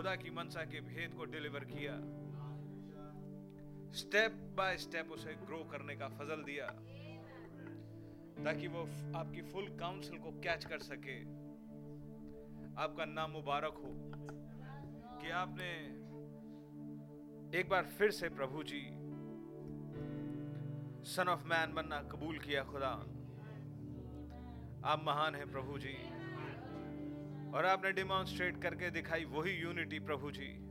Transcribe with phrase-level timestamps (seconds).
[0.00, 1.92] खुदा की मनसा के भेद को डिलीवर किया।
[3.92, 6.66] स्टेप बाय स्टेप उसे ग्रो करने का फजल दिया।
[8.44, 8.82] ताकि वो
[9.18, 11.20] आपकी फुल काउंसिल को कैच कर सके।
[12.82, 13.92] आपका नाम मुबारक हो
[15.20, 15.70] कि आपने
[17.58, 18.88] एक बार फिर से प्रभु जी
[21.10, 22.92] सन ऑफ़ मैन बनना कबूल किया खुदा।
[24.84, 26.19] आप महान हैं प्रभु जी।
[27.54, 30.70] और आपने डिमॉन्स्ट्रेट करके दिखाई वही यूनिटी प्रभु जी।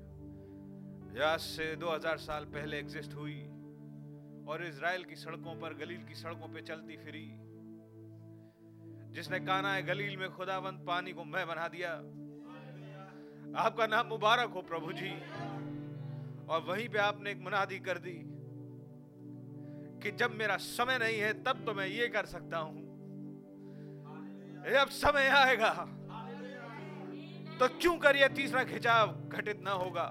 [1.22, 3.42] आज से 2000 साल पहले एग्जिस्ट हुई
[4.48, 7.32] और इज़राइल की सड़कों पर, गलील की सड़कों पे चलती फिरी।
[9.14, 11.92] जिसने काना है, गलील में खुदावंत पानी को मैं बना दिया।
[13.62, 15.12] आपका नाम मुबारक हो प्रभु जी।
[16.46, 18.22] और वहीं पे आपने एक मुनादी कर दी
[20.04, 22.90] कि जब मेरा समय नहीं है, तब तो मैं ये कर सकता हूँ।
[24.76, 25.96] अब समय आएगा।
[27.60, 29.08] तो क्यों कर ये तीसरा खिंचाव?
[29.30, 30.04] घटित ना होगा।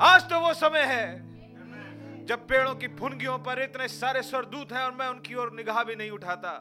[0.00, 4.92] आज तो वो समय है, जब पेड़ों की फुनगियों पर इतने सारे स्वरदूत हैं और
[4.92, 6.52] मैं उनकी ओर निगाह भी नहीं उठाता।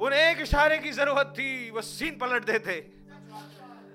[0.00, 2.92] उन्हें एक इशारे की ज़रूरत थी, वो सीन पलट देते।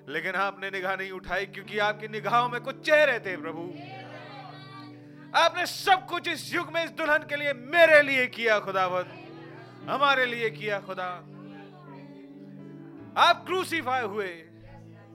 [0.09, 3.73] लेकिन आपने निगाह नहीं उठाई, क्योंकि आपकी निगाहों में कुछ चेहरे थे, प्रभु।
[5.39, 9.13] आपने सब कुछ इस युग में, इस दुल्हन के लिए मेरे लिए किया खुदावत
[9.89, 11.09] हमारे लिए किया, खुदा।
[13.17, 14.27] आप क्रूसीफाई हुए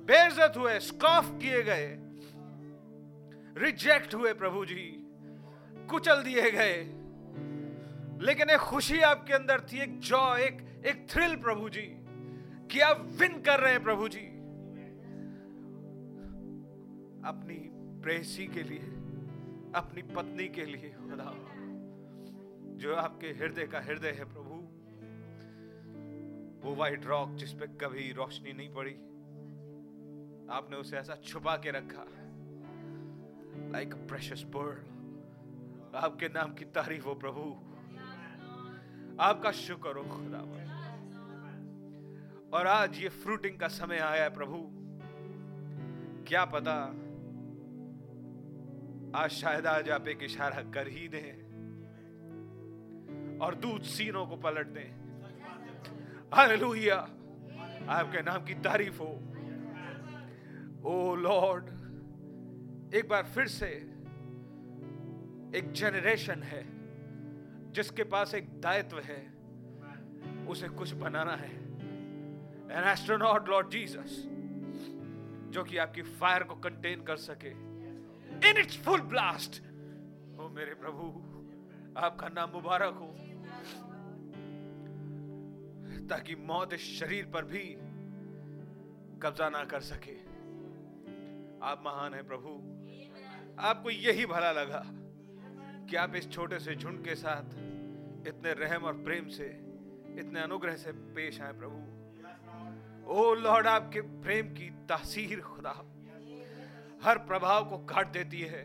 [0.07, 1.97] बेजत हुए स्कॉफ किए गए
[3.59, 5.07] रिजेक्ट हुए प्रभु जी,
[5.91, 6.77] कुचल दिए गए।
[8.27, 11.87] लेकिन एक खुशी आपके अंदर थी, एक जॉ एक एक थ्रिल प्रभु जी,
[12.71, 14.27] कि आप विन कर रहे हैं प्रभु जी।
[17.29, 17.59] अपनी
[18.03, 18.87] प्रेसी के लिए,
[19.75, 21.33] अपनी पत्नी के लिए, खुदा,
[22.77, 24.46] जो आपके हृदय का हृदय है प्रभु।
[26.65, 28.95] वो वाइट रॉक जिस पे कभी रोशनी नहीं पड़ी।
[30.51, 32.05] आपने उसे ऐसा छुपा के रखा
[33.73, 37.45] लाइक प्रेशियस बर्ड आपके नाम की तारीफ़ हो प्रभु।
[39.21, 40.41] आपका शुक्र हो खुदा
[42.59, 44.59] और आज ये फ्रूटिंग का समय आया है प्रभु।
[46.29, 46.75] क्या पता
[49.15, 51.31] आज शायद आज आप एक इशारा कर ही दें
[53.39, 55.06] और दूध सीनों को पलट दें।
[56.35, 56.97] हालेलुया।
[57.89, 59.11] आपके नाम की तारीफ़ हो।
[60.85, 61.65] ओ लॉर्ड,
[62.95, 63.67] एक बार फिर से
[65.55, 66.63] एक जेनरेशन है
[67.73, 69.21] जिसके पास एक दायित्व है,
[70.47, 71.55] उसे कुछ बनाना है।
[72.73, 74.25] एन एस्ट्रोनॉट लॉर्ड जीसस
[75.53, 77.51] जो कि आपकी फायर को कंटेन कर सके।
[78.51, 79.63] इन इट्स फुल ब्लास्ट
[80.41, 81.07] ओ मेरे प्रभु,
[82.01, 83.15] आपका नाम मुबारक हो।
[86.07, 87.65] ताकि मौत इस शरीर पर भी
[89.23, 90.15] कब्जा ना कर सके।
[91.63, 92.51] आप महान है प्रभु।
[93.63, 94.83] आपको यही भला लगा
[95.91, 97.55] कि आप इस छोटे से झुंड के साथ
[98.29, 99.47] इतने रहम और प्रेम से,
[100.19, 105.75] इतने अनुग्रह से पेश आए प्रभु। ओ लॉर्ड, आपके प्रेम की तासीर खुदा,
[107.03, 108.65] हर प्रभाव को काट देती है।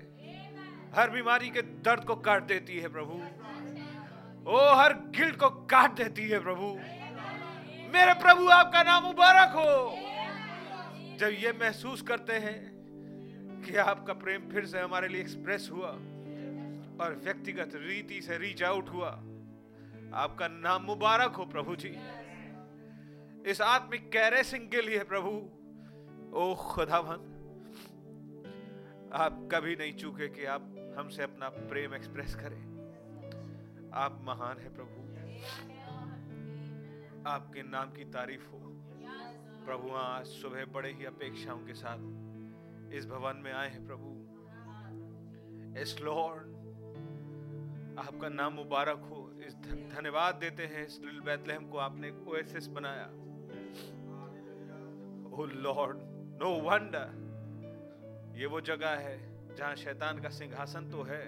[0.95, 3.13] हर बीमारी के दर्द को काट देती है प्रभु।
[4.51, 7.00] ओ हर गिल्ट को काट देती है प्रभु।
[7.93, 9.71] मेरे प्रभु आपका नाम मुबारक हो।
[11.17, 15.89] जब ये महसूस करते हैं कि आपका प्रेम फिर से हमारे लिए एक्सप्रेस हुआ
[16.97, 19.09] और व्यक्तिगत रीति से रीच आउट हुआ,
[20.13, 21.91] आपका नाम मुबारक हो प्रभु जी।
[23.51, 25.29] इस आत्मिक कैरेसिंग के लिए प्रभु,
[26.37, 27.27] ओ खुदावन
[29.13, 32.61] आप कभी नहीं चूके कि आप हमसे अपना प्रेम एक्सप्रेस करें।
[33.95, 35.70] आप महान है प्रभु।
[37.27, 38.59] आपके नाम की तारीफ़ हो।
[39.65, 44.09] प्रभु, आज सुबह बड़े ही अपेक्षाओं के साथ इस भवन में आए हैं प्रभु।
[45.81, 46.47] इस लॉर्ड,
[47.99, 49.55] आपका नाम मुबारक हो। इस
[49.93, 53.05] धन्यवाद देते हैं इस लिल बैतलहम को आपने ओएसिस बनाया।
[55.31, 55.97] ओ लॉर्ड,
[56.41, 57.09] नो वंडर,
[58.39, 59.15] ये वो जगह है
[59.55, 61.23] जहाँ शैतान का सिंहासन तो है,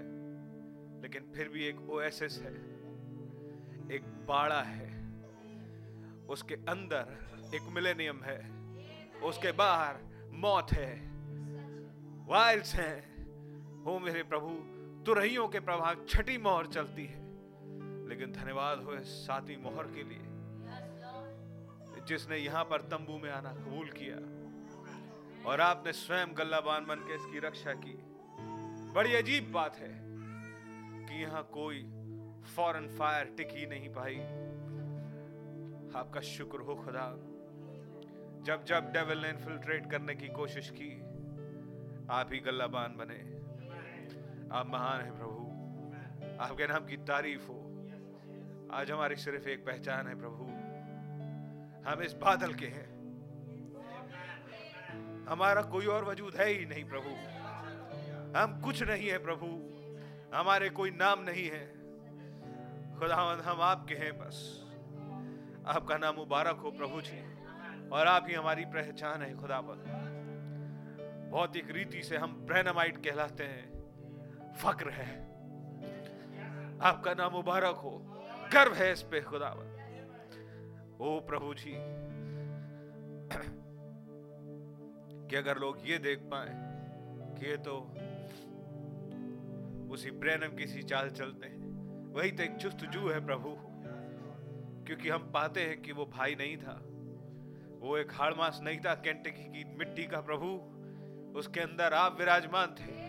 [1.01, 2.56] लेकिन फिर भी एक ओएसिस है,
[3.92, 4.93] एक बाड़ा है।
[6.30, 7.18] उसके अंदर
[7.56, 8.52] एक मिलेनियम है।
[9.20, 9.96] उसके बाहर
[10.34, 11.12] मौत है।
[12.28, 13.14] वाइल्स हैं।
[13.84, 14.50] हो मेरे प्रभु,
[15.06, 17.24] तुरहियों के प्रभाव छठी मोहर चलती है।
[18.10, 20.22] लेकिन धन्यवाद हो सातवीं मोहर के लिए,
[22.06, 24.16] जिसने यहाँ पर तंबू में आना कबूल किया
[25.50, 28.04] और आपने स्वयं गल्लाबान बन के इसकी रक्षा की।
[28.94, 30.02] बड़ी अजीब बात है
[31.08, 31.81] कि यहाँ कोई
[32.56, 34.16] फॉरन फायर टिकी नहीं पाई।
[35.95, 37.13] आपका शुक्र हो खुदा।
[38.44, 41.01] जब जब डेविल ने इन्फिल्ट्रेट करने की कोशिश की,
[42.10, 43.44] आप ही गल्लाबान बने।
[44.57, 45.44] आप महान हैं प्रभु।
[46.44, 47.60] आपके नाम की तारीफ़ हो।
[48.72, 50.44] आज हमारी सिर्फ़ एक पहचान है प्रभु।
[51.90, 52.94] हम इस बादल के हैं।
[55.25, 57.10] हमारा कोई और वजूद है ही नहीं प्रभु।
[58.40, 59.45] हम कुछ नहीं है प्रभु।
[60.38, 61.68] हमारे कोई नाम नहीं है।
[63.00, 64.62] खुदावंद, हम आपके हैं बस।
[65.68, 67.19] आपका नाम मुबारक हो प्रभु जी।
[67.89, 69.83] और आप ही हमारी पहचान है खुदावंद
[71.31, 75.10] भौतिक रीति से हम ब्रैनमाइट कहलाते हैं। फक्र है।
[76.81, 77.92] आपका नाम मुबारक हो।
[78.54, 79.71] गर्व है इस पे खुदावंद
[81.01, 81.74] ओ प्रभु जी,
[85.27, 86.51] कि अगर लोग ये देख पाए
[87.39, 87.75] कि ये तो
[89.94, 91.59] उसी ब्रैनम की सी चाल चलते हैं।
[92.13, 93.73] वही तो एक चुस्त जू है प्रभु।
[94.85, 96.83] क्योंकि हम पाते हैं कि वो भाई नहीं था।
[97.80, 100.74] वो एक हाड़मास नहीं था कैंटकी की मिट्टी का प्रभु।
[101.39, 103.03] उसके अंदर आप विराजमान थे।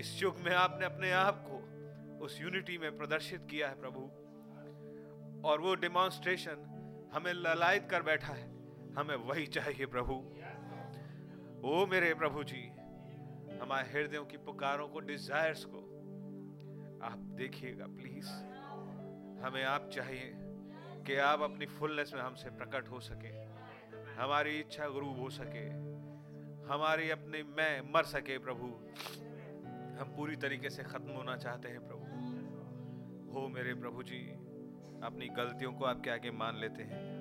[0.00, 1.58] इस युग में आपने अपने आप को
[2.24, 4.00] उस यूनिटी में प्रदर्शित किया है प्रभु।
[5.48, 6.74] और वो डिमॉन्स्ट्रेशन
[7.14, 8.58] हमें ललायत कर बैठा है।
[8.94, 10.14] हमें वही चाहिए प्रभु।
[11.68, 12.68] ओ मेरे प्रभु जी,
[13.58, 15.78] हमारे हृदयों की पुकारों को डिजायर्स को,
[17.06, 18.57] आप देखिएगा प्लीज़
[19.42, 20.32] हमें आप चाहिए
[21.06, 23.28] कि आप अपनी फुलनेस में हमसे प्रकट हो सके,
[24.12, 25.68] हमारी इच्छा गुरु हो सके,
[26.72, 28.66] हमारी अपनी मैं मर सके प्रभु।
[30.00, 32.04] हम पूरी तरीके से खत्म होना चाहते हैं प्रभु।
[33.32, 34.18] हो मेरे प्रभु जी,
[35.02, 37.18] अपनी गलतियों को आपके आगे मान लेते हैं।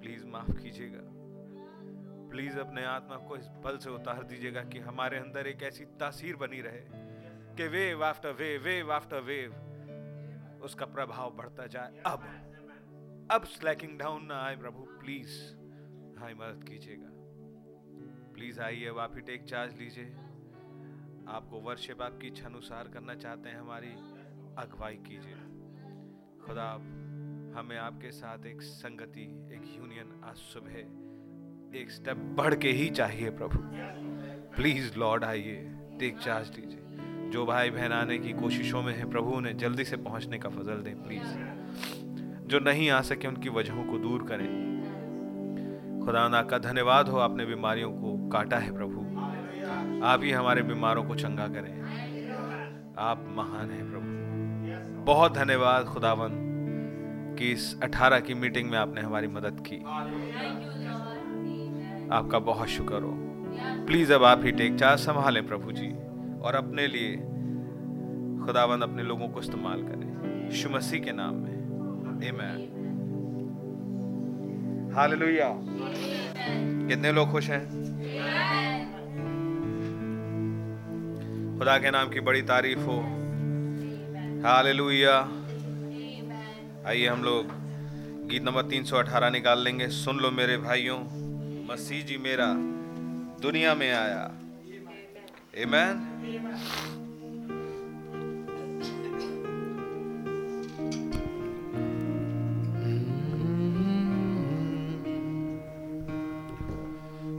[0.00, 1.00] प्लीज़ माफ़ कीजिएगा।
[2.30, 6.36] प्लीज़ अपने आत्मा को इस बल से उतार दीजिएगा कि हमारे अंदर एक ऐसी तासीर
[6.36, 6.82] बनी रहे
[7.56, 9.63] कि wave after wave wave after wave
[10.64, 12.24] उसका प्रभाव बढ़ता जाए। अब
[13.30, 15.54] अब स्लैकिंग डाउन ना आए प्रभु प्लीज़
[16.16, 17.10] हमारी मदद कीजिएगा।
[18.34, 20.04] प्लीज़ आइए आप ही टेक चार्ज लीजिए।
[21.28, 23.90] आपको वर्शिप आपकी इच्छा अनुसार करना चाहते हैं, हमारी
[24.58, 25.34] अगुवाई कीजिए।
[26.46, 26.80] खुदा आप
[27.56, 29.22] हमें आपके साथ एक संगति,
[29.54, 30.78] एक यूनियन आज सुबह,
[31.78, 33.58] एक स्टेप बढ़ के ही चाहिए प्रभु।
[34.56, 36.83] प्लीज़ लॉर्ड आइए टेक चार्ज लीजिए।
[37.32, 40.74] जो भाई बहन आने की कोशिशों में है, प्रभु उन्हें जल्दी से पहुँचने का फजल
[40.74, 41.22] दें प्लीज़
[42.46, 44.74] जो नहीं आ सके, उनकी वजहों को दूर करें।
[46.04, 49.00] खुदा का धन्यवाद हो, आपने बीमारियों को काटा है, प्रभु।
[50.06, 51.82] आप ही हमारे बीमारों को चंगा करें।
[52.98, 54.14] आप महान हैं, प्रभु।
[55.04, 56.30] बहुत धन्यवाद खुदावन
[57.38, 59.76] कि इस 18 की मीटिंग में आपने हमारी मदद की।
[62.14, 63.14] आपका बहुत शुक्र हो।
[63.86, 66.03] प्लीज़ अब आप ही टेक चार्ज संभालें, प्रभु जी।
[66.44, 67.16] और अपने लिए
[68.46, 71.54] खुदावंद अपने लोगों को इस्तेमाल करें। यीशु मसीह के नाम में।
[72.28, 72.70] आमेन
[74.96, 75.48] हालेलुया
[76.88, 77.64] कितने लोग खुश हैं?
[81.58, 83.00] खुदा के नाम की बड़ी तारीफ़ हो।
[84.48, 85.18] हालेलुया
[86.86, 87.46] आइए हम लोग
[88.28, 90.98] गीत नंबर 318 निकाल लेंगे। सुन लो मेरे भाइयों,
[91.72, 92.54] मसीह जी मेरा
[93.42, 94.34] दुनिया में आया।
[95.56, 96.00] Amen.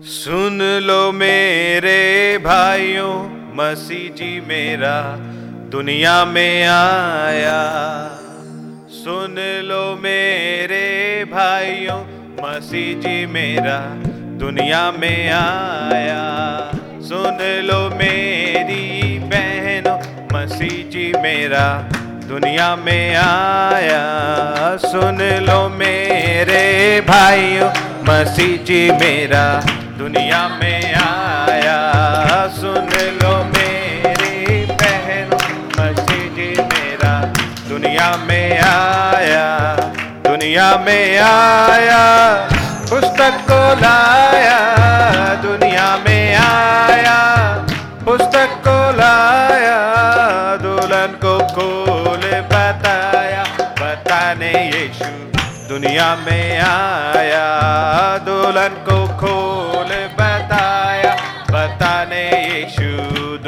[0.06, 3.14] सुन लो मेरे भाइयों,
[3.56, 4.96] मसीह जी मेरा
[5.72, 7.60] दुनिया में आया
[8.94, 9.36] सुन
[9.68, 10.86] लो मेरे
[11.32, 12.00] भाइयों,
[12.42, 13.80] मसीह जी मेरा
[14.40, 16.24] दुनिया में आया
[17.06, 19.98] सुन लो मेरी बहनों,
[20.34, 21.66] मसीह जी मेरा
[22.30, 24.00] दुनिया में आया।
[24.86, 26.64] सुन लो मेरे
[27.02, 27.70] भाइयों,
[28.10, 29.44] मसीह जी मेरा
[29.98, 31.78] दुनिया में आया।
[32.56, 32.90] सुन
[33.22, 35.40] लो मेरी बहनों,
[35.80, 37.14] मसीह जी मेरा
[37.70, 39.48] दुनिया में आया।
[40.26, 42.04] दुनिया में आया,
[42.90, 44.60] पुस्तक को लाया।
[45.44, 46.05] दुनिया में
[48.48, 49.80] को लाया
[50.56, 55.06] दुल्हन को खोल बताया। बताने यीशु
[55.70, 57.48] दुनिया में आया।
[58.18, 61.16] दुल्हन को खोल बताया।
[61.52, 62.90] बताने यीशु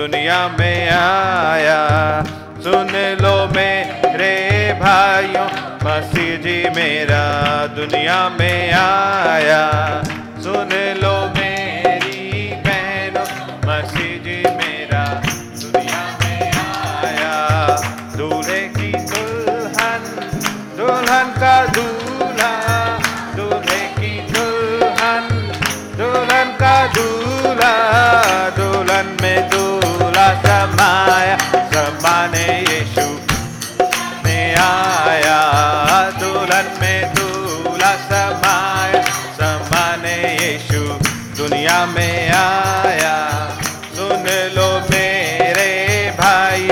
[0.01, 2.23] दुनिया में आया।
[2.63, 5.45] सुन लो मेरे भाइयों,
[5.83, 7.23] मसीह जी मेरा
[7.67, 9.71] दुनिया में आया।
[10.43, 10.69] सुन
[11.03, 11.36] लो
[26.93, 27.73] दूल्हा,
[28.49, 31.37] दुल्हन में दूल्हा समाया,
[31.73, 33.07] समाने यीशु
[34.25, 35.39] ने आया।
[36.19, 39.01] दुल्हन में दूल्हा समाया,
[39.39, 40.81] समाने यीशु
[41.37, 43.15] दुनिया में आया।
[43.95, 44.25] सुन
[44.55, 45.71] लो मेरे
[46.19, 46.67] भाई,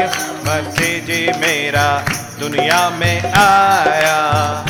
[0.48, 2.04] मसीह जी मेरा
[2.40, 4.65] दुनिया में आया।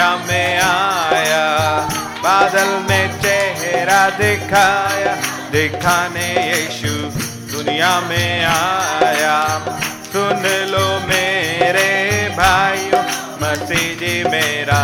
[0.00, 1.46] दुनिया में आया,
[2.24, 5.12] बादल में चेहरा दिखाया,
[5.52, 6.92] दिखाने यीशु
[7.52, 9.36] दुनिया में आया।
[10.06, 11.90] सुन लो मेरे
[12.38, 13.02] भाइयों,
[13.42, 14.80] मसीह जी मेरा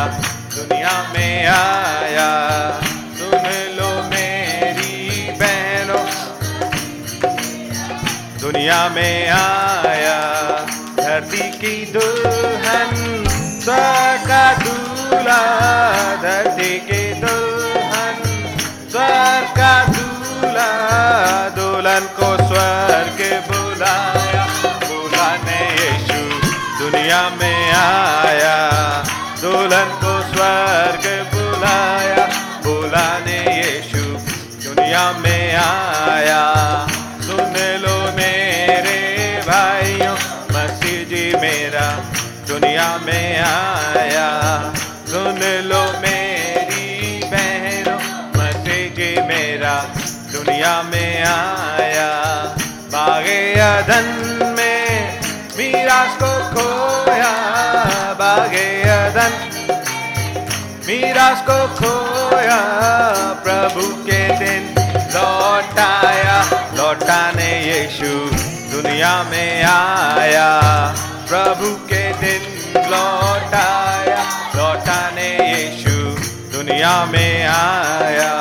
[0.56, 2.28] दुनिया में आया।
[3.16, 4.94] सुन लो मेरी
[5.40, 6.04] बहनों,
[8.40, 10.18] दुनिया में आया।
[11.00, 12.94] धरती की दुल्हन
[16.22, 18.16] धरती की दुल्हन,
[18.90, 20.70] स्वर्ग का दूल्हा,
[21.48, 24.44] दुल्हन को स्वर्ग बुलाया।
[24.84, 26.20] बुलाने यीशु
[26.78, 28.56] दुनिया में आया,
[29.40, 32.26] दुल्हन को स्वर्ग बुलाया।
[32.66, 34.04] बुलाने यीशु
[34.64, 36.42] दुनिया में आया।
[37.20, 38.98] सुन लो मेरे
[39.48, 40.16] भाइयों,
[40.54, 41.86] मसीह जी मेरा
[42.48, 43.75] दुनिया में आया
[50.66, 52.10] दुनिया में आया।
[52.92, 54.06] बागे अदन
[54.58, 55.20] में
[55.58, 57.34] मीरास को खोया।
[58.14, 59.34] बागे अदन
[60.86, 62.58] मीरास को खोया।
[63.44, 64.62] प्रभु के दिन
[65.14, 66.38] लौटाया।
[66.74, 68.12] लौटाने यीशु
[68.74, 70.50] दुनिया में आया।
[71.28, 72.42] प्रभु के दिन
[72.90, 74.22] लौटाया।
[74.56, 75.96] लौटाने यीशु
[76.56, 78.32] दुनिया में आया।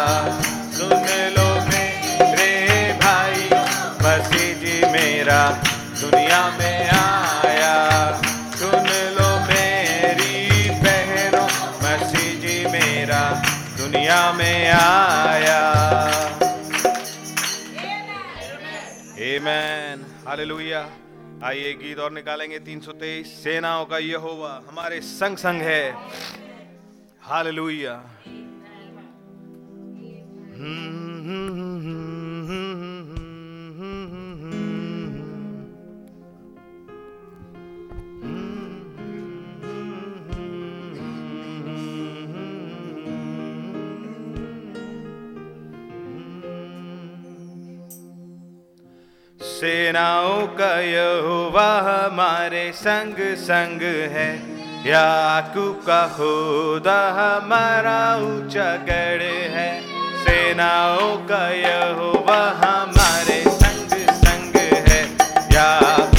[5.25, 5.45] मेरा
[5.99, 7.75] दुनिया में आया।
[8.55, 13.21] सुन लो मेरी बहनों, मसीह जी मेरा
[13.77, 15.61] दुनिया में आया।
[19.29, 20.05] Amen.
[20.27, 20.89] हालेलुया
[21.43, 25.95] आइए गीत और निकालेंगे 323 सेनाओं का यहोवा हमारे संग संग है।
[27.21, 28.01] हालेलुया
[49.45, 53.81] सेनाओं का यहोवा हमारे संग संग
[54.13, 54.29] है।
[54.87, 59.23] याकूब का खुदा हमारा ऊँचा गढ़
[59.53, 59.69] है।
[60.25, 64.55] सेनाओं का यहोवा हमारे संग संग
[64.89, 65.03] है।
[65.53, 66.14] याकूब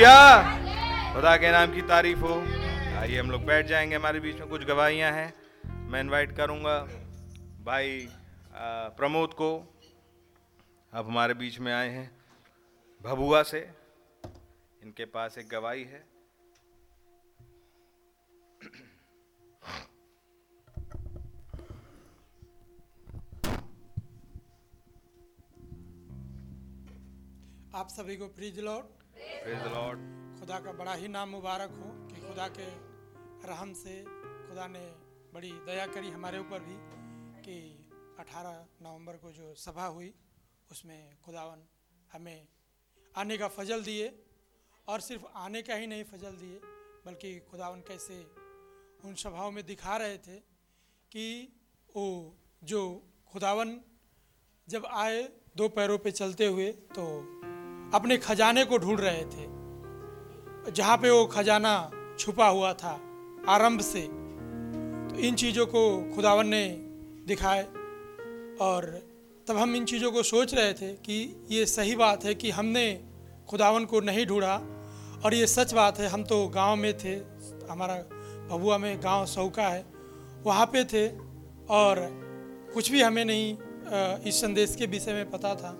[0.00, 2.34] हालेलुया खुदा के नाम की तारीफ़ हो।
[2.98, 5.32] आइए हम लोग बैठ जाएँगे, हमारे बीच में कुछ गवाहियाँ हैं।
[5.88, 6.76] मैं इनवाइट करूँगा
[7.64, 8.08] भाई
[8.96, 9.50] प्रमोद को।
[10.92, 12.10] अब हमारे बीच में आए हैं,
[13.00, 13.60] भभुआ से।
[14.82, 16.08] इनके पास एक गवाही है।
[27.74, 28.99] आप सभी को प्रीज लॉर्ड।
[30.40, 32.66] खुदा का बड़ा ही नाम मुबारक हो कि खुदा के
[33.48, 34.04] रहम से
[34.48, 34.86] खुदा ने
[35.34, 36.76] बड़ी दया करी हमारे ऊपर भी
[37.42, 37.86] कि
[38.20, 38.46] 18
[38.82, 40.14] नवंबर को जो सभा हुई,
[40.70, 41.62] उसमें खुदावन
[42.12, 42.48] हमें
[43.16, 44.22] आने का फजल दिए
[44.88, 46.60] और सिर्फ़ आने का ही नहीं फजल दिए,
[47.06, 48.26] बल्कि खुदावन कैसे
[49.04, 50.36] उन सभाओं में दिखा रहे थे
[51.10, 51.52] कि
[51.96, 53.80] वो जो खुदावन
[54.68, 55.22] जब आए,
[55.56, 57.04] दो पैरों पे चलते हुए तो
[57.94, 63.00] अपने खजाने को ढूंढ रहे थे। जहाँ पे वो खजाना छुपा हुआ था,
[63.48, 65.82] आरंभ से। तो इन चीज़ों को
[66.14, 66.66] खुदावन ने
[67.26, 67.62] दिखाए
[68.60, 68.84] और
[69.46, 72.84] तब हम इन चीज़ों को सोच रहे थे कि ये सही बात है कि हमने
[73.48, 74.54] खुदावन को नहीं ढूंढा
[75.24, 77.14] और ये सच बात है, हम तो गाँव में थे,
[77.70, 77.94] हमारा
[78.50, 79.84] भभुआ में गाँव सौका है,
[80.42, 81.08] वहाँ पे थे
[81.70, 81.96] और
[82.74, 83.56] कुछ भी हमें नहीं
[84.26, 85.76] इस संदेश के विषय में पता था।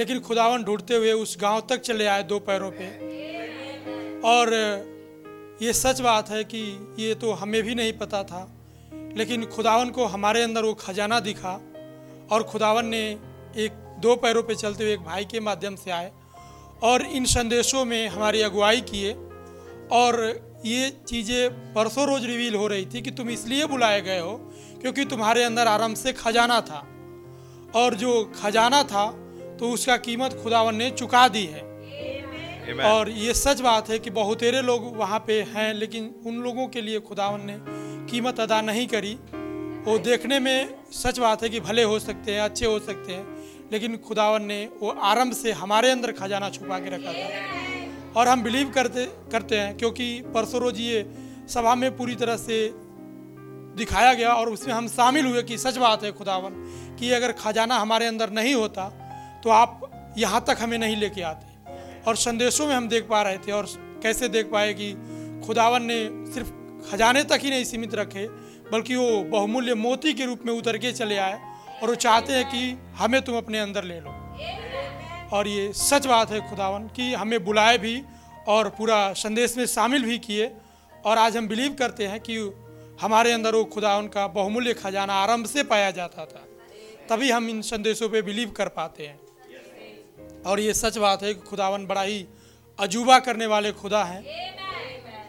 [0.00, 2.86] लेकिन खुदावन ढूंढते हुए उस गाँव तक चले आए दो पैरों पे।
[4.20, 4.52] और
[5.62, 6.60] ये सच बात है कि
[6.98, 8.40] ये तो हमें भी नहीं पता था,
[9.16, 11.52] लेकिन खुदावन को हमारे अंदर वो खजाना दिखा
[12.32, 13.02] और खुदावन ने
[13.56, 16.10] एक, दो पैरों पे चलते हुए एक भाई के माध्यम से आए
[16.82, 19.12] और इन संदेशों में हमारी अगुवाई किए
[19.92, 20.22] और
[20.66, 24.36] ये चीज़ें परसों रोज रिवील हो रही थी कि तुम इसलिए बुलाए गए हो
[24.80, 26.86] क्योंकि तुम्हारे अंदर आराम से खजाना था।
[27.74, 29.04] और जो खजाना था
[29.60, 31.62] तो उसका कीमत खुदावन ने चुका दी है।
[32.66, 32.84] Amen.
[32.84, 36.80] और ये सच बात है कि बहुतेरे लोग वहाँ पे हैं लेकिन उन लोगों के
[36.80, 37.56] लिए खुदावन ने
[38.10, 39.12] कीमत अदा नहीं करी।
[39.86, 43.68] वो देखने में सच बात है कि भले हो सकते हैं अच्छे हो सकते हैं
[43.72, 48.42] लेकिन खुदावन ने वो आरंभ से हमारे अंदर खजाना छुपा के रखा था। और हम
[48.42, 51.06] बिलीव करते करते हैं क्योंकि परसों रोज ये
[51.48, 52.70] सभा में पूरी तरह से
[53.76, 56.52] दिखाया गया और उसमें हम शामिल हुए कि सच बात है खुदावन
[57.00, 58.99] कि अगर खजाना हमारे अंदर नहीं होता
[59.44, 61.48] तो आप यहाँ तक हमें नहीं लेके आते।
[62.02, 63.66] और संदेशों में हम देख पा रहे थे और
[64.02, 64.92] कैसे देख पाए कि
[65.46, 65.98] खुदावन ने
[66.32, 66.48] सिर्फ़
[66.90, 68.26] खजाने तक ही नहीं सीमित रखे,
[68.72, 71.38] बल्कि वो बहुमूल्य मोती के रूप में उतर के चले आए
[71.82, 74.16] और वो चाहते हैं कि हमें तुम अपने अंदर ले लो।
[75.32, 78.02] और ये सच बात है खुदावन, कि हमें बुलाए भी
[78.48, 80.50] और पूरा संदेश में शामिल भी किए।
[81.04, 82.36] और आज हम बिलीव करते हैं कि
[83.00, 86.46] हमारे अंदर वो खुदावन का बहुमूल्य खजाना आरंभ से पाया जाता था,
[87.08, 89.18] तभी हम इन संदेशों पे बिलीव कर पाते हैं।
[90.46, 92.26] और ये सच बात है कि खुदावन बड़ा ही
[92.78, 94.22] अजूबा करने वाले खुदा हैं।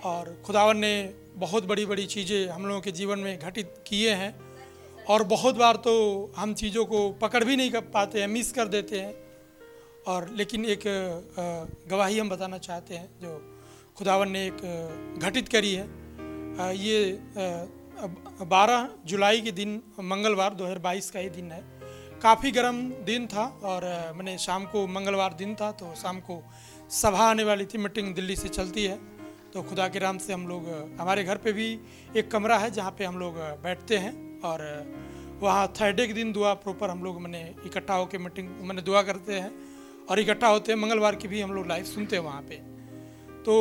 [0.01, 4.33] और खुदावन ने बहुत बड़ी बड़ी चीज़ें हम लोगों के जीवन में घटित किए हैं।
[5.05, 5.93] और बहुत बार तो
[6.37, 9.13] हम चीज़ों को पकड़ भी नहीं कर पाते हैं, मिस कर देते हैं।
[10.07, 10.83] और लेकिन एक
[11.89, 13.61] गवाही हम बताना चाहते हैं, जो
[13.97, 15.87] खुदावन ने एक घटित करी है।
[16.77, 17.19] ये
[18.45, 21.63] बारह जुलाई के दिन, मंगलवार 2022 का ही दिन है।
[22.21, 23.83] काफ़ी गर्म दिन था और
[24.15, 26.35] मैंने शाम को मंगलवार दिन था तो शाम को
[26.91, 28.97] सभा आने वाली थी, मीटिंग दिल्ली से चलती है।
[29.53, 30.67] तो खुदा के राम से हम लोग
[30.99, 31.67] हमारे घर पे भी
[32.17, 34.61] एक कमरा है जहाँ पे हम लोग बैठते हैं और
[35.41, 39.39] वहाँ थर्सडे के दिन दुआ प्रॉपर हम लोग मैंने इकट्ठा होकर मीटिंग, मैंने दुआ करते
[39.39, 39.51] हैं
[40.09, 42.55] और इकट्ठा होते हैं, मंगलवार की भी हम लोग लाइव सुनते हैं वहाँ पे।
[43.41, 43.53] तो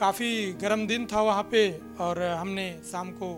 [0.00, 3.30] काफ़ी गर्म दिन था वहाँ पे और हमने शाम को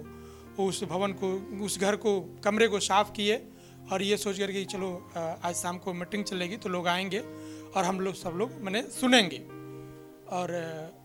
[0.58, 3.42] उस भवन को, उस घर को, कमरे को साफ़ किए
[3.92, 7.18] और ये सोच करके कि चलो आज शाम को मीटिंग चलेगी तो लोग आएँगे
[7.76, 9.38] और हम लोग सब लोग मैंने सुनेंगे।
[10.36, 10.52] और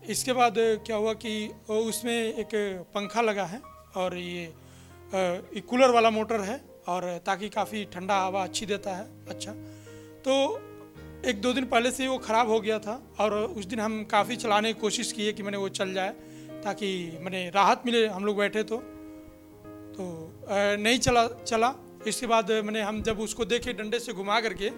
[0.08, 2.48] इसके बाद क्या हुआ कि उसमें एक
[2.94, 3.60] पंखा लगा है
[3.96, 4.54] और ये
[5.60, 9.52] कूलर वाला मोटर है और ताकि काफ़ी ठंडा हवा अच्छी देता है अच्छा।
[10.22, 10.36] तो
[11.28, 14.36] एक दो दिन पहले से वो ख़राब हो गया था और उस दिन हम काफ़ी
[14.36, 16.10] चलाने की कोशिश किए कि मैंने वो चल जाए
[16.64, 18.76] ताकि मैंने राहत मिले हम लोग बैठे तो।
[19.96, 20.04] तो
[20.76, 21.74] नहीं चला चला।
[22.08, 24.70] इसके बाद मैंने हम जब उसको देखे डंडे से घुमा करके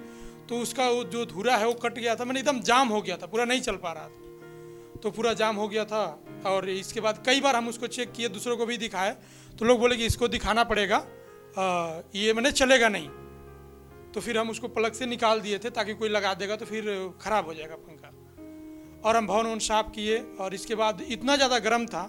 [0.49, 3.17] तो उसका वो जो धूरा है वो कट गया था। मैंने एकदम जाम हो गया
[3.17, 6.03] था पूरा नहीं चल पा रहा था। तो पूरा जाम हो गया था
[6.47, 9.17] और इसके बाद कई बार हम उसको चेक किए दूसरों को भी दिखाए
[9.59, 13.09] तो लोग बोले कि इसको दिखाना पड़ेगा। आ, ये मैंने चलेगा नहीं।
[14.12, 16.85] तो फिर हम उसको प्लग से निकाल दिए थे ताकि कोई लगा देगा तो फिर
[17.21, 18.11] ख़राब हो जाएगा पंखा।
[19.01, 22.03] और हम भवन वन साफ़ किए और इसके बाद इतना ज़्यादा गर्म था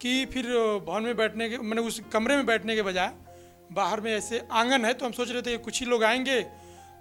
[0.00, 0.46] कि फिर
[0.86, 3.12] भवन में बैठने के मैंने उस कमरे में बैठने के बजाय
[3.70, 6.40] बाहर में ऐसे आँगन है तो हम सोच रहे थे कुछ ही लोग आएँगे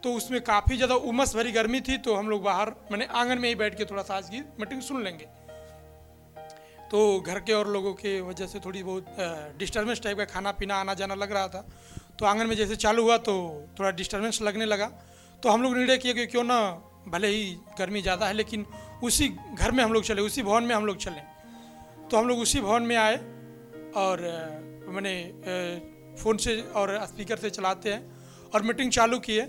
[0.04, 3.48] तो उसमें काफ़ी ज़्यादा उमस भरी गर्मी थी तो हम लोग बाहर, मैंने आँगन में
[3.50, 5.26] ही बैठ के थोड़ा सा आज की मीटिंग सुन लेंगे।
[6.92, 10.76] तो घर के और लोगों के वजह से थोड़ी बहुत डिस्टर्बेंस टाइप का खाना पीना
[10.76, 11.66] आना जाना लग रहा था।
[12.20, 13.34] तो आँगन में जैसे चालू हुआ तो
[13.80, 14.86] थोड़ा डिस्टर्बेंस लगने लगा।
[15.44, 16.60] तो हम लोग निर्णय किया कि क्यों ना
[17.08, 18.66] भले ही गर्मी ज़्यादा है, लेकिन
[19.04, 21.22] उसी घर में हम लोग चले, उसी भवन में हम लोग चले।
[22.10, 23.18] तो हम लोग उसी भवन में आए
[23.98, 24.22] और
[24.88, 25.14] मैंने
[26.16, 29.42] फ़ोन से और स्पीकर से चलाते हैं और मीटिंग चालू किए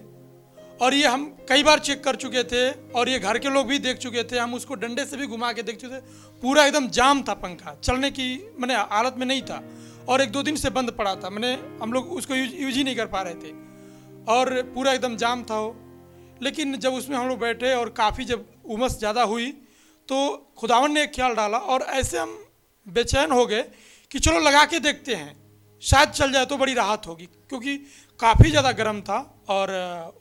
[0.82, 3.78] और ये हम कई बार चेक कर चुके थे और ये घर के लोग भी
[3.80, 6.00] देख चुके थे। हम उसको डंडे से भी घुमा के देख चुके थे।
[6.42, 9.62] पूरा एकदम जाम था पंखा। चलने की मैंने हालत में नहीं था
[10.08, 11.52] और एक दो दिन से बंद पड़ा था। मैंने
[11.82, 13.52] हम लोग उसको यूज़, यूज़ ही नहीं कर पा रहे थे।
[14.28, 15.74] और पूरा एकदम जाम था वो।
[16.42, 19.50] लेकिन जब उसमें हम लोग बैठे और काफ़ी जब उमस ज़्यादा हुई
[20.08, 20.16] तो
[20.58, 22.38] खुदावन ने एक ख्याल डाला और ऐसे हम
[22.86, 23.62] बेचैन हो गए
[24.10, 25.34] कि चलो लगा के देखते हैं।
[25.82, 27.76] शायद चल जाए तो बड़ी राहत होगी, क्योंकि
[28.20, 29.18] काफ़ी ज़्यादा गर्म था
[29.50, 29.70] और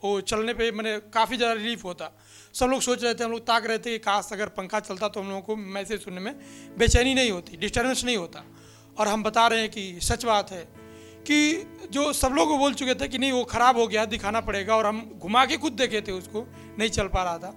[0.04, 2.10] वो चलने पे मैंने काफ़ी ज़्यादा रिलीफ होता।
[2.54, 5.08] सब लोग सोच रहे थे, हम लोग ताक रहे थे कि काश अगर पंखा चलता
[5.08, 6.34] तो हम लोगों को मैसेज सुनने में
[6.78, 8.44] बेचैनी नहीं होती डिस्टर्बेंस नहीं होता।
[8.96, 10.62] और हम बता रहे हैं कि सच बात है
[11.26, 14.76] कि जो सब लोग बोल चुके थे कि नहीं, वो ख़राब हो गया, दिखाना पड़ेगा
[14.76, 16.46] और हम घुमा के खुद देखे थे उसको,
[16.78, 17.54] नहीं चल पा रहा था।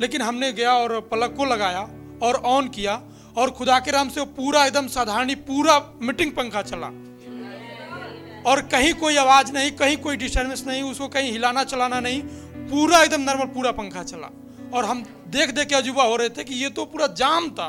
[0.00, 1.80] लेकिन हमने गया और पलक को लगाया
[2.22, 3.02] और ऑन किया
[3.36, 6.90] और खुदा के राम से वो पूरा एकदम साधारणी, पूरा मीटिंग पंखा चला।
[8.46, 12.22] और कहीं कोई आवाज़ नहीं, कहीं कोई डिस्टर्बेंस नहीं, उसको कहीं हिलाना चलाना नहीं,
[12.70, 14.30] पूरा एकदम नॉर्मल पूरा पंखा चला।
[14.74, 17.68] और हम देख देख के अजूबा हो रहे थे कि ये तो पूरा जाम था।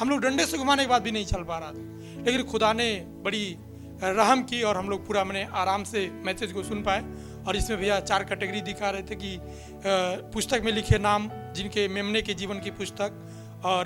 [0.00, 2.72] हम लोग डंडे से घुमाने के बाद भी नहीं चल पा रहा था। लेकिन खुदा
[2.72, 3.56] ने बड़ी
[4.02, 7.04] रहम की और हम लोग पूरा मैंने आराम से मैसेज को सुन पाए।
[7.46, 9.36] और इसमें भैया चार कैटेगरी दिखा रहे थे कि
[10.34, 13.84] पुस्तक में लिखे नाम, जिनके मेमने के जीवन की पुस्तक और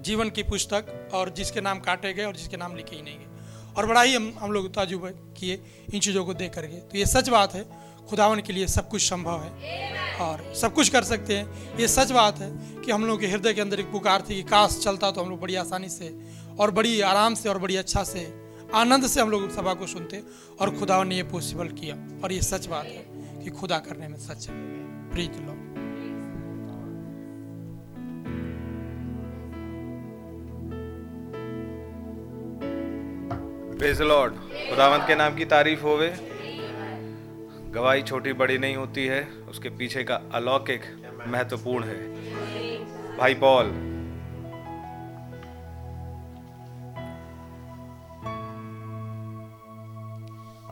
[0.00, 3.35] जीवन की पुस्तक और जिसके नाम काटे गए और जिसके नाम लिखे ही नहीं गए।
[3.76, 5.08] और बड़ा ही हम हम लोग ताजुब
[5.38, 5.60] किए
[5.94, 7.64] इन चीज़ों को देख करके। तो ये सच बात है,
[8.08, 12.10] खुदावन के लिए सब कुछ संभव है। और सब कुछ कर सकते हैं। ये सच
[12.10, 12.50] बात है
[12.82, 15.30] कि हम लोग के हृदय के अंदर एक पुकार थी कि काश चलता तो हम
[15.30, 16.14] लोग बड़ी आसानी से
[16.60, 18.26] और बड़ी आराम से और बड़ी अच्छा से,
[18.74, 20.22] आनंद से हम लोग सभा को सुनते
[20.60, 23.04] और खुदावन ने ये पॉसिबल किया। और ये सच बात है
[23.44, 24.54] कि खुदा करने में सच है।
[25.10, 25.52] प्रीत लो
[33.78, 34.32] लॉर्ड
[34.70, 36.08] खुदावंत के नाम की तारीफ़ होवे।
[37.70, 40.80] गवाही छोटी बड़ी नहीं होती है उसके पीछे का अलौकिक
[41.26, 41.96] महत्वपूर्ण है।
[43.18, 43.66] भाई पॉल।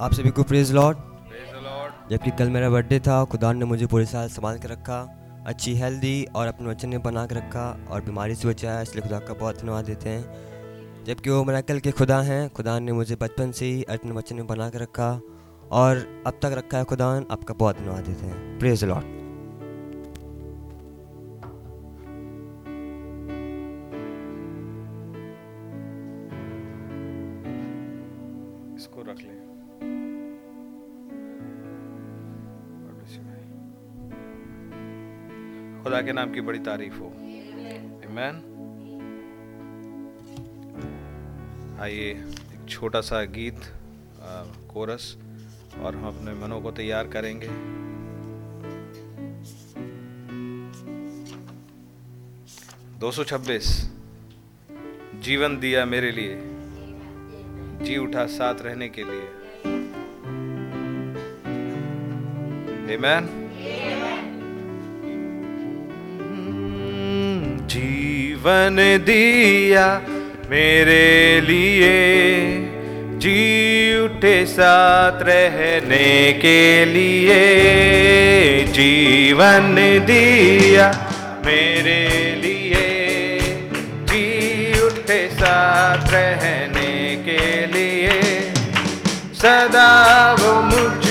[0.01, 0.97] आप सभी को प्रेज लॉर्ड
[2.11, 4.99] जबकि कल मेरा बर्थडे था खुदा ने मुझे पूरे साल संभाल कर रखा
[5.47, 9.19] अच्छी हेल्दी और अपने वचन में बना कर रखा और बीमारी से बचाया इसलिए खुदा
[9.19, 10.54] का बहुत धन्यवाद देते हैं।
[11.05, 14.47] जबकि वो कल के खुदा हैं। खुदा ने मुझे बचपन से ही अपने बच्चे में
[14.47, 15.11] बना कर रखा
[15.71, 19.12] और अब तक रखा है खुदा आपका बहुत धन्यवाद देते हैं प्रेज लॉर्ड
[28.77, 29.43] इसको रख ले।
[35.83, 37.12] खुदा के नाम की बड़ी तारीफ़ हो।
[38.14, 38.43] मैन
[41.81, 45.17] आइए एक छोटा सा गीत आ, कोरस
[45.81, 47.49] और हम अपने मनों को तैयार करेंगे।
[52.99, 53.91] दो सौ छब्बीस
[55.21, 56.37] जीवन दिया मेरे लिए।
[57.85, 59.29] जी उठा साथ रहने के लिए।
[62.85, 63.27] Amen.
[67.69, 70.01] जीवन दिया
[70.51, 71.93] मेरे लिए
[73.19, 73.41] जी
[73.99, 77.39] उठे साथ रहने के लिए,
[78.73, 79.75] जीवन
[80.07, 80.89] दिया
[81.47, 82.03] मेरे
[82.43, 82.87] लिए।
[84.11, 84.27] जी
[84.81, 86.93] उठे साथ रहने
[87.25, 88.21] के लिए,
[89.35, 89.91] सदा
[90.41, 91.04] वो मुझको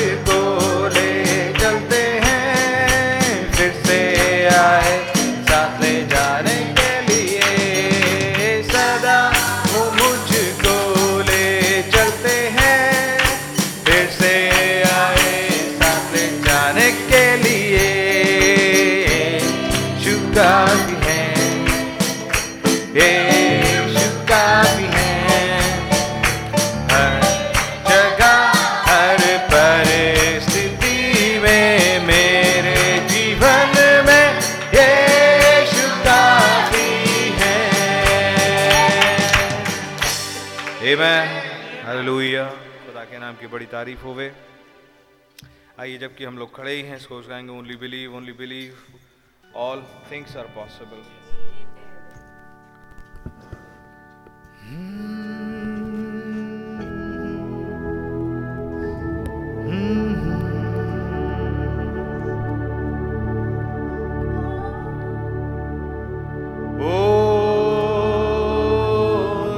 [43.43, 44.31] की बड़ी तारीफ़ होवे।
[45.79, 48.75] आइए जबकि हम लोग खड़े ही हैं, सोच गाएँगे only believe only believe
[49.65, 51.03] all things are possible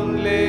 [0.08, 0.45] Only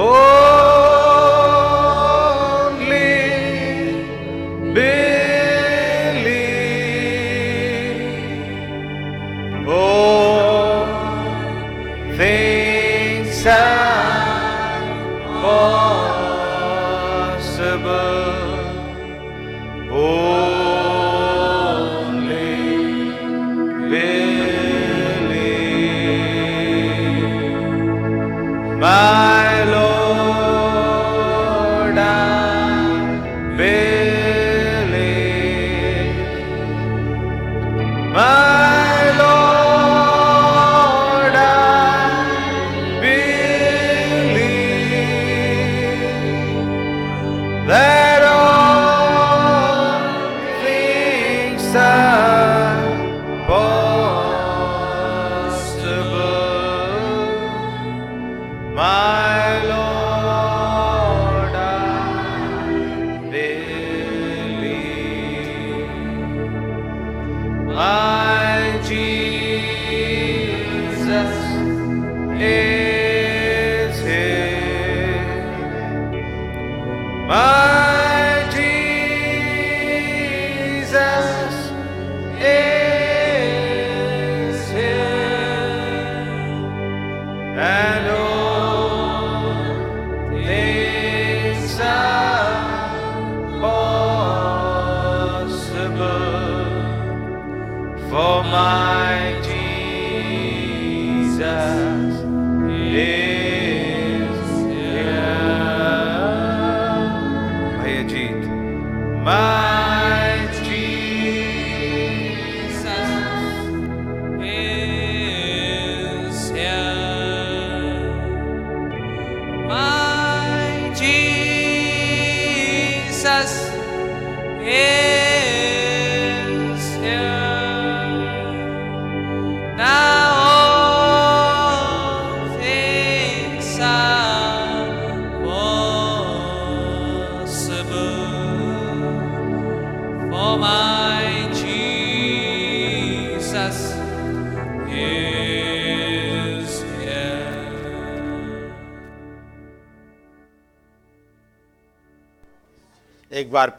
[0.00, 0.27] Oh!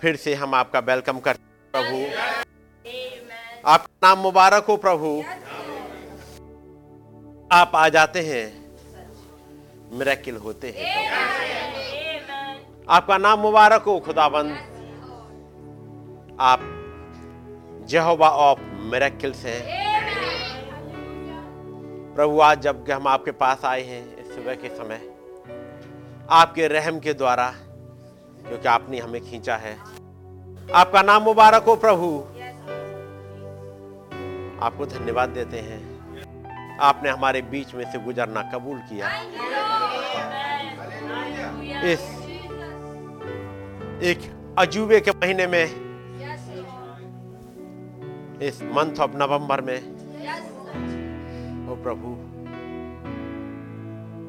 [0.01, 1.97] फिर से हम आपका वेलकम करते हैं, प्रभु।
[3.65, 5.23] आपका नाम मुबारक हो, प्रभु।
[7.51, 8.59] आप आ जाते हैं।
[9.93, 11.09] मिरेकिल होते हैं
[12.89, 14.51] आपका नाम मुबारक हो, खुदाबंद।
[16.39, 16.59] आप
[17.85, 19.61] जेहोवा ऑफ़ मिरेकिल्स हैं।
[22.15, 25.09] प्रभु, आज जब हम आपके पास आए हैं, इस सुबह के समय,
[26.29, 27.53] आपके रहम के द्वारा
[28.47, 29.77] क्योंकि आपने हमें खींचा है।
[30.75, 32.07] आपका नाम मुबारक हो प्रभु।
[34.65, 39.09] आपको धन्यवाद देते हैं। आपने हमारे बीच में से गुजरना कबूल किया।
[41.83, 42.01] इस
[44.03, 44.19] एक
[44.57, 45.65] अजूबे के महीने में,
[48.41, 49.79] इस मंथ ऑफ़ नवंबर में,
[51.69, 52.15] ओ प्रभु,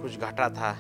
[0.03, 0.73] कुछ घटा था।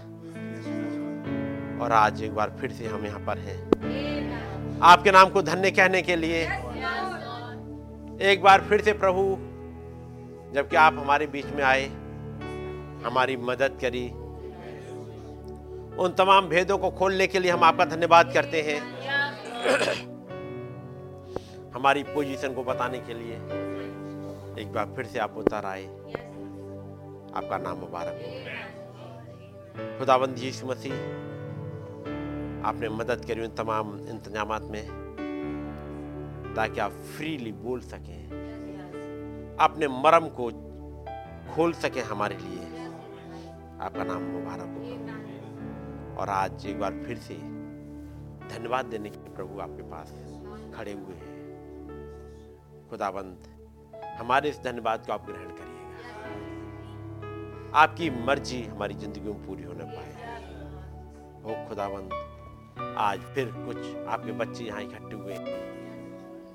[1.80, 6.02] और आज एक बार फिर से हम यहाँ पर हैं। आपके नाम को धन्य कहने
[6.02, 6.42] के लिए
[8.22, 9.22] एक बार फिर से प्रभु,
[10.54, 11.86] जबकि आप हमारे बीच में आए,
[13.04, 14.08] हमारी मदद करी।
[15.96, 18.80] उन तमाम भेदों को खोलने के लिए हम आपका धन्यवाद करते हैं।
[21.74, 23.34] हमारी पोजीशन को बताने के लिए
[24.62, 25.84] एक बार फिर से आप उतर आए।
[27.34, 28.30] आपका नाम मुबारक हो।
[30.68, 30.94] मसीह
[32.64, 34.86] आपने मदद करी उन तमाम इंतज़ाम में
[36.54, 38.20] ताकि आप फ्रीली बोल सकें।
[39.60, 40.50] अपने मरम को
[41.54, 42.64] खोल सकें हमारे लिए।
[43.80, 44.82] आपका नाम मुबारक हो।
[46.16, 47.34] और आज एक बार फिर से
[48.48, 50.08] धन्यवाद देने के लिए प्रभु आपके पास
[50.74, 51.34] खड़े हुए हैं।
[52.90, 53.38] खुदाबंद,
[54.18, 55.68] हमारे इस धन्यवाद को आप ग्रहण करिएगा।
[57.74, 60.12] आपकी मर्ज़ी हमारी ज़िंदगी में पूरी होने पाए।
[61.42, 62.10] ओ खुदाबंद
[62.80, 65.34] आज फिर कुछ आपके बच्चे यहाँ इकट्ठे हुए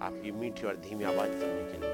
[0.02, 1.94] आपकी मीठी और धीमी आवाज़ सुनने के लिए।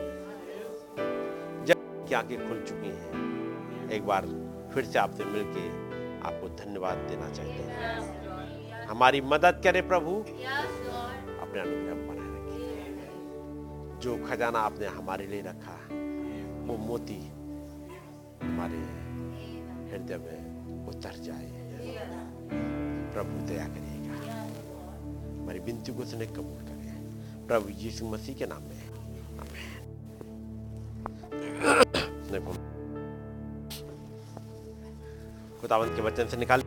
[1.66, 4.26] जब की आँखें खुल चुकी हैं, एक बार
[4.74, 5.66] फिर से आपसे मिलके
[6.28, 12.70] आपको धन्यवाद देना चाहते हैं। हमारी मदद करे प्रभु। अपने अनुग्रह बनाए रखिए
[14.00, 15.78] जो खजाना आपने हमारे लिए रखा,
[16.68, 17.20] वो मोती
[18.44, 18.82] हमारे
[19.92, 21.50] हृदय में उतर जाए।
[23.14, 23.91] प्रभु दया करिएगा
[25.52, 28.90] हमारी विनती को सुने कबूल करें प्रभु यीशु मसीह के नाम में।
[32.46, 32.58] बोल-
[35.62, 36.62] खुदावंत के वचन से निकाल।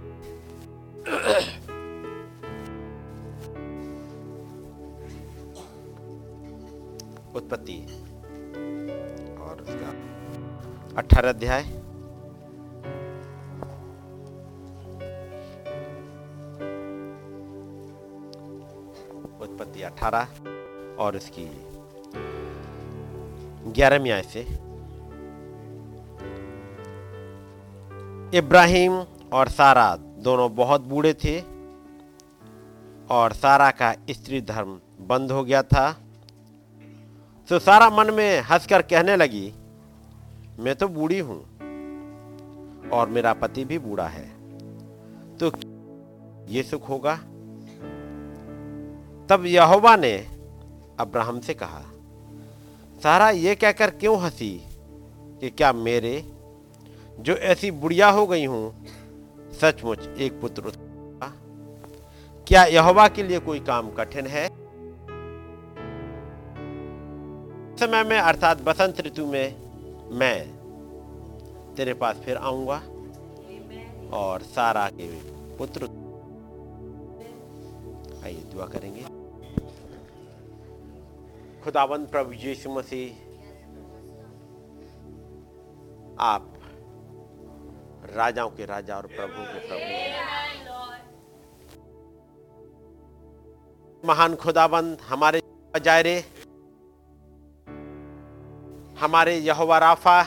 [7.35, 7.87] उत्पत्ति।
[9.41, 9.91] और उसका
[10.97, 11.84] अठारह अध्याय।
[19.85, 20.28] अठारह
[20.99, 21.47] और इसकी
[23.72, 24.41] ग्यारहवीं आय से।
[28.39, 28.93] इब्राहिम
[29.32, 31.41] और सारा दोनों बहुत बूढ़े थे
[33.11, 34.78] और सारा का स्त्री धर्म
[35.09, 35.91] बंद हो गया था।
[37.49, 39.53] तो सारा मन में हंसकर कहने लगी,
[40.59, 41.39] मैं तो बूढ़ी हूँ
[42.91, 44.26] और मेरा पति भी बूढ़ा है
[45.39, 45.51] तो
[46.49, 47.18] ये सुख होगा?
[49.30, 50.28] तब यहोवा ने
[51.00, 51.82] अब्राहम से कहा,
[53.02, 54.66] सारा ये कहकर क्यों हँसी
[55.40, 56.30] कि क्या मेरे,
[57.20, 58.86] जो ऐसी बुढ़िया हो गई हूँ,
[59.60, 60.62] सचमुच एक पुत्र
[62.46, 64.48] क्या यहोवा के लिए कोई काम कठिन है?
[67.76, 69.56] समय में, अर्थात बसंत ऋतु में,
[70.10, 70.64] मैं
[71.74, 72.82] तेरे पास फिर आऊँगा
[74.16, 75.08] और सारा के
[75.56, 75.84] पुत्र
[78.24, 79.13] आइए दुआ करेंगे।
[81.64, 83.12] खुदावंत प्रभु यीशु मसीह,
[86.20, 86.44] आप
[88.16, 89.86] राजाओं के राजा और प्रभु के प्रभु
[94.04, 95.40] महान खुदाबंद हमारे
[95.74, 96.16] जायरे
[99.00, 100.18] हमारे यहोवा राफा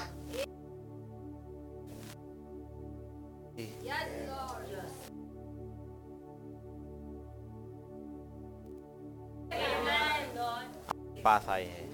[11.27, 11.85] पास आए हैं।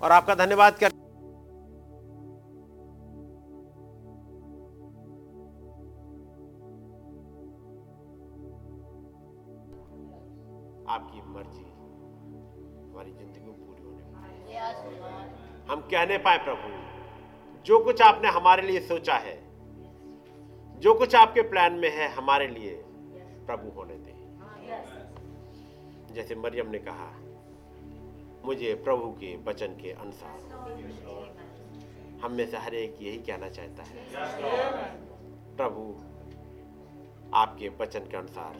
[0.00, 0.90] और आपका धन्यवाद कर
[10.88, 11.64] आपकी मर्ज़ी।
[12.84, 14.02] हमारी ज़िंदगी में पूरी होने
[15.68, 16.68] हम कहने पाए प्रभु,
[17.66, 19.36] जो कुछ आपने हमारे लिए सोचा है,
[20.80, 22.74] जो कुछ आपके प्लान में है हमारे लिए
[23.46, 24.20] प्रभु होने दें।
[26.14, 27.06] जैसे मरियम ने कहा
[28.44, 30.38] मुझे प्रभु के वचन के अनुसार।
[32.22, 33.94] हम में से हर एक यही कहना चाहता है।
[35.56, 35.82] प्रभु,
[37.34, 38.56] आपके वचन के अनुसार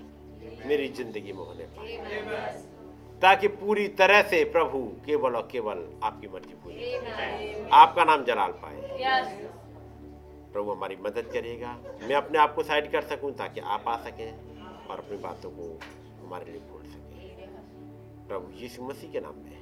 [0.67, 1.97] मेरी ज़िंदगी में होने पाए।
[3.23, 8.81] ताकि पूरी तरह से प्रभु केवल और केवल आपकी मर्ज़ी पूरी आपका नाम जलाल पाए।
[10.53, 14.31] प्रभु हमारी मदद करेगा। मैं अपने आप को साइड कर सकूँ ताकि आप आ सकें
[14.89, 15.79] और अपनी बातों को
[16.23, 19.62] हमारे लिए बोल सकें। प्रभु यीशु मसीह के नाम में।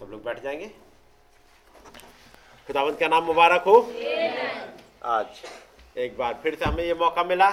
[0.00, 0.66] सब लोग बैठ जाएँगे।
[2.68, 3.74] खुदावंत का नाम मुबारक हो?
[5.04, 5.40] आज
[5.98, 7.50] एक बार फिर से हमें ये मौका मिला।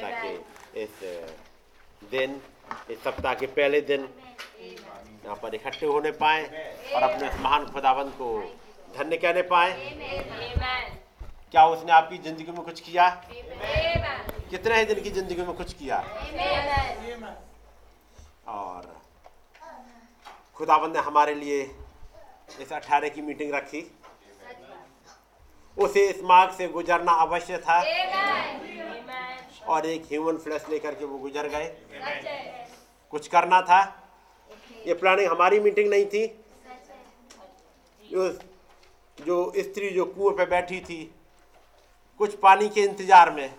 [0.00, 0.28] ताकि
[0.82, 0.92] इस
[2.10, 2.40] दिन
[2.90, 4.08] इस सप्ताह के पहले दिन
[4.60, 6.44] यहाँ पर इकट्ठे होने पाए
[6.94, 8.30] और अपने महान खुदावंत को
[8.98, 9.72] धन्य कहने पाए।
[11.50, 13.08] क्या उसने आपकी ज़िंदगी में कुछ किया?
[14.50, 15.98] कितने ही दिन की ज़िंदगी में कुछ किया?
[18.48, 18.82] और
[20.60, 21.60] खुदाबंद ने हमारे लिए
[22.60, 23.80] इस अठारह की मीटिंग रखी।
[25.76, 27.78] उसे इस मार्ग से गुजरना अवश्य था।
[29.66, 31.66] और एक ह्यूमन फ्लैश लेकर के वो गुजर गए।
[33.12, 33.80] कुछ करना था।
[34.86, 36.26] ये प्लानिंग हमारी मीटिंग नहीं थी।
[38.02, 38.28] जो
[39.18, 41.02] जो स्त्री जो कुएँ पे बैठी थी,
[42.20, 43.54] कुछ पानी के इंतज़ार में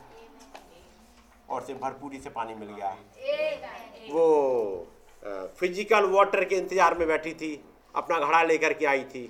[1.49, 2.95] और से भरपूरी से पानी मिल गया।
[4.10, 4.26] वो
[5.24, 7.53] फ़िज़िकल वाटर के इंतज़ार में बैठी थी
[7.95, 9.24] अपना घड़ा लेकर के आई थी।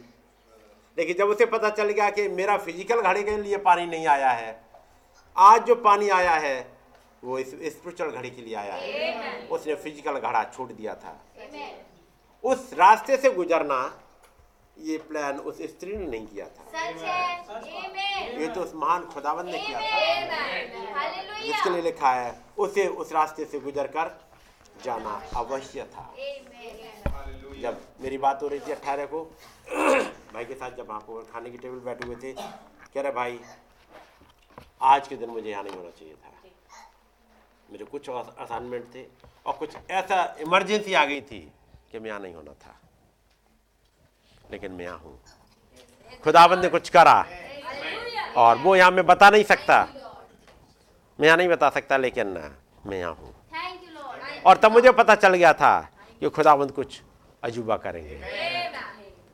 [0.98, 4.32] लेकिन जब उसे पता चल गया कि मेरा फ़िज़िकल घड़े के लिए पानी नहीं आया
[4.32, 4.60] है
[5.36, 6.56] आज जो पानी आया है
[7.24, 11.20] वो इस स्पिरिचुअल घड़ी के लिए आया है। उसने फ़िज़िकल घड़ा छोड़ दिया था।
[12.44, 13.80] उस रास्ते से गुजरना
[14.78, 16.64] ये प्लान उस स्त्री ने नहीं किया था।
[18.40, 20.00] ये तो उस महान खुदावन ने किया था।
[21.42, 24.08] जिसके लिए लिखा है उसे उस रास्ते से गुजर कर
[24.86, 26.06] जाना अवश्य था।
[27.62, 29.24] जब मेरी बात हो रही थी अट्ठारह को
[30.34, 33.40] भाई के साथ जब पर खाने की टेबल बैठे हुए थे कह रहे भाई
[34.84, 36.30] आज के दिन मुझे यहाँ नहीं होना चाहिए था।
[37.72, 39.06] मेरे कुछ असाइनमेंट थे
[39.46, 41.40] और कुछ ऐसा इमरजेंसी आ गई थी
[41.92, 42.76] कि मैं यहाँ नहीं होना था।
[44.52, 45.20] लेकिन मैं यहाँ हूँ।
[46.24, 47.14] खुदाबंद ने कुछ करा
[48.38, 49.84] और वो यहाँ मैं बता नहीं सकता।
[51.20, 52.28] मैं यहाँ नहीं बता सकता लेकिन
[52.86, 53.34] मैं यहाँ हूँ।
[54.46, 55.80] और तब मुझे पता चल गया था
[56.20, 57.02] कि खुदाबंद कुछ
[57.44, 58.16] अजूबा करेंगे।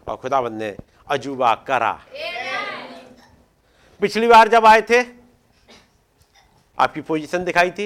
[0.08, 0.76] और खुदाबंद ने
[1.08, 1.92] अजूबा करा।
[4.02, 5.02] पिछली बार जब आए थे
[6.78, 7.86] आपकी पोजीशन दिखाई थी?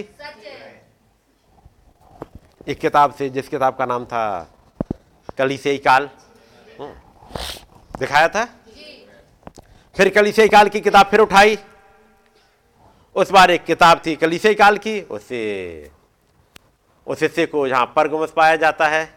[2.67, 4.23] एक किताब से जिस किताब का नाम था
[5.37, 6.09] कली। से काल
[7.99, 8.45] दिखाया था?
[9.95, 11.57] फिर कली से काल की किताब फिर उठाई।
[13.15, 15.41] उस बार एक किताब थी कली से काल की उससे
[17.11, 19.13] उस हिस्से को जहाँ परगमस पाया जाता है,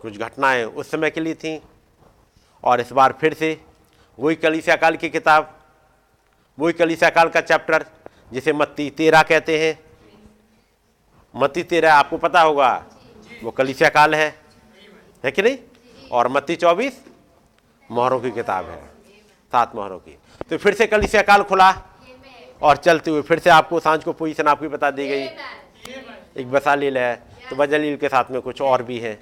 [0.00, 1.62] कुछ घटनाएँ उस समय के लिए थी।
[2.64, 3.60] और इस बार फिर से
[4.18, 5.60] वही कलिसिया काल की किताब,
[6.58, 7.86] वही कलिसिया काल का चैप्टर,
[8.32, 9.80] जिसे मत्ती तेरा कहते हैं।
[11.36, 12.84] मत्ती तेरा, आपको पता होगा,
[13.42, 14.38] वो कलिसिया काल है।
[15.24, 15.58] है कि नहीं?
[16.12, 17.04] और मत्ती चौबीस,
[17.90, 18.86] मोहरों की किताब है।
[19.52, 20.18] सात मोहरों की।
[20.50, 21.82] तो फिर से कलिसिया काल खुला,
[22.62, 25.26] और चलते हुए फिर से आपको साँझ को पोजिशन आपकी बता दी गई।
[26.36, 29.18] एक बसालील है तो बजलील के साथ में कुछ और भी है।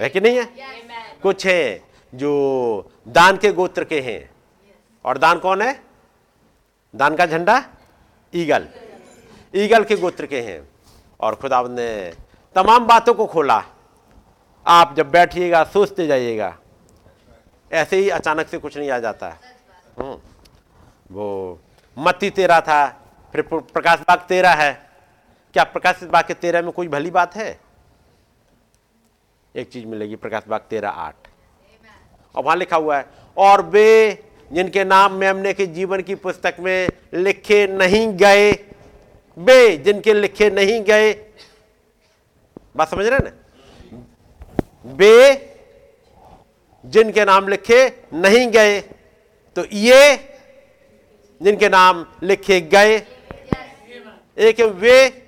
[0.00, 0.48] है कि नहीं है?
[1.22, 1.82] कुछ है
[2.14, 4.30] जो दान के गोत्र के हैं।
[5.04, 5.80] और दान कौन है?
[6.94, 7.64] दान का झंडा?
[8.34, 8.68] ईगल।
[9.56, 10.68] ईगल के गोत्र के हैं।
[11.20, 12.12] और खुदा ने
[12.54, 13.64] तमाम बातों को खोला।
[14.66, 16.58] आप जब बैठिएगा सोचते जाइएगा।
[17.72, 19.38] ऐसे ही अचानक से कुछ नहीं आ जाता।
[19.98, 20.18] हम्म,
[21.10, 21.58] वो
[21.98, 22.86] मत्ती तेरा था
[23.32, 24.91] फिर प्रकाश बाग तेरा है।
[25.54, 27.58] क्या प्रकाश बाग के तेरह में कोई भली बात है?
[29.54, 31.28] एक चीज़ मिलेगी, प्रकाश बाग तेरह आठ।
[32.34, 36.88] और वहाँ लिखा हुआ है, और वे जिनके नाम मेमने के जीवन की पुस्तक में
[37.14, 38.50] लिखे नहीं गए,
[39.36, 41.12] वे जिनके लिखे नहीं गए,
[42.76, 43.32] बात समझ रहे ना?
[44.84, 45.48] वे
[46.84, 48.80] जिनके नाम लिखे नहीं गए
[49.56, 50.14] तो ये
[51.40, 52.96] जिनके नाम लिखे गए,
[54.36, 55.21] एक वे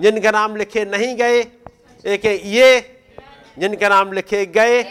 [0.00, 1.40] जिनके नाम लिखे नहीं गए,
[2.06, 2.80] एक ये,
[3.58, 4.82] जिनके नाम लिखे गए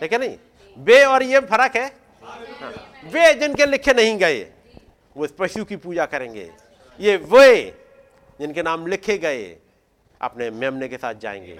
[0.00, 0.36] ठीक है नहीं?
[0.78, 1.86] वे और ये फ़र्क है।
[3.04, 4.42] वे जिनके लिखे नहीं गए,
[5.16, 6.50] वो पशु की पूजा करेंगे।
[7.00, 7.74] ये वे
[8.40, 9.56] जिनके नाम लिखे गए,
[10.20, 11.58] अपने मेमने के साथ जाएँगे।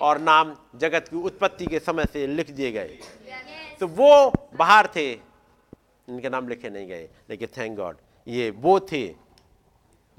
[0.00, 2.98] और नाम जगत की उत्पत्ति के समय से लिख दिए गए।
[3.80, 7.96] तो वो बाहर थे जिनके नाम लिखे नहीं गए। लेकिन थैंक गॉड
[8.28, 9.25] ये वो थे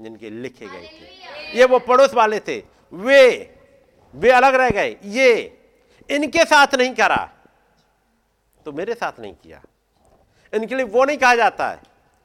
[0.00, 3.54] जिनके लिखे गए थे। ये वो पड़ोस वाले थे। वे
[4.14, 5.30] वे अलग रह गए। ये
[6.10, 7.16] इनके साथ नहीं करा।
[8.64, 9.62] तो मेरे साथ नहीं किया।
[10.52, 11.80] इनके लिए वो नहीं कहा जाता है।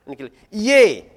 [0.07, 1.09] इनके लिए ये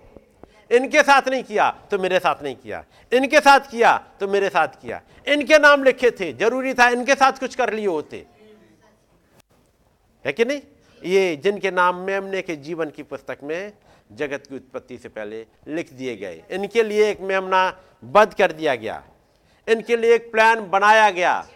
[0.70, 4.68] इनके साथ नहीं किया तो मेरे साथ नहीं किया। इनके साथ किया तो मेरे साथ
[4.82, 8.24] किया। इनके नाम लिखे थे। ज़रूरी था इनके साथ कुछ कर लिए होते।
[10.24, 10.60] है कि नहीं?
[11.02, 13.72] ये जिनके नाम मेमने के जीवन की पुस्तक में
[14.10, 18.74] जगत की उत्पत्ति से पहले लिख दिए गए। इनके लिए एक मेमना बद कर दिया
[18.74, 19.02] गया।
[19.68, 21.48] इनके लिए एक प्लान बनाया गया।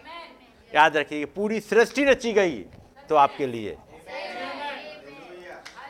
[0.75, 2.59] याद रखिए पूरी सृष्टि रची गई
[3.09, 3.77] तो आपके लिए।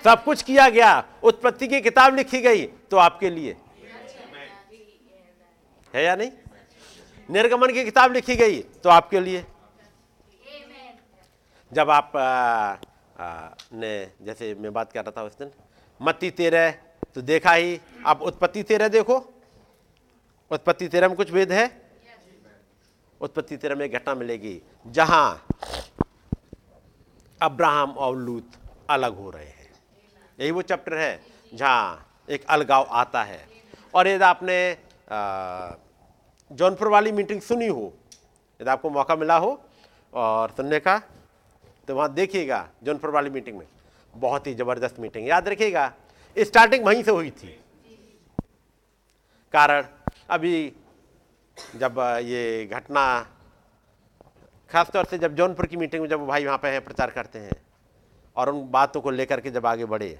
[0.04, 3.56] सब कुछ किया गया। उत्पत्ति की किताब लिखी गई तो आपके लिए।
[5.94, 6.32] है या नहीं?
[7.30, 9.46] निर्गमन की किताब लिखी गई तो आपके लिए।
[11.72, 12.76] जब आप आ,
[13.20, 15.52] आ, ने जैसे मैं बात कर रहा था उस दिन
[16.02, 16.72] मत्ती तेरह
[17.16, 19.16] तो देखा ही, आप उत्पत्ति तेरह देखो।
[20.52, 21.66] उत्पत्ति तेरह में कुछ भेद है?
[23.22, 25.46] उत्पत्ति तेरह में घटना मिलेगी, जहाँ
[27.42, 28.52] अब्राहम और लूत
[28.90, 29.70] अलग हो रहे हैं।
[30.40, 31.20] यही वो चैप्टर है,
[31.54, 33.46] जहाँ एक अलगाव आता है।
[33.94, 34.78] और यदि आपने
[36.52, 37.94] जौनपुर वाली मीटिंग सुनी हो,
[38.60, 39.60] यदि आपको मौका मिला हो,
[40.14, 40.98] और सुनने का
[41.88, 43.66] तो वहाँ देखिएगा जौनपुर वाली मीटिंग में।
[44.14, 45.92] बहुत ही ज़बरदस्त मीटिंग। याद रखिएगा
[46.38, 47.58] स्टार्टिंग वहीं से हुई थी।
[49.54, 49.86] कारण,
[50.30, 50.74] अभी
[51.76, 53.04] जब ये घटना,
[54.72, 57.62] खासतौर से जब जौनपुर की मीटिंग में जब भाई वहाँ पे हैं, प्रचार करते हैं,
[58.36, 60.18] और उन बातों को लेकर के जब आगे बढ़े,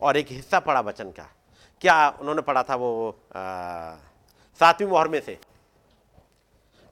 [0.00, 1.28] और एक हिस्सा पड़ा वचन का,
[1.82, 3.16] क्या उन्होंने पढ़ा था वो
[4.60, 5.38] सातवीं मोहर में से?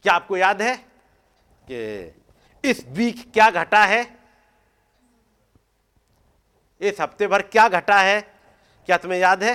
[0.05, 0.77] क्या आपको याद है
[1.65, 2.15] कि
[2.65, 4.05] इस वीक क्या घटा है?
[6.81, 8.21] इस हफ़्ते भर क्या घटा है?
[8.89, 9.55] क्या तुम्हें याद है?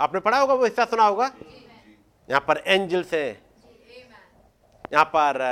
[0.00, 1.30] आपने पढ़ा होगा वो हिस्सा सुना होगा?
[2.28, 3.28] यहाँ पर एंजल्स से।
[4.92, 5.42] यहाँ पर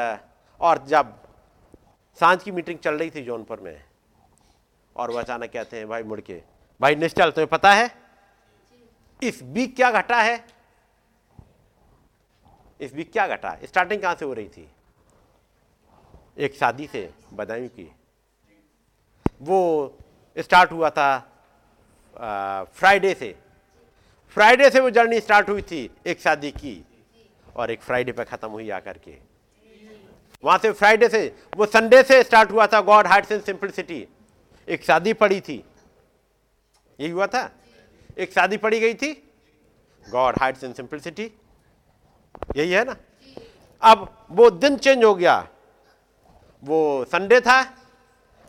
[0.60, 1.14] और जब
[2.18, 3.82] साँझ की मीटिंग चल रही थी जौनपुर में
[4.96, 6.40] और वो अचानक कहते हैं भाई मुड़ के
[6.80, 7.90] भाई निश्चल तुम्हें पता है?
[9.22, 10.44] इस वीक क्या घटा है?
[12.80, 13.56] इस वीक क्या घटा?
[13.64, 14.68] स्टार्टिंग कहाँ से हो रही थी?
[16.38, 17.90] एक शादी से बदायूं की।
[19.40, 19.98] वो
[20.36, 21.10] स्टार्ट हुआ था
[22.74, 23.34] फ्राइडे से।
[24.36, 26.84] फ्राइडे से वो जर्नी स्टार्ट हुई थी, एक शादी की
[27.56, 29.16] और एक फ्राइडे पे खत्म हुई आकर के।
[30.44, 34.06] वहाँ से फ्राइडे से, वो संडे से स्टार्ट हुआ था गॉड हार्ट्स एंड सिंपलिसिटी
[34.68, 35.62] एक शादी पड़ी थी।
[36.98, 37.50] यही हुआ था?
[38.18, 39.12] एक शादी पड़ी गई थी
[40.06, 41.30] गॉड हार्ट्स एंड सिंपलिसिटी
[42.56, 42.96] यही है ना?
[43.82, 45.36] अब वो दिन चेंज हो गया।
[46.62, 47.62] वो संडे था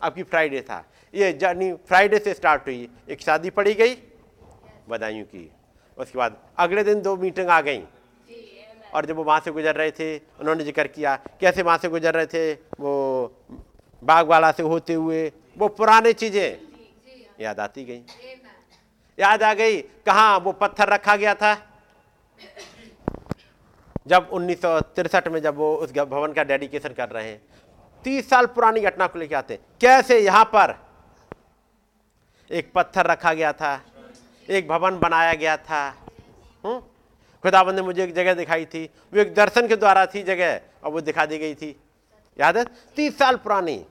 [0.02, 0.84] अब की फ्राइडे था।
[1.14, 3.94] ये जर्नी फ्राइडे से स्टार्ट हुई। एक शादी पड़ी गई,
[4.88, 5.50] बधाइयों की।
[5.98, 7.82] उसके बाद अगले दिन दो मीटिंग आ गई।
[8.94, 12.14] और जब वो वहाँ से गुजर रहे थे, उन्होंने ज़िक्र किया, कैसे वहाँ से गुजर
[12.14, 12.92] रहे थे, वो
[14.02, 16.58] बाग वाला से होते हुए, वो पुराने चीज़ें
[17.40, 18.02] याद आती गई।
[19.18, 21.54] याद आ गई कहाँ वो पत्थर रखा गया था।
[24.06, 24.64] जब उन्नीस
[25.28, 27.40] में जब वो उस भवन का डेडिकेशन कर रहे हैं
[28.04, 30.74] तीस साल पुरानी घटना को लेकर आते कैसे यहाँ पर
[32.50, 33.80] एक पत्थर रखा गया था,
[34.48, 35.82] एक भवन बनाया गया था
[36.64, 36.78] हम्म?
[37.44, 40.92] खुदाबंद ने मुझे एक जगह दिखाई थी, वो एक दर्शन के द्वारा थी जगह, और
[40.92, 41.76] वो दिखा दी गई थी।
[42.38, 42.64] याद है?
[42.96, 43.84] तीस साल पुरानी।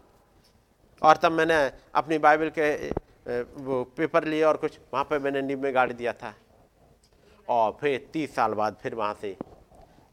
[1.01, 1.55] और तब मैंने
[1.95, 2.89] अपनी बाइबल के
[3.57, 6.33] वो पेपर लिए और कुछ, वहाँ पे मैंने नींब में गाड़ दिया था।
[7.47, 9.35] और फिर तीस साल बाद फिर वहाँ से,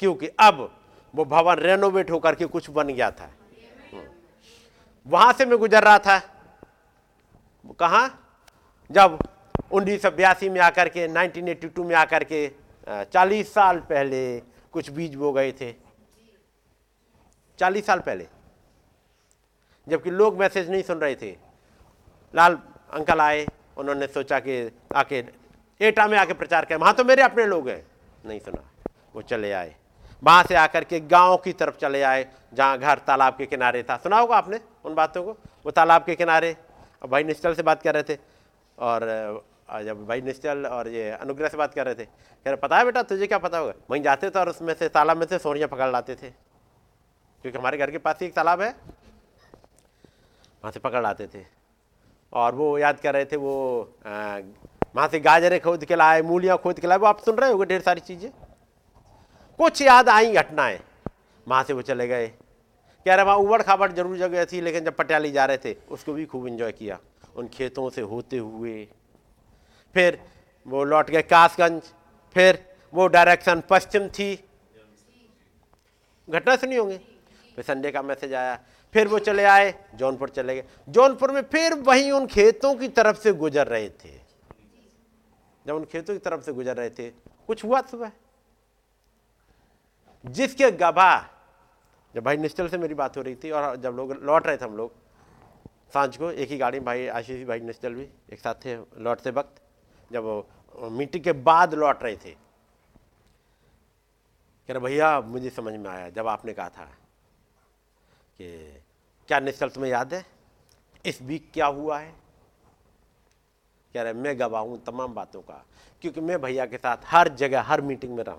[0.03, 0.71] क्योंकि अब
[1.15, 3.31] वो भवन रेनोवेट होकर के कुछ बन गया था।
[5.07, 6.19] वहाँ से मैं गुजर रहा था।
[7.81, 8.09] कहा?
[8.91, 9.19] जब
[9.73, 12.51] उन्नीस सौ बयासी में आकर के 1982 में आकर के
[13.05, 14.41] 40 साल पहले
[14.73, 15.75] कुछ बीज बो गए थे।
[17.59, 18.29] 40 साल पहले।
[19.89, 21.37] जबकि लोग मैसेज नहीं सुन रहे थे।
[22.35, 22.59] लाल
[22.93, 23.47] अंकल आए,
[23.79, 25.25] उन्होंने सोचा कि आके
[25.81, 27.87] एटा में आके प्रचार किया वहाँ तो मेरे अपने लोग हैं।
[28.27, 28.71] नहीं सुना।
[29.15, 29.75] वो चले आए।
[30.23, 33.97] वहाँ से आकर के गाँव की तरफ़ चले आए, जहाँ घर तालाब के किनारे था।
[33.97, 35.37] सुना होगा आपने उन बातों को?
[35.65, 36.57] वो तालाब के किनारे।
[37.03, 38.19] और भाई निश्चल से बात कर रहे थे।
[38.79, 39.45] और
[39.85, 42.85] जब भाई निश्चल और ये अनुग्रह से बात कर रहे थे, कह रहे, पता है
[42.85, 43.73] बेटा, तुझे क्या पता होगा?
[43.91, 46.31] वहीं जाते थे और उसमें से, तालाब में से सोनियाँ पकड़ लाते थे।
[47.45, 51.45] क्योंकि हमारे घर के पास ही एक तालाब है। वहाँ से पकड़ लाते थे।
[52.33, 56.81] और वो याद कर रहे थे, वो वहाँ से गाजरे खोद के लाए, मूलियाँ खोद
[56.81, 58.31] के लाए। वो आप सुन रहे होगे ढेर सारी चीज़ें?
[59.59, 60.79] कुछ याद आई घटनाएँ।
[61.47, 62.27] वहाँ से वो चले गए।
[63.07, 66.13] कह रहे वहाँ उबड़ खाबड़ ज़रूर जगह थी, लेकिन जब पटियाली जा रहे थे, उसको
[66.13, 66.99] भी खूब इंजॉय किया,
[67.37, 68.89] उन खेतों से होते हुए।
[69.95, 70.19] फिर
[70.67, 71.83] वो लौट गए कासगंज,
[72.37, 72.59] फिर
[72.93, 74.35] वो डायरेक्शन पश्चिम थी।
[76.29, 76.99] घटना सुनी होंगे?
[77.57, 78.59] फिर संडे का मैसेज आया।
[78.95, 83.17] फिर वो चले आए, जौनपुर चले गए। जौनपुर में फिर वहीं उन खेतों की तरफ़
[83.17, 84.15] से गुजर रहे थे।
[85.67, 87.11] जब उन खेतों की तरफ़ से गुजर रहे थे,
[87.47, 88.13] कुछ हुआ सुबह
[90.27, 91.21] जिसके गवाह,
[92.15, 94.65] जब भाई निश्चल से मेरी बात हो रही थी और जब लोग लौट रहे थे
[94.65, 94.93] हम लोग,
[95.95, 99.31] साँझ को एक ही गाड़ी में भाई आशीष, भाई निश्चल भी एक साथ थे लौटते
[99.31, 99.63] वक्त,
[100.13, 100.45] जब
[100.93, 102.31] मीटिंग के बाद लौट रहे थे।
[104.69, 106.85] कह रहे, भैया मुझे समझ में आया, जब आपने कहा था
[108.41, 108.83] कि
[109.29, 110.25] क्या निश्चल तुम्हें याद है?
[111.05, 112.15] इस वीक क्या हुआ है?
[113.95, 115.65] कह रहे, मैं गवाह हूँ तमाम बातों का,
[116.03, 118.37] क्योंकि मैं भैया के साथ हर जगह, हर मीटिंग में रहा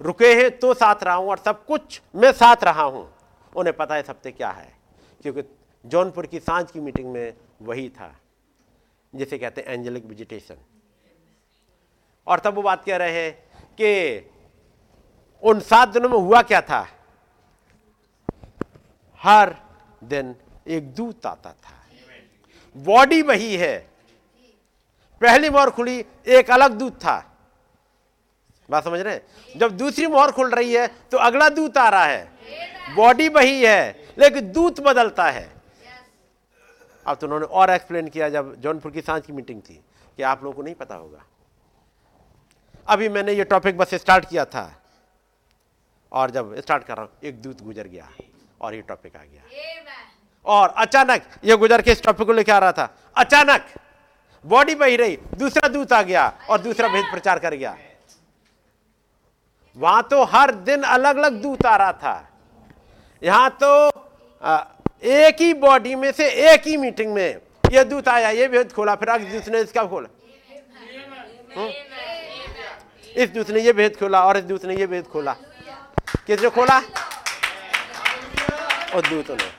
[0.00, 3.08] रुके हैं तो साथ रहा हूँ और सब कुछ मैं साथ रहा हूँ।
[3.52, 4.72] उन्हें पता है सबसे क्या है,
[5.24, 5.42] क्योंकि
[5.84, 7.32] जौनपुर की साँझ की मीटिंग में
[7.62, 8.14] वही था,
[9.12, 10.56] जिसे कहते हैं एंजेलिक विजिटेशन।
[12.26, 13.32] और तब वो बात कह रहे हैं
[13.80, 14.30] कि
[15.42, 16.86] उन सात दिनों में हुआ क्या था?
[19.20, 19.54] हर
[20.04, 20.34] दिन
[20.68, 21.72] एक दूत आता था।
[22.76, 23.76] बॉडी वही है।
[25.20, 27.18] पहली बार खुली एक अलग दूत था।
[28.68, 29.58] बात समझ रहे हैं?
[29.58, 34.06] जब दूसरी मोहर खुल रही है तो अगला दूत आ रहा है। बॉडी वही है,
[34.18, 35.52] लेकिन दूत बदलता है।
[37.06, 39.74] अब तो उन्होंने और एक्सप्लेन किया, जब जौनपुर की साँझ की मीटिंग थी,
[40.18, 41.24] कि आप लोगों को नहीं पता होगा।
[42.88, 44.82] अभी मैंने ये टॉपिक बस स्टार्ट किया था,
[46.12, 48.08] और जब स्टार्ट कर रहा हूँ, एक दूत गुजर गया,
[48.60, 49.42] और ये टॉपिक आ गया।
[50.44, 53.66] और अचानक, ये गुजर के इस टॉपिक को लेकर आ रहा था। अचानक
[54.44, 57.76] बॉडी बही रही, दूसरा दूत आ गया, और दूसरा भेद प्रचार कर गया।
[59.76, 62.28] वहाँ तो हर दिन अलग अलग दूत आ रहा था।
[63.22, 63.88] यहाँ तो
[65.04, 68.94] एक ही बॉडी में से एक ही मीटिंग में ये दूत आया, ये भेद खोला,
[68.94, 70.08] फिर दूत ने इसका खोला।
[71.56, 71.70] हुँ?
[73.14, 75.32] इस दूत ने ये भेद खोला और इस दूत ने ये भेद खोला।
[76.26, 76.78] किसने खोला?
[78.94, 79.50] और दूतों ने।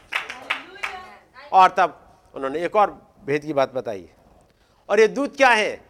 [1.54, 2.00] और तब
[2.36, 2.92] उन्होंने एक और
[3.26, 4.06] भेद की बात बताई।
[4.90, 5.82] और ये दूत क्या है?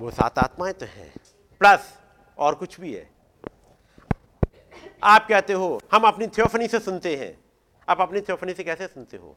[0.00, 1.14] वो सात आत्माएँ तो हैं।
[1.58, 1.98] प्लस
[2.38, 3.10] और कुछ भी है।
[5.02, 7.44] आप कहते हो, हम अपनी थियोफनी से सुनते हैं।
[7.88, 9.36] आप अपनी थियोफनी से कैसे सुनते हो?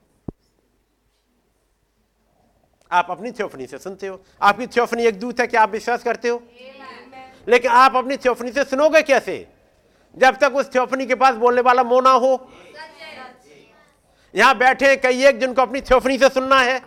[2.91, 6.29] आप अपनी थियोफनी से सुनते हो। आपकी थियोफनी एक दूत है, क्या आप विश्वास करते
[6.29, 6.43] हो?
[7.47, 9.47] लेकिन आप अपनी थियोफनी से सुनोगे कैसे?
[10.15, 12.51] जब तक उस थियोफनी के पास बोलने वाला मोना हो।
[14.35, 16.81] यहाँ बैठे कई एक जिनको अपनी थियोफनी से सुनना है।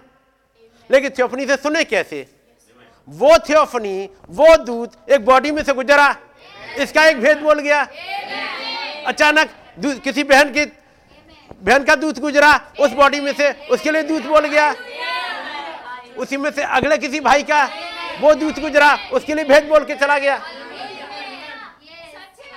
[0.90, 2.35] लेकिन थियोफनी से सुने कैसे?
[3.08, 6.14] वो थियोफनी वो दूत एक बॉडी में से गुजरा।
[6.78, 7.82] इसका एक भेद बोल गया।
[9.06, 9.50] अचानक
[10.04, 10.64] किसी बहन की,
[11.62, 14.74] बहन का दूत गुजरा उस बॉडी में से, उसके लिए दूत बोल गया।
[16.18, 17.64] उसी में से अगले किसी भाई का
[18.20, 20.40] वो दूत गुजरा, उसके लिए भेद बोल के चला गया।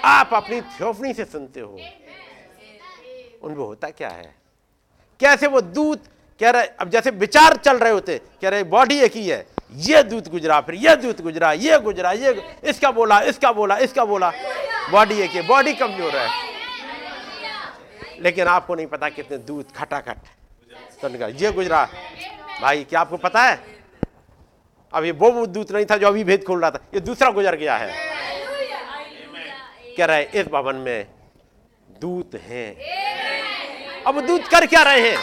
[0.06, 1.80] आप अपनी थियोफनी से सुनते हो।
[3.44, 4.36] उनको होता क्या है?
[5.20, 6.04] कैसे वो दूत
[6.40, 9.46] कह रहे, अब जैसे विचार चल रहे होते, कह रहे, बॉडी एक ही है,
[9.78, 12.32] ये दूत गुजरा, फिर ये दूत गुजरा, ये गुजरा, ये
[12.64, 14.32] इसका बोला इसका बोला इसका बोला।
[14.92, 16.28] बॉडी एक है, बॉडी कमज़ोर है।
[18.22, 20.18] लेकिन आपको नहीं पता कितने दूत खटाखट।
[21.02, 21.88] तो ये गुजरा।
[22.62, 23.60] भाई, क्या आपको पता है?
[24.94, 27.56] अब ये वो दूत नहीं था जो अभी भेद खोल रहा था, ये दूसरा गुजर
[27.56, 27.94] गया है।
[29.98, 31.08] कह रहे, इस भवन में
[32.02, 32.76] दूत हैं।
[34.08, 35.18] अब दूत कर क्या रहे हैं?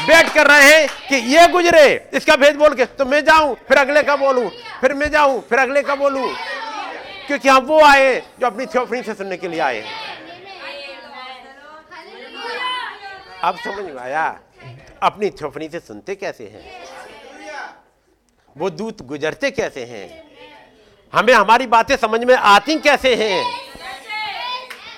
[0.00, 3.78] बैठ कर रहे हैं कि ये गुजरे। इसका भेद बोल के तो मैं जाऊँ, फिर
[3.78, 4.48] अगले का बोलूँ,
[4.80, 6.28] फिर मैं जाऊँ, फिर अगले का बोलूँ।
[7.26, 9.82] क्योंकि हम वो आए जो अपनी थियोफनी से सुनने के लिए आए
[13.44, 14.40] अब समझ में आया?
[15.02, 16.62] अपनी थियोफनी से सुनते कैसे हैं?
[18.56, 20.06] वो दूत गुजरते कैसे हैं?
[21.12, 23.44] हमें हमारी बातें समझ में आती कैसे हैं?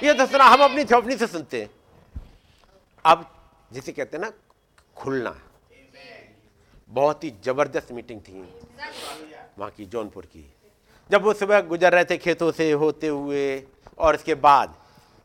[0.03, 1.71] ये तो सुना, हम अपनी थियोफनी से सुनते हैं।
[3.05, 3.27] अब
[3.73, 4.31] जिसे कहते हैं ना
[5.01, 5.35] खुलना
[6.91, 8.41] बहुत ही ज़बरदस्त मीटिंग थी।
[9.59, 10.45] वहाँ की जौनपुर की।
[11.11, 13.63] जब वो सुबह गुजर रहे थे खेतों से होते हुए
[13.99, 14.75] और इसके बाद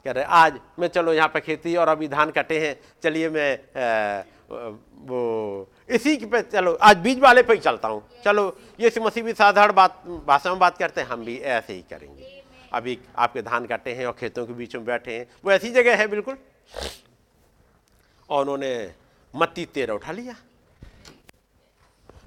[0.06, 3.52] कह रहे आज मैं चलो यहाँ पर खेती और अभी धान कटे हैं चलिए मैं
[3.56, 4.24] आ,
[5.06, 8.44] वो इसी पे चलो आज बीज वाले पे ही चलता हूँ। चलो
[8.80, 12.44] ये मसीह भी साधारण बात भाषा में बात करते हैं हम भी ऐसे ही करेंगे।
[12.72, 15.96] अभी आपके धान कटे हैं और खेतों के बीच में बैठे हैं वो ऐसी जगह
[15.98, 16.38] है बिल्कुल।
[18.30, 18.72] और उन्होंने
[19.36, 20.36] मत्ती तेरह उठा लिया।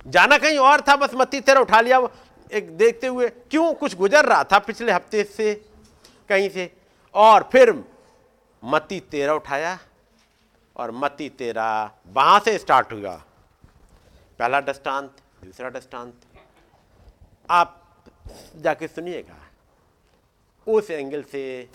[0.07, 2.01] जाना कहीं और था, बस मत्ती तेरह उठा लिया।
[2.51, 5.55] एक देखते हुए, क्यों कुछ गुजर रहा था पिछले हफ़्ते से?
[6.31, 6.71] कहीं से?
[7.15, 7.73] और फिर
[8.63, 9.79] मत्ती तेरह उठाया,
[10.77, 13.15] और मत्ती तेरह वहाँ से स्टार्ट हुआ।
[14.39, 15.11] पहला दृष्टांत,
[15.45, 16.15] दूसरा दृष्टांत।
[17.51, 17.75] आप
[18.57, 19.37] जाके सुनिएगा।
[20.67, 21.69] उस एंगल से,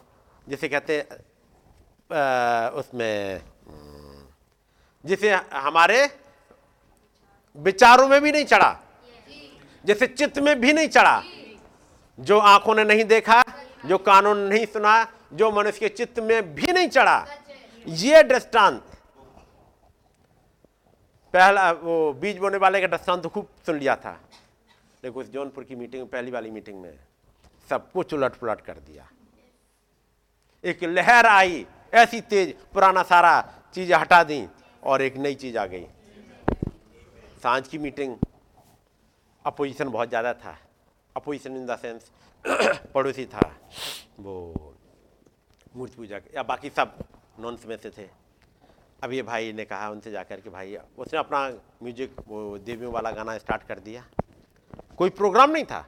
[0.47, 1.19] जिसे कहते हैं
[2.71, 3.41] उसमें
[5.05, 6.09] जिसे हमारे
[7.57, 8.79] विचारों में भी नहीं चढ़ा,
[9.85, 11.23] जैसे चित्त में भी नहीं चढ़ा,
[12.19, 13.43] जो आँखों ने नहीं देखा,
[13.85, 17.25] जो कानून ने नहीं सुना, जो मनुष्य के चित्त में भी नहीं चढ़ा,
[17.87, 18.81] ये दृष्टांत।
[21.33, 24.19] पहला, वो बीज बोने वाले का दृष्टांत खूब सुन लिया था।
[25.03, 26.99] लेकिन उस जौनपुर की मीटिंग, पहली वाली मीटिंग में
[27.69, 29.07] सब कुछ उलट पुलट कर दिया।
[30.63, 33.33] एक लहर आई, ऐसी तेज, पुराना सारा
[33.73, 34.47] चीज़ें हटा दी।
[34.83, 35.85] और एक नई चीज़ आ गई।
[37.43, 38.15] साँझ की मीटिंग
[39.45, 40.57] अपोजिशन बहुत ज़्यादा था।
[41.15, 42.11] अपोजिशन इन द सेंस
[42.93, 43.49] पड़ोसी था।
[44.19, 44.73] वो
[45.75, 46.97] मूर्ति पूजा या बाकी सब
[47.39, 48.09] नॉन में से थे।
[49.11, 51.39] ये भाई ने कहा उनसे जाकर के भाई, उसने अपना
[51.83, 54.03] म्यूज़िक, वो देवियों वाला गाना स्टार्ट कर दिया।
[54.97, 55.85] कोई प्रोग्राम नहीं था।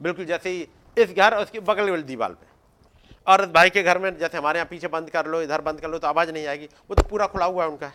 [0.00, 2.46] बिल्कुल जैसे ही इस घर और उसके बगल वाली दीवार पे।
[3.26, 5.90] और भाई के घर में जैसे हमारे यहाँ पीछे बंद कर लो, इधर बंद कर
[5.90, 7.92] लो तो आवाज़ नहीं आएगी। वो तो पूरा खुला हुआ है उनका।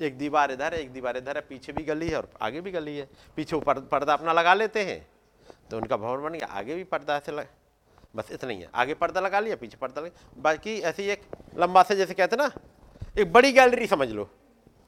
[0.00, 2.70] एक दीवार इधर है, एक दीवार इधर है, पीछे भी गली है और आगे भी
[2.70, 5.06] गली है। पीछे ऊपर पर्दा अपना लगा लेते हैं।
[5.70, 7.50] तो उनका भवन बन गया, आगे भी पर्दा ऐसे लगा,
[8.16, 11.22] बस इतना ही है। आगे पर्दा लगा लिया, पीछे पर्दा लगा बाकी ऐसे एक
[11.58, 12.50] लंबा से, जैसे कहते ना,
[13.18, 14.28] एक बड़ी गैलरी समझ लो।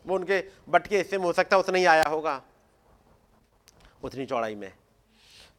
[0.07, 2.41] वो उनके बट के हिस्से में हो सकता है उतना ही आया होगा।
[4.03, 4.71] उतनी चौड़ाई में।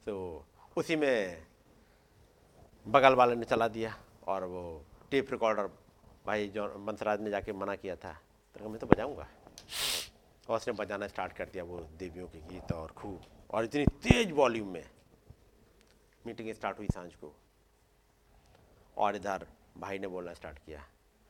[0.05, 0.45] तो
[0.77, 1.43] उसी में
[2.85, 3.95] बगल वाले ने चला दिया
[4.27, 4.61] और वो
[5.11, 5.69] टेप रिकॉर्डर
[6.25, 8.11] भाई जो बंसराज ने जाके मना किया था।
[8.55, 9.27] तो मैं तो बजाऊँगा।
[10.49, 14.31] और उसने बजाना स्टार्ट कर दिया वो देवियों के गीत और खूब। और इतनी तेज
[14.31, 14.83] वॉल्यूम में
[16.25, 17.33] मीटिंग स्टार्ट हुई साँझ को।
[18.97, 19.45] और इधर
[19.77, 20.79] भाई ने बोलना स्टार्ट किया।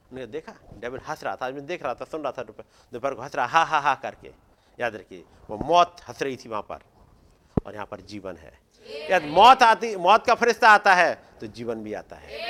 [0.06, 0.54] उन्होंने देखा?
[0.74, 3.22] डेविल हंस रहा था आज मैं देख रहा था सुन रहा था दोपहर दोपहर को
[3.22, 4.32] हंस रहा हा हा हा करके।
[4.80, 6.84] याद रखिए वो मौत हंस रही थी वहाँ पर।
[7.66, 8.54] और यहाँ पर जीवन है।
[9.10, 12.44] याद मौत आती मौत का फरिश्ता आता है तो जीवन भी आता है।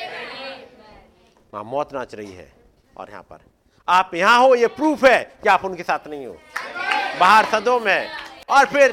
[1.53, 2.51] वहाँ मौत नाच रही है
[2.97, 3.41] और यहाँ पर
[3.87, 6.37] आप यहाँ हो, ये प्रूफ है कि आप उनके साथ नहीं हो।
[7.19, 8.09] बाहर सदों में।
[8.49, 8.91] और फिर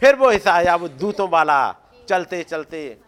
[0.00, 1.76] फिर वो हिस्सा आया, वो दूतों वाला,
[2.08, 2.98] चलते चलते।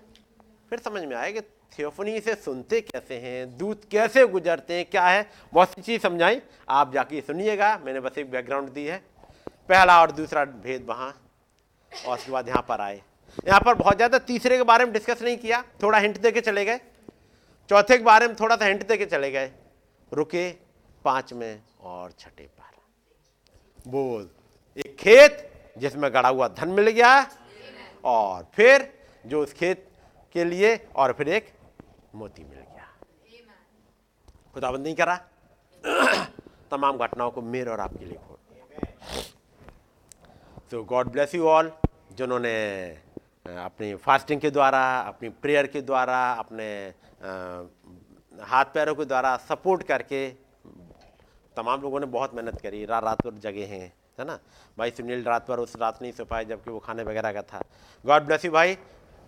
[0.71, 1.41] फिर समझ में आया कि
[1.79, 5.27] थियोफनी से सुनते कैसे हैं, दूत कैसे गुजरते हैं, क्या है?
[5.53, 8.97] बहुत सी चीज़ समझाई। आप जाके सुनिएगा। मैंने बस एक बैकग्राउंड दी है।
[9.69, 11.09] पहला और दूसरा भेद वहाँ।
[11.93, 13.01] और उसके बाद यहाँ पर आए।
[13.47, 16.41] यहाँ पर बहुत ज़्यादा तीसरे के बारे में डिस्कस नहीं किया। थोड़ा हिंट दे के
[16.41, 16.81] चले गए।
[17.71, 19.51] चौथे के बारे में थोड़ा सा हिंट दे के चले गए।
[20.13, 20.49] रुके।
[21.05, 22.71] पाँच में और छठे पर।
[23.91, 24.31] बोल।
[24.87, 25.49] एक खेत
[25.79, 27.31] जिसमें गड़ा हुआ धन मिल गया
[28.05, 28.93] और फिर
[29.27, 29.89] जो उस खेत
[30.33, 31.53] के लिए और फिर एक
[32.15, 32.89] मोती मिल गया।
[34.55, 35.17] खुदाबंद नहीं करा।
[36.71, 39.23] तमाम घटनाओं को मेरे और आपके लिए खोल दिया।
[40.71, 41.73] तो गॉड ब्लेस यू ऑल
[42.17, 42.55] जिन्होंने
[43.47, 46.69] अपनी फास्टिंग के द्वारा अपनी प्रेयर के द्वारा अपने
[48.45, 50.29] हाथ पैरों के द्वारा सपोर्ट करके
[51.57, 54.39] तमाम लोगों ने बहुत मेहनत करी रात रात भर जगे हैं, है ना?
[54.79, 57.63] भाई सुनील रात भर उस रात नहीं सो पाए जबकि वो खाने वगैरह का था।
[58.05, 58.75] गॉड ब्लेस यू भाई,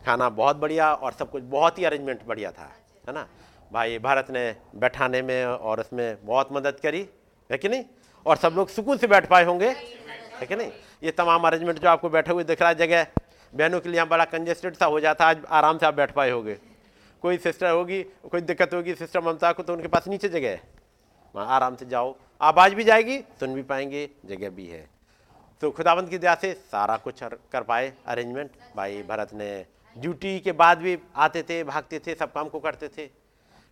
[0.02, 2.70] खाना बहुत बढ़िया और सब कुछ बहुत ही अरेंजमेंट बढ़िया था,
[3.08, 3.26] है ना?
[3.72, 4.44] भाई भारत ने
[4.76, 7.08] बैठाने में और उसमें बहुत मदद करी,
[7.50, 7.84] है कि नहीं?
[8.26, 10.70] और सब लोग सुकून से बैठ पाए होंगे, है कि नहीं?
[11.02, 13.06] ये तमाम अरेंजमेंट जो आपको बैठे हुए दिख रहा है, जगह,
[13.52, 16.30] बहनों के लिए यहाँ बड़ा कंजेस्टेड सा हो जाता आज आराम से आप बैठ पाए
[16.30, 16.58] होंगे।
[17.22, 20.62] कोई सिस्टर होगी, कोई दिक्कत होगी सिस्टर ममता को तो उनके पास नीचे जगह है।
[21.34, 24.88] वहाँ आराम से जाओ। आवाज़ भी जाएगी, सुन भी पाएँगे, जगह भी है।
[25.62, 29.66] तो खुदाबंद की दया से सारा कुछ कर पाए अरेंजमेंट भाई भरत ने
[29.96, 33.06] ड्यूटी के बाद भी आते थे, भागते थे, सब काम को करते थे।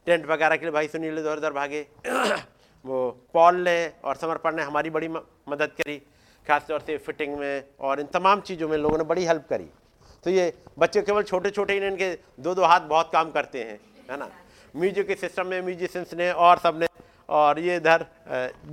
[0.06, 1.86] टेंट वगैरह के लिए भाई सुनील इधर उधर भागे।
[2.84, 5.98] वो पॉल ने और समर्पण ने हमारी बड़ी मदद करी
[6.46, 9.68] खासतौर से फिटिंग में और इन तमाम चीज़ों में लोगों ने बड़ी हेल्प करी।
[10.24, 13.78] तो ये बच्चे केवल छोटे छोटे ही इनके दो दो हाथ बहुत काम करते हैं,
[14.10, 14.30] है ना?
[14.76, 16.86] म्यूज़िक के सिस्टम में म्यूजिशंस ने और सबने
[17.32, 18.04] और ये इधर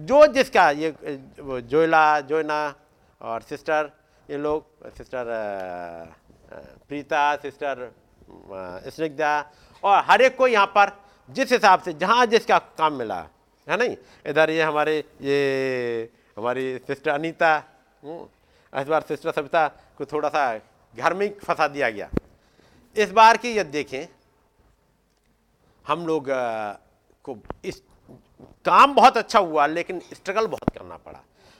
[0.09, 0.93] जो जिसका ये
[1.71, 2.59] जोयला जोयना
[3.21, 3.91] और सिस्टर
[4.29, 5.25] ये लोग सिस्टर
[6.87, 7.91] प्रीता सिस्टर
[8.95, 9.33] स्निग्धा
[9.83, 10.91] और हर एक को यहाँ पर
[11.29, 13.19] जिस हिसाब से जहाँ जिसका काम मिला
[13.67, 13.95] है नहीं?
[14.27, 17.51] इधर ये हमारे ये हमारी सिस्टर अनीता
[18.03, 18.25] हम्म,
[18.73, 20.43] इस बार सिस्टर सविता को थोड़ा सा
[20.95, 22.09] घर में फंसा दिया गया।
[22.95, 24.07] इस बार की यदि देखें
[25.85, 26.25] हम लोग
[27.25, 27.81] को इस
[28.65, 31.19] काम बहुत अच्छा हुआ, लेकिन स्ट्रगल बहुत करना पड़ा।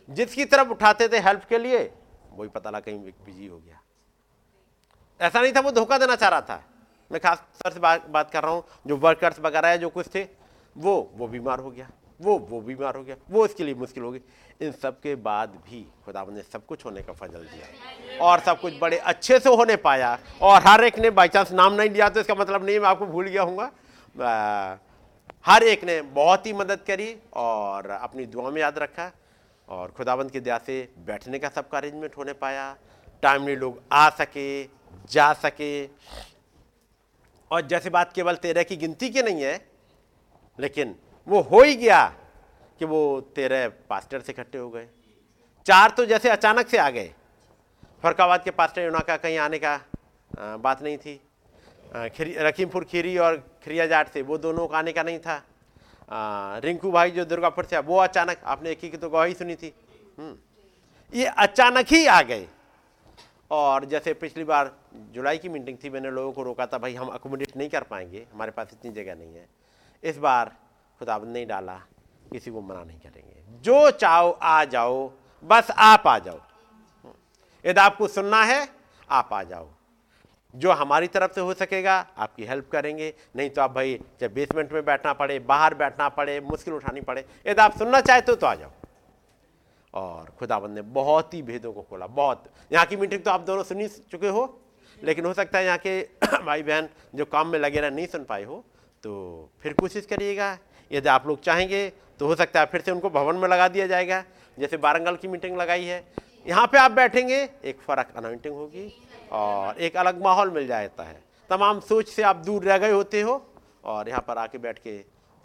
[0.10, 1.80] जिसकी तरफ़ उठाते थे हेल्प के लिए,
[2.32, 3.80] वही पता लगा कहीं बिज़ी हो गया।
[5.20, 6.64] ऐसा नहीं था, वो धोखा देना चाह रहा था।
[7.12, 10.08] मैं खास तौर से बात बात कर रहा हूँ, जो वर्कर्स वगैरह है, जो कुछ
[10.16, 10.28] थे,
[10.76, 14.12] वो वो बीमार हो गया। वो वो बीमार हो गया। वो इसके लिए मुश्किल हो
[14.12, 14.22] गई।
[14.62, 18.60] इन सब के बाद भी खुदा ने सब कुछ होने का फजल दिया और सब
[18.60, 22.10] कुछ बड़े अच्छे से होने पाया और हर एक ने बाई चांस नाम नहीं लिया
[22.10, 23.72] तो इसका मतलब नहीं मैं आपको भूल गया हूँगा
[25.46, 29.12] हर एक ने बहुत ही मदद करी और अपनी दुआ में याद रखा
[29.68, 32.76] और खुदाबंद की दया से बैठने का सबका अरेंजमेंट होने पाया।
[33.24, 34.64] टाइमली लोग आ सके,
[35.12, 35.86] जा सके।
[37.52, 39.56] और जैसे बात केवल तेरह की गिनती की नहीं है,
[40.60, 40.96] लेकिन
[41.28, 42.06] वो हो ही गया
[42.82, 43.00] कि वो
[43.36, 44.88] तेरह पास्टर से इकट्ठे हो गए।
[45.66, 47.14] चार तो जैसे अचानक से आ गए।
[48.04, 49.80] फरकाबाद के पास्टर योना का कहीं आने का
[50.58, 51.20] बात नहीं थी।
[51.96, 55.44] आ, खीरी और खिरिया जाट से वो दोनों का आने का नहीं था।
[56.10, 59.56] आ, रिंकू भाई जो दुर्गापुर से वो अचानक आपने एक ही की तो गवाही सुनी
[59.56, 59.74] थी।
[60.20, 60.38] हम्म।
[61.14, 62.48] ये अचानक ही आ गए।
[63.52, 67.08] और जैसे पिछली बार जुलाई की मीटिंग थी मैंने लोगों को रोका था भाई हम
[67.08, 69.50] अकोमोडेट नहीं कर पाएँगे हमारे पास इतनी जगह नहीं है।
[70.04, 70.56] इस बार
[71.00, 71.76] खुदाबंद नहीं डाला
[72.32, 75.12] किसी को मना नहीं करेंगे। जो चाहो आ जाओ
[75.44, 76.40] बस आप आ जाओ।
[77.66, 78.70] यदि आपको सुनना है
[79.10, 79.70] आप आ जाओ।
[80.54, 84.72] जो हमारी तरफ़ से हो सकेगा, आपकी हेल्प करेंगे। नहीं तो आप भाई जब बेसमेंट
[84.74, 88.48] में बैठना पड़े, बाहर बैठना पड़े, मुश्किल उठानी पड़े, यदि आप सुनना चाहते हो तो
[88.48, 88.72] आ जाओ।
[89.94, 93.64] और खुदाबंद ने बहुत ही भेदों को खोला, बहुत। यहाँ की मीटिंग तो आप दोनों
[93.64, 94.60] सुनी चुके हो,
[94.98, 96.02] लेकिन हो सकता है यहाँ के
[96.46, 98.64] भाई बहन जो काम में लगे रहे, नहीं सुन पाए हो
[99.04, 100.58] तो फिर कोशिश करिएगा।
[100.92, 101.88] यदि आप लोग चाहेंगे
[102.20, 104.24] तो हो सकता है फिर से उनको भवन में लगा दिया जाएगा।
[104.58, 106.04] जैसे बारंगल की मीटिंग लगाई है,
[106.48, 108.92] यहाँ पे आप बैठेंगे, एक फ़र्क अनाउंटिंग होगी।
[109.32, 113.22] और एक अलग माहौल मिल जाता है। तमाम सोच से आप दूर रह गए होते
[113.22, 113.46] हो
[113.84, 115.00] और यहाँ पर आके बैठ के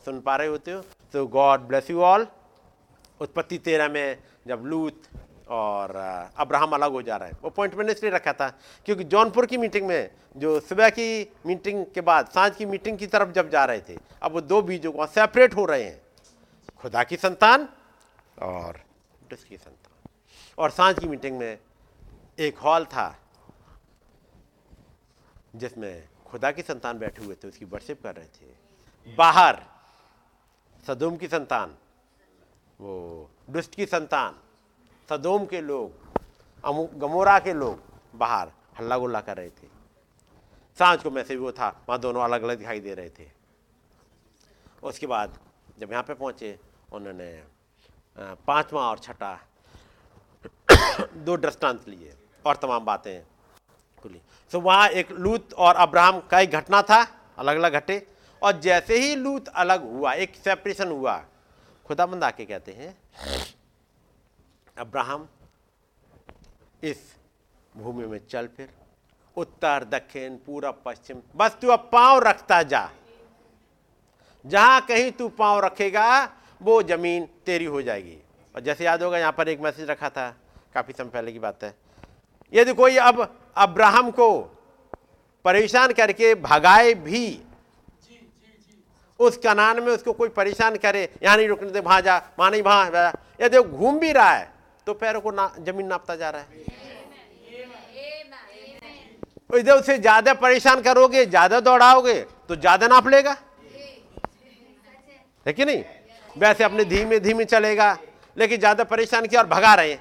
[0.04, 0.82] सुन पा रहे होते हो।
[1.12, 2.26] तो गॉड ब्लेस यू ऑल।
[3.20, 5.02] उत्पत्ति तेरह में जब लूत
[5.48, 5.96] और
[6.36, 8.48] अब्राहम अलग हो जा रहा है। वो पॉइंट मैंने इसलिए रखा था
[8.86, 13.06] क्योंकि जौनपुर की मीटिंग में, जो सुबह की मीटिंग के बाद, साँझ की मीटिंग की
[13.06, 16.02] तरफ़ जब जा रहे थे, अब वो दो बीजों को सेपरेट हो रहे हैं।
[16.78, 17.68] खुदा की संतान
[18.42, 18.80] और
[19.48, 20.10] की संतान।
[20.58, 21.58] और साँझ की मीटिंग में
[22.38, 23.16] एक हॉल था
[25.54, 29.62] जिसमें खुदा की संतान बैठे हुए थे, उसकी वर्शिप कर रहे थे। बाहर,
[30.86, 31.76] सदोम की संतान,
[32.80, 34.38] वो दुष्ट की संतान,
[35.08, 37.82] सदोम के लोग गमोरा के लोग
[38.14, 39.68] बाहर हल्ला गुल्ला कर रहे थे।
[40.78, 43.30] साँझ को मैसेज वो था, वहाँ दोनों अलग अलग दिखाई दे रहे थे।
[44.82, 45.38] उसके बाद
[45.78, 46.58] जब यहाँ पे पहुँचे,
[46.92, 47.44] उन्होंने
[48.46, 49.38] पांचवा और छठा
[51.16, 52.14] दो दृष्टांत लिए
[52.46, 53.33] और तमाम बातें
[54.04, 54.20] खुली
[54.52, 57.00] तो वहाँ एक लूत और अब्राहम का एक घटना था
[57.38, 58.06] अलग अलग घटे।
[58.42, 61.16] और जैसे ही लूत अलग हुआ, एक सेपरेशन हुआ,
[61.86, 62.96] खुदाबंद आके कहते हैं,
[64.76, 65.26] अब्राहम,
[66.82, 66.98] इस
[67.72, 68.68] भूमि में चल फिर।
[69.36, 72.88] उत्तर, दक्षिण, पूरब, पश्चिम, बस तू अब पाँव रखता जा।
[74.44, 76.24] जहाँ कहीं तू पाँव रखेगा,
[76.60, 78.18] वो ज़मीन तेरी हो जाएगी।
[78.54, 80.28] और जैसे याद होगा, यहाँ पर एक मैसेज रखा था,
[80.74, 81.74] काफ़ी समय पहले की बात है।
[82.52, 83.22] यदि कोई अब
[83.56, 84.30] अब्राहम को
[85.44, 87.40] परेशान करके भगाए भी।
[89.20, 92.62] उस कनान में उसको कोई परेशान करे यहाँ नहीं रुकने दे वहाँ जा वहाँ नहीं
[92.62, 94.52] वहाँ यदि वो घूम भी रहा है
[94.86, 96.46] तो पैरों को ना, ज़मीन नापता जा रहा है।
[99.50, 103.36] इधर उसे ज़्यादा परेशान करोगे ज़्यादा दौड़ाओगे तो ज़्यादा नाप लेगा।
[105.46, 105.82] है कि नहीं?
[106.36, 107.96] वैसे अपने धीमे धीमे चलेगा
[108.36, 110.00] लेकिन ज़्यादा परेशान किया और भगा रहे हैं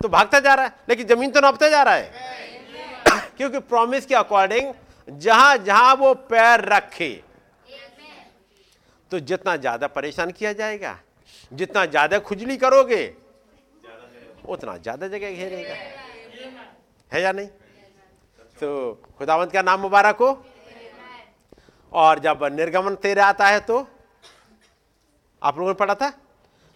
[0.00, 2.59] तो भागता जा रहा है लेकिन ज़मीन तो नापता जा रहा है।
[3.40, 4.72] क्योंकि प्रॉमिस के अकॉर्डिंग
[5.08, 7.08] जहाँ जहाँ वो पैर रखे
[9.10, 10.98] तो जितना ज़्यादा परेशान किया जाएगा,
[11.52, 13.02] जितना ज़्यादा खुजली करोगे,
[14.46, 15.74] उतना ज़्यादा जगह घेरेगा।
[17.12, 17.46] है या नहीं?
[18.58, 18.68] तो
[19.18, 20.28] खुदावंत का नाम मुबारक हो।
[21.92, 23.78] और जब निर्गमन तेरह आता है तो
[25.42, 26.12] आप लोगों ने पढ़ा था?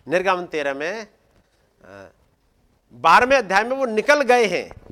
[0.06, 1.06] निर्गमन तेरह में
[2.94, 4.83] बारहवें अध्याय में वो निकल गए हैं।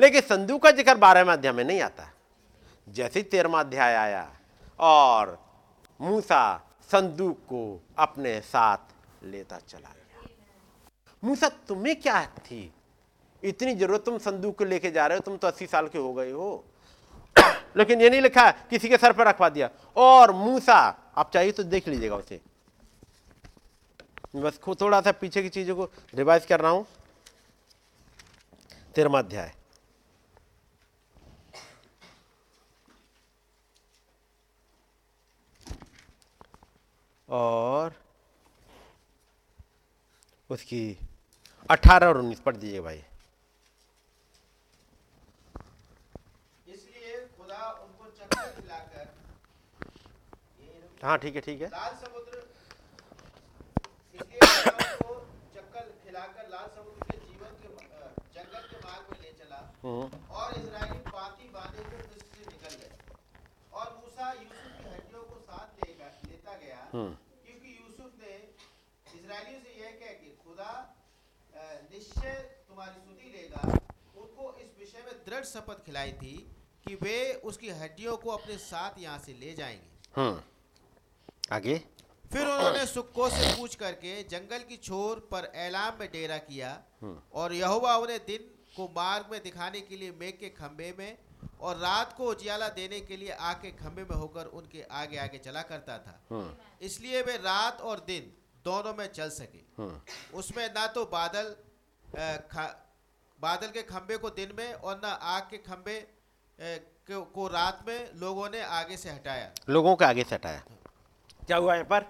[0.00, 2.12] लेकिन संदूक का ज़िक्र बारहवें अध्याय में नहीं आता।
[2.88, 4.36] जैसे ही तेरहवा अध्याय आया
[4.80, 5.46] और
[6.00, 8.78] मूसा संदूक को अपने साथ
[9.24, 10.28] लेता चला गया।
[11.24, 12.72] मूसा, तुम्हें क्या थी?
[13.44, 16.14] इतनी ज़रूरत तुम संदूक को लेके जा रहे हो, तुम तो अस्सी साल के हो
[16.14, 16.64] गए हो।
[17.76, 21.62] लेकिन ये नहीं लिखा, किसी के सर पर रखवा दिया। और मूसा, आप चाहिए तो
[21.62, 22.40] देख लीजिएगा उसे।
[24.36, 26.86] बस थोड़ा सा पीछे की चीज़ों को रिवाइज कर रहा हूँ।
[28.94, 29.54] तेरहवा अध्याय।
[37.28, 37.94] और
[40.50, 40.82] उसकी
[41.70, 43.02] अठारह और उन्नीस पढ़ दीजिए भाई।
[46.66, 49.14] इसलिए खुदा उनको चक्कर खिलाकर
[51.02, 52.44] हाँ ठीक है ठीक है। लाल समुद्र
[55.54, 57.68] चक्कर खिलाकर लाल समुद्र के जीवन के
[58.34, 59.60] जंगल के मार्ग में ले चला
[60.38, 62.90] और इजरायली पाती बांधे से निकल गए।
[63.72, 68.34] और मूसा यूसुफ की हड्डियों को साथ लेगा लेता गया क्योंकि यूसुफ ने
[69.06, 70.70] इजरायलियों से यह कह के खुदा
[71.92, 72.32] निश्चय
[72.68, 73.62] तुम्हारी सुधि लेगा।
[74.16, 76.36] उनको इस विषय में दृढ़ शपथ खिलाई थी
[76.86, 80.40] कि वे उसकी हड्डियों को अपने साथ यहाँ से ले जाएँगे। हम्म
[81.54, 81.76] आगे?
[82.32, 86.70] फिर उन्होंने सुक्को से पूछ करके जंगल की छोर पर एलाम में डेरा किया
[87.32, 91.18] और यहोवा उन्हें दिन को मार्ग में दिखाने के लिए मेघ के खंभे में
[91.60, 95.38] और रात को उजियाला देने के लिए आग के खंभे में होकर उनके आगे आगे
[95.38, 96.54] चला करता था। हम्म,
[96.86, 98.32] इसलिए वे रात और दिन
[98.64, 100.00] दोनों में चल सके। हम्म।
[100.38, 101.54] उसमें ना तो बादल
[103.40, 105.56] बादल के खंभे को दिन में और ना आग के
[105.98, 106.78] अ,
[107.10, 110.62] को, को रात में लोगों ने आगे से हटाया। लोगों के आगे से हटाया।
[111.46, 112.06] क्या हुआ यहाँ पर?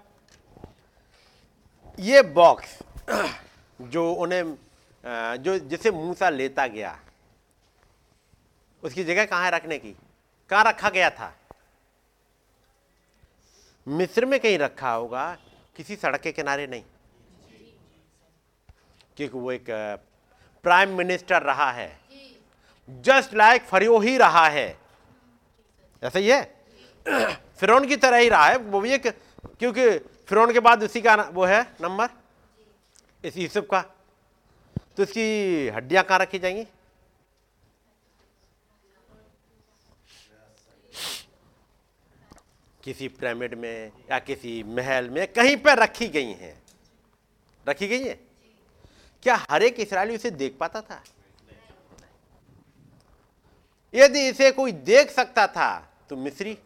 [1.99, 2.79] ये बॉक्स
[3.81, 4.57] जो उन्हें
[5.43, 6.99] जो जिसे मूसा लेता गया
[8.87, 9.95] उसकी जगह कहाँ है रखने की?
[10.49, 11.35] कहाँ रखा गया था?
[13.87, 15.37] मिस्र में कहीं रखा होगा,
[15.75, 16.83] किसी सड़क के किनारे नहीं।
[19.17, 19.65] क्योंकि वो एक
[20.63, 21.99] प्राइम मिनिस्टर रहा है।
[22.89, 24.79] जस्ट लाइक फरियो ही रहा है।
[26.03, 26.65] ऐसा ही है?
[27.33, 29.07] फिरौन की तरह ही रहा है। वो भी एक,
[29.45, 32.09] क्योंकि फिरौन के बाद उसी का वो है, नंबर?
[33.23, 33.81] इस यूसुफ का।
[34.97, 36.67] तो इसकी हड्डियाँ कहाँ रखी जाएँगी?
[42.87, 46.63] किसी पिरामिड में या किसी महल में कहीं पर रखी गई हैं।
[47.67, 48.13] रखी गई है?
[49.23, 51.03] क्या हर एक इसराइली उसे देख पाता था?
[53.93, 55.69] यदि इसे कोई देख सकता था
[56.09, 56.57] तो मिस्री।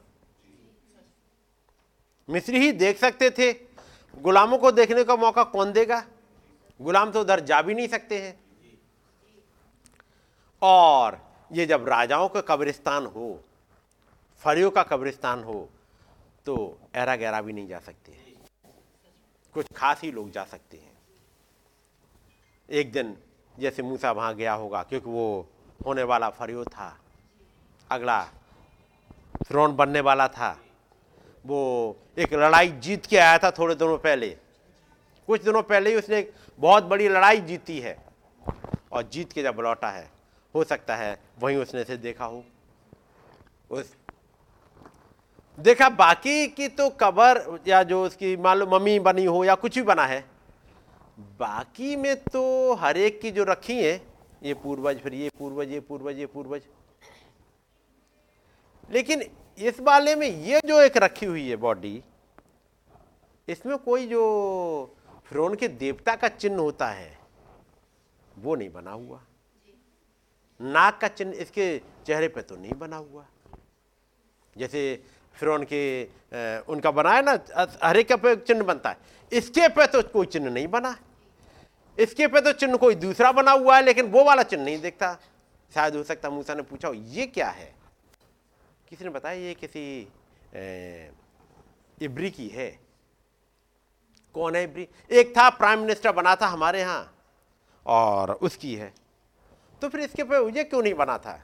[2.29, 3.51] मिस्री ही देख सकते थे।
[4.15, 6.03] गुलामों को देखने का मौका कौन देगा?
[6.81, 8.39] गुलाम तो उधर जा भी नहीं सकते हैं।
[10.61, 13.43] और ये जब राजाओं का कब्रिस्तान हो,
[14.41, 15.69] फरियों का कब्रिस्तान हो
[16.45, 18.11] तो ऐरा गहरा भी नहीं जा सकते।
[19.53, 20.91] कुछ खास ही लोग जा सकते हैं।
[22.69, 23.17] एक दिन
[23.59, 25.47] जैसे मूसा वहाँ गया होगा, क्योंकि वो
[25.85, 26.97] होने वाला फरियो था।
[27.91, 28.23] अगला
[29.47, 30.57] फ्रोन बनने वाला था।
[31.45, 34.29] वो एक लड़ाई जीत के आया था थोड़े दिनों पहले।
[35.27, 37.97] कुछ दिनों पहले ही उसने बहुत बड़ी लड़ाई जीती है।
[38.91, 40.09] और जीत के जब लौटा है,
[40.55, 42.43] हो सकता है वहीं उसने से देखा हो।
[43.71, 43.95] उस
[45.61, 49.75] देखा, बाकी की तो कबर या जो उसकी मान लो मम्मी बनी हो या कुछ
[49.75, 50.23] भी बना है,
[51.39, 53.93] बाकी में तो हर एक की जो रखी है,
[54.43, 56.61] ये पूर्वज, फिर ये पूर्वज ये पूर्वज ये पूर्वज।
[58.89, 59.23] लेकिन
[59.57, 62.01] इस वाले में ये जो एक रखी हुई है बॉडी,
[63.47, 64.95] इसमें कोई जो
[65.25, 67.17] फिरौन के देवता का चिन्ह होता है,
[68.37, 69.21] वो नहीं बना हुआ।
[70.59, 73.25] नाक का चिन्ह इसके चेहरे पे तो नहीं बना हुआ।
[74.55, 74.81] जैसे
[75.41, 77.31] फिरौन के अ, उनका बनाया ना
[77.83, 78.97] हर के पे चिन्ह बनता है।
[79.31, 80.95] इसके पे तो कोई चिन्ह नहीं बना
[81.97, 85.17] इसके पे तो चिन्ह कोई दूसरा बना हुआ है लेकिन वो वाला चिन्ह नहीं देखता।
[85.71, 87.73] शायद हो सकता मूसा ने पूछा ये क्या है?
[88.89, 90.07] किसी ने बताया ये किसी
[91.97, 92.69] इब्री की है?
[94.35, 94.87] कौन है इब्री?
[95.11, 97.13] एक था प्राइम मिनिस्टर बना था हमारे यहाँ
[97.85, 98.93] और उसकी है।
[99.81, 101.39] तो फिर इसके पे ये क्यों नहीं बना था?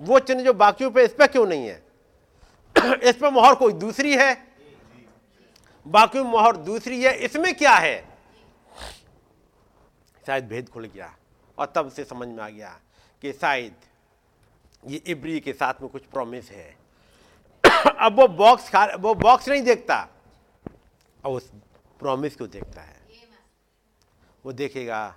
[0.00, 1.82] वो चिन्ह जो बाकियों पे इस पर क्यों नहीं है?
[3.02, 4.52] इस पे मोहर कोई दूसरी है?
[5.86, 8.18] बाकी मोहर दूसरी है, इसमें क्या है?
[10.26, 11.16] शायद भेद खुल गया
[11.58, 12.80] और तब से समझ में आ गया
[13.22, 13.74] कि शायद
[14.86, 16.76] ये इब्री के साथ में कुछ प्रॉमिस है।
[17.98, 20.08] अब वो बॉक्स खा, वो बॉक्स नहीं देखता।
[21.24, 21.50] अब उस
[21.98, 23.02] प्रॉमिस को देखता है।
[24.46, 25.16] वो देखेगा।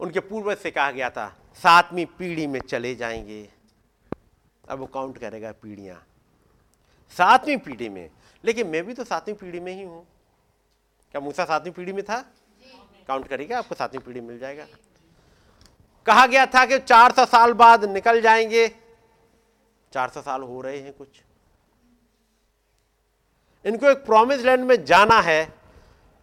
[0.00, 3.55] उनके पूर्वज से कहा गया था, सातवीं पीढ़ी में चले जाएँगे।
[4.68, 6.06] अब वो काउंट करेगा पीढ़ियाँ।
[7.10, 8.10] सातवीं पीढ़ी में।
[8.44, 10.06] लेकिन मैं भी तो सातवीं पीढ़ी में ही हूँ।
[11.10, 12.24] क्या मूसा सातवीं पीढ़ी में था?
[13.08, 14.66] काउंट करेगा, आपको सातवीं पीढ़ी मिल जाएगा।
[16.06, 18.68] कहा गया था कि 400 साल बाद निकल जाएँगे।
[19.92, 21.08] 400 साल हो रहे हैं कुछ।
[23.64, 25.54] इनको एक प्रॉमिस लैंड में जाना है।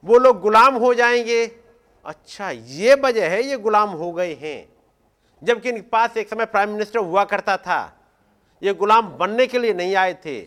[0.05, 1.59] वो लोग गुलाम हो जाएँगे।
[2.05, 4.73] अच्छा ये वजह है, ये गुलाम हो गए हैं।
[5.43, 8.02] जबकि इनके पास एक समय प्राइम मिनिस्टर हुआ करता था।
[8.63, 10.41] ये गुलाम बनने के लिए नहीं आए थे।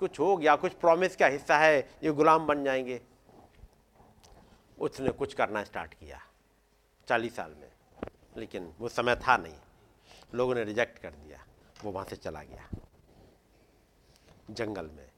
[0.00, 3.00] कुछ हो गया, कुछ प्रॉमिस का हिस्सा है, ये गुलाम बन जाएँगे।
[4.78, 6.20] उसने कुछ करना स्टार्ट किया,
[7.08, 7.70] चालीस साल में।
[8.36, 9.54] लेकिन वो समय था नहीं।
[10.34, 11.44] लोगों ने रिजेक्ट कर दिया,
[11.84, 12.68] वो वहाँ से चला गया।
[14.50, 15.10] जंगल में।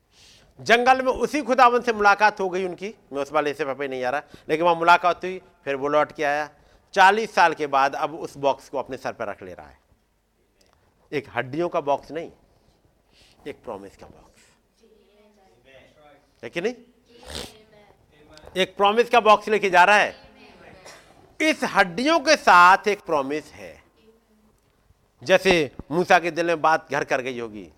[0.60, 4.04] जंगल में उसी खुदावन से मुलाकात हो गई उनकी। मैं उस वाले से पे नहीं
[4.04, 6.50] आ रहा, लेकिन वहाँ मुलाकात हुई, फिर वो लौट के आया।
[6.92, 9.89] चालीस साल के बाद अब उस बॉक्स को अपने सर पर रख ले रहा है।
[11.12, 12.30] एक हड्डियों का बॉक्स नहीं,
[13.46, 14.42] एक प्रॉमिस का बॉक्स
[16.42, 16.74] है कि नहीं?
[18.56, 20.14] एक प्रॉमिस का बॉक्स लेके जा रहा है।
[21.40, 23.82] इस हड्डियों के साथ एक प्रॉमिस है।
[25.22, 27.70] जैसे मूसा के दिल में बात घर कर गई होगी।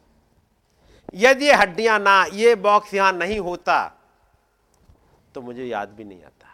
[1.14, 3.98] यदि ये हड्डियाँ ना, ये बॉक्स यहाँ नहीं होता
[5.34, 6.48] तो मुझे याद भी नहीं आता।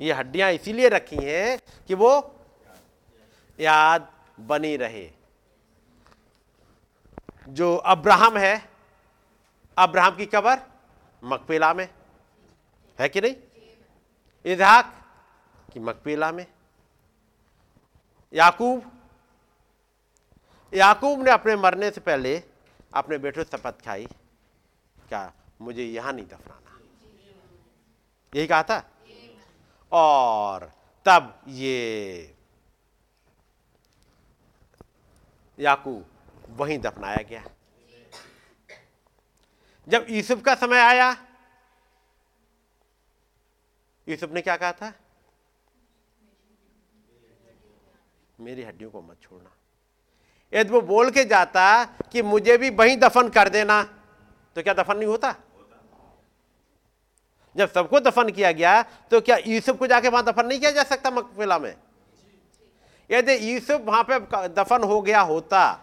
[0.00, 1.58] ये हड्डियाँ इसीलिए रखी हैं
[1.88, 2.10] कि वो
[3.58, 4.08] याद
[4.38, 5.10] बनी रहे।
[7.48, 8.68] जो अब्राहम है,
[9.76, 10.60] अब्राहम की कबर
[11.22, 11.88] मकपेला में,
[12.98, 13.34] है कि नहीं?
[14.44, 14.92] इजहाक
[15.72, 16.46] की मकपेला में।
[18.32, 18.92] याकूब
[20.72, 22.42] याकूब ने अपने मरने से पहले
[22.94, 24.06] अपने बेटे से शपथ खाई,
[25.08, 26.78] क्या मुझे यहाँ नहीं दफनाना?
[28.32, 28.78] यही कहा था?
[29.92, 30.70] और
[31.06, 32.35] तब ये
[35.58, 36.04] याकूब,
[36.50, 37.44] वहीं दफनाया गया।
[39.88, 41.10] जब यूसुफ का समय आया,
[44.06, 44.92] यूसुफ ने क्या कहा था?
[48.40, 49.50] मेरी हड्डियों को मत छोड़ना।
[50.52, 53.82] यदि वो बोल के जाता कि मुझे भी वहीं दफन कर देना
[54.56, 55.34] तो क्या दफन नहीं होता?
[57.56, 60.82] जब सबको दफन किया गया तो क्या यूसुफ को जाके वहाँ दफन नहीं किया जा
[60.84, 61.74] सकता मकबेला में?
[63.10, 64.18] यदि यूसुफ वहाँ पे
[64.48, 65.82] दफन हो गया होता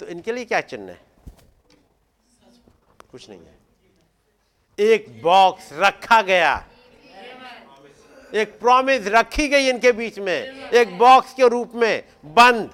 [0.00, 1.00] तो इनके लिए क्या चिन्ह है?
[3.10, 3.58] कुछ नहीं है।
[4.78, 6.66] एक बॉक्स रखा गया।
[8.34, 12.70] एक प्रॉमिस रखी गई इनके बीच में। एक बॉक्स के रूप में। बंद।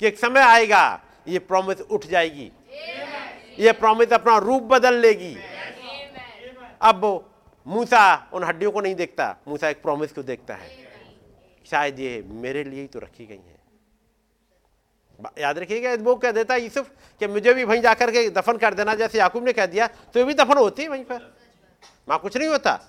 [0.00, 2.52] कि एक समय आएगा, ये प्रॉमिस उठ जाएगी।
[3.58, 5.34] ये प्रॉमिस अपना रूप बदल लेगी।
[6.82, 7.30] अब
[7.66, 10.85] मूसा उन हड्डियों को नहीं देखता। मूसा एक प्रॉमिस को देखता है।
[11.66, 13.54] शायद ये मेरे लिए ही तो रखी गई है।
[15.38, 16.90] याद रखिएगा, वो कह देता यूसुफ
[17.20, 20.18] कि मुझे भी वहीं जाकर के दफन कर देना, जैसे याकूब ने कह दिया तो
[20.18, 21.20] ये भी दफन होती वहीं पर।
[22.08, 22.80] वहाँ कुछ नहीं होता।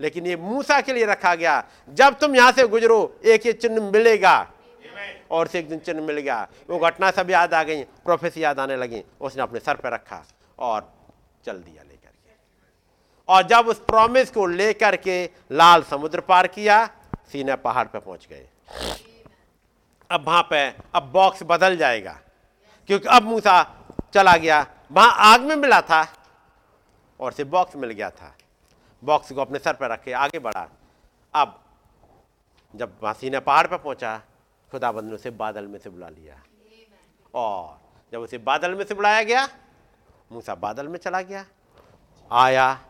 [0.00, 3.90] लेकिन ये मूसा के लिए रखा गया, जब तुम यहाँ से गुजरो, एक ये चिन्ह
[3.90, 4.50] मिलेगा।
[5.30, 8.58] और से एक दिन चिन्ह मिल गया वो घटना सब याद आ गई प्रोफेसर याद
[8.60, 10.24] आने लगी, उसने अपने सर पर रखा
[10.58, 10.92] और
[11.46, 12.32] चल दिया लेकर के।
[13.28, 16.84] और जब उस प्रॉमिस को लेकर के लाल समुद्र पार किया
[17.32, 18.48] सीना पहाड़ पर पहुँच गए।
[20.10, 22.20] अब वहाँ पे, अब बॉक्स बदल जाएगा।
[22.86, 23.84] क्योंकि अब मूसा
[24.14, 26.12] चला गया। वहाँ आग में मिला था
[27.20, 28.34] और से बॉक्स मिल गया था।
[29.04, 30.68] बॉक्स को अपने सर पर रखे, आगे बढ़ा।
[31.34, 31.64] अब
[32.74, 34.22] जब वहाँ सीने पहाड़ पर पहुँचा,
[34.70, 36.42] खुदाबंद ने उसे बादल में से बुला लिया।
[37.34, 37.80] और
[38.12, 39.48] जब उसे बादल में से बुलाया गया,
[40.32, 41.46] मूसा बादल में चला गया।
[42.32, 42.80] आया,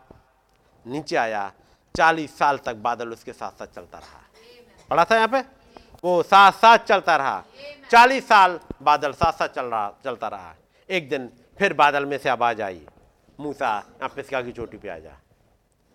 [0.87, 1.51] नीचे आया।
[1.97, 4.24] चालीस साल तक बादल उसके साथ साथ चलता रहा।
[4.89, 5.39] पढ़ा था यहाँ पे?
[6.03, 7.43] वो साथ साथ चलता रहा।
[7.91, 10.53] चालीस साल बादल साथ साथ चल रहा चलता रहा।
[10.89, 12.81] एक दिन फिर बादल में से आवाज़ आई
[13.39, 15.17] मूसा यहाँ पिस्का की चोटी पे आ जा।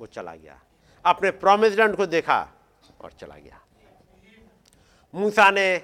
[0.00, 0.58] वो चला गया।
[1.04, 2.40] अपने प्रोमिस लैंड को देखा
[3.00, 3.60] और चला गया।
[5.14, 5.74] मूसा ने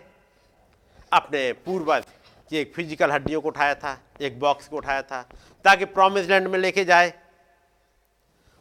[1.12, 2.04] अपने पूर्वज
[2.50, 5.22] की एक फ़िज़िकल हड्डियों को उठाया था एक बॉक्स को उठाया था
[5.64, 7.12] ताकि प्रोमिस लैंड में लेके जाए।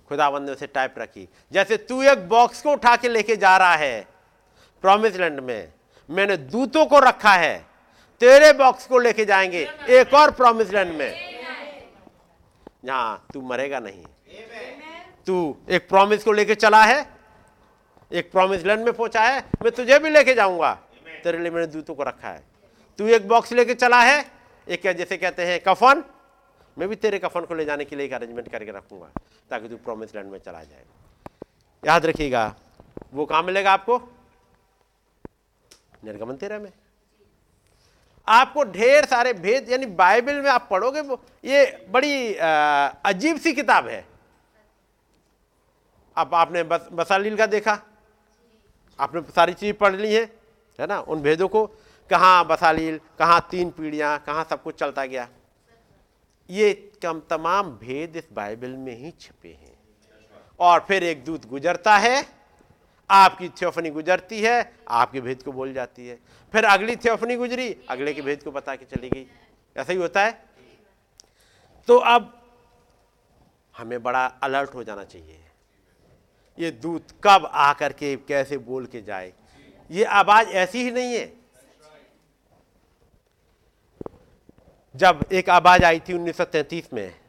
[0.10, 3.76] खुदाबंद ने उसे टाइप रखी। जैसे तू एक बॉक्स को उठा के लेके जा रहा
[3.76, 4.08] है
[4.86, 5.74] प्रॉमिस लैंड में।
[6.10, 7.66] मैंने दूतों को रखा है।
[8.22, 11.10] तेरे बॉक्स को लेके जाएँगे एक और प्रॉमिस लैंड में।
[12.86, 14.04] यहाँ, तू मरेगा नहीं।
[15.28, 17.10] तू एक प्रॉमिस को लेके चला है,
[18.12, 20.74] एक प्रॉमिस लैंड में पहुँचा है, मैं तुझे भी लेके जाऊँगा।
[21.24, 22.44] तेरे लिए मैंने दूतों को रखा है।
[23.00, 24.26] तू एक बॉक्स लेके चला है,
[24.68, 26.04] एक क्या जैसे कहते हैं कफन।
[26.78, 29.10] मैं भी तेरे कफन को ले जाने के लिए एक अरेंजमेंट करके रखूँगा,
[29.50, 30.84] ताकि तू प्रॉमिस लैंड में चला जाए।
[31.84, 32.54] याद रखिएगा,
[33.14, 34.12] वो कहाँ मिलेगा आपको?
[36.06, 36.72] निर्गमन तेरह में।
[38.28, 41.02] आपको ढेर सारे भेद, यानी बाइबल में आप पढ़ोगे
[41.44, 44.06] ये बड़ी अजीब सी किताब है।
[46.18, 47.80] अब आपने बस बसालील का देखा?
[49.00, 50.24] आपने सारी चीज़ पढ़ ली है
[50.80, 51.00] है ना?
[51.00, 51.66] उन भेदों को,
[52.10, 55.28] कहाँ बसालील कहाँ तीन पीढ़ियाँ, कहाँ सब कुछ चलता गया।
[56.50, 56.74] ये
[57.04, 59.74] कम, तमाम भेद इस बाइबल में ही छिपे हैं।
[60.60, 62.22] और फिर एक दूत गुजरता है
[63.10, 66.20] आपकी थियोफनी गुजरती है, आपके भेद को बोल जाती है।
[66.52, 69.28] फिर अगली थियोफनी गुजरी, अगले के भेद को बता के चली गई।
[69.78, 70.46] ऐसा ही होता है?
[71.88, 72.42] तो अब
[73.78, 75.40] हमें बड़ा अलर्ट हो जाना चाहिए।
[76.60, 79.34] ये दूत कब आकर के, कैसे बोल के जाए?
[79.92, 81.46] ये आवाज़ ऐसी ही नहीं है।
[84.96, 87.20] जब एक आवाज़ आई थी 1933 में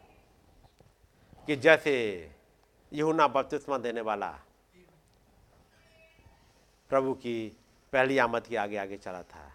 [1.46, 1.94] कि जैसे
[2.92, 4.40] यहुना बपतिस्मा देने वाला
[6.88, 7.56] प्रभु की
[7.92, 9.52] पहली आमद के आगे आगे चला था।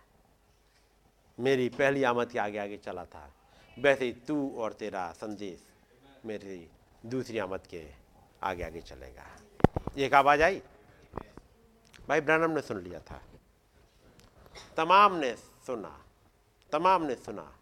[1.40, 3.34] मेरी पहली आमद के आगे आगे चला था।
[3.80, 5.64] वैसे ही तू और तेरा संदेश
[6.26, 6.70] मेरी
[7.06, 7.84] दूसरी आमद के
[8.44, 9.26] आगे आगे चलेगा।
[9.98, 10.62] एक आवाज़ आई?
[12.08, 13.22] भाई ब्रनम ने सुन लिया था।
[14.78, 16.06] तमाम ने सुना,
[16.72, 17.58] तमाम ने सुना।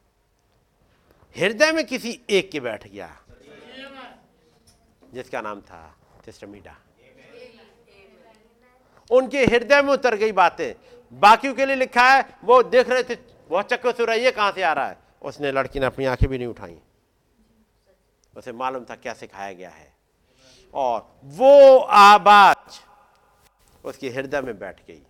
[1.35, 3.21] हृदय में किसी एक के बैठ गया,
[5.13, 6.75] जिसका नाम था सिस्टर मीडा
[9.09, 10.73] उनके हृदय में उतर गई बातें।
[11.13, 13.17] बाकियों के लिए लिखा है, वो देख रहे थे,
[13.51, 14.97] वह चक्कर से रहा है ये कहाँ से आ रहा है?
[15.21, 16.77] उसने लड़की ने अपनी आँखें भी नहीं उठाई।
[18.37, 19.93] उसे मालूम था क्या सिखाया गया है।
[20.73, 22.79] और वो आवाज़
[23.85, 25.01] उसके हृदय में बैठ गई।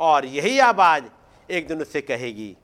[0.00, 1.04] और यही आवाज़
[1.50, 2.56] एक दिन उससे कहेगी,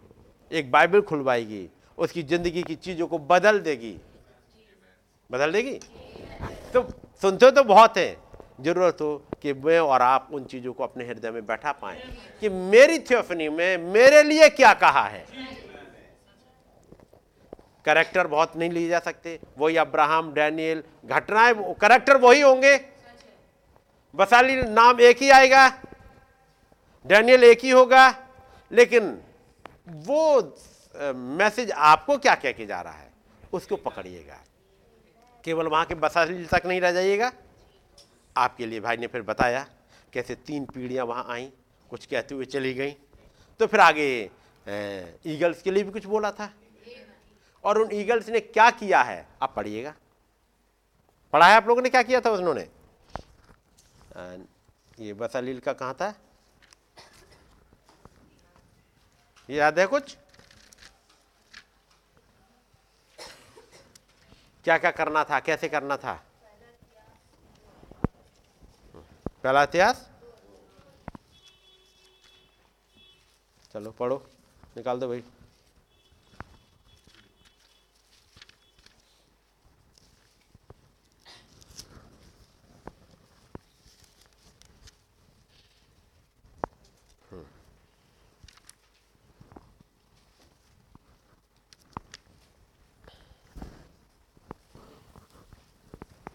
[0.52, 1.68] एक बाइबल खुलवाएगी,
[1.98, 4.00] उसकी ज़िंदगी की चीज़ों को बदल देगी।
[5.30, 5.80] बदल देगी?
[6.72, 6.88] तो
[7.20, 8.23] सुनते हो तो बहुत है।
[8.58, 12.02] ज़रूरत हो कि मैं और आप उन चीज़ों को अपने हृदय में बैठा पाए
[12.40, 15.24] कि मेरी थियोफनी में मेरे लिए क्या कहा है।
[17.84, 22.76] करेक्टर बहुत नहीं लिए जा सकते। वही अब्राहम डैनियल घटनाएँ करेक्टर वही होंगे।
[24.14, 25.68] बसाली नाम एक ही आएगा
[27.04, 28.08] डैनियल एक ही होगा,
[28.70, 29.18] लेकिन
[30.06, 30.56] वो
[31.14, 33.10] मैसेज आपको क्या कह के जा रहा है,
[33.52, 34.38] उसको पकड़िएगा।
[35.44, 37.32] केवल वहाँ के बसाली तक नहीं रह जाइएगा।
[38.36, 39.66] आपके लिए भाई ने फिर बताया
[40.12, 41.52] कैसे तीन पीढ़ियाँ वहाँ आई,
[41.90, 42.90] कुछ कहते हुए चली गई।
[43.60, 44.06] तो फिर आगे
[45.26, 46.50] ईगल्स के लिए भी कुछ बोला था।
[47.64, 49.26] और उन ईगल्स ने क्या किया है?
[49.42, 49.94] आप पढ़िएगा।
[51.32, 52.68] पढ़ा है आप लोगों ने, क्या किया था उन्होंने?
[54.98, 56.14] ये बसालील का कहाँ था?
[59.48, 60.16] ये याद है कुछ?
[64.64, 66.22] क्या क्या करना था, कैसे करना था?
[69.44, 69.98] पहला इतिहास
[73.72, 74.16] चलो, पढ़ो।
[74.76, 75.22] निकाल दो भाई।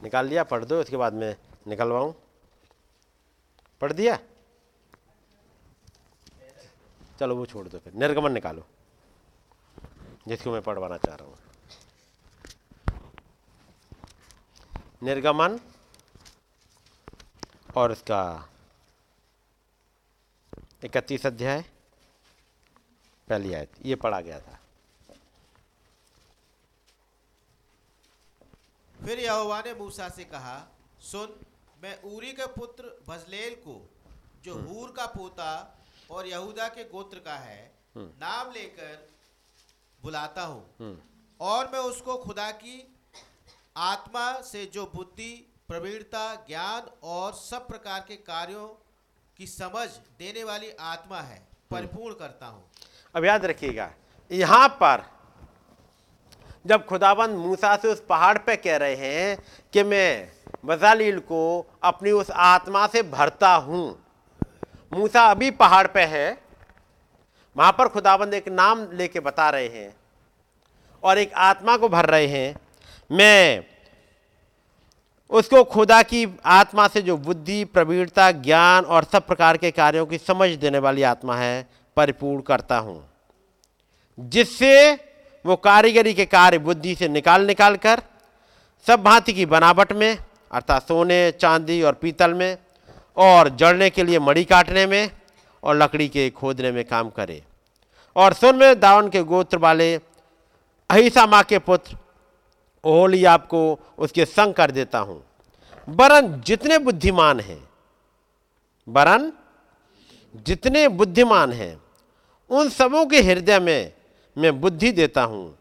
[0.03, 1.35] निकाल लिया, पढ़ दो, उसके बाद में
[1.67, 2.13] निकलवाऊं।
[3.81, 4.19] पढ़ दिया?
[7.19, 8.67] चलो वो छोड़ दो फिर। निर्गमन निकालो।
[10.27, 11.37] जिसको मैं पढ़वाना चाह रहा हूँ।
[15.03, 15.59] निर्गमन
[17.77, 18.49] और इसका
[20.83, 21.61] इकतीस अध्याय,
[23.29, 24.59] पहली आयत, ये पढ़ा गया था।
[29.05, 30.67] फिर यहोवा ने मूसा से कहा,
[31.01, 31.45] सुन
[31.83, 33.75] मैं उरी के पुत्र बजलेल को
[34.45, 35.51] जो हूर का पोता
[36.11, 39.07] और यहूदा के गोत्र का है नाम लेकर
[39.99, 40.97] बुलाता हूँ।
[41.39, 42.75] और मैं उसको खुदा की
[43.77, 45.31] आत्मा से जो बुद्धि
[45.69, 48.67] प्रवीणता ज्ञान और सब प्रकार के कार्यों
[49.37, 49.87] की समझ
[50.19, 51.41] देने वाली आत्मा है
[51.71, 52.63] परिपूर्ण करता हूँ।
[53.15, 53.91] अब याद रखिएगा
[54.31, 55.03] यहाँ पर
[56.65, 59.37] जब खुदाबंद मूसा से उस पहाड़ पे कह रहे हैं
[59.73, 60.31] कि मैं
[60.65, 64.05] बजालील को अपनी उस आत्मा से भरता हूँ।
[64.93, 66.37] मूसा अभी पहाड़ पे है।
[67.57, 69.95] वहाँ पर खुदाबंद एक नाम लेके बता रहे हैं
[71.03, 72.55] और एक आत्मा को भर रहे हैं।
[73.11, 73.63] मैं
[75.29, 80.17] उसको खुदा की आत्मा से जो बुद्धि, प्रवीणता, ज्ञान और सब प्रकार के कार्यों की
[80.17, 83.09] समझ देने वाली आत्मा है, परिपूर्ण करता हूँ।
[84.19, 85.08] जिससे
[85.45, 88.01] वो कारीगरी के कार्य बुद्धि से निकाल निकाल कर,
[88.85, 90.17] सब भांति की बनावट में,
[90.51, 92.57] अर्थात सोने, चांदी और पीतल में,
[93.17, 95.09] और जड़ने के लिए मड़ी काटने में
[95.63, 97.41] और लकड़ी के खोदने में काम करे।
[98.15, 99.95] और सुन में दावन के गोत्र वाले
[100.89, 101.97] अहिसा माँ के पुत्र,
[102.83, 105.23] ओहली आपको उसके संग कर देता हूँ।
[105.87, 107.61] बरन जितने बुद्धिमान हैं,
[108.87, 109.31] बरन
[110.45, 111.81] जितने बुद्धिमान हैं,
[112.51, 113.91] उन सबों के हृदय में
[114.39, 115.57] मैं बुद्धि देता हूँ।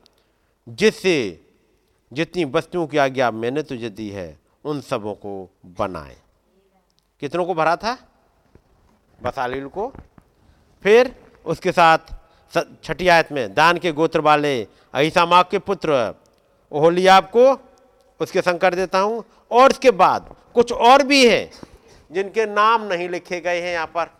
[0.68, 1.40] जिससे
[2.12, 6.16] जितनी वस्तुओं की आज्ञा मैंने तुझे दी है, उन सबों को बनाए।
[7.20, 7.98] कितनों को भरा था?
[9.22, 9.92] बसालील को।
[10.82, 11.14] फिर
[11.46, 11.98] उसके साथ
[12.84, 16.14] छठी आयत में, दान के गोत्र वाले अहिसामाग के पुत्र
[16.72, 17.60] ओहलियाब को
[18.20, 21.50] उसके संग कर देता हूँ। और उसके बाद कुछ और भी हैं,
[22.12, 24.17] जिनके नाम नहीं लिखे गए हैं यहाँ पर।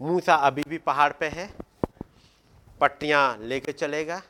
[0.00, 1.48] मूसा अभी भी पहाड़ पे है,
[2.80, 4.20] पट्टियाँ लेके चलेगा।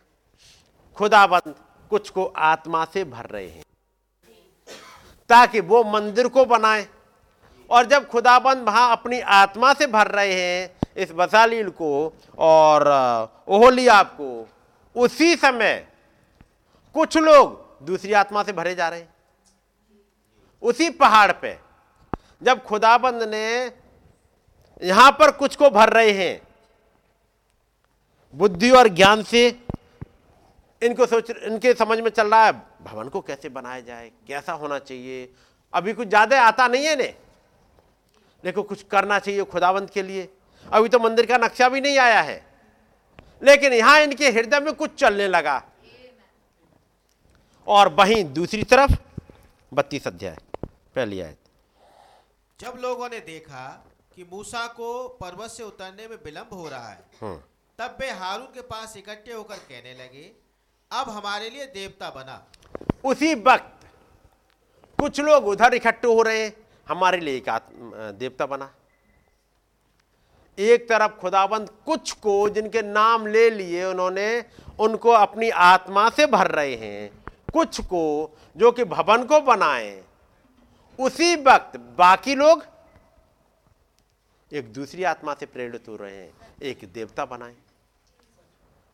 [0.97, 1.55] खुदाबंद
[1.91, 3.62] कुछ को आत्मा से भर रहे हैं,
[5.31, 6.86] ताकि वो मंदिर को बनाए।
[7.70, 12.89] और जब खुदाबंद वहाँ अपनी आत्मा से भर रहे हैं, इस बसालील को और
[13.49, 14.49] ओहलियाब को,
[14.97, 15.86] उसी समय
[16.95, 19.12] कुछ लोग दूसरी आत्मा से भरे जा रहे हैं।
[20.62, 21.59] उसी पहाड़ पे
[22.43, 23.69] जब खुदाबंद ने
[24.85, 26.40] यहाँ पर कुछ को भर रहे हैं।
[28.35, 29.47] बुद्धि और ज्ञान से
[30.82, 32.52] इनको सोच, इनके समझ में चल रहा है,
[32.82, 35.28] भवन को कैसे बनाया जाए, कैसा होना चाहिए?
[35.73, 37.15] अभी कुछ ज़्यादा आता नहीं है इन्हें।
[38.44, 40.28] देखो, कुछ करना चाहिए खुदावंत के लिए।
[40.66, 42.44] अभी तो मंदिर का नक्शा भी नहीं आया है।
[43.43, 45.62] लेकिन यहाँ इनके हृदय में कुछ चलने लगा।
[47.66, 48.93] और वहीं दूसरी तरफ़
[49.73, 50.36] बत्तीस अध्याय,
[50.94, 51.39] पहली आयत।
[52.61, 53.85] जब लोगों ने देखा
[54.16, 57.36] कि मूसा को पर्वत से उतरने में विलंब हो रहा है। हम्म,
[57.78, 60.31] तब वे हारून के पास इकट्ठे होकर कहने लगे
[60.91, 62.43] अब हमारे लिए देवता बना।
[63.05, 63.86] उसी वक्त
[64.99, 66.51] कुछ लोग उधर इकट्ठे हो रहे
[66.86, 67.51] हमारे लिए एक
[68.19, 68.70] देवता बना।
[70.59, 74.28] एक तरफ़ खुदाबंद कुछ को जिनके नाम ले लिए उन्होंने
[74.81, 78.05] उनको अपनी आत्मा से भर रहे हैं कुछ को
[78.57, 80.03] जो कि भवन को बनाए।
[80.99, 82.65] उसी वक्त बाकी लोग
[84.55, 86.33] एक दूसरी आत्मा से प्रेरित हो रहे हैं,
[86.63, 87.55] एक देवता बनाए।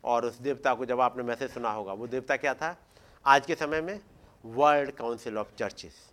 [0.05, 2.77] और उस देवता को जब आपने मैसेज सुना होगा, वो देवता क्या था?
[3.27, 4.01] आज के समय में
[4.45, 6.09] वर्ल्ड काउंसिल ऑफ़ चर्चेस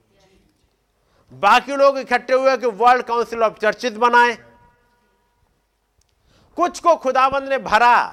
[1.32, 4.36] बाकी लोग इकट्ठे हुए कि वर्ल्ड काउंसिल ऑफ़ चर्चेस बनाए।
[6.58, 8.08] कुछ को खुदाबंद ने भरा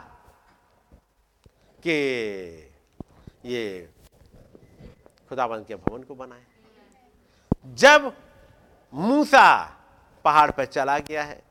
[1.78, 1.92] कि
[3.44, 3.90] ये
[5.28, 6.44] खुदाबंद के भवन को बनाए।
[7.66, 8.12] जब
[8.94, 9.73] मूसा
[10.24, 11.42] पहाड़ पर चला गया है।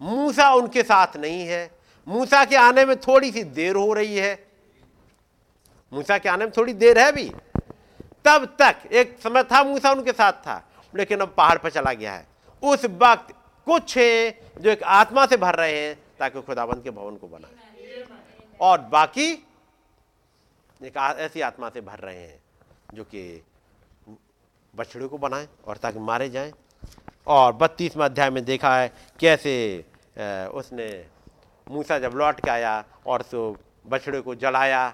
[0.00, 1.70] मूसा उनके साथ नहीं है।
[2.06, 4.34] मूसा के आने में थोड़ी सी देर हो रही है।
[5.92, 7.28] मूसा के आने में थोड़ी देर है भी।
[8.24, 10.62] तब तक एक समय था मूसा उनके साथ था,
[10.94, 12.26] लेकिन अब पहाड़ पर चला गया है।
[12.62, 13.34] उस वक्त
[13.66, 18.04] कुछ हैं जो एक आत्मा से भर रहे हैं ताकि खुदाबंद के भवन को बनाए।
[18.60, 19.30] और बाकी
[20.80, 22.40] एक ऐसी आत्मा से भर रहे हैं
[22.94, 23.42] जो कि
[24.74, 26.52] बछड़े को बनाए और ताकि मारे जाएँ।
[27.30, 28.90] और बत्तीसवें अध्याय में देखा है
[29.20, 29.52] कैसे
[30.54, 30.86] उसने
[31.66, 32.72] मूसा जब लौट के आया
[33.06, 34.88] और सो बछड़े को जलाया,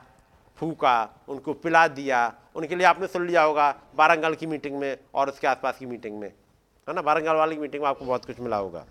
[0.58, 2.20] फूका, उनको पिला दिया,
[2.56, 6.18] उनके लिए आपने सुन लिया होगा बारंगल की मीटिंग में और उसके आसपास की मीटिंग
[6.18, 7.02] में। है ना?
[7.02, 8.84] बारंगल वाली मीटिंग में आपको बहुत कुछ मिला होगा।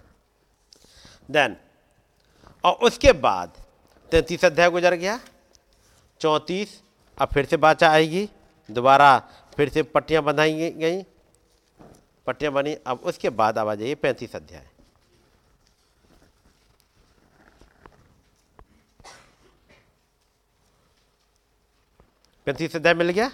[1.29, 1.57] देन
[2.63, 3.57] और उसके बाद
[4.11, 5.19] तैंतीस अध्याय गुजर गया,
[6.21, 6.81] चौंतीस
[7.17, 8.29] अब फिर से बाचा आएगी,
[8.69, 9.17] दोबारा
[9.57, 11.03] फिर से पट्टियाँ बंधाई गई
[12.27, 14.69] पट्टियाँ बनी। अब उसके बाद अब आ जाइए पैंतीस अध्याय।
[22.47, 23.31] पैंतीस अध्याय मिल गया?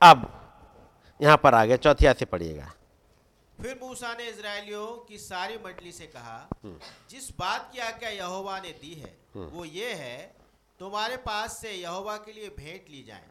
[0.00, 0.26] अब
[1.20, 2.72] यहाँ पर आ गया चौथिया से पढ़िएगा।
[3.54, 6.48] फिर मूसा ने इसराइलियों की सारी मंडली से कहा
[7.10, 10.18] जिस बात की आज्ञा यहोवा ने दी है वो ये है
[10.80, 13.26] तुम्हारे पास से यहोवा के लिए भेंट ली जाए।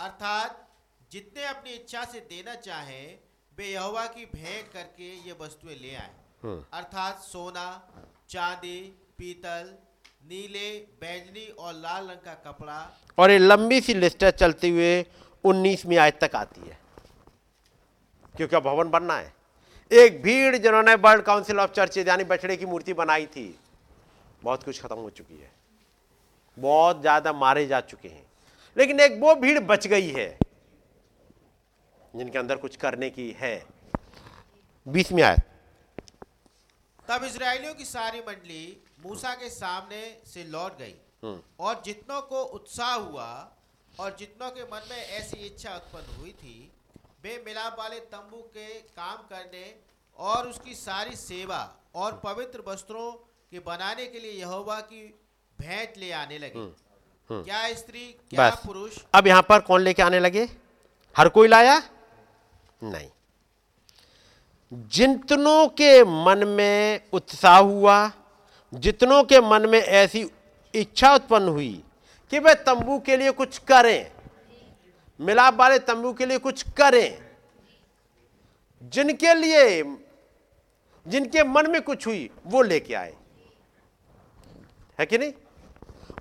[0.00, 0.66] अर्थात
[1.12, 3.18] जितने अपनी इच्छा से देना चाहें
[3.52, 6.10] वे यहोवा की भेंट करके ये वस्तुएँ ले आए।
[6.72, 7.66] अर्थात सोना
[8.30, 8.78] चांदी
[9.18, 9.74] पीतल
[10.24, 10.70] नीले
[11.00, 12.78] बैंगनी और लाल रंग का कपड़ा।
[13.18, 15.04] और ये लंबी सी लिस्ट चलते हुए
[15.44, 16.78] उन्नीसवीं आयत तक आती है।
[18.34, 19.32] क्योंकि अब भवन बनना है।
[19.90, 23.46] एक भीड़ जिन्होंने वर्ल्ड काउंसिल ऑफ़ चर्चेज यानी बछड़े की मूर्ति बनाई थी
[24.42, 25.50] बहुत कुछ खत्म हो चुकी है।
[26.56, 28.24] बहुत ज़्यादा मारे जा चुके हैं।
[28.76, 30.26] लेकिन एक वो भीड़ बच गई है
[32.14, 33.56] जिनके अंदर कुछ करने की है।
[34.86, 35.40] बीसवीं आयत
[37.08, 38.64] तब इज़राइलियों की सारी मंडली
[39.04, 40.94] मूसा के सामने से लौट गई।
[41.60, 43.26] और जितनों को उत्साह हुआ
[44.00, 46.56] और जितनों के मन में ऐसी इच्छा उत्पन्न हुई थी
[47.24, 49.64] वे मिलाप वाले तंबू के काम करने
[50.18, 51.60] और उसकी सारी सेवा
[51.94, 53.10] और पवित्र वस्त्रों
[53.52, 55.02] के बनाने के लिए यहोवा की
[55.58, 56.66] भेंट ले आने लगे।
[57.30, 58.98] क्या स्त्री क्या पुरुष?
[59.14, 60.48] अब यहाँ पर कौन लेके आने लगे?
[61.16, 61.82] हर कोई लाया?
[62.82, 63.10] नहीं।
[64.72, 68.12] जितनों के मन में उत्साह हुआ,
[68.74, 70.30] जितनों के मन में ऐसी
[70.74, 71.84] इच्छा उत्पन्न हुई
[72.30, 74.12] कि वे तंबू के लिए कुछ करें,
[75.20, 77.36] मिलाप वाले तंबू के लिए कुछ करें,
[78.82, 79.82] जिनके लिए,
[81.08, 83.16] जिनके मन में कुछ हुई, वो लेके आए।
[85.00, 85.32] है कि नहीं?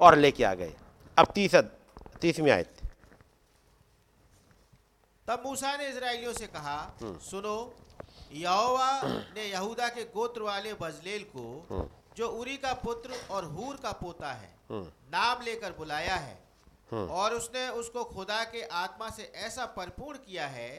[0.02, 0.74] और लेके आ गए।
[1.18, 1.56] अब तीस
[2.22, 2.73] तीसवीं आयत।
[5.28, 7.56] तब मूसा ने इसराइलियों से कहा सुनो
[8.34, 9.02] यहोवा
[9.36, 14.32] ने यहूदा के गोत्र वाले बजलेल को जो उरी का पुत्र और हूर का पोता
[14.34, 14.52] है
[15.14, 16.42] नाम लेकर बुलाया है।
[16.94, 20.70] और उसने उसको खुदा के आत्मा से ऐसा परिपूर्ण किया है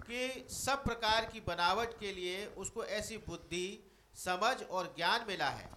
[0.00, 3.66] कि सब प्रकार की बनावट के लिए उसको ऐसी बुद्धि
[4.24, 5.70] समझ और ज्ञान मिला है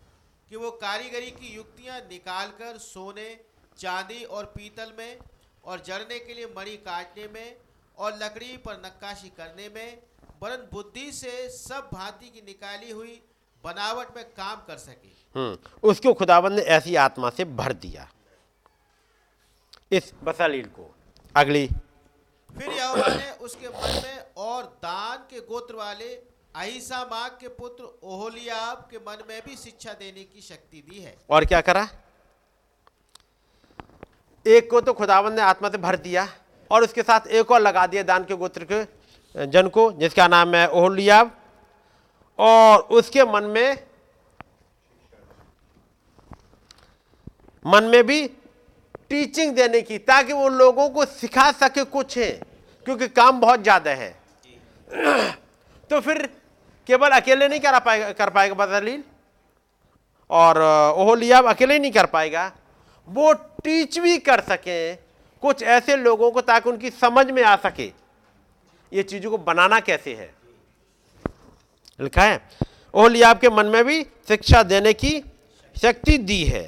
[0.50, 3.30] कि वो कारीगरी की युक्तियाँ निकालकर सोने
[3.78, 5.18] चांदी और पीतल में
[5.66, 7.56] और जड़ने के लिए मणि काटने में
[7.98, 10.02] और लकड़ी पर नक्काशी करने में
[10.44, 13.22] वरन बुद्धि से सब भांति की निकाली हुई
[13.64, 18.12] बनावट में काम कर सके। हम्म उसको खुदाबंद ने ऐसी आत्मा से भर दिया।
[19.92, 20.96] इस बसालील को।
[21.36, 21.68] अगली।
[22.60, 26.14] फिर यहोवा ने उसके मन में और दान के गोत्र वाले
[26.56, 31.46] अहिसामाक के पुत्र ओहोलियाब के मन में भी शिक्षा देने की शक्ति दी है। और
[31.46, 31.88] क्या करा?
[34.48, 36.28] एक को तो खुदावन ने आत्मा से भर दिया।
[36.72, 40.56] और उसके साथ एक और लगा दिया दान के गोत्र के जन को, जिसका नाम
[40.56, 41.32] है ओहलियाब।
[42.40, 43.78] और उसके मन में
[47.66, 48.28] मन में भी
[49.10, 52.32] टीचिंग देने की, ताकि वो लोगों को सिखा सके कुछ है,
[52.86, 54.10] क्योंकि काम बहुत ज़्यादा है।
[55.90, 56.26] तो फिर
[56.90, 59.04] केवल अकेले नहीं करा पाएगा, कर पाएगा बदलील
[60.30, 60.58] और
[60.98, 62.52] ओहलियाब अकेले नहीं कर पाएगा।
[63.08, 64.94] वो टीच भी कर सके
[65.44, 67.92] कुछ ऐसे लोगों को ताकि उनकी समझ में आ सके,
[68.92, 70.34] ये चीज़ों को बनाना कैसे है।
[72.00, 72.42] लिखा है
[72.94, 75.20] ओहलियाब के मन में भी शिक्षा देने की
[75.76, 76.64] शक्ति दी है।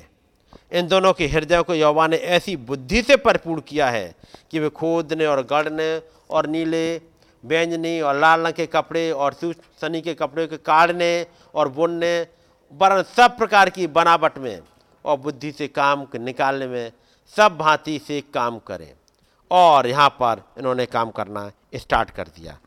[0.72, 4.16] इन दोनों के हृदय को यौवा ने ऐसी बुद्धि से भरपूर किया है
[4.52, 6.98] कि वे खोदने और गढ़ने और नीले,
[7.44, 9.34] बैंजनी और लाल रंग के कपड़े और
[9.82, 11.26] सनी के कपड़े के काटने
[11.56, 12.28] और बुनने,
[12.74, 14.60] वरन सब प्रकार की बनावट में
[15.06, 16.92] और बुद्धि से काम निकालने में
[17.36, 18.94] सब भांति से काम करें।
[19.52, 22.58] और यहाँ पर इन्होंने काम करना स्टार्ट कर दिया।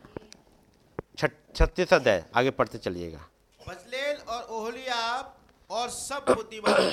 [1.56, 3.18] छत्तीस अध्याय आगे पढ़ते चलिएगा।
[3.60, 5.34] बजलेल और ओहलियाब
[5.70, 6.90] और सब बुद्धिमान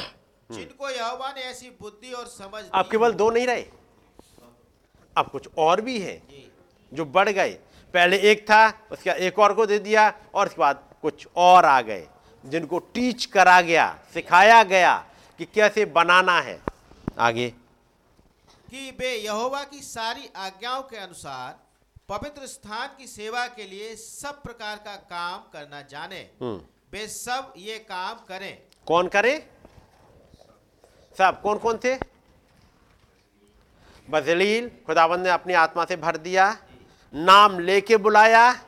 [0.51, 3.65] जिनको यहोवा ने ऐसी बुद्धि और समझ अब केवल दो नहीं रहे?
[5.17, 6.21] अब कुछ और भी है
[6.91, 7.49] जो। बढ़ गए।
[7.93, 11.79] पहले एक था उसका एक और को दे दिया और उसके बाद कुछ और आ
[11.81, 12.07] गए
[12.43, 14.95] जिनको टीच करा गया सिखाया गया
[15.39, 16.59] कि कैसे बनाना है।
[17.19, 17.49] आगे।
[18.71, 21.59] कि वे यहोवा की सारी आज्ञाओं के अनुसार
[22.09, 26.61] पवित्र स्थान की सेवा के लिए सब प्रकार का काम करना जाने। हम्म।
[26.91, 29.49] वे सब ये काम करें। कौन करे?
[31.17, 31.95] सब कौन कौन थे?
[34.09, 36.57] बजलील खुदाबंद ने अपनी आत्मा से भर दिया
[37.13, 38.63] नाम लेके बुलाया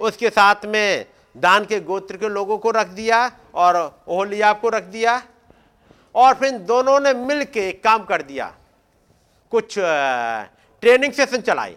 [0.00, 1.06] उसके साथ में
[1.36, 5.22] दान के गोत्र के लोगों को रख दिया और ओहलियाब को रख दिया।
[6.16, 8.46] और फिर दोनों ने मिल के एक काम कर दिया।
[9.50, 9.74] कुछ
[10.80, 11.76] ट्रेनिंग सेशन चलाए।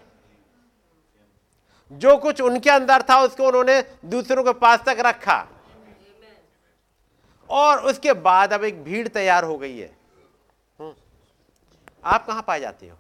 [1.92, 5.48] जो कुछ उनके अंदर था, उसको उन्होंने दूसरों के पास तक रखा।
[7.50, 9.96] और उसके बाद अब एक भीड़ तैयार हो गई है।
[10.80, 10.94] हम्म।
[12.06, 12.98] आप कहाँ पाए जाते हो?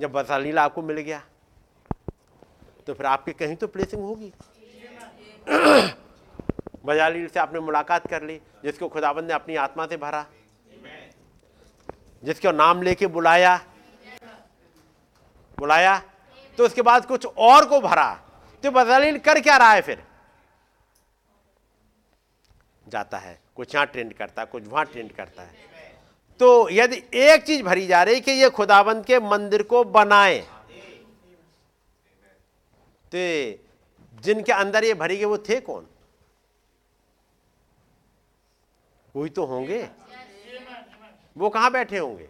[0.00, 1.22] जब बसालीला आपको मिल गया
[2.86, 4.32] तो फिर आपकी कहीं तो प्लेसिंग होगी।
[6.84, 10.24] बजालील से आपने मुलाकात कर ली, जिसको खुदाबंद ने अपनी आत्मा से भरा।
[12.22, 13.56] जिसको नाम लेके बुलाया।
[15.58, 15.98] बुलाया
[16.58, 18.14] तो उसके बाद कुछ और को भरा।
[18.64, 20.04] तो बजालील कर क्या रहा है फिर?
[22.88, 25.64] जाता है, कुछ यहाँ ट्रेंड करता है, कुछ वहाँ ट्रेंड करता है।
[26.40, 30.38] तो यदि एक चीज़ भरी जा रही कि ये खुदाबंद के मंदिर को बनाए।
[33.14, 33.18] तो
[34.20, 35.86] जिनके अंदर ये भरी गए वो थे कौन?
[39.14, 39.82] कोई तो होंगे।
[41.36, 42.28] वो कहाँ बैठे होंगे?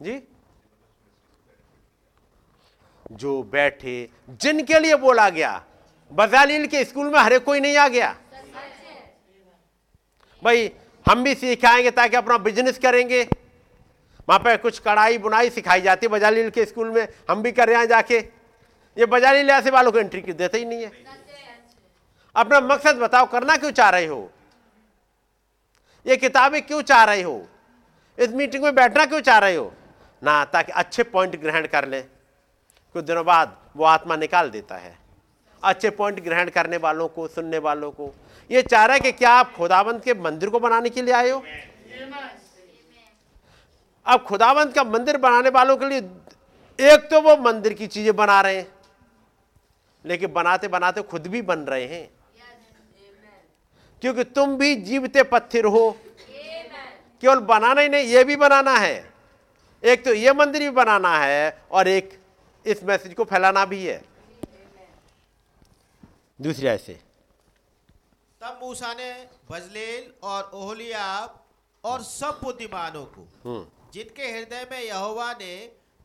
[0.00, 0.22] जी?
[3.12, 5.64] जो बैठे, जिनके लिए बोला गया
[6.12, 8.16] बजालील के स्कूल में हरे कोई नहीं आ गया।
[10.42, 10.70] भाई,
[11.06, 13.22] हम भी सिखाएँगे ताकि अपना बिज़नेस करेंगे।
[14.28, 17.68] वहाँ पर कुछ कढ़ाई बुनाई सिखाई जाती है बजालील के स्कूल में, हम भी कर
[17.68, 18.18] रहे हैं जाके।
[18.96, 21.25] ये बजालील ऐसे वालों को एंट्री देते ही नहीं है।
[22.36, 24.30] अपना मकसद बताओ, करना क्यों चाह रहे हो?
[26.06, 27.48] ये किताबें क्यों चाह रहे हो?
[28.18, 29.72] इस मीटिंग में बैठना क्यों चाह रहे हो?
[30.22, 32.02] ना, ताकि अच्छे पॉइंट ग्रहण कर ले।
[32.92, 34.98] कुछ दिनों बाद वो आत्मा निकाल देता है।
[35.64, 38.14] अच्छे पॉइंट ग्रहण करने वालों को, सुनने वालों को।
[38.50, 41.30] ये चाह रहा है कि क्या आप खुदावंत के मंदिर को बनाने के लिए आए
[41.30, 41.44] हो?
[44.06, 45.98] अब खुदावंत का मंदिर बनाने वालों के लिए
[46.92, 48.68] एक तो वो मंदिर की चीज़ें बना रहे हैं।
[50.04, 52.15] लेकिन बनाते बनाते खुद भी बन रहे हैं।
[54.02, 55.90] क्योंकि तुम भी जीवते पत्थर हो।
[57.22, 58.96] केवल बनाना ही नहीं ये भी बनाना है।
[59.82, 62.18] एक तो ये मंदिर भी बनाना है और एक
[62.66, 64.02] इस मैसेज को फैलाना भी है।
[66.38, 66.98] दूसरी ऐसे
[68.40, 69.12] तब मूसा ने
[69.50, 71.42] बजलेल और ओहलियाब
[71.84, 75.54] और सब बुद्धिमानों को हम्म। जिनके हृदय में यहोवा ने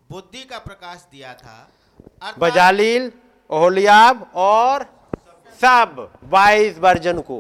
[0.10, 3.12] बुद्धि का प्रकाश दिया था बजालील
[3.50, 4.86] ओहलियाब और
[5.60, 7.40] सब बाईस वर्जन को।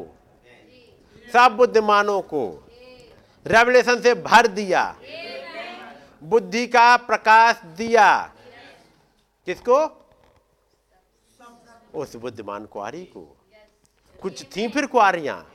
[1.33, 2.67] सब बुद्धिमानों को।
[3.45, 4.83] रेवलेशन से भर दिया।
[6.23, 8.33] बुद्धि का प्रकाश दिया।
[9.47, 9.77] किसको?
[11.93, 13.21] उस बुद्धिमान कुआरी को।
[14.21, 15.51] कुछ थी फिर कुआरियाँ,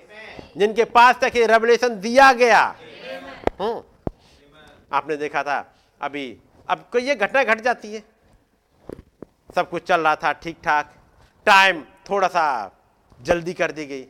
[0.57, 2.77] जिनके पास तक ये रेवलेशन दिया गया।
[3.61, 3.85] हूँ
[4.93, 6.39] आपने देखा था, अभी,
[6.69, 8.03] अब कोई ये घटना घट जाती है।
[9.55, 10.94] सब कुछ चल रहा था ठीक ठाक
[11.47, 12.44] टाइम थोड़ा सा
[13.23, 14.07] जल्दी कर दी गई।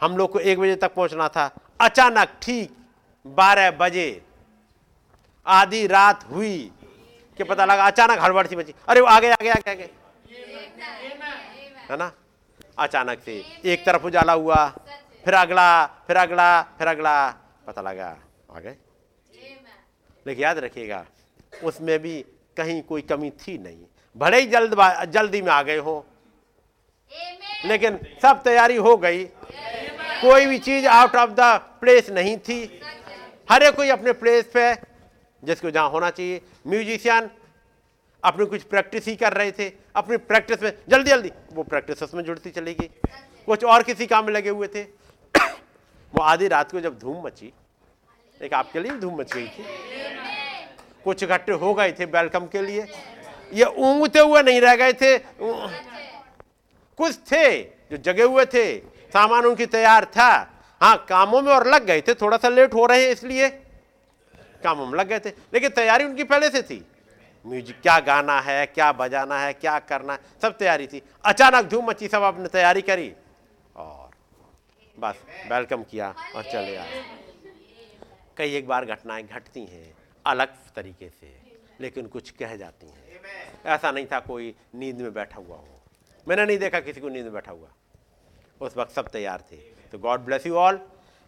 [0.00, 1.50] हम लोग को एक बजे तक पहुँचना था।
[1.80, 2.76] अचानक ठीक
[3.26, 4.08] बारह बजे
[5.46, 6.58] आधी रात हुई
[7.38, 9.88] कि पता लगा अचानक हड़बड़ सी बची अरे वो आगे आगे आगे आगे।
[11.90, 12.12] है ना?
[12.78, 14.66] अचानक से एक तरफ़ उजाला हुआ,
[15.24, 17.30] फिर अगला फिर अगला फिर अगला।
[17.66, 18.08] पता लगा
[18.50, 18.76] आ गए
[20.26, 21.04] लेकिन याद रखिएगा,
[21.64, 22.14] उसमें भी
[22.56, 23.84] कहीं कोई कमी थी नहीं।
[24.16, 24.74] भले ही जल्द
[25.12, 25.94] जल्दी में आ गए हो,
[27.64, 29.24] लेकिन सब तैयारी हो गई।
[30.22, 31.40] कोई भी चीज़ आउट ऑफ़ द
[31.80, 32.80] प्लेस नहीं थी।
[33.50, 34.74] हर एक कोई अपने प्लेस पे
[35.44, 37.30] जिसको जहाँ होना चाहिए। म्यूजिशियन
[38.24, 42.24] अपनी कुछ प्रैक्टिस ही कर रहे थे। अपनी प्रैक्टिस में, जल्दी जल्दी, वो प्रैक्टिस उसमें
[42.24, 42.90] जुड़ती चली गई।
[43.46, 44.82] कुछ और किसी काम में लगे हुए थे।
[46.14, 47.52] वो आधी रात को जब धूम मची,
[48.42, 49.64] एक आपके लिए धूम मच गई थी।
[51.04, 52.86] कुछ इकट्ठे हो गए थे वेलकम के लिए।
[53.52, 55.18] ये ऊँगते हुए नहीं रह गए थे।
[56.98, 60.30] कुछ थे जो जगे हुए थे। सामान उनकी तैयार था।
[60.80, 63.48] हाँ कामों में और लग गए थे थोड़ा सा लेट हो रहे हैं इसलिए।
[64.64, 66.84] कामों में लग गए थे, लेकिन तैयारी उनकी पहले से थी।
[67.44, 71.88] म्यूज़िक, क्या गाना है, क्या बजाना है, क्या करना है, सब तैयारी थी। अचानक धूम
[71.88, 73.12] मची सब आपने तैयारी करी
[73.76, 74.10] और
[74.96, 77.04] बस, वेलकम किया और चले आए।
[78.36, 81.34] कई एक बार घटनाएँ घटती हैं, अलग तरीके से,
[81.80, 83.22] लेकिन कुछ कह जाती हैं।
[83.66, 85.82] ऐसा नहीं था कोई नींद में बैठा हुआ हो।
[86.26, 87.68] मैंने नहीं देखा किसी को नींद में बैठा हुआ।
[88.60, 89.56] उस वक्त सब तैयार थे।
[89.92, 90.80] तो गॉड ब्लेस यू ऑल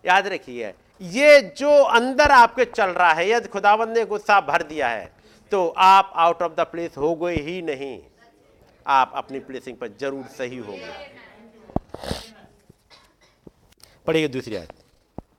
[0.04, 4.88] याद रखिए ये जो अंदर आपके चल रहा है यदि खुदाबंद ने गुस्सा भर दिया
[4.88, 5.10] है
[5.52, 7.98] तो आप आउट ऑफ़ द प्लेस हो गए ही नहीं।
[8.86, 11.10] आप अपनी प्लेसिंग पर ज़रूर सही हो गए।
[14.06, 14.72] पढ़िए दूसरी आयत।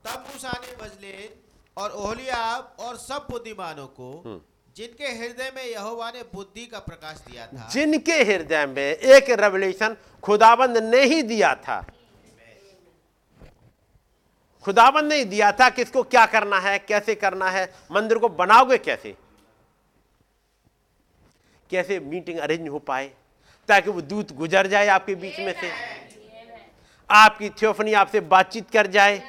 [0.05, 1.29] तब मूसा ने बजले
[1.77, 4.39] और ओहलियाब और सब बुद्धिमानों को
[4.79, 9.95] जिनके हृदय में यहोवा ने बुद्धि का प्रकाश दिया था। जिनके हृदय में एक रेवलेशन
[10.23, 11.81] खुदाबंद ने ही दिया था।
[14.65, 18.77] खुदाबंद ने ही दिया था किसको क्या करना है, कैसे करना है, मंदिर को बनाओगे
[18.77, 19.15] कैसे?
[21.71, 23.11] कैसे मीटिंग अरेंज हो पाए,
[23.69, 25.71] ताकि वो दूत गुजर जाए आपके बीच में से?
[27.09, 29.21] आपकी थियोफनी आपसे बातचीत कर जाए।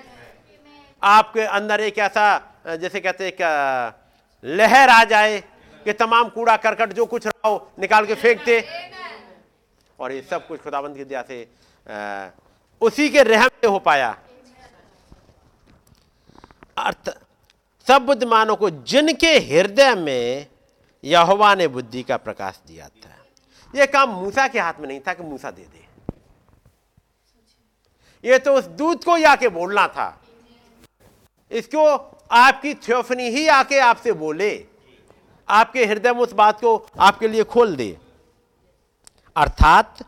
[1.02, 2.26] आपके अंदर एक ऐसा,
[2.68, 3.98] जैसे कहते हैं
[4.44, 5.40] लहर आ जाए
[5.86, 8.60] कि तमाम कूड़ा करकट जो कुछ रहा हो निकाल के फेंक दे।
[9.98, 11.42] और ये सब कुछ खुदाबंद की दया से
[11.86, 12.28] आ,
[12.82, 14.10] उसी के रहम से हो पाया।
[16.78, 17.10] अर्थ
[17.86, 20.46] सब बुद्धिमानों को जिनके हृदय में
[21.04, 23.16] यहोवा ने बुद्धि का प्रकाश दिया था।
[23.74, 25.88] यह काम मूसा के हाथ में नहीं था कि मूसा दे दे।
[28.24, 30.22] ये तो उस दूत को ही आके बोलना था।
[31.50, 31.82] इसको
[32.30, 34.50] आपकी थियोफनी ही आके आपसे बोले।
[35.48, 37.90] आपके हृदय में उस बात को आपके लिए खोल दे।
[39.36, 40.02] अर्थात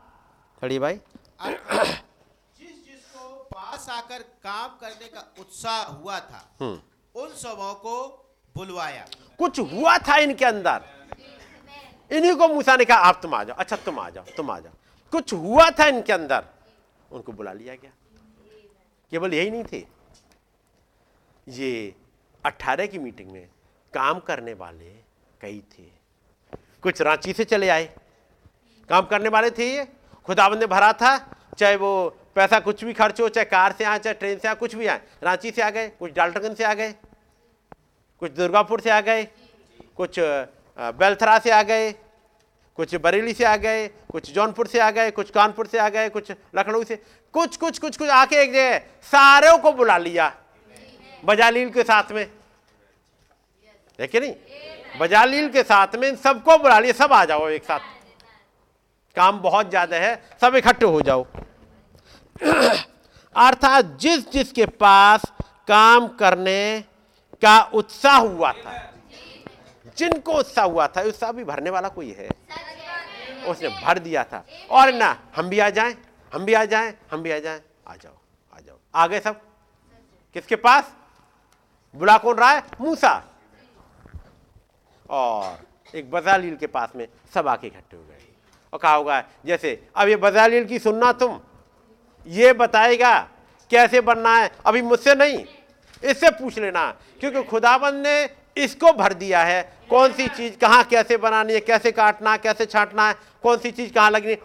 [0.60, 7.96] खड़ी भाई। जिस जिसको पास आकर काम करने का उत्साह हुआ था उन सबों को
[8.56, 9.06] बुलवाया।
[9.38, 10.84] कुछ हुआ था इनके अंदर?
[12.10, 14.58] इन्हीं को मूसा ने कहा आप तुम आ जाओ। अच्छा तुम आ जाओ तुम आ
[14.60, 14.72] जाओ।
[15.12, 16.44] कुछ हुआ था इनके अंदर?
[17.12, 17.90] उनको बुला लिया गया।
[19.12, 19.84] केवल यही नहीं थे।
[21.46, 21.94] ये
[22.44, 23.46] अट्ठारह की मीटिंग में
[23.92, 24.90] काम करने वाले
[25.40, 25.84] कई थे।
[26.82, 27.84] कुछ रांची से चले आए।
[28.88, 29.86] काम करने वाले थे ये।
[30.28, 31.16] खुदाबंद ने भरा था,
[31.58, 34.54] चाहे वो पैसा कुछ भी खर्च हो, चाहे कार से आए, चाहे ट्रेन से आए,
[34.54, 36.94] कुछ भी आए। रांची से आ गए, कुछ डाल्टनगंज से आ गए,
[38.22, 39.24] कुछ दुर्गापुर से आ गए,
[39.96, 41.92] कुछ बेलथरा से आ गए,
[42.78, 46.08] कुछ बरेली से आ गए, कुछ जौनपुर से आ गए, कुछ कानपुर से आ गए,
[46.08, 46.96] कुछ लखनऊ से।
[47.34, 50.32] कुछ कुछ कुछ कुछ आके एक जगह सारों को बुला लिया।
[51.24, 52.26] बजालील के साथ में।
[53.98, 54.34] देखे नहीं?
[55.00, 57.80] बजालील के साथ में सबको बुला लिया सब आ जाओ एक साथ।
[59.16, 61.26] काम बहुत ज़्यादा है, सब इकट्ठे हो जाओ।
[63.36, 65.22] अर्थात जिस जिसके पास
[65.68, 66.84] काम करने
[67.42, 68.92] का उत्साह हुआ था,
[69.96, 72.28] जिनको उत्साह हुआ था, उत्साह भी भरने वाला कोई है?
[73.46, 75.96] उसने भर दिया था। और ना, हम भी आ जाएँ,
[76.32, 78.14] हम भी आ जाएँ, हम भी आ जाएँ। आ जाओ
[78.52, 79.40] आ जाओ। आ गए सब?
[80.34, 80.92] किसके पास?
[81.94, 82.62] बुला कौन रहा है?
[82.80, 83.24] मूसा।
[85.10, 85.58] और
[85.94, 88.34] एक बजालील के पास में सब आके इकट्ठे हो गए।
[88.72, 91.40] और कहा होगा, जैसे, अब ये बजालील की सुनना तुम।
[92.26, 93.28] ये बताएगा,
[93.70, 94.52] कैसे बनना है?
[94.66, 95.44] अभी मुझसे नहीं,
[96.04, 96.90] इससे पूछ लेना।
[97.20, 101.60] क्योंकि खुदाबंद ने इसको भर दिया है। कौन सी चीज़ कहाँ कैसे बनानी है?
[101.60, 102.38] कैसे काटना है?
[102.38, 103.14] कैसे छाटना है?
[103.42, 104.38] कौन सी चीज़ कहाँ लगनी है?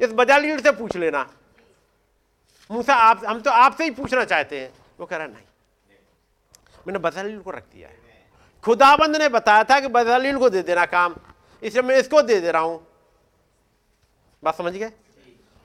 [0.00, 1.30] इस बजालील से पूछ लेना।
[2.70, 5.49] मूसा, आप, हम तो आपसे ही पूछना चाहते हैं। वो कह रहा नहीं
[6.90, 7.98] मैंने बसालील को रख दिया है।
[8.64, 11.14] खुदाबंद ने बताया था कि बसालील को दे देना काम।
[11.62, 12.86] इसलिए मैं इसको दे दे रहा हूँ।
[14.42, 14.92] बात समझ गए?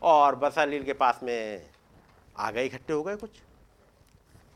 [0.02, 1.70] और बसालील के पास में
[2.38, 3.30] आ गए, इकट्ठे हो गए कुछ,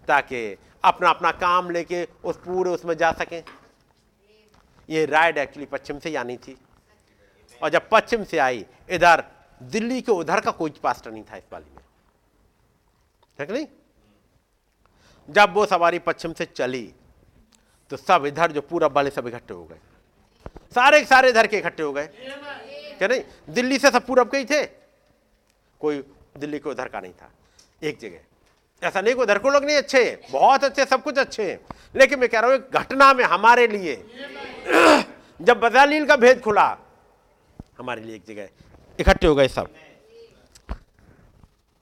[0.08, 3.44] ताकि अपना अपना काम लेके उस पूरे उसमें जा सकें।
[4.90, 6.58] ये राइड एक्चुअली पश्चिम से आनी थी।
[7.64, 9.24] और जब पश्चिम से आई, इधर
[9.64, 11.84] दिल्ली के उधर का कोई पास्टर नहीं था इस वाली में।
[13.40, 13.68] है कि नहीं?
[15.30, 16.94] जब वो सवारी पश्चिम से चली
[17.92, 19.78] तो सब इधर जो पूरब वाले सब इकट्ठे हो गए।
[20.76, 22.08] सारे सारे इधर के इकट्ठे हो गए।
[22.98, 23.22] क्या नहीं?
[23.50, 24.64] दिल्ली से सब पूरब के ही थे।
[25.82, 26.04] कोई
[26.38, 27.32] दिल्ली के उधर का नहीं था।
[27.84, 31.52] एक जगह। ऐसा नहीं कि उधर को लोग नहीं अच्छे बहुत अच्छे, सब कुछ अच्छे
[31.52, 31.60] हैं।
[31.96, 33.96] लेकिन मैं कह रहा हूँ घटना में हमारे लिए
[35.42, 36.78] जब बदालील का भेद खुला,
[37.80, 38.50] हमारे लिए एक जगह
[39.00, 39.70] इकट्ठे हो गए सब।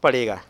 [0.03, 0.41] पड़ेगा।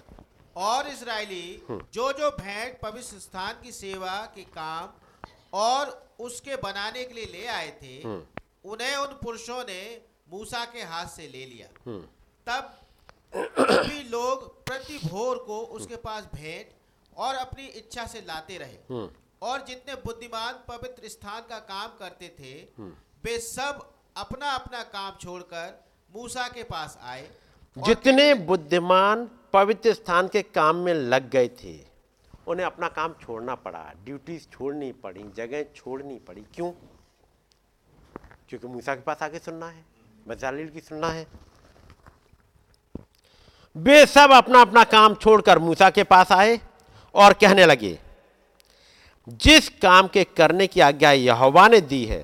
[0.58, 4.90] और इसराइली जो जो भेंट पवित्र स्थान की सेवा के काम
[5.54, 9.82] और उसके बनाने के लिए ले आए थे उन्हें उन पुरुषों ने
[10.30, 11.68] मूसा के हाथ से ले लिया।
[12.48, 12.74] तब
[13.34, 16.76] सभी लोग प्रति भोर को उसके पास भेंट
[17.18, 19.08] और अपनी इच्छा से लाते रहे।
[19.42, 22.54] और जितने बुद्धिमान पवित्र स्थान का काम करते थे
[23.24, 27.30] वे सब अपना अपना काम छोड़कर मूसा के पास आए।
[27.78, 31.76] जितने बुद्धिमान पवित्र स्थान के काम में लग गए थे,
[32.48, 36.72] उन्हें अपना काम छोड़ना पड़ा। ड्यूटीज़ छोड़नी पड़ी, जगह छोड़नी पड़ी। क्यों?
[38.50, 39.86] क्योंकि मूसा के पास आगे सुनना है
[40.28, 41.28] बजालील की सुनना है।
[43.76, 46.60] वे सब अपना अपना काम छोड़कर मूसा के पास आए
[47.16, 48.00] और कहने लगे,
[49.28, 52.24] जिस काम के करने की आज्ञा यहोवा ने दी है,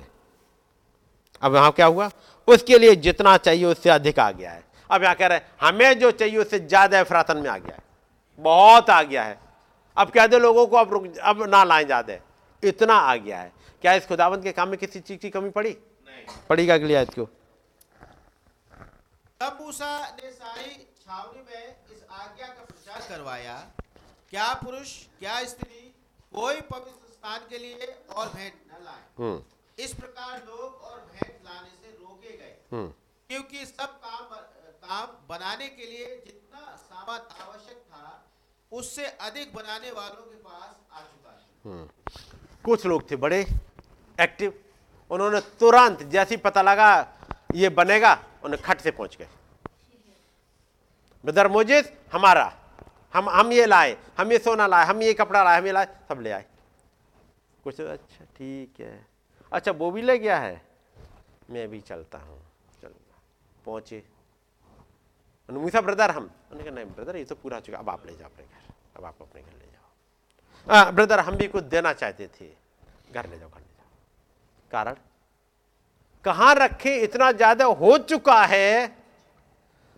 [1.42, 2.10] अब यहाँ क्या हुआ?
[2.48, 4.62] उसके लिए जितना चाहिए उससे अधिक आ गया है।
[4.94, 7.82] अब यहाँ कह रहे हैं हमें जो चाहिए उससे ज़्यादा अफरातन में आ गया है।
[8.40, 9.38] बहुत आ गया है।
[9.96, 12.18] अब कह दे लोगों को अब रुक अब ना लाएँ ज़्यादा।
[12.62, 13.52] इतना आ गया है।
[13.84, 15.76] क्या इस खुदावंत के काम में किसी चीज़ की कमी पड़ी?
[16.48, 17.24] पड़ी का अगली आयत को?
[19.40, 23.56] तब मूसा ने सारी छावनी में इस आज्ञा का प्रचार करवाया
[24.30, 25.80] क्या पुरुष क्या स्त्री
[26.34, 29.42] कोई पवित्र स्थान के लिए और भेंट न लाए। हम्म।
[29.78, 32.88] इस प्रकार लोग और भेंट लाने से रोके गए। हम्म।
[33.30, 34.24] क्योंकि सब काम
[34.84, 38.24] काम बनाने के लिए जितना सामान आवश्यक था,
[38.72, 41.86] उससे अधिक बनाने वालों के पास आ चुका है।
[42.64, 43.40] कुछ लोग थे बड़े
[44.18, 44.60] एक्टिव
[45.10, 46.90] उन्होंने तुरंत जैसे ही पता लगा
[47.54, 48.12] ये बनेगा,
[48.44, 49.28] उन्हें खट से पहुँच गए।
[51.24, 52.52] ब्रदर मोजिस हमारा।
[53.14, 55.86] हम हम ये लाए, हम ये सोना लाए, हम ये कपड़ा लाए, हम ये लाए,
[56.08, 56.46] सब ले आए।
[57.64, 59.06] कुछ अच्छा ठीक है।
[59.52, 60.60] अच्छा वो भी ले गया है?
[61.50, 62.40] मैं भी चलता हूँ।
[62.82, 62.94] चल,
[63.64, 64.02] पहुँचे।
[65.48, 68.12] मूसा ब्रदर हम उन्होंने कहा नहीं ब्रदर ये तो पूरा हो चुका अब आप ले
[68.12, 72.26] जाओ अपने घर। अब आप अपने घर ले जाओ। ब्रदर हम भी कुछ देना चाहते
[72.30, 72.46] थे।
[73.12, 73.86] घर ले जाओ घर ले जाओ।
[74.70, 74.94] कारण?
[76.24, 78.96] कहाँ रखे इतना ज़्यादा हो चुका है?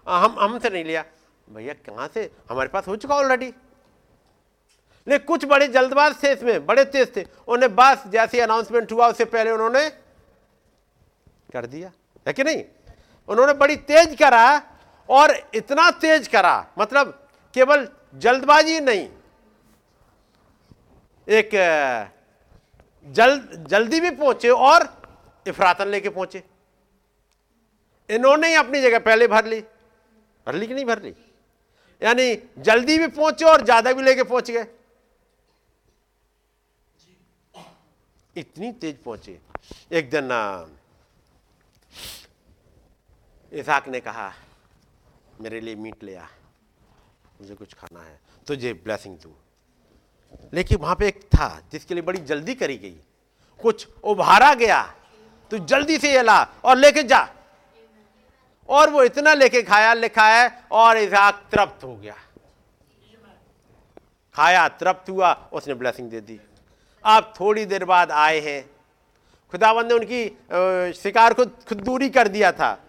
[0.07, 1.05] आ, हम हमसे नहीं लिया।
[1.49, 2.31] भैया कहाँ से?
[2.51, 3.53] हमारे पास हो चुका ऑलरेडी
[5.07, 9.25] लेकिन कुछ बड़े जल्दबाज थे इसमें बड़े तेज थे। उन्हें बस जैसे अनाउंसमेंट हुआ उससे
[9.27, 9.89] पहले उन्होंने
[11.53, 11.91] कर दिया।
[12.27, 12.65] है कि नहीं?
[13.29, 14.76] उन्होंने बड़ी तेज करा।
[15.09, 17.13] और इतना तेज करा मतलब
[17.55, 19.09] केवल जल्दबाजी नहीं,
[21.29, 21.51] एक
[23.07, 24.89] जल्द जल्दी भी पहुँचे और
[25.47, 26.43] इफरातन लेके पहुँचे।
[28.11, 29.61] इन्होंने ही अपनी जगह पहले भर ली
[30.47, 31.15] भर ली कि नहीं भर ली?
[32.03, 34.67] यानी जल्दी भी पहुँचे और ज़्यादा भी लेके पहुँच गए।
[38.37, 39.39] इतनी तेज पहुँचे।
[39.93, 40.31] एक दिन
[43.53, 44.33] इसहाक ने कहा
[45.41, 46.25] मेरे लिए मीट ले आ।
[47.41, 49.33] मुझे कुछ खाना है। तुझे ब्लेसिंग दूँ।
[50.55, 52.97] लेकिन वहाँ पे एक था, जिसके लिए बड़ी जल्दी करी गई।
[53.63, 54.95] कुछ उभारा गया।
[55.51, 57.29] तो जल्दी से ये ला और लेके जा।
[58.69, 62.17] और वो इतना लेके खाया लिखा है और इसहाक तृप्त हो गया।
[64.35, 66.41] खाया, तृप्त हुआ, उसने ब्लेसिंग दे दी।
[67.05, 68.71] आप थोड़ी देर बाद आए हैं।
[69.51, 70.29] खुदावंद ने उनकी
[70.93, 72.86] शिकार को खुद दूरी कर दिया था।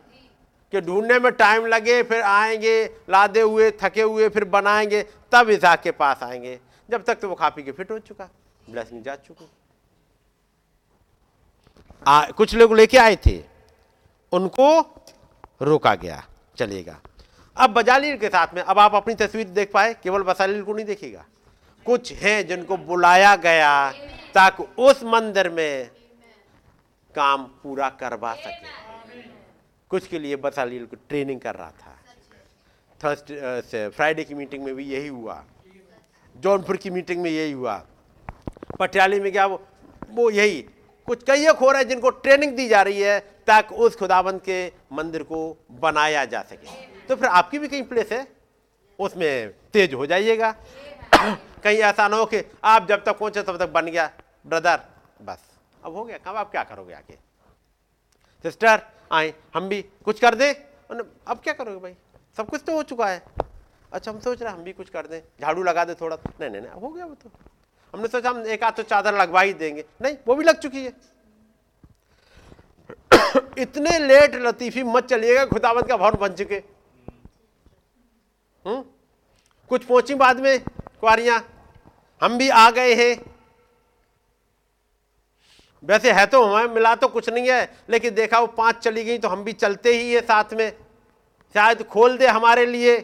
[0.73, 5.81] कि ढूँढने में टाइम लगे फिर आएँगे लादे हुए थके हुए फिर बनाएँगे तब इसहाक
[5.81, 8.29] के पास आएँगे। जब तक तो वो खा पी के फिट हो चुका
[8.69, 9.49] ब्लेसिंग जा चुकी।
[12.07, 13.37] आ, कुछ लोग लेके आए थे
[14.31, 14.79] उनको
[15.61, 16.23] रोका गया
[16.57, 16.99] चलेगा।
[17.57, 20.85] अब बजालील के साथ में अब आप अपनी तस्वीर देख पाए केवल बसालील को नहीं
[20.85, 21.25] देखेगा।
[21.85, 23.91] कुछ हैं जिनको बुलाया गया
[24.33, 25.89] ताकि उस मंदिर में
[27.15, 28.86] काम पूरा करवा सके।
[29.91, 31.93] कुछ के लिए बसालील को ट्रेनिंग कर रहा था।
[33.01, 35.43] थर्सडे फ्राइडे की मीटिंग में भी यही हुआ।
[36.35, 37.75] जौनपुर की मीटिंग में यही हुआ।
[38.79, 39.61] पटियाली में क्या वो
[40.09, 40.61] वो यही,
[41.07, 44.65] कुछ कई हो रहा है जिनको ट्रेनिंग दी जा रही है ताकि उस खुदाबंद के
[44.91, 45.39] मंदिर को
[45.71, 48.27] बनाया जा सके। तो फिर आपकी भी कहीं प्लेस है?
[48.99, 50.51] उसमें तेज हो जाइएगा।
[51.13, 54.09] कहीं ऐसा ना हो कि आप जब तक पहुँचे तब तक बन गया।
[54.45, 54.79] ब्रदर
[55.21, 55.39] बस।
[55.83, 57.13] अब हो गया, कब आप क्या करोगे आके
[58.45, 58.81] सिस्टर
[59.11, 60.53] आए, हम भी कुछ कर दें।
[61.27, 61.95] अब क्या करोगे भाई?
[62.37, 63.23] सब कुछ तो हो चुका है।
[63.93, 66.61] अच्छा हम सोच रहे हम भी कुछ कर दें। झाड़ू लगा दे थोड़ा। नहीं नहीं
[66.61, 67.29] नहीं, हो गया वो तो।
[67.93, 70.85] हमने सोचा हम एक आध तो चादर लगवा ही देंगे। नहीं, वो भी लग चुकी
[70.85, 70.93] है।
[73.57, 76.63] इतने लेट लतीफी मत चलिएगा, खुदावत का भवन बन चुके।
[78.65, 78.83] हम्म?
[79.69, 80.59] कुछ पहुँची बाद में,
[81.01, 81.49] कुआरियाँ?
[82.23, 83.36] हम भी आ गए हैं।
[85.83, 89.17] वैसे है तो हमें मिला तो कुछ नहीं है, लेकिन देखा वो पाँच चली गई
[89.17, 90.71] तो हम भी चलते ही है साथ में।
[91.55, 92.97] शायद खोल दे हमारे लिए।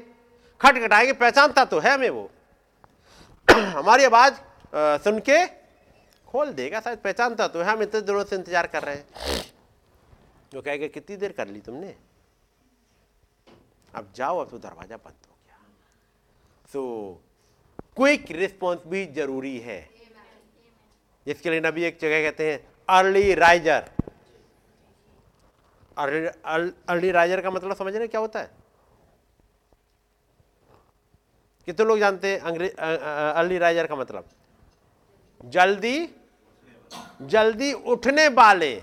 [0.62, 2.30] खटखटाएँगे, पहचानता तो है हमें वो।
[3.52, 4.34] हमारी आवाज़
[5.04, 5.45] सुन के
[6.28, 9.41] खोल देगा शायद, पहचानता तो है। हम इतने दिनों से इंतज़ार कर रहे हैं।
[10.52, 11.95] वो कहेगा कितनी देर कर ली तुमने?
[13.94, 15.58] अब जाओ, अब तो दरवाज़ा बंद हो गया।
[16.70, 17.22] सो
[17.98, 19.93] क्विक रिस्पॉन्स भी ज़रूरी है।
[21.28, 22.60] जिसके लिए नबी एक जगह कहते हैं,
[22.90, 23.90] अर्ली राइजर.
[25.98, 28.52] अर्ली राइजर का मतलब समझ रहे क्या होता है?
[31.68, 34.30] कितने लोग जानते हैं अंग्रेज़ अर्ली राइजर का मतलब?
[35.45, 36.10] जल्दी
[37.22, 38.76] जल्दी उठने वाले।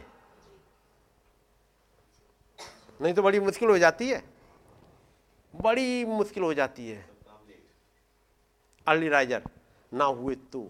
[3.01, 4.23] नहीं तो बड़ी मुश्किल हो जाती है।
[5.55, 7.09] बड़ी मुश्किल हो जाती है।
[8.87, 9.43] अर्ली राइजर,
[9.93, 10.69] ना हुए तो।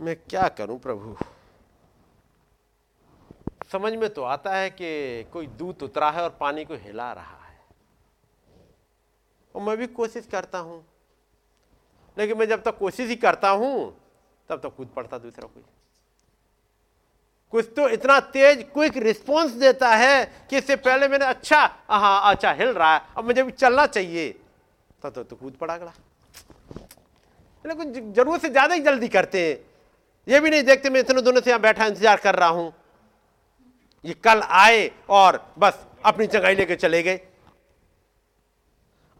[0.00, 1.16] मैं क्या करूँ प्रभु?
[3.72, 7.44] समझ में तो आता है कि कोई दूत उतरा है और पानी को हिला रहा
[7.46, 7.58] है।
[9.54, 10.82] और मैं भी कोशिश करता हूँ।
[12.16, 13.74] लेकिन मैं जब तक कोशिश ही करता हूँ
[14.48, 15.62] तब तक कूद पड़ता दूसरा कोई।
[17.52, 22.52] कुछ तो इतना तेज क्विक रिस्पॉन्स देता है कि इससे पहले मैंने अच्छा हाँ अच्छा
[22.52, 24.30] हिल रहा है अब मुझे भी चलना चाहिए।
[25.02, 25.92] तब तो, तो कूद पड़ा गड़ा
[27.64, 29.69] लेकिन ज़रूरत से ज़्यादा ही जल्दी करते हैं।
[30.26, 32.72] ये भी नहीं देखते मैं इतने दोनों से यहाँ बैठा इंतज़ार कर रहा हूँ।
[34.04, 37.20] ये कल आए और बस अपनी जगह लेके चले गए।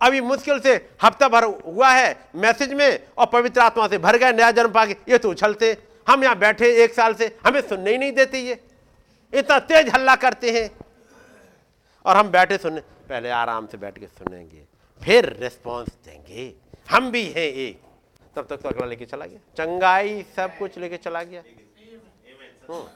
[0.01, 4.33] अभी मुश्किल से हफ़्ता भर हुआ है मैसेज में और पवित्र आत्मा से भर गए
[4.33, 7.99] नया जन्म पाके ये तो उछलते। हम यहाँ बैठे एक साल से, हमें सुनने ही
[7.99, 8.59] नहीं देते ये।
[9.33, 10.71] इतना तेज हल्ला करते हैं।
[12.05, 14.65] और हम बैठे सुनने, पहले आराम से बैठ के सुनेंगे,
[15.01, 16.53] फिर रिस्पॉन्स देंगे।
[16.89, 17.81] हम भी हैं एक।
[18.37, 21.43] तब तक तो अगला लेके चला गया। चंगाई सब कुछ लेके चला गया।
[22.69, 22.89] हम्म।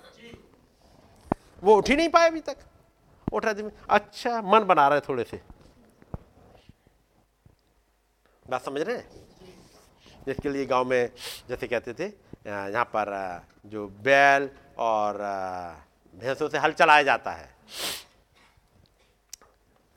[1.63, 2.57] वो उठ ही नहीं पाए अभी तक।
[3.33, 5.41] उठ थे। अच्छा मन बना रहे थोड़े से।
[8.51, 9.25] बात समझ रहे हैं?
[10.27, 11.11] जिसके लिए गाँव में,
[11.49, 12.07] जैसे कहते थे
[12.47, 13.09] यहाँ पर
[13.67, 15.19] जो बैल और
[16.15, 17.49] भैंसों से हल चलाया जाता है।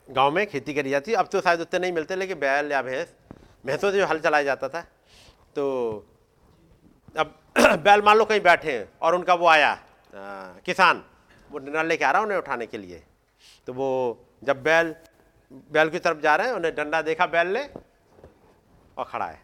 [0.07, 3.13] गाँव में खेती करी जाती अब तो शायद उतने नहीं मिलते, लेकिन बैल या भैंस,
[3.65, 4.85] भैंसों से जो हल चलाया जाता था
[5.57, 5.65] तो
[7.15, 7.33] अब
[7.83, 11.03] बैल मान लो कहीं बैठे हैं और उनका वो आया अ, किसान
[11.49, 13.03] वो डंडा लेके आ रहा है उन्हें उठाने के लिए।
[13.67, 13.87] तो वो
[14.43, 14.95] जब बैल
[15.71, 17.63] बैल की तरफ़ जा रहे हैं उन्हें डंडा देखा बैल ने
[18.97, 19.41] और खड़ा है।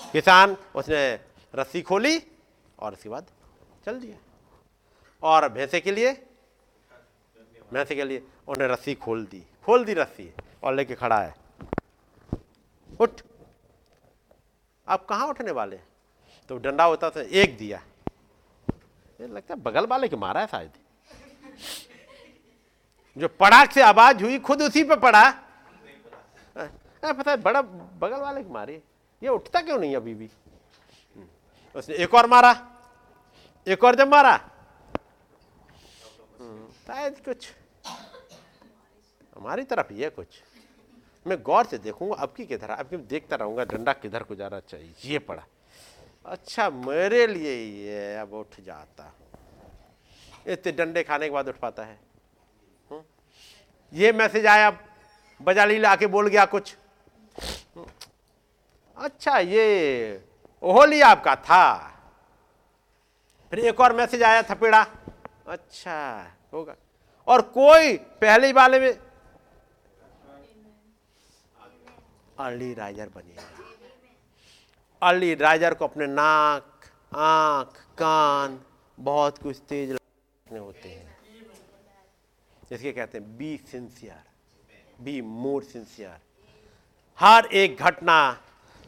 [0.00, 1.02] किसान उसने
[1.54, 2.18] रस्सी खोली
[2.78, 3.26] और उसके बाद
[3.86, 4.16] चल दिया।
[5.22, 6.12] और भैंसे के लिए
[7.72, 10.30] भैंसे के लिए उन्हें रस्सी खोल दी खोल दी रस्सी
[10.62, 11.34] और लेके खड़ा है।
[13.00, 13.20] उठ।
[14.88, 15.76] आप कहाँ उठने वाले
[16.50, 17.82] तो डंडा होता था एक दिया।
[19.20, 20.72] ये लगता है बगल वाले के मारा है शायद।
[23.16, 25.22] जो पड़ाक से आवाज़ हुई खुद उसी पे पड़ा।
[26.56, 28.82] अरे पता है बड़ा बगल वाले की मारे।
[29.22, 30.30] ये उठता क्यों नहीं अभी भी?
[31.74, 32.52] उसने एक और मारा।
[33.66, 34.32] एक और जब मारा।
[36.40, 37.52] हम्म, शायद कुछ।
[39.36, 40.42] हमारी तरफ़ है कुछ।
[41.26, 44.60] मैं गौर से देखूँगा, अब की किधर अब की देखता रहूँगा, डंडा किधर को जाना
[44.60, 45.42] चाहिए, ये पड़ा।
[46.26, 49.12] अच्छा मेरे लिए ये अब उठ जाता
[50.46, 51.98] इतने डंडे खाने के बाद उठ पाता है।
[52.90, 53.02] हम्म?
[53.92, 54.70] ये मैसेज आया,
[55.40, 56.76] बजाली लाके बोल गया कुछ।
[58.96, 60.24] अच्छा ये
[60.62, 61.90] ओहोली आपका था।
[63.52, 64.82] फिर एक और मैसेज आया थपेड़ा
[65.46, 65.96] अच्छा
[66.52, 66.74] होगा।
[67.28, 68.92] और कोई पहले वाले में
[72.38, 73.42] अर्ली राइजर बनेगा।
[75.02, 78.58] अर्ली राइजर को अपने नाक, आँख, कान
[78.98, 81.16] बहुत कुछ तेज रखने होते हैं।
[82.72, 84.22] इसके कहते हैं, be sincere,
[85.00, 86.16] be more sincere.
[87.18, 88.36] हर एक घटना,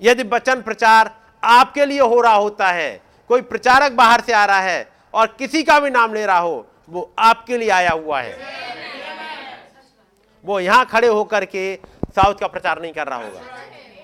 [0.00, 3.00] यदि वचन प्रचार आपके लिए हो रहा होता है,
[3.30, 6.66] कोई प्रचारक बाहर से आ रहा है और किसी का भी नाम ले रहा हो,
[6.88, 8.64] वो आपके लिए आया हुआ है।
[10.44, 11.74] वो यहाँ खड़े होकर के
[12.16, 13.40] साउथ का प्रचार नहीं कर रहा होगा।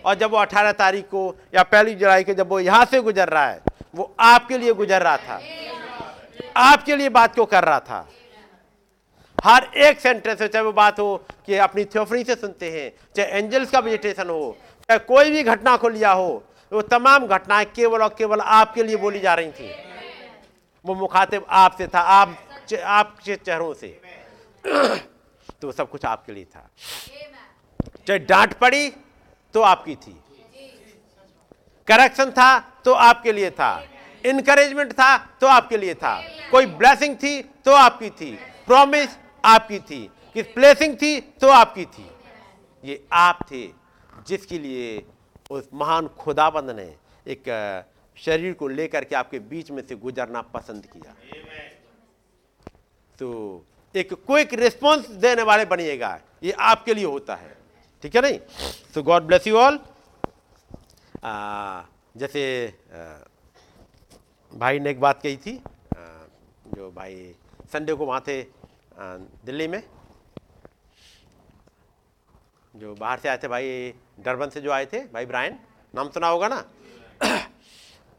[0.05, 3.29] और जब वो 18 तारीख को या पहली जुलाई को जब वो यहाँ से गुजर
[3.29, 3.61] रहा है,
[3.95, 5.41] वो आपके लिए गुजर रहा था।
[6.57, 8.09] आपके लिए बात क्यों कर रहा था?
[9.45, 13.29] हर एक सेंटेंस में चाहे वो बात हो कि अपनी थियोफनी से सुनते हैं, चाहे
[13.29, 14.57] एंजल्स का विजिटेशन हो,
[14.89, 18.97] चाहे कोई भी घटना को लिया हो, वो तमाम घटनाएँ केवल और केवल आपके लिए
[18.97, 19.71] बोली जा रही थी।
[20.87, 22.37] वो मुखातिब आपसे था, आप
[22.85, 24.01] आपके चेहरों से।
[25.61, 26.71] तो सब कुछ आपके लिए था।
[28.07, 28.89] चाहे डांट पड़ी
[29.55, 30.19] तो आपकी थी।
[31.89, 33.73] करेक्शन था तो आपके लिए था।
[34.25, 36.15] इनकरेजमेंट था तो आपके लिए था।
[36.51, 38.31] कोई ब्लेसिंग थी तो आपकी थी।
[38.67, 42.11] प्रॉमिस आपकी थी। किस प्लेसिंग थी तो आपकी थी।
[42.85, 43.67] ये आप थे
[44.27, 45.03] जिसके लिए
[45.51, 46.95] उस महान खुदाबंद ने
[47.27, 47.51] एक
[48.17, 51.15] शरीर को लेकर के आपके बीच में से गुजरना पसंद किया।
[53.19, 53.31] तो
[53.95, 57.62] एक क्विक रिस्पॉन्स देने वाले बनिएगा। ये आपके लिए होता है।
[58.03, 58.39] ठीक है नहीं?
[58.95, 59.79] तो गॉड ब्लेस यू ऑल
[62.17, 62.43] जैसे
[62.93, 63.03] आ,
[64.53, 66.01] भाई ने एक बात कही थी आ,
[66.75, 67.35] जो भाई
[67.73, 68.47] संडे को वहाँ थे आ,
[69.45, 69.83] दिल्ली में।
[72.75, 75.59] जो बाहर से आए थे भाई डरबन से जो आए थे भाई ब्रायन
[75.95, 76.65] नाम सुना होगा ना?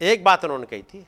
[0.01, 1.05] एक बात उन्होंने कही थी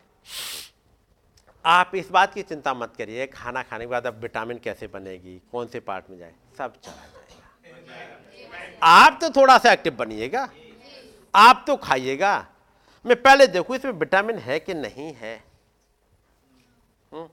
[1.65, 5.41] आप इस बात की चिंता मत करिए खाना खाने के बाद अब विटामिन कैसे बनेगी
[5.51, 8.24] कौन से पार्ट में जाए सब चला जाएगा।
[8.83, 10.49] आप तो थोड़ा सा एक्टिव बनिएगा।
[11.35, 12.47] आप तो खाइएगा।
[13.05, 15.43] मैं पहले देखूँ, इसमें विटामिन है कि नहीं है?
[17.13, 17.27] हम्म?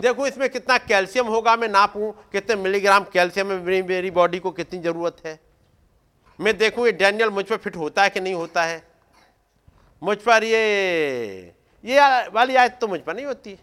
[0.00, 4.50] देखो, इसमें कितना कैल्शियम होगा मैं नापूं, कितने मिलीग्राम कैल्शियम है मेरी मेरी बॉडी को
[4.50, 5.40] कितनी ज़रूरत है?
[6.40, 8.82] मैं देखूँ, ये डैनियल मुझ पर फिट होता है कि नहीं होता है?
[10.02, 11.54] मुझ पर ये
[11.84, 13.58] ये वाली आयत तो मुझ पर नहीं होती।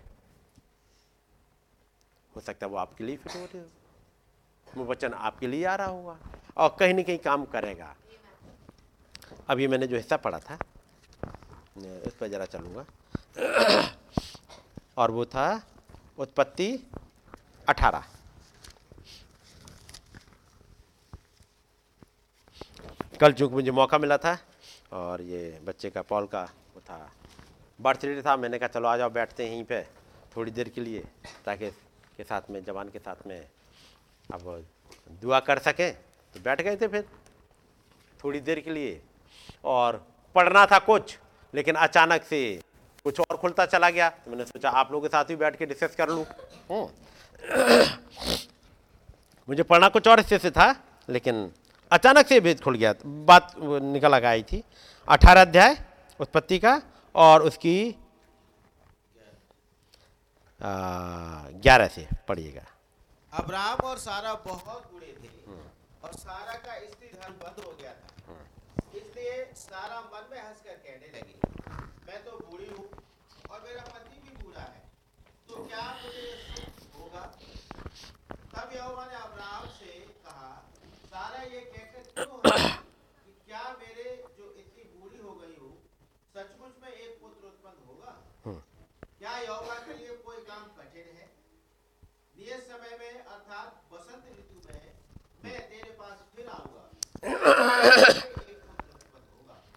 [2.35, 3.65] हो सकता है वो आपके लिए फिट हो रही हो।
[4.67, 6.17] वो वचन आपके लिए आ रहा होगा।
[6.57, 7.95] और कहीं ना कहीं काम करेगा।
[9.49, 10.57] अभी मैंने जो हिस्सा पढ़ा था,
[11.77, 12.85] इस पर जरा चलूँगा।
[14.97, 15.47] और वो था
[16.17, 16.71] उत्पत्ति
[17.67, 18.03] अठारह।
[23.21, 24.37] कल चूँकि मुझे मौका मिला था,
[24.93, 26.43] और ये बच्चे का, पॉल का,
[26.75, 27.11] वो था।
[27.79, 29.81] बर्थडे था, मैंने कहा, चलो आ जाओ, बैठते हैं यहीं पे,
[30.35, 31.03] थोड़ी देर के लिए,
[31.45, 31.69] ताकि
[32.17, 33.49] के साथ में, जवान के साथ में,
[34.33, 34.65] अब
[35.21, 37.05] दुआ कर सकें। तो बैठ गए थे फिर
[38.19, 39.01] थोड़ी देर के लिए।
[39.65, 40.05] और
[40.35, 41.17] पढ़ना था कुछ
[41.53, 42.39] लेकिन अचानक से
[43.05, 45.65] कुछ और खुलता चला गया। तो मैंने सोचा आप लोगों के साथ भी बैठ के
[45.65, 46.25] डिस्कस कर लूँ।
[46.71, 46.87] हम्म।
[49.47, 50.73] मुझे पढ़ना कुछ और हिस्से से था
[51.09, 51.51] लेकिन
[51.91, 54.63] अचानक से भेद खुल गया। बात निकल लगा आई थी।
[55.07, 55.77] अठारह अध्याय
[56.19, 56.81] उत्पत्ति का
[57.15, 57.95] और उसकी
[60.61, 62.65] ग्यारह से पढ़िएगा।
[63.33, 65.29] अब्राहम और सारा बहुत बूढ़े थे।
[66.07, 68.09] और सारा का स्त्री धन बंद हो गया था।
[68.97, 71.35] इसलिए सारा मन में हंसकर कहने लगी
[72.07, 72.85] मैं तो बूढ़ी हूँ
[73.51, 74.83] और मेरा पति भी बूढ़ा है।
[75.49, 77.23] तो क्या मुझे सुख होगा?
[78.53, 79.91] तब यहोवा ने अब्राहम से
[80.25, 80.51] कहा
[81.11, 82.71] सारा ये कहकर क्यों हँसी
[83.25, 84.05] कि क्या मेरे
[84.37, 85.73] जो इतनी बूढ़ी हो गई हूँ
[86.35, 88.11] सचमुच में एक पुत्र उत्पन्न होगा?
[89.19, 91.27] क्या यहोवा के लिए कोई काम कठिन है?
[92.37, 94.46] नियत समय में अर्थात बसंत ऋतु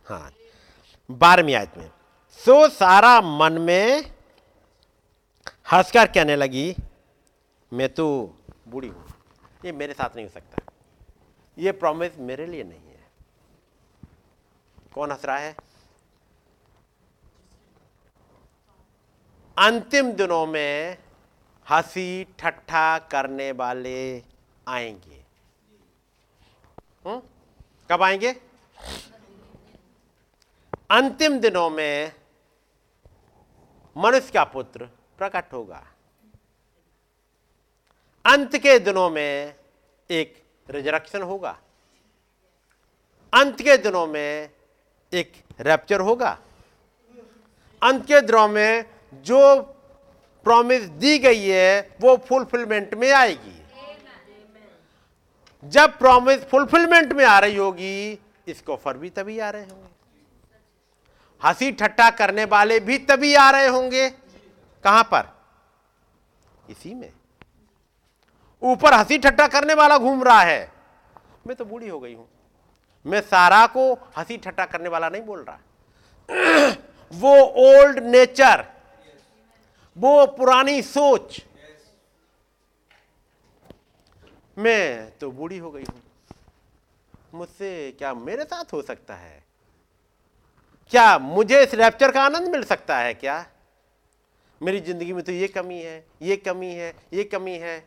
[0.07, 0.33] हाँ।
[1.11, 1.91] बारहवीं आयत में।
[2.31, 4.15] सो सारा मन में
[5.73, 6.77] हंसकर कहने लगी,
[7.73, 8.37] मैं तो
[8.69, 9.09] बूढ़ी हूँ।
[9.65, 10.73] ये मेरे साथ नहीं हो सकता।
[11.59, 13.09] ये प्रॉमिस मेरे लिए नहीं है।
[14.95, 15.57] कौन हंस रहा है?
[19.59, 20.99] अंतिम दिनों में
[21.71, 24.23] हँसी ठट्ठा करने वाले
[24.69, 25.20] आएँगे।
[27.07, 27.23] हम्म?
[27.91, 28.33] कब आएँगे?
[30.91, 32.13] अंतिम दिनों में
[33.97, 34.87] मनुष्य का पुत्र
[35.19, 35.87] प्रकट होगा।
[38.27, 39.55] अंत के दिनों में
[40.11, 41.59] एक रिजरक्शन होगा।
[43.35, 44.51] अंत के दिनों में
[45.13, 46.39] एक रैप्चर होगा।
[47.83, 49.63] अंत के दिनों में जो
[50.45, 53.60] प्रॉमिस दी गई है, वो फुलफिलमेंट में आएगी।
[55.65, 58.19] जब प्रॉमिस फुलफिलमेंट में आ रही होगी,
[58.49, 59.89] इसके ऑफ़र भी तभी आ रहे होंगे।
[61.43, 64.11] हँसी ठट्टा करने वाले भी तभी आ रहे होंगे।
[64.85, 65.37] कहाँ पर?
[66.71, 67.13] इसी में।
[68.63, 70.73] ऊपर हँसी ठट्टा करने वाला घूम रहा है।
[71.47, 72.29] मैं तो बूढ़ी हो गई हूँ।
[73.07, 75.59] मैं सारा को हँसी ठट्टा करने वाला नहीं बोल रहा।
[77.13, 78.65] वो ओल्ड नेचर
[79.97, 81.45] वो पुरानी सोच
[84.57, 86.03] मैं तो बूढ़ी हो गई हूँ।
[87.35, 89.43] मुझसे क्या मेरे साथ हो सकता है?
[90.93, 93.45] क्या मुझे इस रैप्चर का आनंद मिल सकता है क्या?
[94.61, 97.85] मेरी ज़िंदगी में तो ये कमी है, ये कमी है, ये कमी है।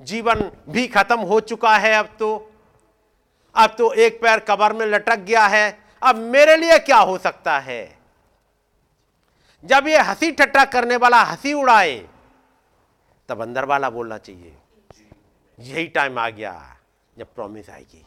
[0.00, 2.52] जीवन भी खत्म हो चुका है अब तो।
[3.54, 7.58] अब तो एक पैर कबर में लटक गया है। अब मेरे लिए क्या हो सकता
[7.58, 7.98] है?
[9.64, 11.96] जब ये हँसी ठट्टा करने वाला हँसी उड़ाए,
[13.28, 14.54] तब अंदर वाला बोलना चाहिए।
[15.58, 16.54] यही टाइम आ गया
[17.16, 18.04] जब प्रॉमिस आएगी।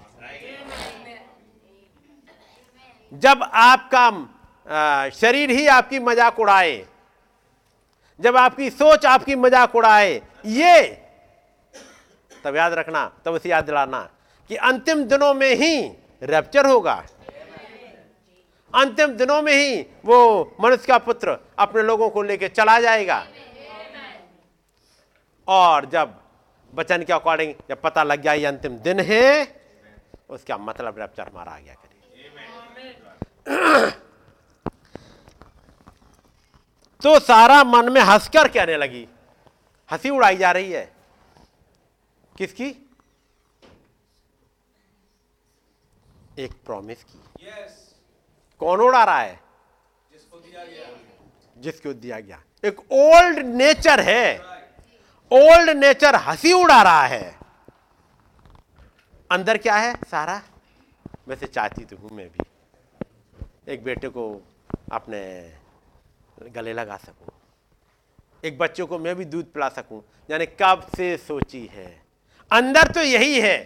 [3.12, 6.86] जब आपका शरीर ही आपकी मज़ाक उड़ाए,
[8.20, 10.82] जब आपकी सोच आपकी मज़ाक उड़ाए, ये
[12.44, 14.02] तब याद रखना, तब उसे याद दिलाना
[14.50, 15.82] कि अंतिम दिनों में ही
[16.24, 17.04] रैप्चर होगा।
[18.74, 20.18] अंतिम दिनों में ही वो
[20.62, 23.26] मनुष्य का पुत्र अपने लोगों को लेकर चला जाएगा।
[25.48, 26.22] और जब
[26.76, 29.62] वचन के अकॉर्डिंग जब पता लग गया ये अंतिम दिन है
[30.30, 31.92] उसका मतलब रैप्चर हमारा आ गया करिए
[37.04, 39.08] तो सारा मन में हंसकर कहने लगी
[39.92, 40.92] हँसी उड़ाई जा रही है।
[42.38, 42.90] किसकी?
[46.40, 47.72] एक प्रॉमिस की। Yes.
[48.60, 49.40] कौन उड़ा रहा है?
[50.12, 50.86] जिसको दिया गया।
[51.58, 54.56] जिसको दिया गया। एक ओल्ड नेचर है।
[55.32, 57.40] ओल्ड नेचर हँसी उड़ा रहा है।
[59.30, 60.42] अंदर क्या है, सारा?
[61.28, 64.26] वैसे चाहती तो हूँ मैं भी। एक बेटे को
[64.92, 65.22] अपने
[66.52, 67.34] गले लगा सकूँ।
[68.44, 71.88] एक बच्चे को मैं भी दूध पिला सकूँ। यानी कब से सोची है।
[72.52, 73.58] अंदर तो यही है।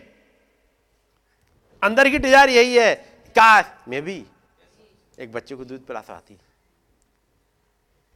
[1.81, 2.93] अंदर की डिज़ायर यही है।
[3.35, 4.25] काश मैं भी
[5.19, 6.33] एक बच्चे को दूध पिला सकती।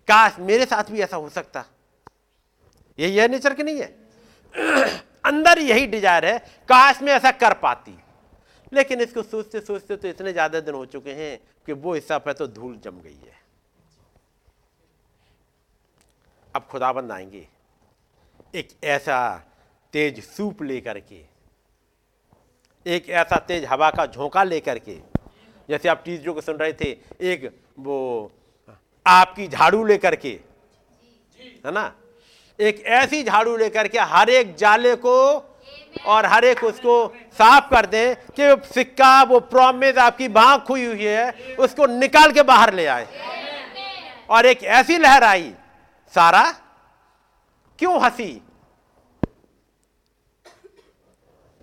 [0.07, 1.65] काश मेरे साथ भी ऐसा हो सकता।
[2.99, 3.95] यही है नेचर की नहीं है।
[5.25, 6.37] अंदर यही डिज़ायर है,
[6.69, 7.97] काश में ऐसा कर पाती।
[8.71, 11.37] लेकिन इसको सोचते सोचते तो इतने ज़्यादा दिन हो चुके हैं
[11.67, 13.41] कि वो हिस्सा पे तो धूल जम गई है।
[16.53, 17.47] अब खुदाबंद आएँगे,
[18.55, 19.17] एक ऐसा
[19.93, 21.21] तेज सूप लेकर के,
[22.85, 24.99] एक ऐसा तेज हवा का झोंका लेकर के,
[25.69, 26.89] जैसे आप टीचरों को सुन रहे थे,
[27.23, 27.49] एक
[27.79, 28.31] वो
[29.05, 30.39] आपकी झाड़ू लेकर के,
[31.65, 31.93] है ना?
[32.59, 35.15] एक ऐसी झाड़ू लेकर के हर एक जाले को
[36.05, 40.85] और हर एक उसको साफ़ कर दें कि वो सिक्का, वो प्रॉमिस आपकी बांख खुई
[40.85, 43.07] हुई है, उसको निकाल के बाहर ले आए।
[44.29, 45.53] और एक ऐसी लहर आई,
[46.15, 46.51] सारा,
[47.79, 48.41] क्यों हँसी?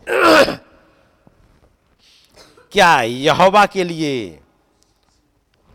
[2.72, 4.40] क्या यहोवा के लिए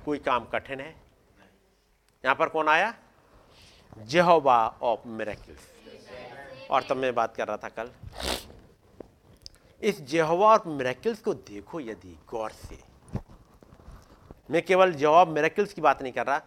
[0.05, 0.95] कोई काम कठिन है?
[2.25, 2.93] यहाँ पर कौन आया?
[3.97, 7.89] जेहोवा ऑफ़ मेरेकिल्स और तब मैं बात कर रहा था कल।
[9.81, 12.77] इस जेहोवा ऑफ़ मेरेकिल्स को देखो यदि गौर से।
[14.51, 16.41] मैं केवल जवाब मेरेकिल्स की बात नहीं कर रहा।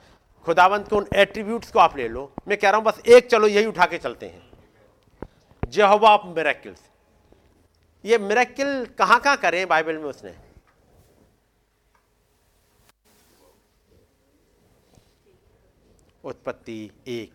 [0.46, 3.46] खुदावंत के उन एट्रीब्यूट्स को आप ले लो। मैं कह रहा हूँ, बस एक चलो,
[3.46, 4.42] यही उठा के चलते हैं।
[5.68, 6.82] जेहोवा ऑफ़ मेरेकिल्स
[8.04, 10.34] ये मेरेकिल कहाँ कहाँ करे बाइबल में उसने?
[16.24, 17.32] उत्पत्ति एक।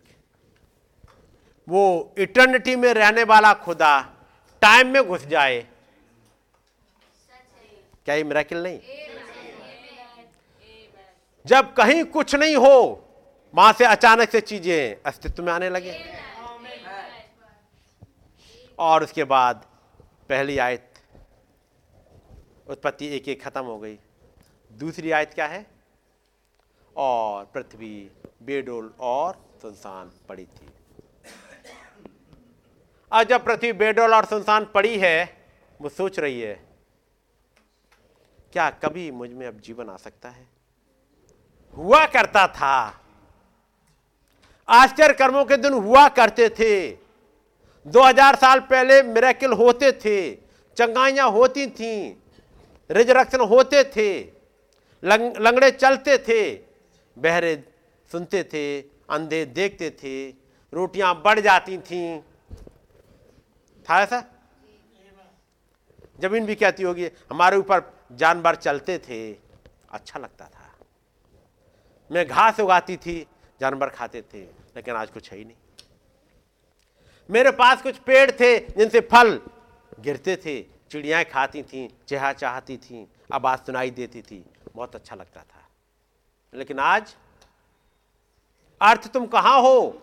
[1.68, 4.00] वो इटर्निटी में रहने वाला खुदा
[4.62, 5.60] टाइम में घुस जाए।
[8.04, 8.80] क्या ये मेरेकिल नहीं?
[11.46, 13.00] जब कहीं कुछ नहीं हो,
[13.54, 15.98] वहाँ से अचानक से चीज़ें अस्तित्व में आने लगे।
[18.78, 19.64] और उसके बाद
[20.28, 20.90] पहली आयत,
[22.68, 23.98] उत्पत्ति एक एक खत्म हो गई।
[24.70, 25.66] दूसरी आयत क्या है?
[26.96, 28.10] और पृथ्वी
[28.42, 30.68] बेडोल और सुनसान पड़ी थी।
[33.12, 35.46] आज जब पृथ्वी बेडोल और सुनसान पड़ी है
[35.80, 36.54] वो सोच रही है
[38.52, 40.46] क्या कभी मुझमें अब जीवन आ सकता है?
[41.76, 43.00] हुआ करता था।
[44.68, 46.90] आश्चर्य कर्मों के दिन हुआ करते थे।
[47.86, 50.34] 2000 साल पहले मेरेकिल होते थे
[50.76, 52.14] चंगाइयाँ होती थीं
[52.90, 54.20] रिजरक्शन होते थे
[55.04, 56.73] लंग, लंगड़े चलते थे
[57.18, 57.64] बहरे
[58.12, 58.80] सुनते थे,
[59.10, 60.30] अंधे देखते थे,
[60.72, 62.20] रोटियाँ बढ़ जाती थीं।
[63.90, 64.24] था ऐसा?
[66.20, 67.82] ज़मीन भी कहती होगी, हमारे ऊपर
[68.12, 69.32] जानवर चलते थे
[69.90, 70.70] अच्छा लगता था।
[72.12, 73.26] मैं घास उगाती थी,
[73.60, 74.42] जानवर खाते थे,
[74.76, 75.56] लेकिन आज कुछ है ही नहीं।
[77.30, 79.40] मेरे पास कुछ पेड़ थे, जिनसे फल
[80.00, 85.42] गिरते थे, चिड़ियाएँ खाती थीं चेहा चाहती थीं, आवाज़ सुनाई देती थी, बहुत अच्छा लगता
[85.42, 85.63] था।
[86.54, 87.14] लेकिन आज
[88.80, 90.00] अर्थ तुम कहाँ हो?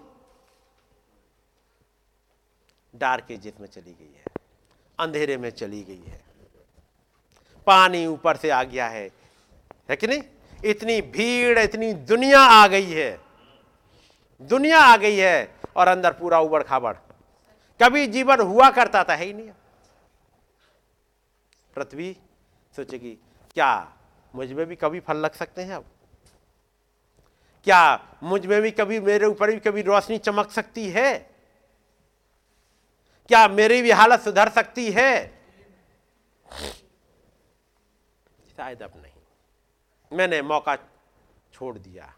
[2.94, 4.24] डार्क एजेस में चली गई है,
[5.00, 6.20] अंधेरे में चली गई है।
[7.68, 9.10] पानी ऊपर से आ गया है
[9.90, 10.22] है कि नहीं?
[10.66, 13.20] इतनी भीड़, इतनी दुनिया आ गई है।
[14.42, 16.96] दुनिया आ गई है और अंदर पूरा उबड़ खाबड़।
[17.80, 19.50] कभी जीवन हुआ करता था है नहीं।
[21.76, 22.16] पृथ्वी
[22.76, 23.18] सोचेगी,
[23.54, 23.94] क्या
[24.34, 25.86] मुझमें भी कभी फल लग सकते हैं अब?
[27.64, 31.36] क्या मुझमें भी कभी, मेरे ऊपर भी कभी रोशनी चमक सकती है?
[33.28, 35.42] क्या मेरी भी हालत सुधर सकती है?
[38.58, 39.12] शायद अब नहीं।
[40.18, 40.76] मैंने मौका
[41.54, 42.14] छोड़ दिया।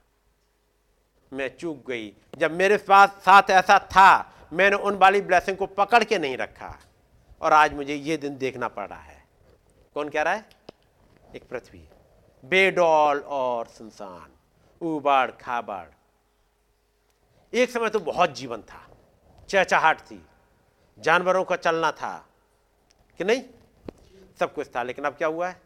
[1.33, 6.03] मैं चूक गई। जब मेरे पास साथ ऐसा था, मैंने उन वाली ब्लेसिंग को पकड़
[6.03, 6.79] के नहीं रखा।
[7.41, 9.25] और आज मुझे ये दिन देखना पड़ रहा है।
[9.93, 10.49] कौन कह रहा है?
[11.35, 11.89] एक पृथ्वी।
[12.45, 14.32] बेडौल और सुनसान।
[14.83, 15.87] उबाड़, खाबाड़।
[17.53, 18.87] एक समय तो बहुत जीवन था,
[19.49, 20.21] चहचहाट थी,
[20.97, 22.15] जानवरों का चलना था,
[23.19, 23.43] कि नहीं?
[24.39, 25.61] सब कुछ था, लेकिन अब क्या हुआ है?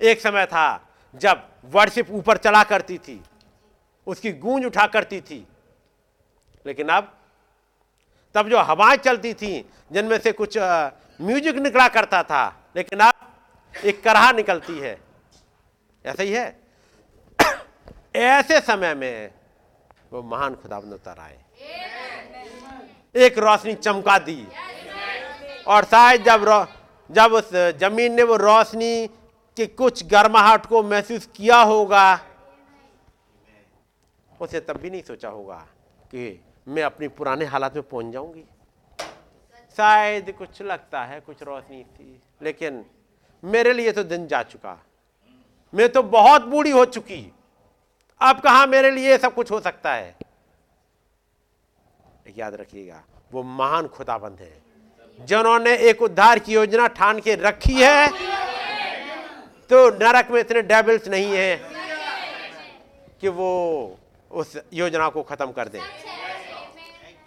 [0.00, 3.22] एक समय था, जब वर्शिप ऊपर चला करती थी,
[4.06, 5.46] उसकी गूंज उठा करती थी,
[6.66, 7.12] लेकिन अब,
[8.34, 14.02] तब जो हवाएँ चलती थी, जिनमें से कुछ म्यूज़िक निकला करता था, लेकिन अब एक
[14.04, 15.05] करहा निकलती है।
[16.06, 16.60] ऐसा ही है।
[18.16, 19.30] ऐसे समय में
[20.12, 21.38] वो महान खुदाबंद उतर आए।
[23.16, 24.48] एक रोशनी चमका दी।
[25.66, 26.68] और शायद जब
[27.10, 29.06] जब उस ज़मीन ने वो रोशनी
[29.56, 32.20] के कुछ गर्माहट को महसूस किया होगा,
[34.40, 35.66] उसे तब भी नहीं सोचा होगा
[36.04, 38.44] कि मैं अपनी पुराने हालात में पहुँच जाऊँगी।
[39.76, 42.86] शायद कुछ लगता है, कुछ रोशनी थी, लेकिन
[43.44, 44.85] मेरे लिए तो दिन जा चुका।
[45.72, 47.20] मैं तो बहुत बूढ़ी हो चुकी।
[48.20, 50.14] अब कहा मेरे लिए सब कुछ हो सकता है?
[52.36, 53.02] याद रखिएगा,
[53.32, 54.52] वो महान खुदाबंद है,
[55.18, 58.08] जिन्होंने एक उद्धार की योजना ठान के रखी है।
[59.70, 61.56] तो नरक में इतने डेबल्स नहीं है
[63.22, 63.98] कि वो
[64.30, 65.80] उस योजना को खत्म कर दें।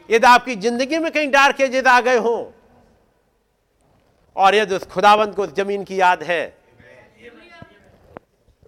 [0.10, 2.46] यदि आपकी ज़िंदगी में कहीं डार्क एजेस आ गए हों,
[4.36, 6.59] और यदि उस खुदावंत को उस ज़मीन की याद है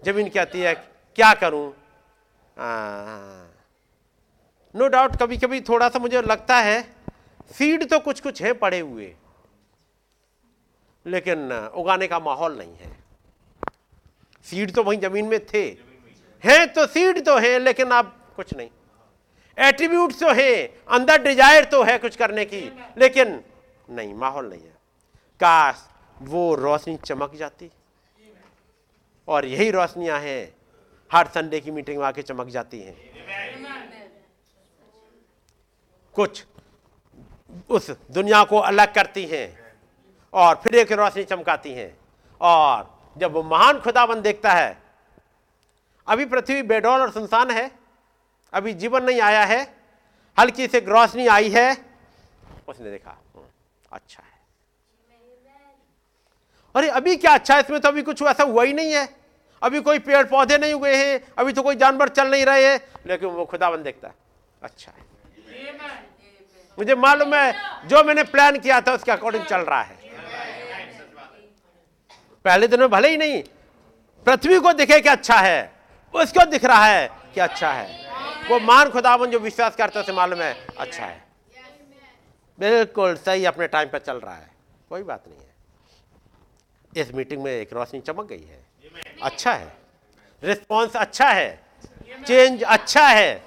[0.02, 0.74] ज़मीन कहती है,
[1.18, 1.74] क्या करूँ?
[4.76, 6.82] नो डाउट कभी कभी थोड़ा सा मुझे लगता है
[7.52, 9.14] सीड तो कुछ कुछ है पड़े हुए,
[11.06, 12.92] लेकिन उगाने का माहौल नहीं है।
[14.46, 15.64] सीड तो वहीं ज़मीन में थे।
[16.44, 18.70] हैं तो सीड तो है, लेकिन अब कुछ नहीं।
[19.58, 22.62] एट्रीब्यूट तो है, अंदर डिज़ायर तो है कुछ करने की,
[22.98, 23.42] लेकिन
[23.90, 24.74] नहीं, माहौल नहीं है।
[25.40, 25.88] काश
[26.18, 27.70] वो रोशनी चमक जाती।
[29.32, 30.42] और यही रोशनियाँ हैं।
[31.12, 32.96] हर संडे की मीटिंग में आके चमक जाती हैं।
[36.16, 36.44] कुछ
[37.70, 39.48] उस दुनिया को अलग करती हैं
[40.34, 41.92] और फिर एक रोशनी चमकाती हैं।
[42.42, 44.78] और जब वो महान खुदाबंद देखता है
[46.08, 47.70] अभी पृथ्वी बेडौल और सुनसान है
[48.54, 49.62] अभी जीवन नहीं आया है
[50.38, 51.72] हल्की से रोशनी आई है
[52.70, 53.46] उसने देखा हम्म,
[53.92, 54.30] अच्छा है।
[56.76, 57.60] अरे अभी क्या अच्छा है?
[57.62, 59.21] इसमें तो अभी कुछ ऐसा हुआ ही नहीं है।
[59.64, 62.80] अभी कोई पेड़ पौधे नहीं हुए हैं, अभी तो कोई जानवर चल नहीं रहे हैं।
[63.06, 64.14] लेकिन वो खुदाबंद देखता है।
[64.64, 65.12] अच्छा है।
[66.80, 67.54] मुझे मालूम है,
[67.88, 69.98] जो मैंने प्लान किया था, उसके अकॉर्डिंग चल रहा है।
[72.46, 73.44] पहले दिन में भले ही नहीं,
[74.26, 75.74] पृथ्वी को दिखे कि अच्छा है,
[76.14, 78.12] उसको दिख रहा है कि अच्छा है।
[78.50, 81.24] वो मान खुदावन जो विश्वास करते उसे मालूम है अच्छा है।
[82.60, 84.52] बिल्कुल सही, अपने टाइम पर चल रहा है।
[84.90, 85.52] कोई बात नहीं है।
[86.98, 88.71] इस मीटिंग में एक रोशनी चमक गई है।
[89.22, 89.74] अच्छा है।
[90.44, 91.64] रिस्पॉन्स अच्छा है।
[92.28, 93.44] चेंज अच्छा है।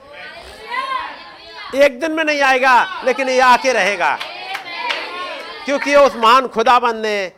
[1.76, 4.16] एक दिन में नहीं आएगा, लेकिन ये आके रहेगा।
[5.64, 7.32] क्योंकि उस महान खुदाबंद ने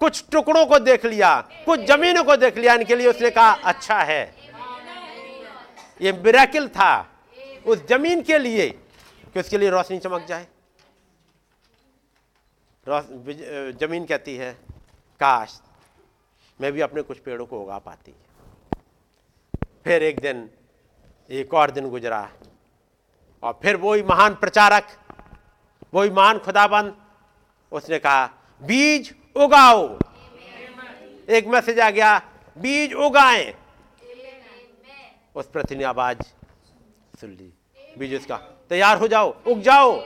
[0.00, 3.98] कुछ टुकड़ों को देख लिया, कुछ जमीनों को देख लिया, इनके लिए उसने कहा अच्छा
[4.00, 4.22] है।
[6.00, 6.92] ये मिराकिल था
[7.66, 8.68] उस ज़मीन के लिए
[9.34, 10.46] कि उसके लिए रोशनी चमक जाए।
[13.80, 14.52] ज़मीन कहती है,
[15.20, 15.60] काश
[16.60, 18.14] मैं भी अपने कुछ पेड़ों को उगा पाती।
[19.84, 20.50] फिर एक दिन,
[21.30, 22.30] एक और दिन गुजरा,
[23.42, 24.86] और फिर वही महान प्रचारक,
[25.94, 26.96] वही महान खुदाबंद,
[27.72, 28.26] उसने कहा,
[28.62, 29.98] बीज उगाओ।
[31.28, 32.18] एक मैसेज आ गया,
[32.56, 33.54] बीज उगाएँ।
[35.34, 36.22] उस प्रति ने आवाज़
[37.20, 37.52] सुन ली।
[37.98, 38.36] बीज उसका,
[38.70, 39.96] तैयार हो जाओ, उग जाओ।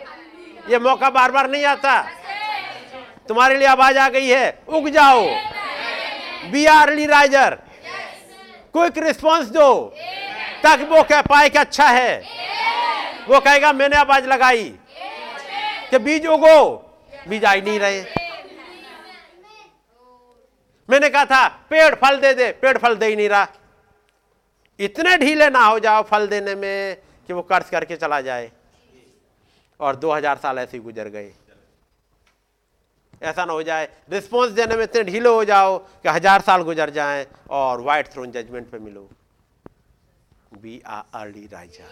[0.70, 2.02] ये मौका बार बार नहीं आता।
[3.28, 5.26] तुम्हारे लिए आवाज़ आ गई है, उग जाओ।
[6.50, 7.58] Be are riser
[8.72, 9.94] quick response दो।
[10.62, 12.22] तक वो कह पाए कि अच्छा है।
[13.28, 14.78] वो कहेगा, मैंने आवाज़ लगाई।
[15.90, 16.90] कि बीज उगो।
[17.28, 18.04] बीज आई नहीं रहे।
[20.90, 23.46] मैंने कहा था, पेड़ फल दे दे। पेड़ फल दे ही नहीं रहा।
[24.80, 26.96] इतने ढीले ना हो जाओ फल देने में
[27.26, 28.52] कि वो कर्ज करके चला जाए।
[29.80, 31.32] और 2000 साल ऐसे ही गुजर गए।
[33.24, 36.90] ऐसा ना हो जाए। रिस्पॉन्स देने में इतने ढीले हो जाओ कि हज़ार साल गुजर
[36.90, 39.08] जाएँ और व्हाइट थ्रोन जजमेंट पे मिलो।
[40.54, 41.90] बी आर अर्ली राजा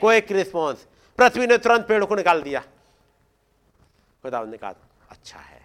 [0.00, 0.86] कोई रिस्पॉन्स
[1.18, 2.60] पृथ्वी ने तुरंत पेड़ को निकाल दिया।
[4.24, 4.74] खुदा ने कहा
[5.10, 5.60] अच्छा है।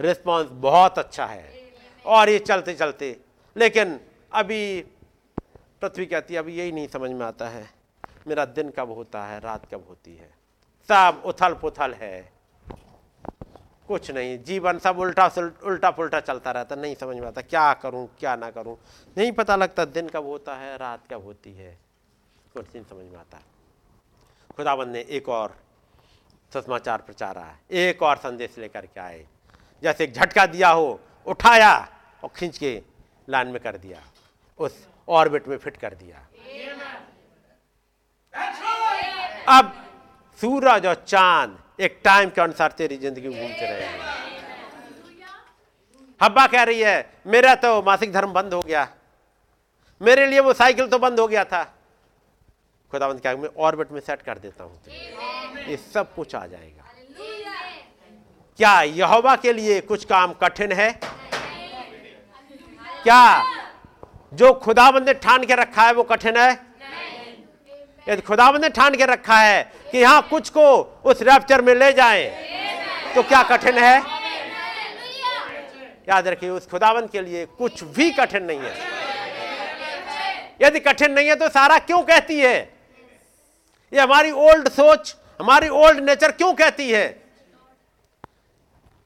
[0.00, 1.52] रिस्पॉन्स बहुत अच्छा है।
[2.04, 3.16] और ये चलते चलते
[3.56, 3.98] लेकिन
[4.32, 4.80] अभी
[5.80, 7.68] पृथ्वी कहती है, अभी यही नहीं समझ में आता है।
[8.26, 9.38] मेरा दिन कब होता है?
[9.40, 10.30] रात कब होती है?
[10.88, 12.33] सब उथल पुथल है।
[13.88, 15.26] कुछ नहीं जीवन सब उल्टा
[15.64, 18.76] उल्टा पुल्टा चलता रहता नहीं समझ में आता क्या करूँ क्या ना करूँ।
[19.16, 21.76] नहीं पता लगता दिन कब होता है रात कब होती है
[22.54, 23.40] कुछ नहीं समझ में आता।
[24.56, 25.56] खुदाबंद ने एक और
[26.52, 29.24] सुषमाचार प्रचारा एक और संदेश लेकर के आए।
[29.82, 31.74] जैसे एक झटका दिया हो उठाया
[32.22, 32.80] और खींच के
[33.28, 34.00] लाइन में कर दिया
[34.60, 36.26] उस ऑर्बिट में फिट कर दिया।
[39.48, 39.72] अब
[40.38, 44.12] सूरज और चाँद एक टाइम के अनुसार तेरी ज़िंदगी में घूमते रहेंगे
[46.20, 48.86] हब्बा कह रही है मेरा तो मासिक धर्म बंद हो गया।
[50.00, 51.62] मेरे लिए वो साइकिल तो बंद हो गया था।
[52.92, 54.80] खुदाबंद क्या मैं ऑर्बिट में सेट कर देता हूँ
[55.68, 56.82] ये सब कुछ आ जाएगा।
[58.58, 60.90] क्या यहोवा के लिए कुछ काम कठिन है?
[63.02, 63.42] क्या
[64.32, 66.54] जो खुदाबंद ने ठान के रखा है वो कठिन है?
[68.06, 70.66] यदि खुदाबंद ने ठान के रखा है कि यहाँ कुछ को
[71.04, 72.24] उस रैप्चर में ले जाए
[73.14, 73.96] तो क्या कठिन है?
[76.08, 78.74] याद रखिए, उस खुदावन के लिए कुछ भी कठिन नहीं है।
[80.62, 82.56] यदि कठिन नहीं है तो सारा क्यों कहती है?
[83.92, 87.06] ये हमारी ओल्ड सोच, हमारी ओल्ड नेचर क्यों कहती है?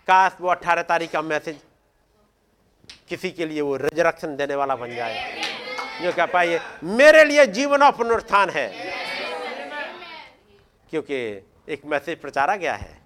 [0.09, 1.57] काश वो अट्ठारह तारीख का मैसेज
[3.09, 5.48] किसी के लिए वो रिजरक्शन देने वाला बन जाए।
[6.03, 8.69] जो कह पाइए, मेरे लिए जीवन और पुनरुत्थान है।
[10.91, 12.99] क्योंकि एक मैसेज प्रचारा गया है।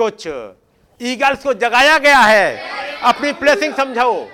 [0.00, 0.28] कुछ
[1.02, 2.68] ईगल्स को जगाया गया है।
[3.02, 4.26] अपनी प्लेसिंग समझाओ।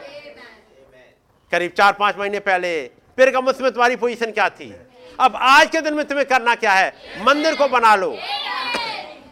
[1.53, 4.77] करीब चार पाँच महीने पहले पिरगमुस में तुम्हारी पोजीशन क्या थी?
[5.21, 6.95] अब आज के दिन में तुम्हें करना क्या है?
[7.25, 8.19] मंदिर को बना लो।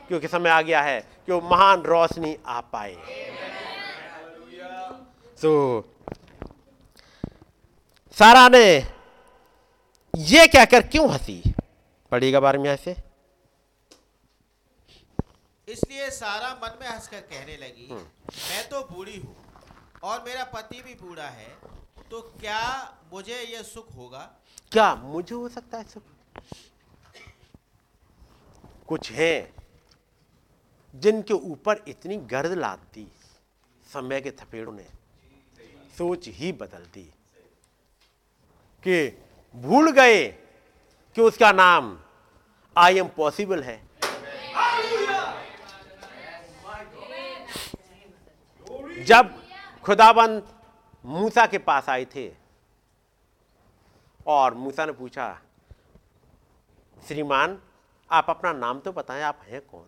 [0.09, 2.97] क्योंकि समय आ गया है कि वो महान रोशनी आ पाए।
[5.43, 5.81] तो
[8.19, 8.65] सारा ने
[10.15, 11.43] ये कहकर क्यों हँसी?
[12.11, 12.97] पढ़िएगा बारे में ऐसे
[15.69, 19.37] इसलिए सारा मन में हंसकर कहने लगी मैं तो बूढ़ी हूँ
[20.03, 21.49] और मेरा पति भी बूढ़ा है
[22.11, 22.61] तो क्या
[23.13, 24.31] मुझे यह सुख होगा?
[24.73, 26.03] क्या मुझे हो सकता है सुख?
[28.87, 29.55] कुछ है
[30.95, 33.07] जिनके ऊपर इतनी गर्द लाती
[33.93, 34.87] समय के थपेड़ों ने
[35.99, 37.11] सोच ही बदल दी
[38.85, 39.19] कि
[39.55, 40.27] भूल गए
[41.17, 41.99] कि उसका नाम
[42.77, 43.81] आई एम पॉसिबल है।
[49.05, 49.31] जब
[49.85, 50.49] खुदाबंद
[51.05, 52.31] मूसा के पास आए थे
[54.27, 55.27] और मूसा ने पूछा,
[57.09, 57.59] श्रीमान,
[58.11, 59.87] आप अपना नाम तो बताएँ, आप हैं कौन?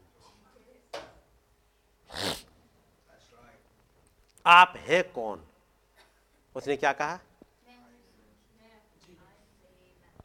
[4.47, 5.45] आप हैं कौन?
[6.57, 7.19] उसने क्या कहा?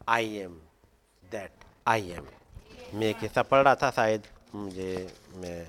[0.10, 0.54] I am
[1.32, 1.52] that
[1.88, 2.26] I am
[2.94, 4.24] मैं कैसा पढ़ रहा था शायद,
[4.56, 5.68] मुझे, मैं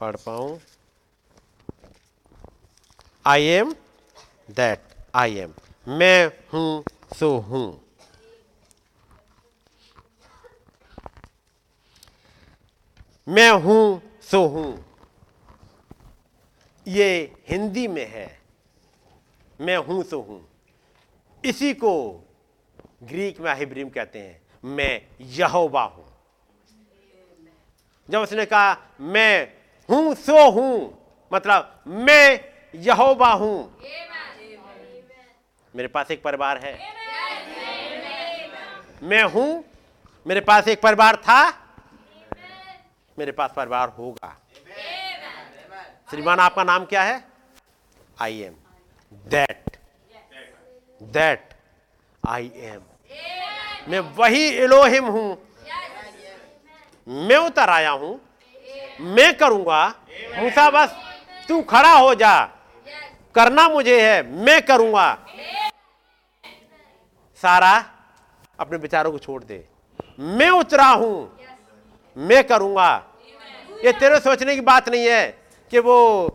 [0.00, 0.60] पढ़ पाऊँ।
[3.26, 3.74] I am
[4.50, 4.78] that
[5.14, 5.54] I am
[5.88, 6.84] मैं हूँ,
[7.18, 7.82] सो हूँ।
[13.28, 14.84] मैं हूँ, सो हूँ।
[16.88, 18.40] ये हिंदी में है।
[19.60, 20.48] मैं हूँ, सो हूँ।
[21.44, 22.25] इसी को
[23.00, 26.04] ग्रीक में हिब्रीम कहते हैं, मैं यहोवा हूँ।
[28.08, 29.52] जब उसने कहा, मैं
[29.88, 30.98] हूँ, सो हूँ
[31.32, 32.40] मतलब मैं
[32.74, 33.78] यहोवा हूँ।
[35.74, 36.78] मेरे पास एक परिवार है।
[39.02, 39.64] मैं हूँ,
[40.26, 41.42] मेरे पास एक परिवार था।
[43.18, 44.36] मेरे पास परिवार होगा।
[46.10, 47.22] श्रीमान, आपका नाम क्या है?
[48.20, 48.54] I am
[49.12, 49.76] that
[51.02, 51.54] that
[52.26, 52.80] I am
[53.88, 55.36] मैं वही एलोहिम हूँ।
[57.06, 58.20] मैं उतर आया हूँ।
[59.00, 59.86] मैं करूँगा।
[60.38, 60.96] मूसा, बस
[61.48, 62.34] तू खड़ा हो जा।
[63.34, 65.06] करना मुझे है। मैं करूँगा।
[67.42, 67.72] सारा,
[68.58, 69.64] अपने विचारों को छोड़ दे।
[70.18, 71.38] मैं उतरा हूँ।
[72.16, 72.92] मैं करूँगा।
[73.84, 75.26] ये तेरे सोचने की बात नहीं है
[75.72, 76.26] कि वो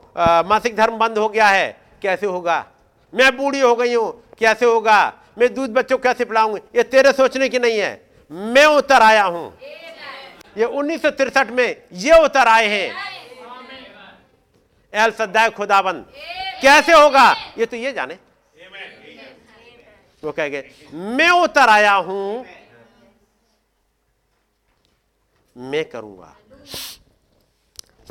[0.48, 2.66] मासिक धर्म बंद हो गया है। कैसे होगा?
[3.14, 5.02] मैं बूढ़ी हो गई हूँ। कैसे होगा?
[5.38, 6.62] मैं दूध बच्चों को कैसे पिलाऊँगी?
[6.76, 7.92] ये तेरे सोचने की नहीं है।
[8.32, 9.58] मैं उतर आया हूँ।
[10.58, 11.06] ये उन्नीस
[11.50, 12.90] में ये उतर आए हैं।
[14.94, 16.06] एल सद्दाय खुदाबंद।
[16.62, 17.32] कैसे होगा?
[17.58, 18.18] ये तो ये जाने।
[20.24, 22.46] वो कह गए मैं उतर आया हूँ।
[25.56, 26.36] मैं करूँगा।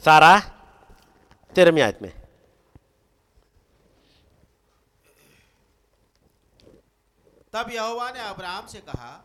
[0.04, 0.38] सारा
[1.56, 2.12] तेरहवीं आयत में।
[7.52, 9.22] तब यहोवा ने अब्राहम से कहा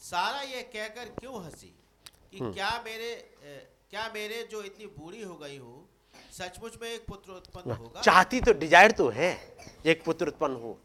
[0.00, 1.74] सारा ये कहकर क्यों हँसी
[2.30, 3.14] कि क्या मेरे
[3.90, 5.88] क्या मेरे जो इतनी बूढ़ी हो गई हूँ
[6.32, 8.00] सचमुच में एक पुत्र उत्पन्न होगा?
[8.00, 9.30] चाहती तो डिज़ायर तो है
[9.86, 10.78] एक पुत्र उत्पन्न हो?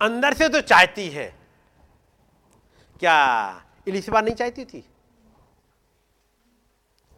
[0.00, 1.26] अंदर से तो चाहती है।
[3.00, 3.16] क्या
[3.88, 4.84] इलिसबा नहीं चाहती थी?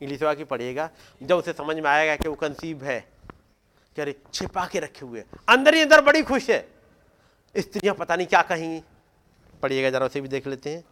[0.01, 0.89] इलिसबा की पढ़िएगा
[1.23, 2.99] जब उसे समझ में आएगा कि वो कंसीव है।
[3.97, 6.61] कि अरे छिपा के रखे हुए अंदर ही अंदर बड़ी खुश है।
[7.55, 8.83] स्त्रियाँ पता नहीं क्या कहेंगी।
[9.63, 10.85] पढ़िएगा, जरा उसे भी देख लेते हैं।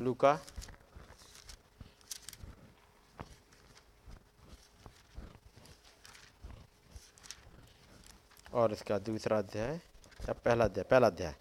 [0.00, 0.38] लूका।
[8.52, 9.74] और इसका दूसरा अध्याय,
[10.20, 11.34] या पहला अध्याय पहला अध्याय।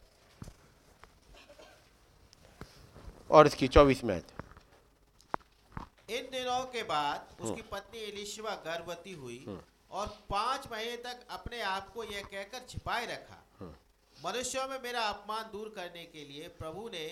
[3.31, 4.22] और इसकी चौबीस में
[6.11, 9.39] इन दिनों के बाद उसकी पत्नी एलिशबा गर्भवती हुई
[9.91, 13.39] और पाँच महीने तक अपने आप को यह कहकर छिपाए रखा।
[14.17, 17.05] मनुष्यों में मेरा अपमान दूर करने के लिए प्रभु ने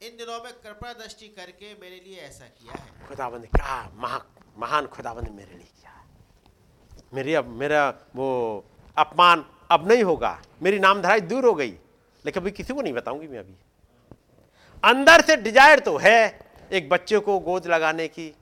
[0.00, 4.20] इन दिनों में कृपा दृष्टि करके मेरे लिए ऐसा किया है। खुदाबंद ने क्या महा
[4.58, 5.92] महान खुदाबंद मेरे लिए किया
[7.14, 7.82] मेरी अब मेरा
[8.16, 8.28] वो
[8.96, 11.70] अपमान अब नहीं होगा। मेरी नामधराई दूर हो गई।
[12.24, 13.54] लेकिन अभी किसी को नहीं बताऊँगी मैं अभी।
[14.82, 16.18] अंदर से डिज़ायर तो है
[16.72, 18.32] एक बच्चे को गोद लगाने की,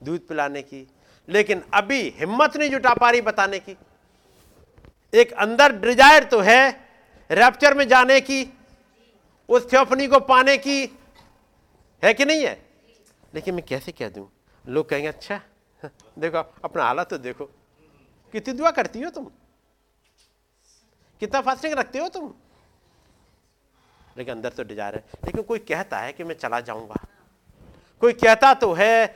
[0.00, 0.86] दूध पिलाने की,
[1.28, 3.76] लेकिन अभी हिम्मत नहीं जुटा पा रही बताने की।
[5.12, 6.68] एक अंदर डिज़ायर तो है
[7.30, 8.44] रैप्चर में जाने की,
[9.48, 10.82] उस थियोफनी को पाने की,
[12.02, 12.58] है कि नहीं है?
[13.34, 14.28] लेकिन मैं कैसे कह दूँ?
[14.64, 15.40] लोग कहेंगे अच्छा
[16.18, 17.44] देखो, अपना हालत तो देखो।
[18.34, 19.24] कितनी दुआ करती हो तुम?
[21.22, 22.32] कितना फास्टिंग रखते हो तुम?
[24.16, 26.96] लेकिन अंदर तो डिज़ायर है। लेकिन कोई कहता है कि मैं चला जाऊँगा।
[28.02, 29.06] कोई कहता तो है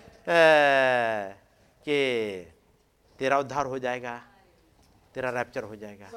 [1.82, 1.96] कि
[3.18, 4.20] तेरा उद्धार हो जाएगा
[5.14, 6.10] तेरा रैप्चर हो जाएगा।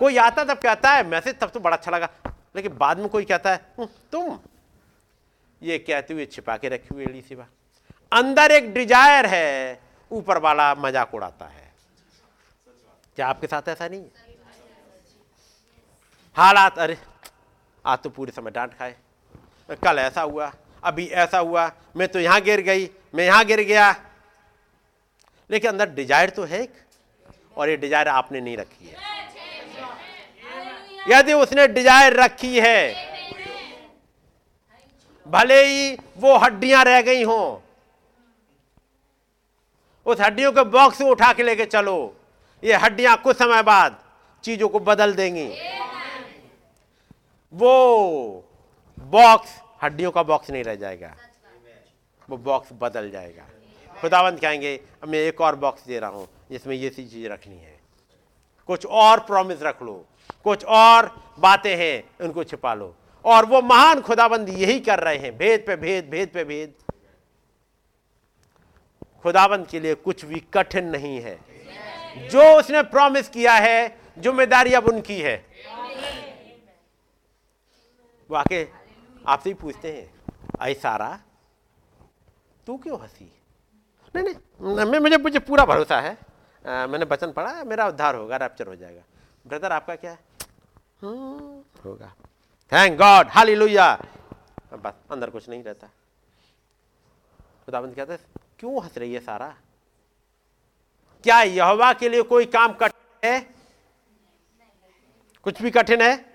[0.00, 2.08] कोई आता तब कहता है मैसेज तब तो बड़ा अच्छा लगा।
[2.56, 4.38] लेकिन बाद में कोई कहता है "हम्म, तुम
[5.62, 7.46] ये कहते हुए छिपा के रखी हुई एड़ी सिवा
[8.12, 9.80] अंदर एक डिज़ायर है
[10.10, 11.68] ऊपर वाला मज़ाक उड़ाता है।
[13.16, 14.10] क्या आपके साथ ऐसा नहीं है?
[16.36, 16.96] हालात अरे
[17.84, 18.96] आज तो पूरे समय डांट खाए।
[19.82, 23.94] कल ऐसा हुआ। अभी ऐसा हुआ, मैं तो यहाँ गिर गई, मैं यहाँ गिर गया।
[25.50, 26.72] लेकिन अंदर डिज़ायर तो है एक,
[27.56, 28.96] और ये डिज़ायर आपने नहीं रखी है।
[31.08, 32.94] यदि उसने डिज़ायर रखी है,
[35.26, 37.58] भले ही वो हड्डियाँ रह गई हों,
[40.06, 42.16] उस हड्डियों के बॉक्स उठा के लेके चलो।
[42.62, 43.98] ये हड्डियाँ कुछ समय बाद
[44.44, 45.48] चीज़ों को बदल देंगी।
[47.52, 48.44] वो
[48.98, 49.50] बॉक्स
[49.80, 51.14] हड्डियों का बॉक्स नहीं रह जाएगा।
[52.28, 53.46] वो बॉक्स बदल जाएगा।
[54.00, 57.78] खुदावंत कहेंगे मैं एक और बॉक्स दे रहा हूँ, जिसमें ये सी चीज़ रखनी है।
[58.68, 59.94] कुछ और प्रॉमिस रख लो।
[60.44, 61.06] कुछ और
[61.38, 62.94] बातें हैं, उनको छिपा लो।
[63.24, 66.74] और वो महान खुदाबंद यही कर रहे हैं, भेद पे भेद भेद पे भेद।
[69.22, 71.38] खुदाबंद के लिए कुछ भी कठिन नहीं है।
[72.28, 75.36] जो उसने प्रॉमिस किया है, ज़िम्मेदारी अब उनकी है।
[78.30, 78.62] वो आके
[79.30, 80.20] आपसे ही पूछते हैं
[80.60, 81.20] आई सारा
[82.66, 83.42] तू क्यों हँसी?
[84.16, 86.18] नहीं नहीं मैं मुझे मुझे पूरा भरोसा है।
[86.66, 89.02] आ, मैंने वचन पढ़ा मेरा उद्धार होगा रैप्चर हो जाएगा।
[89.46, 90.10] ब्रदर आपका क्या?
[90.10, 90.18] है
[91.02, 92.14] "हम्म, होगा
[92.72, 94.04] थैंक गॉड हालेलुया
[94.72, 95.86] बस अंदर कुछ नहीं रहता।
[97.66, 98.20] खुदाबंद कहते हैं,
[98.58, 99.56] क्यों हंस रही है सारा?
[101.22, 103.54] क्या यहोवा के लिए कोई काम कठिन है?
[105.42, 106.29] कुछ भी कठिन है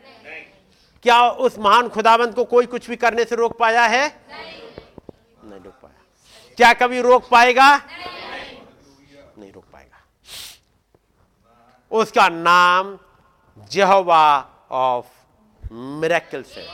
[1.06, 4.08] क्या उस महान खुदाबंद को कोई कुछ भी करने से रोक पाया है?
[4.08, 6.02] नहीं नहीं रोक पाया।
[6.58, 7.68] क्या कभी रोक पाएगा?
[7.78, 8.58] नहीं
[9.38, 10.00] नहीं रोक पाएगा।
[11.92, 12.98] उसका नाम
[13.72, 14.24] जहवा
[14.72, 15.06] ऑफ़
[15.74, 16.68] मिरेकल्स है।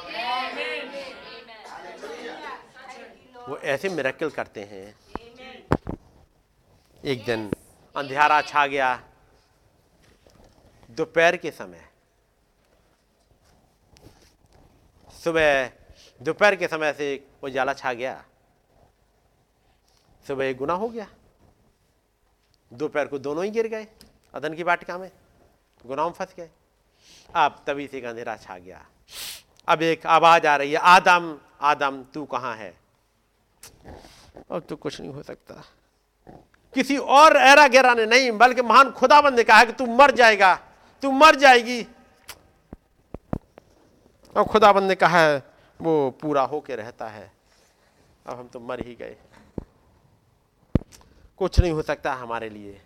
[3.50, 4.96] वो ऐसे मिरेकल करते हैं।
[7.06, 7.50] एक दिन
[7.96, 8.96] अंधेरा छा गया।
[10.90, 11.91] दोपहर के समय
[15.24, 15.72] सुबह
[16.22, 18.24] दोपहर के समय से वो उजाला छा गया।
[20.28, 21.08] सुबह एक गुना हो गया।
[22.72, 23.88] दोपहर को दोनों ही गिर गए
[24.34, 25.12] अदन की वाटिका में,
[25.86, 26.50] गुनाह में फंस गए।
[27.36, 28.86] अब तभी से अंधेरा छा गया।
[29.68, 32.74] अब एक आवाज़ आ रही है, आदम आदम, तू कहाँ है?
[34.52, 35.64] अब तो कुछ नहीं हो सकता।
[36.74, 40.56] किसी और ऐरा गहरा ने नहीं, बल्कि महान खुदाबंद ने कहा कि तू मर जाएगा,
[41.02, 41.86] तू मर जाएगी।
[44.38, 45.44] और खुदाबंद ने कहा है
[45.82, 47.32] वो पूरा होके रहता है।
[48.28, 49.16] अब हम तो मर ही गए।
[51.38, 52.82] कुछ नहीं हो सकता हमारे लिए।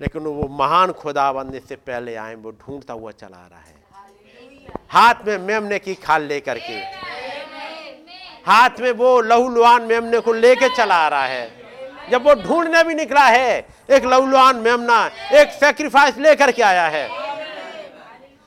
[0.00, 3.74] लेकिन वो महान खुदाबंद इससे पहले आए वो ढूंढता हुआ चला आ रहा है।
[4.88, 6.78] हाथ में मेमने की खाल लेकर के।
[8.46, 11.50] हाथ में वो लहूलुआन मेमने को लेके चला आ रहा है।
[12.10, 17.25] जब वो ढूँढने भी निकला है एक लहूलुआन मेमना एक सेक्रीफाइस लेकर के आया है।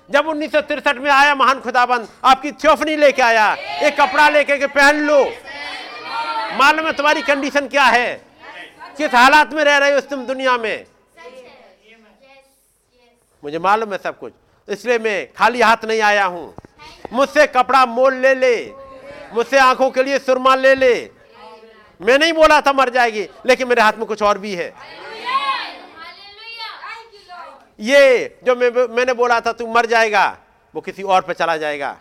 [0.09, 0.55] जब उन्नीस
[0.97, 3.53] में आया महान खुदाबंद, आपकी थ्योफनी लेके आया।
[3.83, 5.23] एक कपड़ा लेके के पहन लो।
[6.57, 8.13] मालूम है तुम्हारी कंडीशन क्या है?
[8.97, 10.85] किस हालात में रह रहे हो तुम दुनिया में?
[13.43, 14.33] मुझे मालूम है सब कुछ।
[14.67, 16.53] इसलिए मैं खाली हाथ नहीं आया हूँ।
[17.13, 18.55] मुझसे कपड़ा मोल ले ले।
[19.33, 20.93] मुझसे आँखों के लिए सुरमा ले ले।
[22.01, 24.73] मैं नहीं बोला था मर जाएगी, लेकिन मेरे हाथ में कुछ और भी है।
[27.79, 30.27] ये जो मैं मैंने बोला था तू मर जाएगा।
[30.73, 31.91] वो किसी और पे चला जाएगा।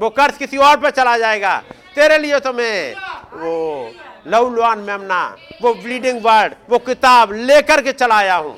[0.00, 1.58] वो कर्ज किसी और पे चला जाएगा।
[1.94, 2.94] तेरे लिए तो मैं
[3.32, 3.52] वो
[4.26, 8.56] लव लवलवान मेमना वो ब्लीडिंग वर्ड वो किताब लेकर के चला आया हूँ।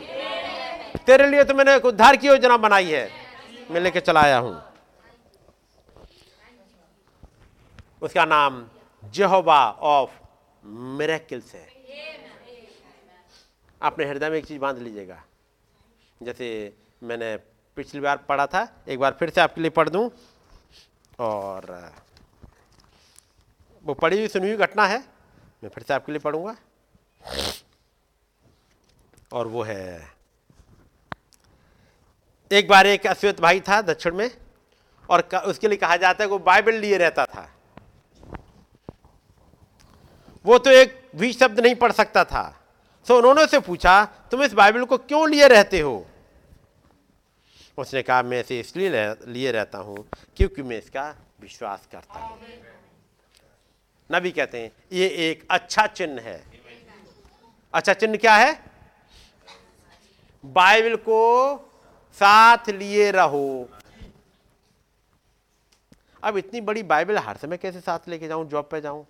[1.07, 3.09] तेरे लिए तो मैंने उद्धार की योजना बनाई है।
[3.71, 4.63] मैं लेके चला आया हूँ।
[8.03, 8.65] उसका नाम
[9.03, 10.11] जेहोबा ऑफ़
[10.99, 11.67] मेरेकिल्स है।
[13.81, 15.23] अपने हृदय में एक चीज़ बाँध लीजिएगा।
[16.25, 17.37] जैसे मैंने
[17.77, 20.11] पिछली बार पढ़ा था, एक बार फिर से आपके लिए पढ़ दूँ।
[21.19, 21.93] और,
[23.87, 24.99] वो पढ़ी हुई, सुनी हुई घटना है,
[25.63, 26.57] मैं फिर से आपके लिए पढ़ूँगा।
[29.33, 30.13] और वो है,
[32.51, 34.31] एक बार एक अश्वेत भाई था दक्षिण में,
[35.11, 37.49] और उसके लिए कहा जाता है वो बाइबल लिए रहता था।
[40.45, 42.45] वो तो एक भी शब्द नहीं पढ़ सकता था।
[43.07, 46.07] सो उन्होंने उसे पूछा, तुम इस बाइबल को क्यों लिए रहते हो?
[47.79, 50.05] उसने कहा, मैं इसे इसलिए लिए रहता हूँ
[50.37, 51.09] क्योंकि मैं इसका
[51.41, 52.39] विश्वास करता हूँ।
[54.11, 56.43] नबी कहते हैं, ये एक अच्छा चिन्ह है।
[57.75, 58.53] अच्छा चिन्ह क्या है?
[60.45, 61.57] बाइबल को
[62.17, 63.69] साथ लिए रहो।
[66.23, 69.07] अब इतनी बड़ी बाइबल हर समय कैसे साथ लेके जाऊँ, जॉब पे जाऊँ?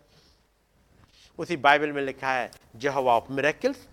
[1.39, 3.87] उसी बाइबल में लिखा है, जहवा ऑफ़ मेरेकिल्स।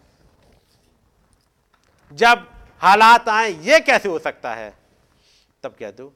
[2.11, 2.47] जब
[2.81, 4.73] हालात आए ये कैसे हो सकता है?
[5.63, 6.11] तब कह दो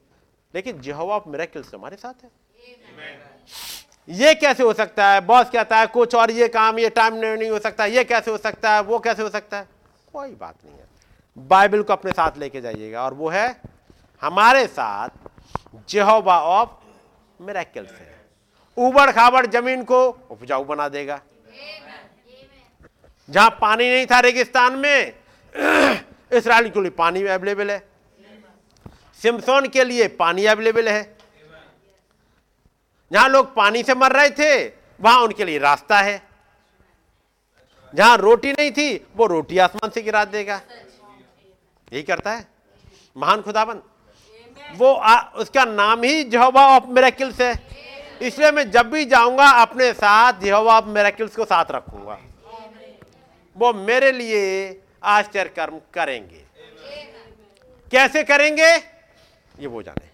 [0.54, 2.30] लेकिन जहवा ऑफ़ मेरेकिल्स हमारे साथ है।
[4.08, 5.20] ये कैसे हो सकता है?
[5.20, 8.36] बॉस कहता है कुछ और ये काम ये टाइम नहीं हो सकता ये कैसे हो
[8.38, 8.80] सकता है?
[8.82, 9.68] वो कैसे हो सकता है?
[10.12, 13.48] कोई बात नहीं है। बाइबल को अपने साथ लेके जाइएगा और वो है
[14.22, 15.08] हमारे साथ
[15.88, 18.12] जेहोबा ऑफ़ मेरेकल्स है।
[18.76, 21.20] उबड़ खाबड़ ज़मीन को उपजाऊ बना देगा।
[23.28, 25.12] जहाँ पानी नहीं था रेगिस्तान में
[26.34, 27.78] इसराइल के लिए पानी अवेलेबल है।
[29.22, 31.02] सिमसोन के लिए पानी अवेलेबल है।
[33.10, 34.64] जहाँ लोग पानी से मर रहे थे
[35.00, 36.22] वहाँ उनके लिए रास्ता है।
[37.94, 40.60] जहाँ रोटी नहीं थी वो रोटी आसमान से गिरा देगा।
[41.92, 42.46] यही करता है।
[43.16, 43.82] महान खुदाबंद।
[44.76, 47.52] वो आ, उसका नाम ही जहोबा ऑफ़ मेरेकिल्स है।
[48.22, 52.18] इसलिए मैं जब भी जाऊँगा अपने साथ जहोबा ऑफ़ मेरेकिल्स को साथ रखूँगा।
[53.56, 56.44] वो मेरे लिए आश्चर्य कर्म करेंगे।
[57.92, 58.76] कैसे करेंगे?
[59.60, 60.08] ये वो जाने।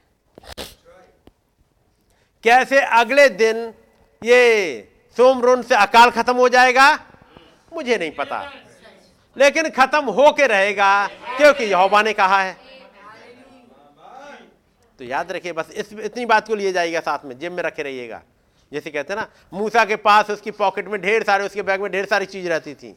[2.45, 3.75] कैसे अगले दिन
[4.25, 6.95] ये सोमरुन से अकाल खत्म हो जाएगा?
[7.73, 8.53] मुझे नहीं पता।
[9.37, 12.57] लेकिन खत्म होके रहेगा, क्योंकि यहोवा ने कहा है।
[14.99, 17.83] तो याद रखिए, बस इस इतनी बात को लिए जाएगा साथ में जिम में रखे
[17.83, 18.23] रहिएगा।
[18.73, 21.93] जैसे कहते हैं ना, मूसा के पास उसकी पॉकेट में ढेर सारे, उसके बैग में
[21.93, 22.97] ढेर सारी चीज़ रहती थी।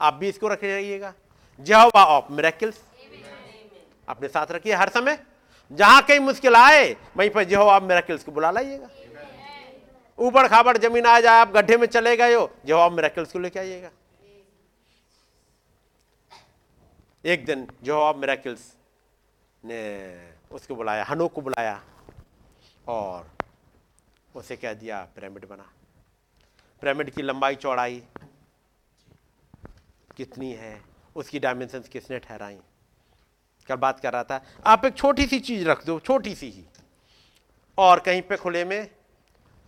[0.00, 1.12] आप भी इसको रखे रहिएगा
[1.60, 2.80] जहोवा ऑफ़ मेरेकिल्स
[4.08, 5.18] अपने साथ रखिए हर समय।
[5.70, 8.88] जहाँ कहीं मुश्किल आए, वहीं पर जहो आप मेरेकिल्स को बुला लाइएगा।
[10.18, 13.38] ऊपर खाबड़ ज़मीन आ जाए, आप गड्ढे में चले गए हो जहो आप मेरेकिल्स को
[13.38, 13.90] लेके आइएगा।
[17.24, 18.60] एक दिन जो अब मेराकिल्स
[19.62, 19.80] ने
[20.52, 21.80] उसको बुलाया हनोक को बुलाया,
[22.88, 23.30] और
[24.34, 25.70] उसे कह दिया पिरामिड बना।
[26.82, 28.02] पिरामिड की लंबाई चौड़ाई
[30.20, 30.80] कितनी है,
[31.16, 32.58] उसकी डायमेंशन किसने ठहराई।
[33.68, 36.64] कल बात कर रहा था, आप एक छोटी सी चीज़ रख दो, छोटी सी ही।
[37.78, 38.90] और कहीं पे खुले में,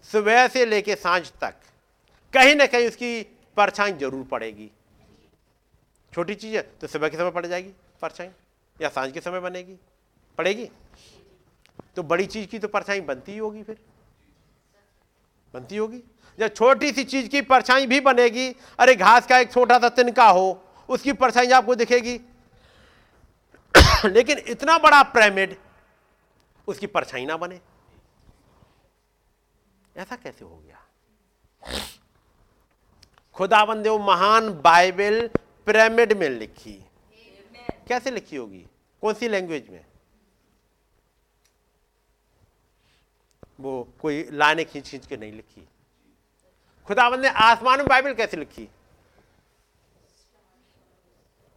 [0.08, 1.54] सुबह से लेके साँझ तक,
[2.34, 3.22] कहीं ना कहीं उसकी
[3.56, 4.70] परछाई ज़रूर पड़ेगी।
[6.12, 7.72] छोटी चीज़ है तो सुबह के समय पड़ जाएगी
[8.02, 8.28] परछाई,
[8.76, 9.78] या साँझ के समय बनेगी,
[10.38, 10.68] पड़ेगी।
[11.96, 13.78] तो बड़ी चीज़ की तो परछाई बनती ही होगी फिर।
[15.54, 16.02] बनती होगी।
[16.38, 20.28] जब छोटी सी चीज़ की परछाई भी बनेगी। अरे घास का एक छोटा सा तिनका
[20.28, 22.20] हो, उसकी परछाई आपको दिखेगी।
[24.06, 25.56] लेकिन इतना बड़ा पिरामिड
[26.68, 27.60] उसकी परछाई ना बने।
[29.96, 30.78] ऐसा कैसे हो गया?
[33.34, 35.30] खुदाबंद महान बाइबल
[35.66, 36.84] पिरामिड में लिखी।
[37.88, 38.66] कैसे लिखी होगी?
[39.02, 39.84] कौन सी लैंग्वेज में?
[43.60, 45.68] वो कोई लाने खींच खींच के नहीं लिखी।
[46.86, 48.68] खुदाबंद ने आसमान में बाइबल कैसे लिखी?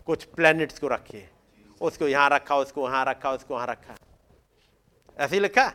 [0.06, 1.30] कुछ प्लैनेट्स को रखे।
[1.82, 3.96] उसको यहाँ रखा, उसको वहाँ रखा, उसको वहाँ रखा।
[5.18, 5.74] ऐसे ही लिखा?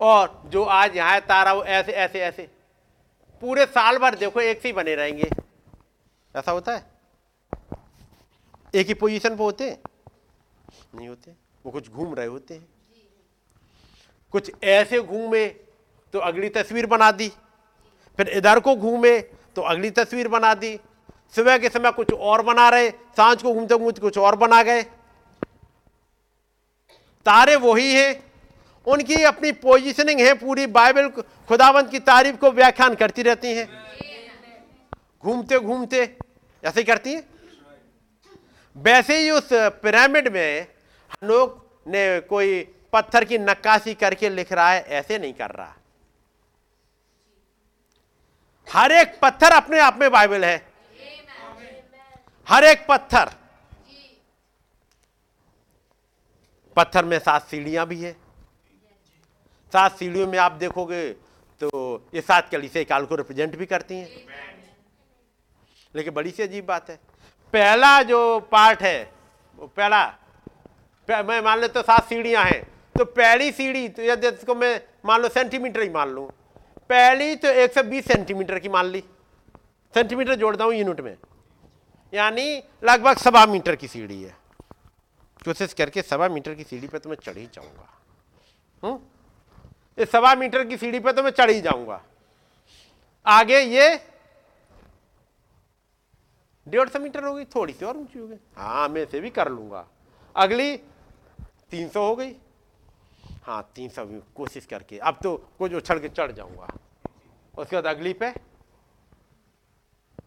[0.00, 2.50] और जो आज यहाँ है तारा, वो ऐसे ऐसे ऐसे।
[3.40, 5.30] पूरे साल भर देखो, एक से ही बने रहेंगे।
[6.36, 6.86] ऐसा होता है?
[8.74, 9.78] एक ही पोजीशन पे होते
[10.94, 11.32] नहीं होते।
[11.66, 12.68] वो कुछ घूम रहे होते हैं।
[14.32, 15.71] कुछ ऐसे घूमे
[16.14, 17.28] तो अगली तस्वीर बना दी।
[18.18, 19.18] फिर इधर को घूमे
[19.56, 20.78] तो अगली तस्वीर बना दी।
[21.34, 24.82] सुबह के समय कुछ और बना रहे, साँझ को घूमते घूमते कुछ और बना गए।
[27.26, 28.32] तारे वही हैं,
[28.86, 31.08] उनकी अपनी पोजीशनिंग है पूरी। बाइबल
[31.48, 33.68] खुदावंत की तारीफ़ को व्याख्यान करती रहती हैं।
[35.24, 36.02] घूमते घूमते,
[36.62, 37.22] ऐसे ही करती हैं।
[38.76, 40.66] वैसे ही उस पिरामिड में
[41.10, 42.60] हम लोग ने कोई
[42.92, 45.76] पत्थर की नक्काशी करके लिख रहा है, ऐसे नहीं कर रहा।
[48.72, 50.66] हर एक पत्थर अपने आप में बाइबल है।
[52.48, 53.32] हर एक पत्थर।
[56.76, 58.12] पत्थर में सात सीढ़ियाँ भी है।
[59.72, 61.12] सात सीढ़ियों में आप देखोगे
[61.60, 61.70] तो
[62.14, 64.08] ये सात कलीसे काल को रिप्रेजेंट भी करती हैं।
[65.94, 66.96] लेकिन बड़ी सी अजीब बात है।
[67.52, 69.12] पहला जो पार्ट है,
[69.56, 70.06] वो पहला,
[71.08, 72.62] पह- मैं मान लेता तो सात सीढ़ियाँ हैं।
[72.98, 76.32] तो पहली सीढ़ी तो यदि मैं मान लो सेंटीमीटर ही मान लूँ
[76.90, 79.02] पहली तो 120 सेंटीमीटर की मान ली।
[79.94, 81.16] सेंटीमीटर जोड़ता हूँ यूनिट में।
[82.12, 84.36] यानी लगभग सवा मीटर की सीढ़ी है।
[85.44, 87.88] कोशिश करके सवा मीटर की सीढ़ी पे तो मैं चढ़ ही जाऊँगा।
[88.82, 88.98] हम्म?
[89.98, 92.00] इस सवा मीटर की सीढ़ी पे तो मैं चढ़ ही जाऊँगा।
[93.26, 93.88] आगे ये
[96.66, 99.30] डेढ़ सौ मीटर हो गई थोड़ी सी और ऊँची हो गई हाँ मैं से भी
[99.30, 99.86] कर लूँगा।
[100.36, 100.76] अगली
[101.70, 102.34] तीन सौ हो गई।
[103.42, 104.04] हाँ तीन सौ
[104.36, 106.68] कोशिश करके। अब तो कुछ उछल के चढ़ जाऊँगा।
[107.58, 108.30] उसके बाद अगली पे?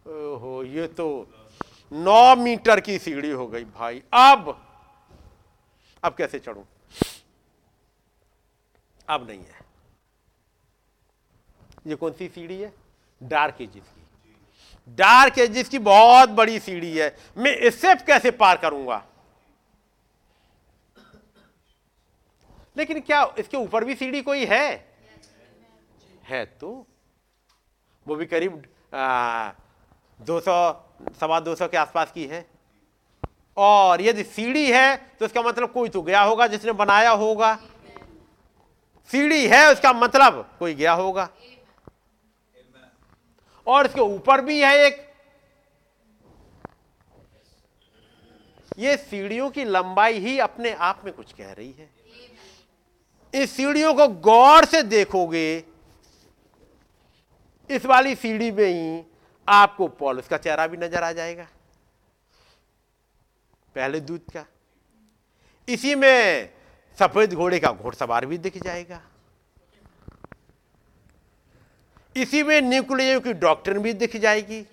[0.06, 1.06] ओहो, ये तो
[1.92, 4.62] नौ मीटर की सीढ़ी हो गई भाई। अब
[6.04, 6.64] अब कैसे चढ़ू?
[9.08, 9.64] अब नहीं है।
[11.86, 12.72] ये कौन सी सीढ़ी है?
[13.22, 19.04] डार्क एजिस की। डार्क एजिस की बहुत बड़ी सीढ़ी है। मैं इससे कैसे पार करूँगा?
[22.76, 24.66] लेकिन क्या इसके ऊपर भी सीढ़ी कोई है?
[26.24, 26.86] है तो?
[28.06, 28.62] वो भी करीब
[30.20, 30.56] दो सौ,
[31.20, 32.44] सवा दो सौ के आसपास की है।
[33.56, 37.54] और यदि सीढ़ी है तो इसका मतलब कोई तो गया होगा जिसने बनाया होगा।
[39.10, 41.28] सीढ़ी है, उसका मतलब कोई गया होगा।
[43.66, 45.04] और इसके ऊपर भी है एक।
[48.78, 51.95] ये सीढ़ियों की लंबाई ही अपने आप में कुछ कह रही है।
[53.36, 55.64] इस सीढ़ियों को गौर से देखोगे,
[57.70, 59.02] इस वाली सीढ़ी में ही
[59.48, 61.46] आपको पॉलिस का चेहरा भी नज़र आ जाएगा।
[63.74, 64.44] पहले दूध का।
[65.68, 66.48] इसी में
[66.98, 69.00] सफ़ेद घोड़े का घोड़सवार भी दिख जाएगा।
[72.16, 74.64] इसी में न्यूक्लियो की डॉक्टर भी दिख जाएगी।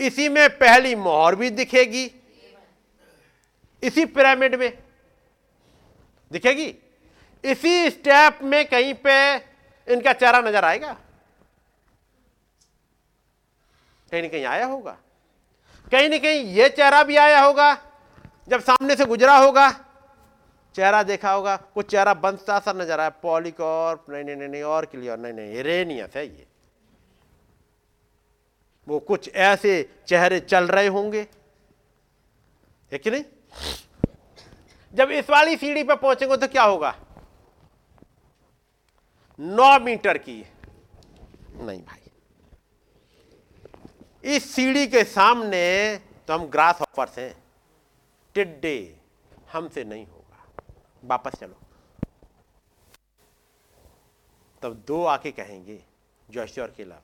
[0.00, 2.04] इसी में पहली मोहर भी दिखेगी।
[3.82, 4.72] इसी पिरामिड में।
[6.30, 6.74] दिखेगी?
[7.44, 9.34] इसी स्टेप में कहीं पे
[9.88, 10.92] इनका चेहरा नज़र आएगा।
[14.12, 14.96] कहीं ना कहीं आया होगा।
[15.92, 17.74] कहीं ना कहीं ये चेहरा भी आया होगा,
[18.48, 19.70] जब सामने से गुजरा होगा,
[20.74, 25.18] चेहरा देखा होगा, कुछ चेहरा बनता सा नज़र आया, पॉलिकॉर्प, नहीं नहीं नहीं और क्लियर,
[25.18, 26.46] नहीं नहीं रेनियस है ये।
[28.86, 31.26] वो कुछ ऐसे चेहरे चल रहे होंगे,
[32.92, 33.24] है कि नहीं?
[34.94, 36.94] जब इस वाली सीढ़ी पर पहुँचेंगे तो क्या होगा?
[39.38, 40.46] नौ मीटर की
[41.54, 42.00] नहीं भाई।
[44.24, 45.96] इस सीढ़ी के सामने
[46.28, 47.44] तो हम ग्रास ऑफर्स हैं।
[48.34, 48.96] टिड्डे
[49.52, 50.46] हमसे नहीं होगा।
[51.04, 51.60] वापस चलो।
[54.62, 55.82] तब दो आके कहेंगे
[56.30, 57.02] जोशी और केला।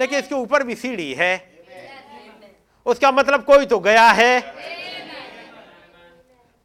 [0.00, 1.64] लेकिन इसके ऊपर भी सीढ़ी है।
[2.86, 4.40] उसका मतलब कोई तो गया है।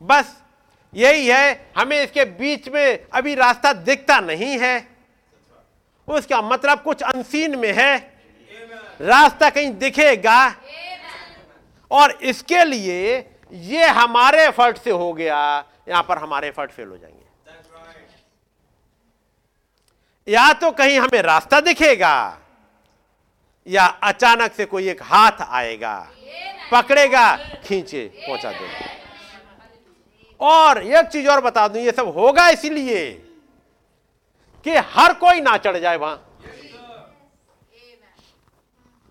[0.02, 0.41] बस
[0.94, 4.88] यही है, हमें इसके बीच में अभी रास्ता दिखता नहीं है।
[6.08, 7.98] उसका मतलब कुछ अनसीन में है।
[9.02, 10.56] रास्ता कहीं दिखेगा।
[11.92, 13.18] और इसके लिए
[13.52, 15.40] ये हमारे एफर्ट से हो गया।
[15.90, 17.20] यहाँ पर हमारे एफर्ट फेल हो जाएँगे।
[20.28, 22.38] या तो कहीं हमें रास्ता दिखेगा,
[23.68, 26.12] या अचानक से कोई एक हाथ आएगा,
[26.72, 29.01] पकड़ेगा, खींचे, पहुँचा देगा।
[30.42, 33.12] और एक चीज़ और बता दूँ, ये सब होगा इसीलिए
[34.66, 36.28] कि हर कोई ना चढ़ जाए वहाँ।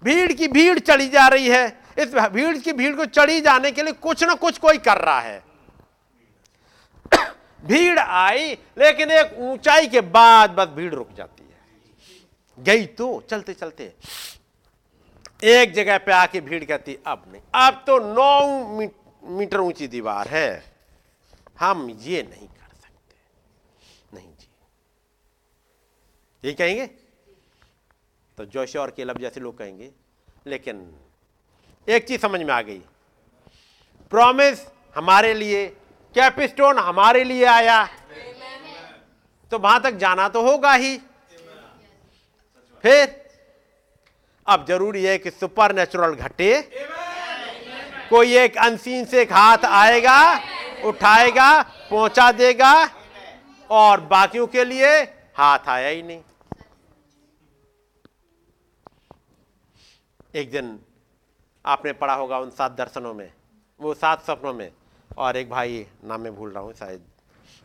[0.02, 1.66] भीड़ की भीड़ चढ़ी जा रही है।
[1.98, 5.20] इस भीड़ की भीड़ को चढ़ी जाने के लिए कुछ ना कुछ कोई कर रहा
[5.20, 5.42] है।
[7.64, 13.54] भीड़ आई, लेकिन एक ऊंचाई के बाद बस भीड़ रुक जाती है। गई तो चलते
[13.54, 13.92] चलते।
[15.44, 18.88] एक जगह पे आके भीड़ कहती, अब नहीं, अब तो नौ
[19.30, 20.69] मीटर ऊँची दीवार है।
[21.60, 23.16] हम ये नहीं कर सकते।
[24.14, 24.48] नहीं जी।
[26.44, 26.86] यही कहेंगे?
[28.36, 29.90] तो जोश और केलब जैसे लोग कहेंगे।
[30.46, 31.00] लेकिन
[31.88, 32.78] एक चीज़ समझ में आ गई।
[34.10, 35.66] प्रॉमिस हमारे लिए
[36.14, 37.86] कैपिस्टोन हमारे लिए आया।
[39.50, 40.98] तो वहाँ तक जाना तो होगा ही।
[42.82, 43.30] फिर
[44.46, 46.62] अब ज़रूरी है कि सुपर नेचुरल घटे।
[48.10, 50.50] कोई एक अनसीन से एक हाथ आएगा।
[50.80, 52.72] उठाएगा, पहुँचा देगा
[53.70, 55.00] और बाकियों के लिए
[55.36, 56.20] हाथ आया ही नहीं।
[60.34, 60.78] एक दिन
[61.64, 63.30] आपने पढ़ा होगा उन सात दर्शनों में,
[63.80, 64.70] वो सात सपनों में,
[65.10, 67.04] और एक भाई नाम में भूल रहा हूँ शायद।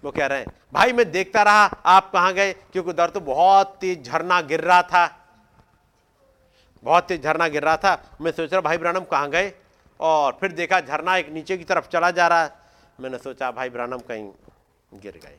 [0.04, 2.54] वो कह रहे हैं, भाई मैं देखता रहा, आप कहाँ गए?
[2.54, 5.06] क्योंकि उधर तो बहुत तेज झरना गिर रहा था।
[6.84, 9.54] बहुत तेज झरना गिर रहा था। मैं सोच रहा, भाई ब्रानम कहाँ गए?
[10.00, 12.48] और फिर देखा झरना एक नीचे की तरफ़ चला जा रहा
[13.00, 14.32] मैंने सोचा, भाई ब्रानम कहीं
[14.94, 15.38] गिर गए।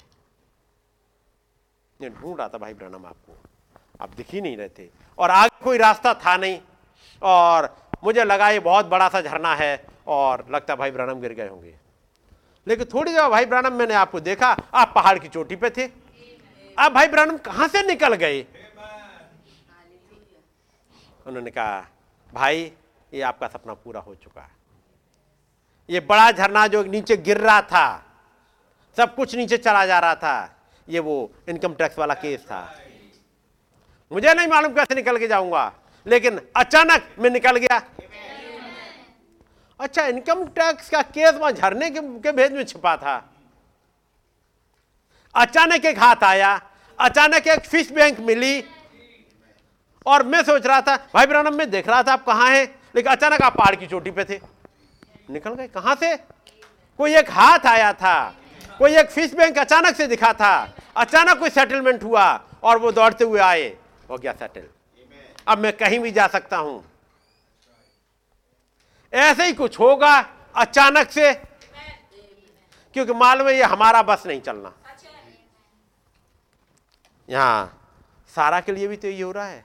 [2.10, 3.38] ढूंढ रहा था भाई ब्रानम आपको।
[4.00, 6.60] आप दिख ही नहीं रहे थे। और आगे कोई रास्ता था नहीं।
[7.22, 11.48] और मुझे लगा ये बहुत बड़ा सा झरना है और लगता भाई ब्रानम गिर गए
[11.48, 11.78] होंगे।
[12.66, 15.90] लेकिन थोड़ी देर भाई ब्रानम मैंने आपको देखा, आप पहाड़ की चोटी पे थे।
[16.78, 18.46] आप भाई ब्रानम कहाँ से निकल गए?
[21.26, 21.86] उन्होंने कहा,
[22.34, 22.72] भाई,
[23.14, 24.55] ये आपका सपना पूरा हो चुका है।
[25.88, 27.86] ये बड़ा झरना जो नीचे गिर रहा था
[28.96, 30.36] सब कुछ नीचे चला जा रहा था
[30.88, 31.16] ये वो
[31.48, 32.60] इनकम टैक्स वाला केस था।
[34.10, 35.72] मुझे नहीं मालूम कैसे निकल के जाऊँगा
[36.06, 37.80] लेकिन अचानक मैं निकल गया।
[39.80, 43.16] अच्छा इनकम टैक्स का केस वहाँ झरने के, के भेद में छिपा था।
[45.34, 46.60] अचानक एक हाथ आया
[46.98, 48.64] अचानक एक फ़िश बैंक मिली
[50.06, 53.12] और मैं सोच रहा था भाई ब्रानम मैं देख रहा था आप कहाँ हैं लेकिन
[53.12, 54.38] अचानक आप पहाड़ की चोटी पे थे।
[55.28, 56.16] निकल गए। कहाँ से?
[56.98, 58.34] कोई एक हाथ आया था,
[58.78, 60.52] कोई एक फ़िश बैंक अचानक से दिखा था।
[60.96, 62.24] अचानक कोई सेटलमेंट हुआ
[62.62, 63.68] और वो दौड़ते हुए आए।
[64.10, 64.68] हो गया सेटल
[65.48, 66.84] अब मैं कहीं भी जा सकता हूँ।
[69.12, 70.16] ऐसे ही कुछ होगा
[70.56, 71.32] अचानक से,
[72.94, 74.72] क्योंकि मालूम है ये हमारा बस नहीं चलना।
[77.28, 77.72] यहाँ
[78.34, 79.64] सारा के लिए भी तो ये हो रहा है।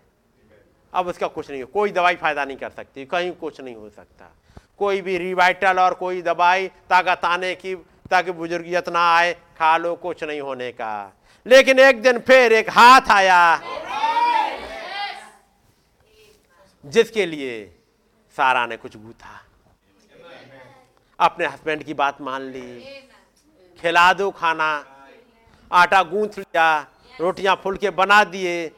[0.93, 3.90] अब उसका कुछ नहीं हो। कोई दवाई फ़ायदा नहीं कर सकती। कहीं कुछ नहीं हो
[3.90, 4.31] सकता।
[4.77, 7.75] कोई भी रिवाइटल और कोई दवाई ताकत आने की,
[8.11, 11.17] ताकि बुजुर्गियत ना आए, खा लो, कुछ नहीं होने का।
[11.48, 13.61] लेकिन एक दिन फिर एक हाथ आया।
[16.85, 17.80] जिसके लिए
[18.38, 19.45] सारा ने कुछ गूथा।
[21.19, 22.82] अपने हस्बैंड की बात मान ली।
[23.82, 24.85] खिला दो खाना।
[25.72, 26.88] आटा गूंथ लिया।
[27.19, 28.72] रोटियाँ फुल के बना दिए।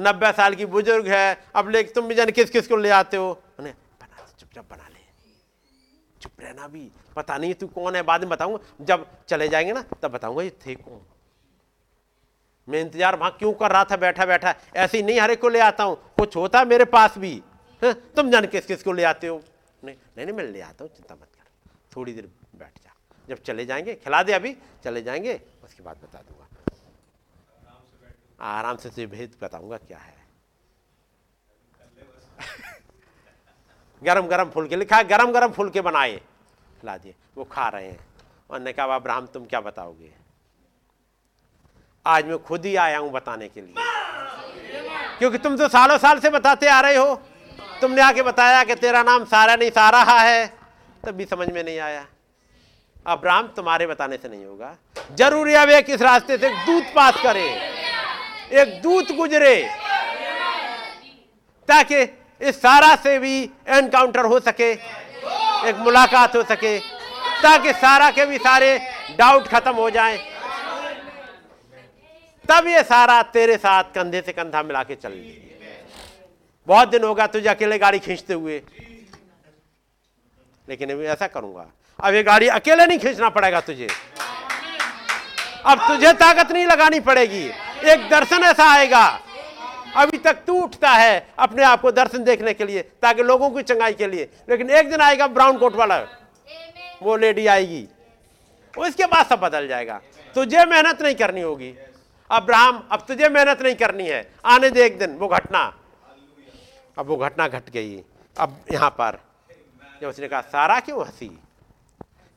[0.00, 3.16] नब्बे साल की बुज़ुर्ग है। अब ले, तुम भी जाने किस किस को ले आते
[3.16, 3.42] हो?
[3.58, 4.87] उन्हें बना चुपचाप बना
[6.22, 9.82] चुप रहना भी। पता नहीं तू कौन है, बाद में बताऊँगा। जब चले जाएँगे ना,
[10.02, 11.00] तब बताऊँगा ये थे कौन।
[12.68, 15.60] मैं इंतज़ार वहाँ क्यों कर रहा था बैठा बैठा ऐसे ही नहीं, हरे को ले
[15.60, 17.42] आता हूँ। कुछ होता मेरे पास भी।
[17.82, 17.92] है?
[18.16, 19.40] तुम जान किस किस को ले आते हो?
[19.84, 22.94] नहीं नहीं नहीं, मैं ले आता हूँ, चिंता मत कर। थोड़ी देर बैठ जा।
[23.28, 26.46] जब चले जाएँगे, खिला दे अभी। चले जाएँगे, उसके बाद बता दूँगा।
[28.40, 30.16] आराम से भेद बताऊँगा क्या है।
[34.04, 36.16] गरम गरम फुलके लिखा गरम गरम फुलके बनाए।
[36.80, 37.98] खिला दिए। वो खा रहे हैं।
[38.50, 40.10] उन्होंने कहा अब्राहम, तुम क्या बताओगे?
[42.06, 43.74] आज मैं खुद ही आया हूँ बताने के लिए।
[45.18, 47.22] क्योंकि तुम तो सालों साल से बताते आ रहे हो।
[47.80, 50.46] तुमने आके बताया कि तेरा नाम सारा नहीं, सारा है।
[51.04, 52.06] तब भी समझ में नहीं आया।
[53.06, 54.76] अब्राहम, तुम्हारे बताने से नहीं होगा।
[55.14, 57.48] ज़रूरी अब एक इस रास्ते से दूत पास करे।
[58.52, 59.70] एक दूत गुजरे।
[61.68, 64.70] ताकि इस सारा से भी एनकाउंटर हो सके,
[65.68, 66.78] एक मुलाकात हो सके,
[67.42, 68.78] ताकि सारा के भी सारे
[69.18, 70.18] डाउट खत्म हो जाएँ।
[72.44, 75.20] तब ये सारा तेरे साथ कंधे से कंधा मिला के चल
[76.68, 78.62] बहुत दिन होगा तुझे अकेले गाड़ी खींचते हुए।
[80.68, 81.66] लेकिन अभी ऐसा करूँगा।
[81.98, 83.88] अब ये गाड़ी अकेले नहीं खींचना पड़ेगा तुझे।
[85.66, 87.44] अब तुझे ताकत नहीं लगानी पड़ेगी।
[87.90, 89.06] एक दर्शन ऐसा आएगा।
[89.96, 93.62] अभी तक तू उठता है अपने आप को दर्शन देखने के लिए ताकि लोगों की
[93.62, 95.98] चंगाई के लिए। लेकिन एक दिन आएगा ब्राउन कोट वाला।
[97.02, 97.88] वो लेडी आएगी।
[98.78, 100.00] उसके बाद सब बदल जाएगा।
[100.34, 101.74] तुझे मेहनत नहीं करनी होगी।
[102.30, 105.78] अब्राहम अब तुझे मेहनत नहीं करनी है। आने दे एक दिन वो घटना।
[106.98, 108.04] अब वो घटना घट गई।
[108.38, 109.20] अब यहाँ पर
[110.00, 111.28] जब उसने कहा सारा क्यों हँसी?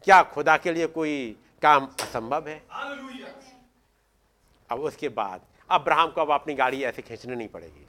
[0.03, 2.61] क्या खुदा के लिए कोई काम असंभव है?
[4.69, 7.85] अब उसके बाद अब्राहम को अब अपनी गाड़ी ऐसे खींचनी नहीं पड़ेगी।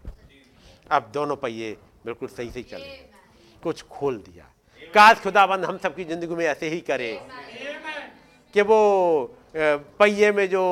[0.91, 2.97] अब दोनों पहिए बिल्कुल सही से चले।
[3.63, 4.45] कुछ खोल दिया।
[4.95, 7.13] काश खुदाबंद हम सबकी ज़िंदगी में ऐसे ही करे
[8.55, 8.79] कि वो
[9.55, 10.65] पहिए में जो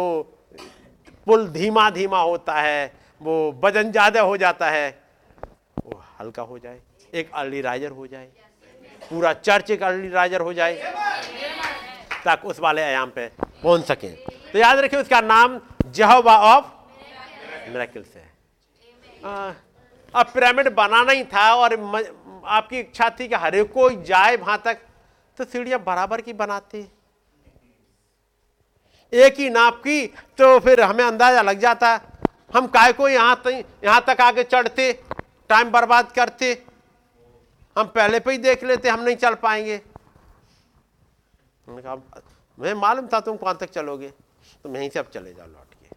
[1.27, 4.89] पुल धीमा धीमा होता है, वो वज़न ज़्यादा हो जाता है,
[5.85, 6.81] वो हल्का हो जाए,
[7.13, 8.29] एक अर्ली राइजर हो जाए,
[9.03, 10.75] पूरा चर्च एक अर्ली राइजर हो जाए,
[12.25, 14.09] ताकि उस वाले आयाम पे पहुँच सके।
[14.53, 16.65] तो याद रखिए उसका नाम जहोवा ऑफ़
[17.71, 18.29] मिराकिल्स है
[20.15, 22.03] अब पिरामिड बनाना ही था और म,
[22.45, 24.79] आपकी इच्छा थी कि हर कोई जाए वहाँ तक
[25.39, 26.87] तो सीढ़ियाँ बराबर की बनाते।
[29.13, 30.07] एक ही नाप की
[30.39, 32.01] तो फिर हमें अंदाज़ा लग जाता।
[32.55, 34.93] हम काय को यहाँ तक यहाँ तक आगे चढ़ते
[35.51, 36.53] टाइम बर्बाद करते।
[37.77, 39.81] हम पहले पे ही देख लेते हम नहीं चल पाएँगे।
[41.69, 44.09] मैं मालूम था तुम कौन तक चलोगे?
[44.65, 45.89] तुम यहीं से अब चले जाओ लौट के।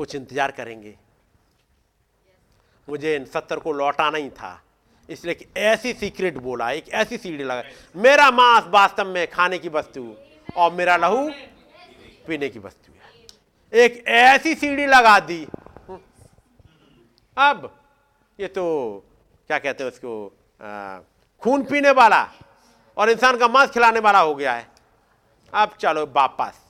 [0.00, 0.94] कुछ इंतज़ार करेंगे।
[2.88, 4.60] मुझे इन सत्तर को लौटाना ही था।
[5.08, 7.62] इसलिए कि ऐसी सीक्रेट बोला, एक ऐसी सीढ़ी लगा,
[7.96, 10.14] मेरा मांस वास्तव में खाने की वस्तु
[10.56, 11.28] और मेरा लहू
[12.26, 15.44] पीने की वस्तु है। एक ऐसी सीढ़ी लगा दी।
[17.36, 17.68] अब
[18.38, 18.64] ये तो
[19.50, 20.12] क्या कहते हैं उसको
[21.42, 22.22] खून पीने वाला
[22.96, 24.66] और इंसान का मांस खिलाने वाला हो गया है।
[25.52, 26.64] अब चलो वापस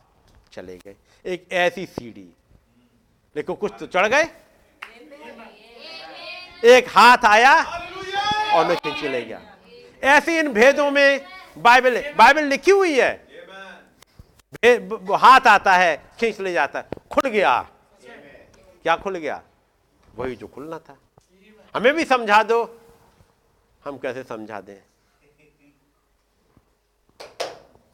[0.52, 2.28] चले गए। एक ऐसी सीढ़ी।
[3.36, 4.22] लेकिन कुछ तो चढ़ गए।
[6.64, 7.54] एक हाथ आया
[8.54, 9.56] और मैं खींच ले गया।
[10.02, 11.24] ऐसे इन भेदों में
[11.58, 13.12] बाइबल बाइबल लिखी हुई है।
[15.16, 17.70] हाथ आता है खींच ले जाता है। खुल गया।
[18.82, 19.42] क्या खुल गया?
[20.14, 20.96] वही जो खुलना था।
[21.76, 22.80] हमें भी समझा दो।
[23.84, 24.78] हम कैसे समझा दें?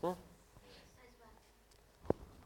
[0.05, 0.17] हम्म?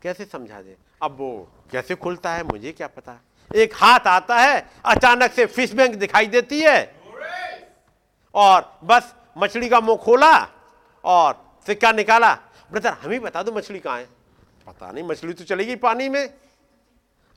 [0.02, 0.76] कैसे समझा दे?
[1.02, 3.20] अब वो कैसे खुलता है मुझे क्या पता?
[3.54, 6.94] एक हाथ आता है, अचानक से फ़िश बैंक दिखाई देती है।
[8.34, 10.48] और बस मछली का मुँह खोला
[11.04, 12.38] और सिक्का निकाला?
[12.72, 14.04] ब्रदर, हमें बता दो मछली कहाँ है।
[14.66, 16.34] पता नहीं, मछली तो चलेगी पानी में।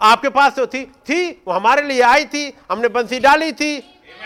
[0.02, 3.80] आपके पास तो थी थी, वो हमारे लिए आई थी, हमने बंसी डाली थी।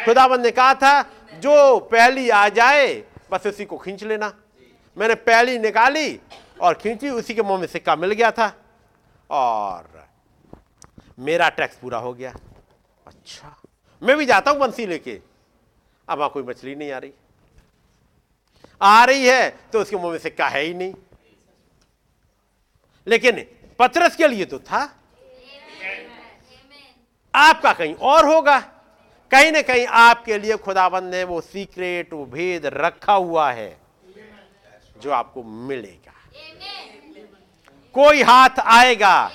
[0.05, 1.01] खुदाबंद ने कहा था,
[1.33, 4.33] जो पहली आ जाए, बस उसी को खींच लेना।
[4.97, 6.19] मैंने पहली निकाली
[6.61, 8.66] और खींची, उसी के मुँह में सिक्का मिल गया था।
[9.30, 10.07] और
[11.19, 12.33] मेरा टैक्स पूरा हो गया।
[13.07, 13.56] अच्छा
[14.01, 15.19] मैं भी जाता हूँ बंसी लेके।
[16.07, 17.14] अब वहाँ कोई मछली नहीं आ रही।
[18.81, 20.93] आ रही है तो उसके मुँह में सिक्का है ही नहीं।
[23.07, 23.45] लेकिन
[23.80, 24.81] पतरस के लिए तो था।
[27.33, 28.59] आपका कहीं और होगा।
[29.31, 33.77] कहीं ना कहीं आपके लिए खुदाबंद ने वो सीक्रेट वो भेद रखा हुआ है,
[34.97, 36.14] जो आपको मिलेगा।
[37.95, 39.30] कोई हाथ आएगा।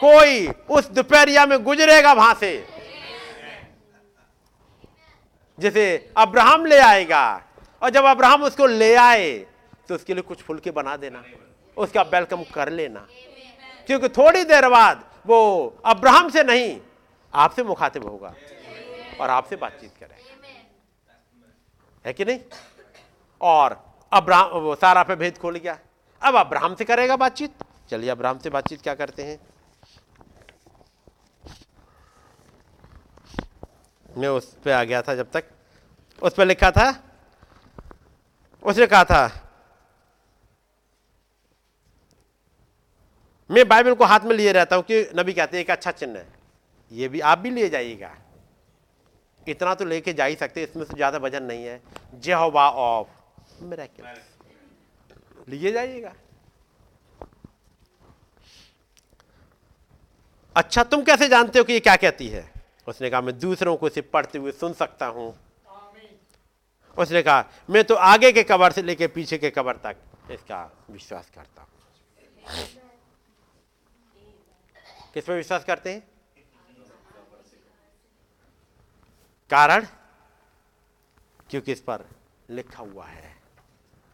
[0.00, 2.52] कोई उस दोपहरिया में गुजरेगा वहाँ से।
[5.58, 7.24] जैसे अब्राहम ले आएगा।
[7.82, 9.30] और जब अब्राहम उसको ले आए
[9.88, 11.22] तो उसके लिए कुछ फुलके बना देना।
[11.76, 13.06] उसका वेलकम कर लेना।
[13.86, 15.38] क्योंकि थोड़ी देर बाद वो
[15.86, 16.80] अब्राहम से नहीं,
[17.34, 18.34] आपसे मुखातिब होगा।
[19.20, 20.48] और आपसे बातचीत करेगा
[22.04, 22.38] है कि नहीं?
[23.40, 25.78] और अब्राहम वो सारा पे भेद खोल गया।
[26.22, 29.38] अब अब्राहम से करेगा बातचीत। चलिए अब्राहम से बातचीत क्या करते हैं?
[34.08, 35.44] मैं उस पर आ गया था जब तक।
[36.22, 36.88] उस पर लिखा था?
[38.62, 39.30] उसने कहा था,
[43.50, 46.18] मैं बाइबल को हाथ में लिए रहता हूँ कि नबी कहते हैं, एक अच्छा चिन्ह
[46.18, 46.26] है।
[46.92, 48.10] ये भी आप भी लिए जाइएगा।
[49.46, 51.80] इतना तो लेके जा ही सकते, इसमें से ज़्यादा वज़न नहीं है।
[52.16, 54.29] Jehovah of. मिरेकल्स
[55.50, 56.14] लिए जाइएगा।
[60.56, 62.50] अच्छा तुम कैसे जानते हो कि ये क्या कहती है?
[62.88, 65.34] उसने कहा मैं दूसरों को इसे पढ़ते हुए सुन सकता हूँ।
[66.96, 69.96] उसने कहा मैं तो आगे के कबर से लेके पीछे के कबर तक
[70.30, 71.68] इसका विश्वास करता हूँ।
[75.14, 76.02] किस पर विश्वास करते हैं?
[79.50, 79.86] कारण?
[81.50, 82.04] क्योंकि इस पर
[82.50, 83.34] लिखा हुआ है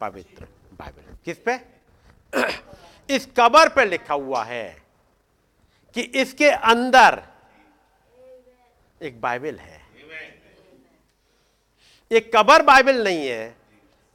[0.00, 0.46] पवित्र।
[0.76, 1.54] बाइबल किस पे?
[3.08, 4.82] इस कबर पे लिखा हुआ है
[5.96, 7.22] कि इसके अंदर
[9.00, 9.80] एक बाइबल है।
[12.10, 13.56] ये कबर बाइबल नहीं है,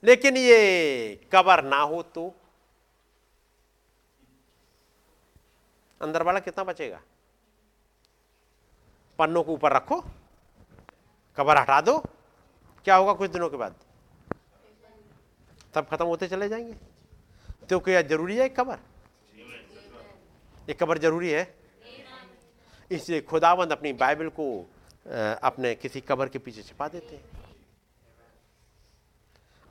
[0.04, 2.34] लेकिन ये कबर ना हो तो।
[6.02, 7.02] अंदर वाला कितना बचेगा?
[9.20, 10.00] पन्नों को ऊपर रखो,
[11.38, 11.98] कबर हटा दो।
[12.86, 13.76] क्या होगा कुछ दिनों के बाद?
[15.76, 16.74] सब खत्म होते चले जाएँगे।
[17.70, 18.78] तो क्या ज़रूरी है एक कबर?
[20.70, 21.56] एक कबर ज़रूरी है?
[22.92, 24.70] इसलिए खुदावंद अपनी बाइबल को
[25.44, 27.24] अपने किसी कबर के पीछे छिपा देते हैं।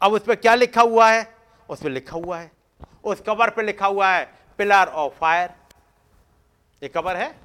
[0.03, 1.35] अब उस पर क्या लिखा हुआ है?
[1.71, 2.53] उस पर लिखा हुआ है।
[3.05, 5.51] उस कबर पे लिखा हुआ है, पिलर ऑफ़ फायर।
[6.83, 7.41] ये कबर है?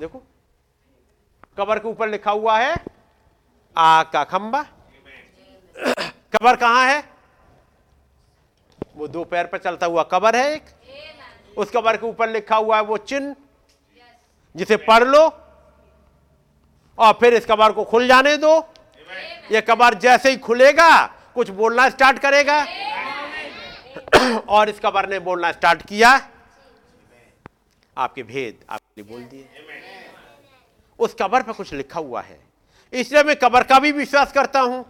[0.00, 0.22] देखो।
[1.58, 2.76] कबर के ऊपर लिखा हुआ है,
[3.76, 4.62] आग का खंबा।
[6.08, 7.15] कबर कहाँ है?
[8.96, 10.64] वो दो पैर पर चलता हुआ कबर है एक?
[11.56, 13.34] उस कबर के ऊपर लिखा हुआ है वो चिन्ह।
[14.54, 15.22] जिसे पढ़ लो
[16.98, 18.56] और फिर इस कबर को खुल जाने दो।
[19.52, 22.64] ये कबर जैसे ही खुलेगा, कुछ बोलना स्टार्ट करेगा।
[24.48, 26.10] और इस कबर ने बोलना स्टार्ट किया।
[27.96, 29.48] आपके भेद लिए बोल दिए।
[30.98, 32.38] उस कबर पर कुछ लिखा हुआ है।
[32.92, 34.84] इसलिए मैं कबर का भी विश्वास करता हूँ।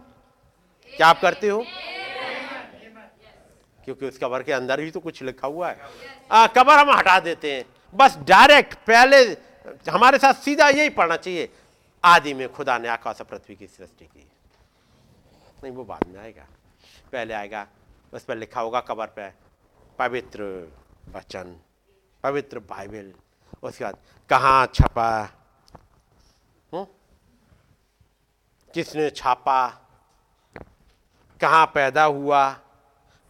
[0.93, 1.63] क्या आप करते हो?
[3.87, 5.79] क्योंकि उस कबर के अंदर ही तो कुछ लिखा हुआ है।
[6.31, 7.63] आ, कबर हम हटा देते हैं।
[7.95, 9.17] बस डायरेक्ट पहले
[9.91, 11.49] हमारे साथ सीधा यही पढ़ना चाहिए।
[12.03, 14.27] आदि में खुदा ने आकाश पृथ्वी की सृष्टि की।
[15.63, 16.45] नहीं वो बाद में आएगा।
[17.11, 17.65] पहले आएगा
[18.13, 19.29] उस पर लिखा होगा कबर पे
[19.99, 20.43] पवित्र
[21.15, 21.55] वचन
[22.23, 23.13] पवित्र बाइबल।
[23.63, 23.97] उसके बाद
[24.29, 25.09] कहाँ छपा?
[26.73, 26.87] हूँ?
[28.73, 29.67] किसने छापा?
[31.41, 32.59] कहाँ पैदा हुआ?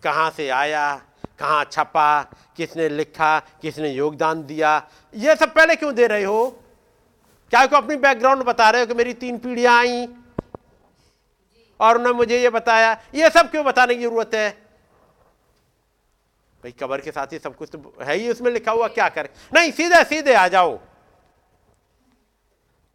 [0.04, 1.02] कहाँ से आया,
[1.40, 2.24] कहाँ छपा,
[2.58, 6.64] किसने लिखा, किसने योगदान दिया, ये सब पहले क्यों दे रहे हो?
[7.50, 10.08] क्या को अपनी बैकग्राउंड बता रहे हो कि मेरी तीन पीढ़ियाँ आई?
[11.80, 14.50] और उन्होंने मुझे ये बताया, ये सब क्यों बताने की ज़रूरत है?
[16.64, 19.30] भाई, कबर के साथ ही सब कुछ तो है ही, उसमें लिखा हुआ क्या करे?
[19.54, 20.80] नहीं, सीधे सीधे आ जाओ।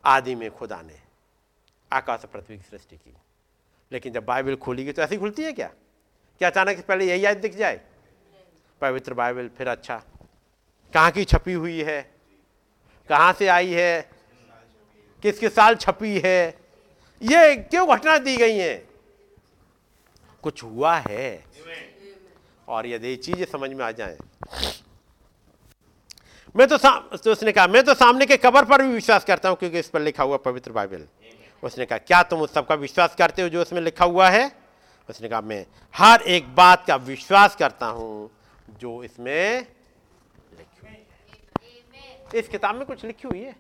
[0.04, 1.00] आदि में खुदा ने
[1.92, 3.16] आकाश पृथ्वी की सृष्टि की।
[3.92, 5.70] लेकिन जब बाइबल खोलेगी तो ऐसी खुलती है क्या?
[6.40, 7.80] क्या अचानक से पहले यही याद दिख जाए?
[8.80, 10.02] पवित्र बाइबल फिर अच्छा।
[10.94, 12.00] कहाँ की छपी हुई है?
[13.10, 14.10] कहाँ से आई है?
[15.22, 16.54] किस किस साल छपी है?
[17.22, 18.74] ये क्यों घटना दी गई है?
[20.42, 21.44] कुछ हुआ है।
[22.68, 24.16] और यदि चीज़ें समझ में आ जाए।
[26.54, 26.76] मैं तो,
[27.16, 29.88] तो उसने कहा मैं तो सामने के कबर पर भी विश्वास करता हूँ क्योंकि इस
[29.88, 31.06] पर लिखा हुआ पवित्र बाइबल।
[31.62, 34.61] उसने कहा क्या तुम उस सबका विश्वास करते हो जो उसमें लिखा हुआ है?
[35.12, 38.30] उसने कहा, मैं हर एक बात का विश्वास करता हूँ
[38.80, 39.66] जो इसमें
[40.58, 43.54] लिखी हुई इस किताब में कुछ लिखी हुई है?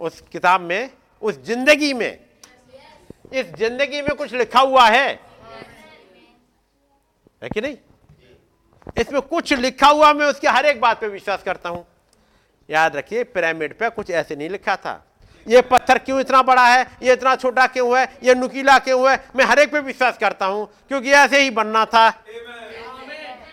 [0.00, 0.90] उस किताब में,
[1.22, 2.18] उस ज़िंदगी में?
[3.32, 5.08] इस ज़िंदगी में कुछ लिखा हुआ है?
[7.42, 7.76] है कि नहीं?
[9.00, 11.84] इसमें कुछ लिखा हुआ, मैं उसके हर एक बात पे विश्वास करता हूँ।
[12.68, 15.02] याद रखिए, पिरामिड पे कुछ ऐसे नहीं लिखा था।
[15.46, 16.86] ये पत्थर क्यों इतना बड़ा है?
[17.02, 18.04] ये इतना छोटा क्यों है?
[18.22, 19.16] ये नुकीला क्यों है?
[19.36, 22.08] मैं हर एक पे विश्वास करता हूँ क्योंकि ऐसे ही बनना था।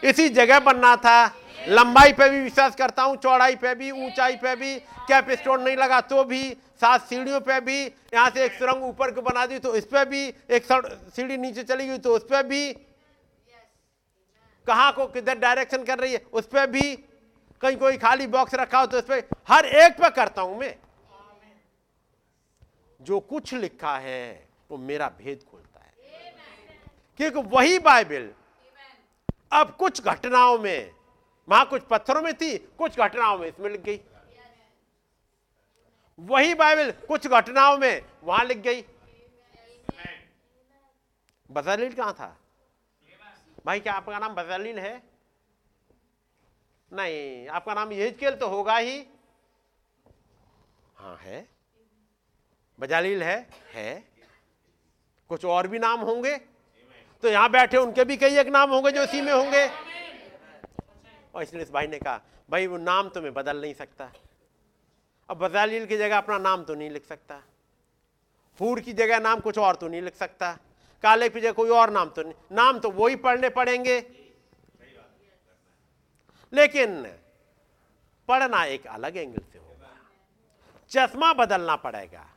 [0.03, 1.25] इसी जगह बनना था।
[1.67, 4.75] लंबाई पे भी विश्वास करता हूँ चौड़ाई पे भी ऊंचाई पे भी।
[5.07, 6.43] कैप स्टोन नहीं लगा तो भी
[6.81, 10.05] सात सीढ़ियों पे भी। यहाँ से एक सुरंग ऊपर को बना दी तो इस पर
[10.05, 10.65] भी एक
[11.15, 12.71] सीढ़ी नीचे चली गई तो उस पर भी।
[14.67, 16.21] कहाँ को किधर डायरेक्शन कर रही है?
[16.33, 16.95] उस पर भी।
[17.61, 20.73] कहीं कोई खाली बॉक्स रखा हो तो उस पर हर एक पे करता हूँ मैं।
[23.03, 25.93] जो कुछ लिखा है, वो मेरा भेद खोलता है।
[27.17, 28.33] क्योंकि वही बाइबल
[29.51, 30.95] अब कुछ घटनाओं में,
[31.49, 33.99] वहाँ कुछ पत्थरों में थी, कुछ घटनाओं में इसमें लिख गई।
[36.19, 38.81] वही बाइबल कुछ घटनाओं में वहाँ लिख गई।
[41.51, 42.37] बजलील कहाँ था?
[43.65, 45.03] भाई, क्या आपका नाम बजलील है?
[46.93, 49.05] नहीं, आपका नाम यहिजकेल तो होगा ही।
[50.97, 51.52] हाँ है।
[52.83, 53.49] बजालील है?
[53.73, 54.03] है।
[55.29, 56.37] कुछ और भी नाम होंगे?
[57.21, 59.67] तो यहाँ बैठे उनके भी कई एक नाम होंगे जो इसी में होंगे।
[61.35, 64.11] और इसलिए इस भाई ने कहा, भाई, वो नाम तो मैं बदल नहीं सकता।
[65.29, 67.43] अब बजालील की जगह अपना नाम तो नहीं लिख सकता।
[68.61, 70.57] हूर की जगह नाम कुछ और तो नहीं लिख सकता।
[71.03, 73.99] काले की जगह कोई और नाम तो नहीं। नाम तो वही पढ़ने पड़ेंगे।
[76.53, 77.03] लेकिन
[78.27, 79.97] पढ़ना एक अलग एंगल से होगा।
[80.89, 82.29] चश्मा बदलना पड़ेगा।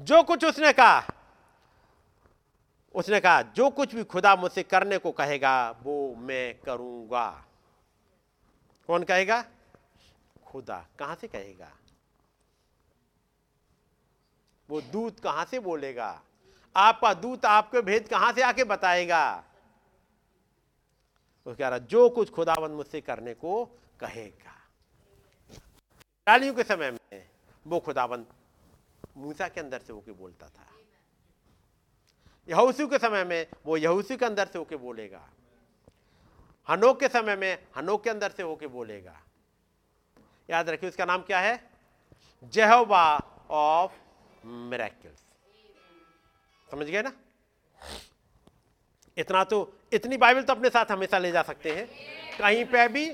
[0.00, 1.02] जो कुछ उसने कहा
[2.94, 7.44] उसने कहा, जो कुछ भी खुदा मुझसे करने को कहेगा, वो मैं करूँगा।
[8.86, 9.44] कौन कहेगा?
[10.46, 11.72] खुदा। कहाँ से कहेगा?
[14.70, 16.22] वो दूत कहाँ से बोलेगा?
[16.76, 19.44] आपका दूत आपके भेद कहाँ से आके बताएगा?
[21.46, 23.64] वो कह रहा, जो कुछ खुदाबंद मुझसे करने को
[24.00, 24.54] कहेगा।
[26.52, 27.28] के समय में
[27.66, 28.26] वो खुदाबंद
[29.16, 30.66] मूसा के अंदर से होके बोलता था।
[32.48, 35.28] यहूसू के समय में वो यहूसू के अंदर से होके बोलेगा।
[36.68, 39.20] हनोक के समय में हनोक के अंदर से होके बोलेगा।
[40.50, 41.70] याद रखिए उसका नाम क्या है?
[42.44, 43.04] Jehovah
[43.50, 43.92] of
[44.44, 45.20] miracles.
[46.70, 47.12] समझ गए ना?
[49.16, 51.86] इतना तो इतनी बाइबल तो अपने साथ हमेशा ले जा सकते हैं।
[52.38, 53.06] कहीं पे भी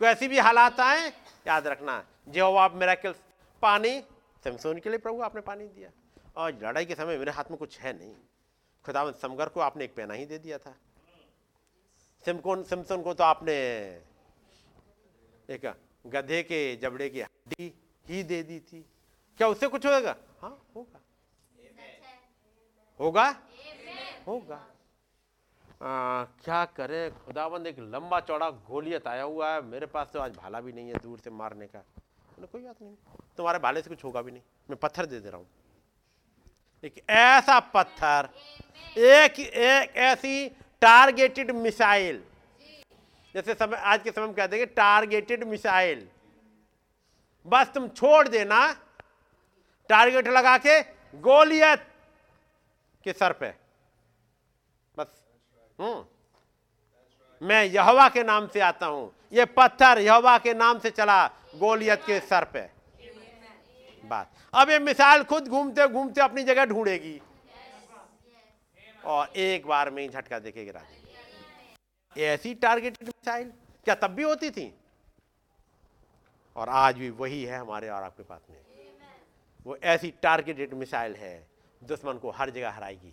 [0.00, 1.08] कैसी भी हालात आए,
[1.46, 3.16] याद रखना, जेहोवा ऑफ़ मेरेकल्स,
[3.62, 4.00] पानी
[4.44, 5.90] सिमसोन के लिए प्रभु आपने पानी दिया।
[6.36, 8.14] और लड़ाई के समय मेरे हाथ में कुछ है नहीं।
[8.84, 10.74] खुदा समगर को आपने एक पहना ही दे दिया था।
[12.24, 13.54] सिमकोन सिमसोन को तो आपने
[15.50, 15.74] एक
[16.06, 17.72] गधे के जबड़े की हड्डी
[18.08, 18.84] ही दे दी थी।
[19.38, 20.16] क्या उससे कुछ होगा?
[20.40, 21.00] हाँ होगा।
[23.00, 23.28] होगा?
[24.26, 24.66] होगा।
[25.82, 27.10] आ, क्या करे?
[27.10, 30.88] खुदाबंद एक लंबा चौड़ा गोलियत आया हुआ है। मेरे पास तो आज भाला भी नहीं
[30.88, 31.84] है दूर से मारने का।
[32.52, 32.96] कोई बात नहीं।
[33.38, 35.46] तुम्हारे भाले से कुछ होगा भी नहीं। मैं पत्थर दे दे रहा हूँ।
[36.84, 38.28] एक ऐसा पत्थर,
[38.96, 40.48] एक एक ऐसी
[40.82, 42.22] टारगेटेड मिसाइल
[43.34, 46.06] जैसे समय आज के समय में कह देंगे टारगेटेड मिसाइल
[47.46, 48.60] बस तुम छोड़ देना
[49.90, 50.80] टारगेट लगा के
[51.14, 51.86] गोलियत
[53.06, 53.48] के सर पे।
[54.94, 55.06] बस
[55.80, 56.04] हम्म।
[57.42, 62.02] मैं यहवा के नाम से आता हूँ। ये पत्थर यहवा के नाम से चला गोलियत
[62.06, 62.68] के सर पे।
[64.04, 67.20] बात। अब ये मिसाइल खुद घूमते घूमते अपनी जगह ढूंढेगी।
[69.04, 73.52] और एक बार में ही झटका देके गिरा देगी। ऐसी टारगेटेड मिसाइल
[73.86, 74.72] क्या तब भी होती थी?
[76.56, 78.56] और आज भी वही है हमारे और आपके पास में।
[79.66, 81.46] वो ऐसी टारगेटेड मिसाइल है,
[81.82, 83.12] दुश्मन को हर जगह हराएगी।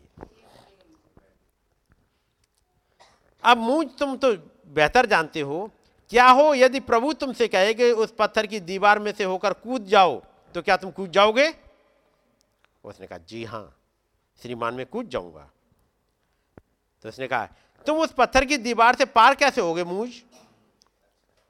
[3.43, 4.33] अब मुझ तुम तो
[4.67, 5.69] बेहतर जानते हो,
[6.11, 9.85] क्या हो यदि प्रभु तुमसे कहे कि उस पत्थर की दीवार में से होकर कूद
[9.85, 10.21] जाओ?
[10.51, 11.47] तो क्या तुम कूद जाओगे?
[12.83, 13.77] उसने कहा, जी हाँ,
[14.41, 15.49] श्रीमान, में कूद जाऊँगा।
[17.05, 17.45] तो उसने कहा,
[17.85, 20.09] तुम उस पत्थर की दीवार से पार कैसे होगे मूझ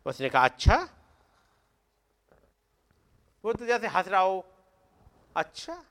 [0.06, 0.78] उसने कहा अच्छा
[3.44, 4.46] वो तो जैसे हंस रहा हो।
[5.36, 5.84] अच्छा?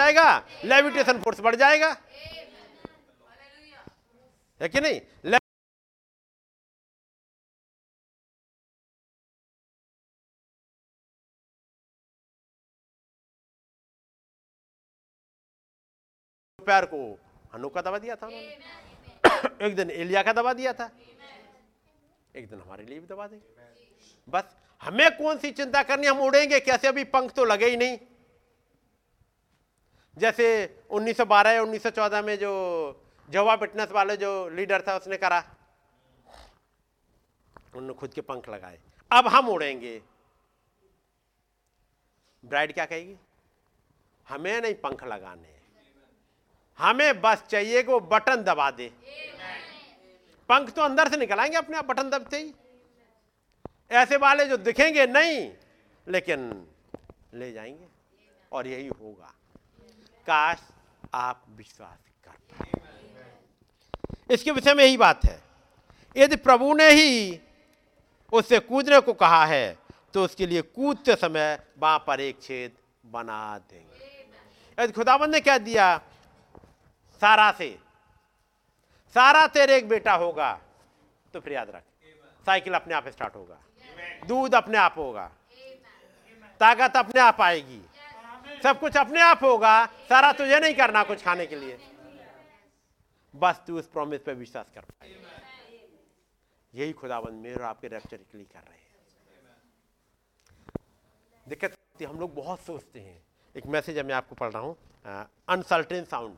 [0.00, 0.28] जाएगा
[0.64, 1.96] लेविटेशन फोर्स बढ़ जाएगा।
[4.60, 5.00] है कि नहीं?
[16.60, 16.98] पैर को
[17.54, 20.90] हनु का दबा दिया था उन्होंने। एक दिन एलिया का दबा दिया था।
[22.36, 23.48] एक दिन हमारे लिए भी दबा देंगे।
[24.28, 24.44] बस
[24.82, 26.88] हमें कौन सी चिंता करनी, हम उड़ेंगे, कैसे?
[26.88, 27.98] अभी पंख तो लगे ही नहीं।
[30.20, 32.52] जैसे 1912 या 1914 में जो
[33.30, 35.56] जवा फिटनेस वाले जो लीडर था, उसने करा।
[37.74, 38.78] उन्होंने खुद के पंख लगाए।
[39.12, 40.02] अब हम उड़ेंगे।
[42.44, 43.16] ब्राइड क्या कहेगी?
[44.28, 45.60] हमें नहीं पंख लगाने।
[46.78, 48.92] हमें बस चाहिए कि वो बटन दबा दे।
[50.48, 52.54] पंख तो अंदर से निकल आएँगे अपने आप, बटन दबते ही।
[53.90, 55.52] ऐसे वाले जो दिखेंगे नहीं,
[56.08, 56.68] लेकिन
[57.34, 57.88] ले जाएँगे।
[58.52, 59.34] और यही होगा।
[60.26, 60.58] काश
[61.14, 62.68] आप विश्वास कर पाए
[64.30, 65.38] इसके विषय में यही बात है।
[66.16, 67.40] यदि प्रभु ने ही
[68.32, 69.76] उससे कूदने को कहा है
[70.14, 72.72] तो उसके लिए कूदते समय वहाँ पर एक छेद
[73.06, 73.98] बना देंगे।
[74.78, 75.96] यदि खुदाबंद ने कह दिया
[77.22, 77.78] सारा से
[79.14, 80.52] सारा तेरे एक बेटा होगा
[81.34, 81.82] तो फिर याद रख
[82.46, 83.58] साइकिल अपने आप स्टार्ट होगा
[84.26, 85.30] दूध अपने आप होगा
[86.60, 87.80] ताकत अपने आप आएगी।
[88.62, 91.78] सब कुछ अपने आप होगा, सारा तुझे नहीं करना कुछ खाने के लिए।
[93.34, 95.08] बस तू उस प्रॉमिस पे विश्वास कर। पाए
[96.74, 98.88] यही खुदाबंद मेरे और आपके रैप्चर के लिए कर रहे हैं।
[101.46, 103.22] दिक्कत हम लोग बहुत सोचते हैं।
[103.54, 104.76] एक मैसेज मैं आपको पढ़ रहा हूँ।
[105.48, 106.36] अनसल्टेन साउंड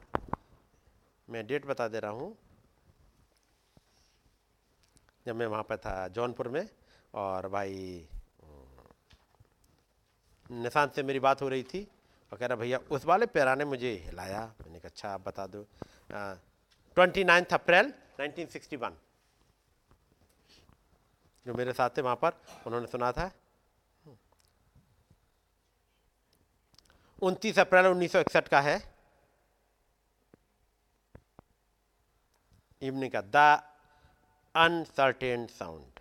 [1.29, 2.37] मैं डेट बता दे रहा हूँ।
[5.27, 6.69] जब मैं वहाँ पर था जौनपुर में,
[7.15, 8.07] और भाई
[10.51, 11.87] निशांत से मेरी बात हो रही थी।
[12.33, 15.47] और कह रहा, भैया, उस वाले पैरा ने मुझे हिलाया मैंने कहा अच्छा आप बता
[15.47, 15.67] दो।
[16.97, 18.93] ट्वेंटी नाइन्थ अप्रैल 1961
[21.47, 22.33] जो मेरे साथ थे वहाँ पर,
[22.67, 23.31] उन्होंने सुना था।
[27.23, 28.77] उनतीस अप्रैल 1961 का है।
[32.83, 33.37] इवनिंग का, द
[34.55, 35.92] अनसर्टेन साउंड।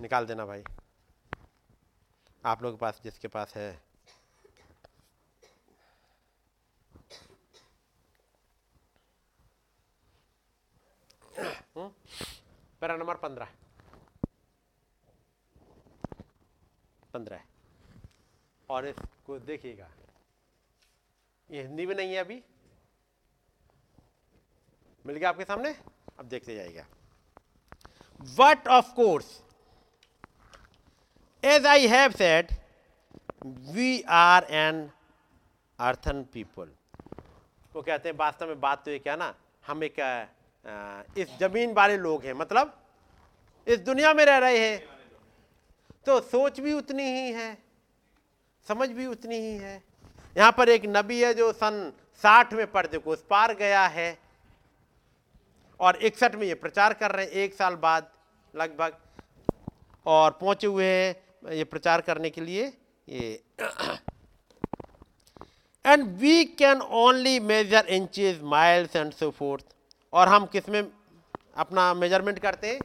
[0.00, 0.64] निकाल देना भाई।
[2.44, 3.82] आप लोग के पास, जिसके पास है।
[11.76, 11.88] हम्म?
[12.80, 13.48] पैरा नंबर पंद्रह।
[17.12, 17.44] पंद्रह।
[18.70, 19.90] और इसको देखिएगा।
[21.50, 22.44] ये हिंदी में नहीं है अभी।
[25.06, 25.74] मिल गया आपके सामने?
[26.18, 26.86] अब देखते जाइएगा।
[28.20, 29.43] What of course
[31.44, 32.52] as I have said
[33.70, 34.88] we are an
[35.78, 36.68] earthen people
[37.72, 41.72] वो कहते हैं वास्तव में बात तो ये क्या ना हम एक अ, इस ज़मीन
[41.74, 42.72] वाले लोग हैं मतलब
[43.66, 44.78] इस दुनिया में रह रहे हैं।
[46.06, 47.56] तो सोच भी उतनी ही है
[48.66, 49.82] समझ भी उतनी ही है।
[50.36, 51.92] यहाँ पर एक नबी है जो सन
[52.22, 54.16] साठ में पर्दे को उस पार गया है
[55.80, 58.10] और इकसठ में ये प्रचार कर रहे हैं एक साल बाद
[58.54, 58.96] लगभग।
[60.06, 61.14] और पहुँचे हुए हैं
[61.44, 62.66] ये प्रचार करने के लिए
[63.08, 63.42] ये।
[65.84, 69.74] And we can only measure inches miles and so forth
[70.12, 70.82] और हम किसमें
[71.56, 72.80] अपना मेज़रमेंट करते हैं?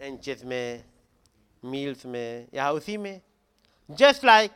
[0.00, 0.84] इंचेस में
[1.62, 3.20] मील्स में, या उसी में।
[3.90, 4.50] जस्ट लाइक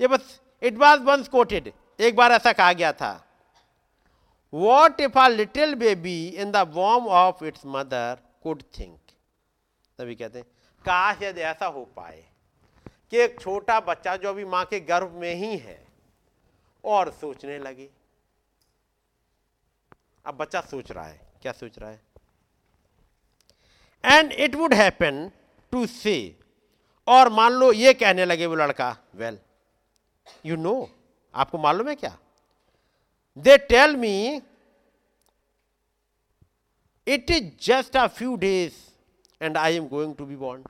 [0.00, 3.12] ये बस इट वॉज़ वंस कोटेड एक बार ऐसा कहा गया था।
[4.52, 8.98] What if a little baby in the warm of its mother could think
[9.98, 10.46] तभी कहते हैं
[10.82, 12.24] काश यदि ऐसा हो पाए
[13.10, 15.78] कि एक छोटा बच्चा जो अभी माँ के गर्भ में ही है
[16.84, 17.88] और सोचने लगे।
[20.24, 22.00] अब बच्चा सोच रहा है, क्या सोच रहा है?
[24.04, 25.30] And it would happen
[25.72, 26.16] to say
[27.06, 29.38] और मान लो ये कहने लगे वो लड़का वेल
[30.46, 30.74] यू नो
[31.34, 32.16] आपको मालूम है क्या?
[33.38, 34.42] They tell me
[37.06, 38.74] it is just a few days
[39.42, 40.64] and I am going to be born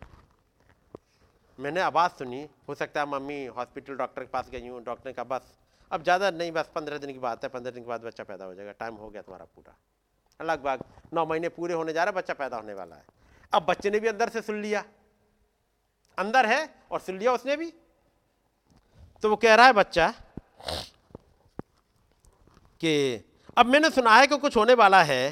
[1.58, 5.12] मैंने आवाज़ सुनी, हो सकता है मम्मी हॉस्पिटल डॉक्टर के पास गई हूँ डॉक्टर ने
[5.12, 5.42] कहा, बस,
[5.90, 8.44] अब ज़्यादा नहीं, बस पंद्रह दिन की बात है, पंद्रह दिन के बाद बच्चा पैदा
[8.44, 9.74] हो जाएगा टाइम हो गया तुम्हारा पूरा.
[10.40, 10.84] लगभग
[11.14, 13.04] नौ महीने पूरे होने जा रहे बच्चा पैदा होने वाला है।
[13.52, 14.84] अब बच्चे ने भी अंदर से सुन लिया।
[16.18, 17.72] अंदर है और सुन लिया उसने भी।
[19.22, 20.08] तो वो कह रहा है बच्चा
[22.80, 23.24] कि
[23.58, 25.24] अब मैंने सुना है कि कुछ होने वाला है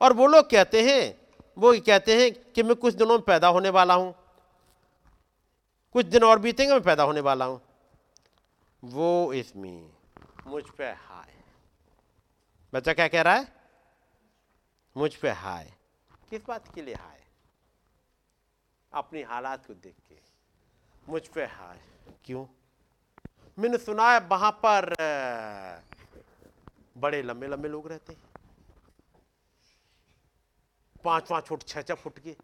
[0.00, 1.21] और वो लोग कहते हैं
[1.58, 4.14] वो कहते हैं कि मैं कुछ दिनों में पैदा होने वाला हूँ।
[5.92, 7.60] कुछ दिन और बीतेंगे, मैं पैदा होने वाला हूँ।
[8.84, 9.90] वो इसमें
[10.46, 11.34] मुझ पे हाय।
[12.74, 13.52] बच्चा क्या कह रहा है?
[14.96, 15.72] मुझ पे हाय।
[16.30, 17.20] किस बात के लिए हाय?
[18.92, 20.16] अपनी हालात को देख के।
[21.08, 21.80] मुझ पे हाय।
[22.24, 22.46] क्यों?
[23.58, 24.94] मैंने सुना है वहाँ पर
[26.98, 28.31] बड़े लंबे लंबे लोग रहते हैं।
[31.04, 32.36] पाँच पाँच फुट छह छह फुट के।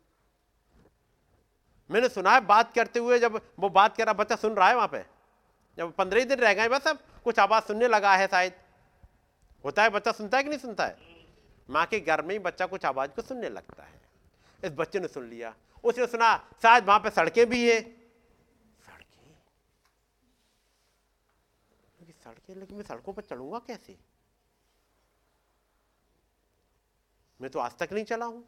[1.91, 4.75] मैंने सुना है बात करते हुए जब वो बात कर रहा, बच्चा सुन रहा है
[4.75, 5.07] वहाँ पे?
[5.79, 8.53] जब पंद्रह दिन रह गए, बस अब कुछ आवाज़ सुनने लगा है शायद।
[9.65, 10.99] होता है, बच्चा सुनता है कि नहीं सुनता है?
[11.71, 14.01] माँ के घर में ही बच्चा कुछ आवाज़ को सुनने लगता है।
[14.65, 15.55] इस बच्चे ने सुन लिया।
[15.85, 19.35] उसने सुना, शायद वहाँ पे सड़कें भी है। सड़कें?
[22.25, 24.08] सड़कें, लेकिन मैं सड़कों पर चलूँगा कैसे?
[27.41, 28.45] मैं तो आज तक नहीं चला हूँ।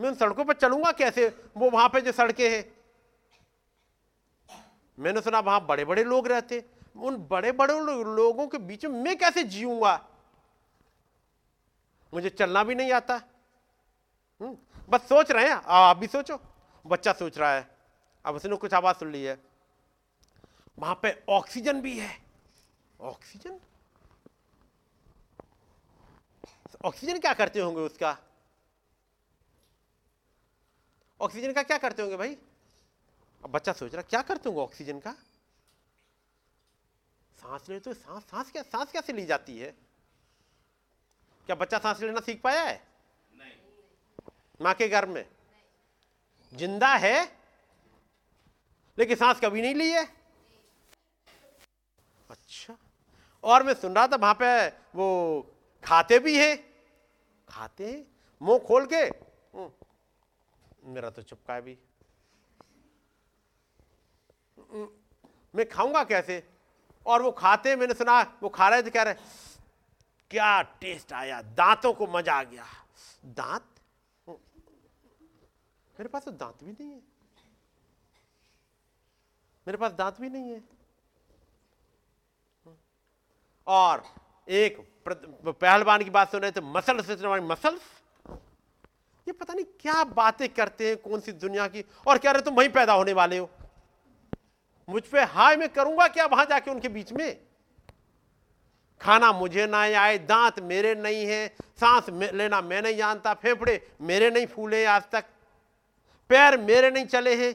[0.00, 1.28] मैं उन सड़कों पर चलूँगा कैसे?
[1.56, 2.76] वो वहाँ पे जो सड़कें हैं।
[4.98, 6.64] मैंने सुना वहाँ बड़े बड़े लोग रहते।
[6.96, 10.08] उन बड़े बड़े लोगों के बीच में मैं कैसे जीऊँगा?
[12.14, 13.14] मुझे चलना भी नहीं आता।
[14.40, 14.56] हम्म,
[14.88, 16.40] बस सोच रहे हैं। आप भी सोचो।
[16.86, 17.76] बच्चा सोच रहा है।
[18.24, 19.38] अब उसने कुछ आवाज़ सुन ली है।
[20.78, 22.18] वहाँ पे ऑक्सीजन भी है।
[23.00, 23.60] ऑक्सीजन?
[26.86, 28.16] ऑक्सीजन क्या करते होंगे उसका?
[31.20, 32.36] ऑक्सीजन का क्या करते होंगे भाई?
[33.42, 35.12] अब बच्चा सोच रहा क्या करते होंगे ऑक्सीजन का?
[37.38, 39.74] सांस ले तो सांस सांस क्या सांस कैसे ली जाती है?
[41.46, 42.82] क्या बच्चा सांस लेना सीख पाया है?
[44.60, 45.24] माँ के गर्भ में?
[46.52, 47.24] ज़िंदा है
[48.98, 50.04] लेकिन सांस कभी नहीं ली है?
[52.30, 52.76] अच्छा।
[53.44, 54.66] और मैं सुन रहा था वहाँ पे
[54.96, 55.08] वो
[55.84, 56.65] खाते भी हैं।
[57.48, 58.06] खाते हैं
[58.40, 59.70] मुँह खोल के हम्म,
[60.94, 61.78] मेरा तो चुपका है भी
[64.58, 64.88] हम्म,
[65.54, 66.42] मैं खाऊँगा कैसे?
[67.06, 69.14] और वो खाते मैंने सुना वो खा रहे थे कह रहे
[70.30, 71.40] क्या टेस्ट आया?
[71.42, 72.64] दांतों को मज़ा आ गया।
[73.24, 73.66] दांत?
[74.26, 74.38] हम्म,
[75.96, 77.00] मेरे पास तो दांत भी नहीं है।
[79.66, 80.62] मेरे पास दांत भी नहीं है।
[83.66, 84.02] और
[84.48, 86.96] एक पहलवान की बात सुन रहे थे मसल
[87.42, 87.80] मसल्स।
[89.26, 92.54] ये पता नहीं क्या बातें करते हैं कौन सी दुनिया की। और कह रहे, तुम
[92.54, 93.48] वहीं पैदा होने वाले हो।
[94.88, 97.38] मुझ पे हाय मैं करूँगा क्या वहाँ जाके उनके बीच में?
[99.00, 101.46] खाना मुझे ना आए, दांत मेरे नहीं है,
[101.80, 105.24] सांस लेना मैं नहीं जानता, फेफड़े मेरे नहीं फूले आज तक,
[106.30, 107.52] पैर मेरे नहीं चले हैं।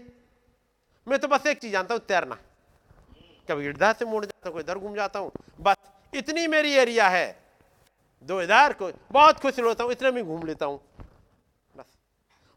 [1.08, 2.38] मैं तो बस एक चीज़ जानता हूँ, तैरना।
[3.48, 7.10] कभी इधर से मुड़ जाता हूँ, कोई इधर घूम जाता हूँ, बस इतनी मेरी एरिया
[7.10, 7.44] है।
[8.24, 10.82] दो इधर को, बहुत खुश रहता हूँ, इतने में घूम लेता हूँ।
[11.78, 11.86] बस।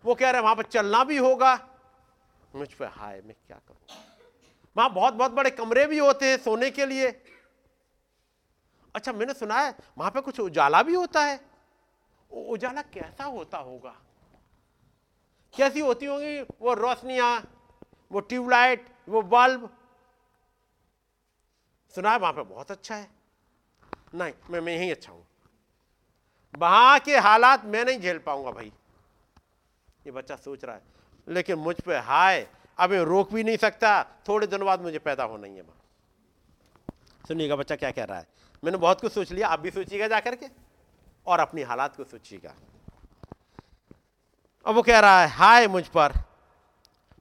[0.04, 1.68] वो कह रहे वहाँ पर चलना भी होगा।
[2.54, 3.96] मुझ पर, हाय, मैं क्या करूँ?
[4.76, 7.10] वहाँ बहुत बहुत बड़े कमरे भी होते हैं सोने के लिए।
[8.94, 11.40] अच्छा मैंने सुना है, वहाँ पे कुछ उजाला भी होता है।
[12.30, 13.96] उजाला कैसा होता होगा?
[15.56, 17.52] कैसी होती होंगी वो रोशनियाँ,
[18.12, 19.76] वो ट्यूबलाइट, वो बल्ब?
[21.94, 23.23] सुना है, वहाँ पे बहुत अच्छा है।
[24.14, 25.24] नहीं, मैं मैं यही अच्छा हूँ।
[26.54, 28.72] वहाँ के हालात मैं नहीं झेल पाऊँगा भाई।
[30.06, 30.82] ये बच्चा सोच रहा है,
[31.28, 32.46] लेकिन मुझ पर हाय,
[32.78, 35.80] अब ये रोक भी नहीं सकता, थोड़े दिनों बाद मुझे पैदा होना ही है वहाँ
[37.28, 38.26] सुनिएगा बच्चा क्या कह रहा है?
[38.62, 40.46] मैंने बहुत कुछ सोच लिया, आप भी सोचिएगा जाकर के
[41.26, 42.54] और अपनी हालात को सोचिएगा।
[44.66, 46.12] अब वो कह रहा है, हाय मुझ पर।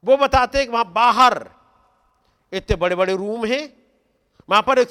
[0.03, 1.49] वो बताते हैं कि वहाँ बाहर
[2.53, 3.63] इतने बड़े बड़े रूम हैं,
[4.49, 4.89] वहाँ पर एक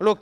[0.00, 0.18] लोग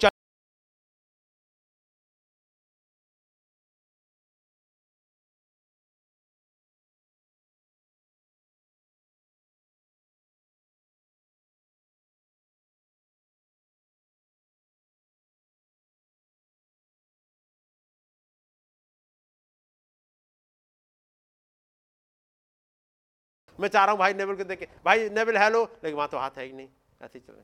[23.59, 26.39] मैं चाह रहा हूँ भाई नेवल को देखे भाई नेवल हेलो लेकिन वहाँ तो हाथ
[26.39, 26.69] है ही नहीं।
[27.03, 27.43] ऐसे ही चल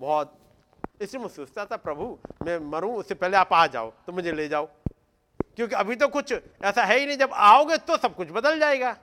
[0.00, 0.38] बहुत
[1.00, 4.48] इसलिए मैं सोचता था, प्रभु, मैं मरूं, उससे पहले आप आ जाओ तो मुझे ले
[4.48, 4.68] जाओ।
[5.56, 8.96] क्योंकि अभी तो कुछ ऐसा है ही नहीं, जब आओगे तो सब कुछ बदल जाएगा।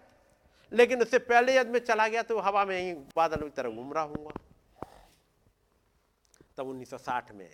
[0.72, 3.94] लेकिन उससे पहले यदि मैं चला गया तो हवा में ही बादल की तरह घूम
[3.94, 4.32] रहा हूँ।
[6.58, 7.50] तब 1960 में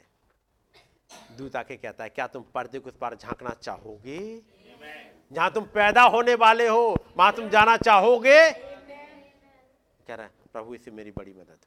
[1.37, 4.41] दूत आके कहता है, क्या तुम पर्दे को उस पार झांकना चाहोगे?
[5.31, 8.51] जहाँ तुम पैदा होने वाले हो, वहाँ तुम जाना चाहोगे?
[8.51, 11.57] कह रहा है, प्रभु, इससे मेरी बड़ी मदद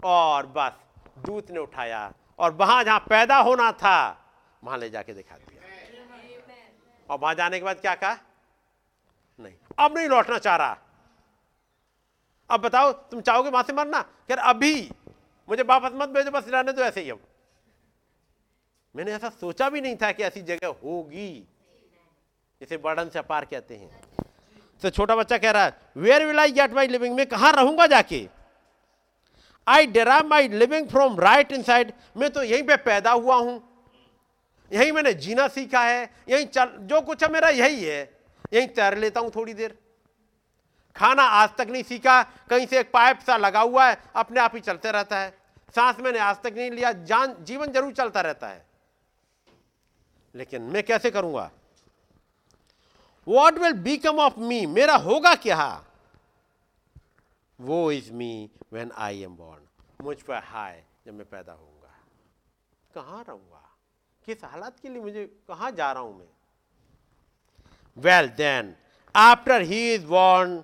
[0.00, 0.72] हो और बस
[1.18, 3.96] दूत ने उठाया और वहाँ जहाँ पैदा होना था
[4.64, 5.62] वहाँ ले जाके दिखा दिया।
[7.10, 8.18] और वहाँ जाने के बाद क्या कहा?
[9.40, 10.78] नहीं। अब नहीं लौटना चाह रहा।
[12.50, 14.04] अब बताओ तुम चाहोगे वहाँ से मरना?
[14.30, 14.90] रहा, अभी।
[15.48, 17.20] मुझे वापस मत भेजो बस रहने दो ऐसे ही अब।
[18.96, 21.48] मैंने ऐसा सोचा भी नहीं था कि ऐसी जगह होगी।
[22.60, 24.02] इसे बर्डन से अपार कहते हैं।
[24.82, 27.86] तो छोटा बच्चा कह रहा है where will I get my living में कहाँ रहूँगा
[27.86, 28.28] जाके?
[29.66, 33.62] I derive my living from right inside मैं तो यहीं पे पैदा हुआ हूँ।
[34.70, 38.02] यहीं मैंने जीना सीखा है। यहीं चल, जो कुछ है मेरा यही है।
[38.52, 39.78] यहीं तैर लेता हूँ थोड़ी देर।
[40.96, 44.54] खाना आज तक नहीं सीखा। कहीं से एक पाइप सा लगा हुआ है। अपने आप
[44.54, 45.30] ही चलते रहता है।
[45.74, 48.64] सांस मैंने आज तक नहीं लिया। जान, जीवन ज़रूर चलता रहता है।
[50.34, 51.50] लेकिन मैं कैसे करूँगा?
[53.26, 55.84] What will become of me मेरा होगा क्या?
[57.64, 61.92] Woe is me when I am born मुझ पर हाय जब मैं पैदा होऊँगा।
[62.94, 63.62] कहाँ रहूँगा?
[64.26, 66.26] किस हालात के लिए मुझे, कहाँ जा रहा हूँ मैं?
[67.96, 68.74] Well then
[69.14, 70.62] after he is born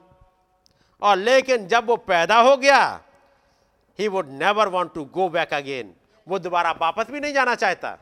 [1.03, 2.83] और लेकिन जब वो पैदा हो गया
[3.99, 5.95] he would never want to go back again
[6.27, 7.97] वो दोबारा वापस भी नहीं जाना चाहता।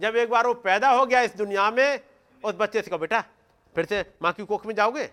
[0.00, 2.00] जब एक बार वो पैदा हो गया इस दुनिया में,
[2.44, 3.20] उस बच्चे से कहो, बेटा,
[3.74, 5.10] फिर से माँ की कोख में जाओगे?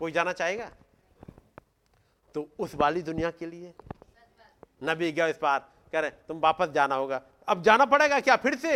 [0.00, 0.70] कोई जाना चाहेगा?
[2.34, 3.72] तो उस वाली दुनिया के लिए।
[4.82, 5.58] नबी गया इस पार
[5.92, 8.72] कह रहे, तुम वापस जाना होगा। अब जाना पड़ेगा क्या फिर से?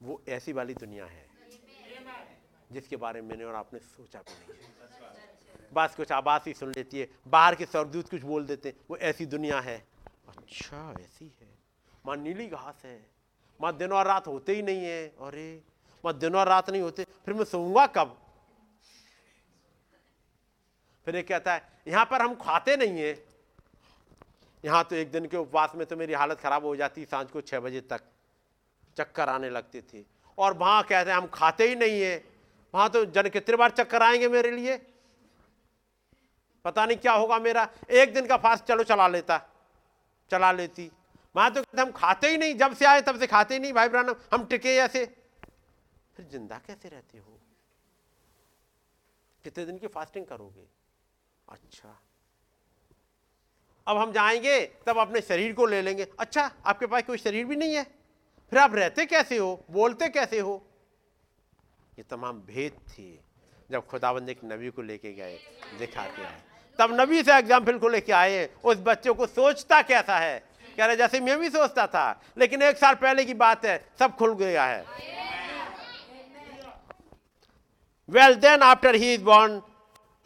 [0.00, 1.26] वो ऐसी वाली दुनिया है,
[2.72, 4.66] जिसके बारे में मैंने और आपने सोचा भी नहीं
[5.72, 8.96] बस कुछ आवाज़ ही सुन लेती है, बाहर के स्वर्गदूत कुछ बोल देते हैं, वो
[8.96, 9.76] ऐसी दुनिया है।
[10.28, 11.48] अच्छा ऐसी है।
[12.06, 13.10] माँ नीली घास है।
[13.60, 15.62] माँ दिन और रात होते ही नहीं है। अरे
[16.04, 18.16] माँ दिन और रात नहीं होते, फिर मैं सोऊँगा कब?
[21.06, 23.12] फिर ये कहता है, यहाँ पर हम खाते नहीं है।
[24.64, 27.40] यहाँ तो एक दिन के उपवास में तो मेरी हालत खराब हो जाती, साँझ को
[27.40, 28.00] छह बजे तक
[28.96, 30.02] चक्कर आने लगते थे।
[30.38, 32.16] और वहाँ कहते हैं, हम खाते ही नहीं है।
[32.74, 34.76] वहाँ तो जन कितने बार चक्कर आएँगे मेरे लिए?
[36.64, 39.40] पता नहीं क्या होगा मेरा। एक दिन का फास्ट चलो, चला लेता,
[40.30, 40.90] चला लेती।
[41.34, 43.72] वहाँ तो कहते हम खाते ही नहीं, जब से आए तब से खाते ही नहीं,
[43.72, 45.04] भाई ब्राह्मण हम टिके ऐसे।
[46.18, 47.38] फिर ज़िंदा कैसे रहते हो?
[49.44, 50.64] कितने दिन की फास्टिंग करोगे?
[51.48, 52.00] अच्छा।
[53.86, 57.56] अब हम जाएँगे, तब अपने शरीर को ले लेंगे। अच्छा आपके पास कोई शरीर भी
[57.56, 57.84] नहीं है?
[58.50, 59.64] फिर आप रहते कैसे हो?
[59.70, 60.66] बोलते कैसे हो?
[61.98, 63.18] ये तमाम भेद थे,
[63.70, 65.38] जब खुदाबंद एक नबी को लेके गए
[65.78, 66.42] दिखा के आए
[66.78, 70.38] तब नबी से एग्ज़ाम्पल को लेके आए, उस बच्चे को सोचता कैसा है?
[70.76, 74.16] कह रहे, जैसे मैं भी सोचता था, लेकिन एक साल पहले की बात है, सब
[74.16, 75.27] खुल गया है।
[78.10, 79.62] Well then after he is born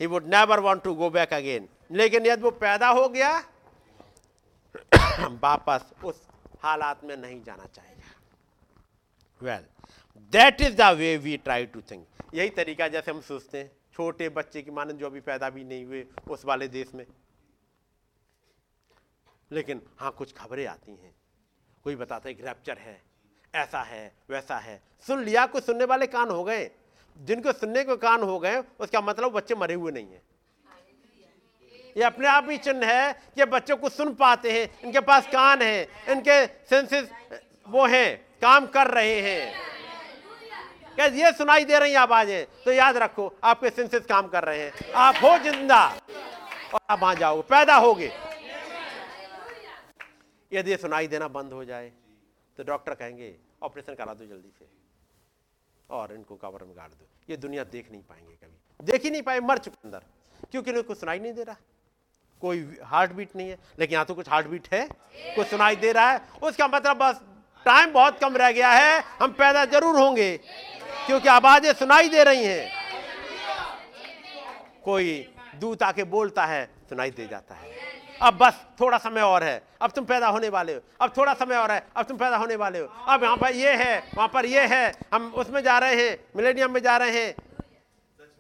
[0.01, 3.39] he would never want to go back again लेकिन यदि वो पैदा हो गया,
[5.29, 6.29] वापस उस
[6.63, 8.11] हालात में नहीं जाना चाहेगा।
[9.43, 9.67] Well
[10.33, 14.29] that is the way we try to think यही तरीका जैसे हम सोचते हैं, छोटे
[14.29, 17.07] बच्चे की माने जो अभी पैदा भी नहीं हुए उस वाले देश में।
[19.53, 21.15] लेकिन हाँ कुछ खबरें आती हैं।
[21.85, 23.03] कोई बताता है ग्रैप्चर है,
[23.55, 26.71] ऐसा है, वैसा है। सुन लिया, कुछ सुनने वाले कान हो गए।
[27.17, 30.23] जिनको सुनने के कान हो गए, उसका मतलब बच्चे मरे हुए नहीं है।
[31.97, 35.63] ये अपने आप ही चिन्ह है कि बच्चों को सुन पाते हैं, इनके पास कान
[35.63, 37.09] है, इनके सेंसेस
[37.69, 39.53] वो हैं, काम कर रहे हैं।
[40.95, 42.47] क्या ये सुनाई दे रही आवाज़ें?
[42.65, 45.85] तो याद रखो, आपके सेंसेस काम कर रहे हैं। आप हो ज़िंदा,
[46.75, 48.11] और आप वहाँ जाओगे पैदा होगे।
[50.53, 51.93] यदि सुनाई देना बंद हो जाए
[52.59, 54.65] तो डॉक्टर कहेंगे, ऑपरेशन करा दो जल्दी से।
[55.93, 59.23] और इनको कवर में गाड़ दो। ये दुनिया देख नहीं पाएँगे कभी। देख ही नहीं
[59.23, 60.03] पाए, मर चुके अंदर।
[60.51, 61.57] क्योंकि इन्हें कुछ सुनाई नहीं दे रहा।
[62.43, 64.89] कोई हार्ट बीट नहीं है। लेकिन यहाँ तो कुछ हार्ट बीट है।
[65.37, 67.21] कुछ सुनाई दे रहा है। उसका मतलब बस
[67.67, 70.37] टाइम बहुत कम रह गया है। हम पैदा ज़रूर होंगे।
[71.07, 72.71] क्योंकि आवाज़ें सुनाई दे रही हैं।
[74.85, 77.71] कोई दूत आके बोलता है, सुनाई दे जाता है।
[78.23, 81.57] अब बस, थोड़ा समय और है। अब तुम पैदा होने वाले हो। अब थोड़ा समय
[81.57, 84.47] और है। अब तुम पैदा होने वाले हो। अब यहाँ पर ये है, वहाँ पर
[84.47, 87.35] ये है। हम उसमें जा रहे हैं, मिलेनियम में जा रहे हैं।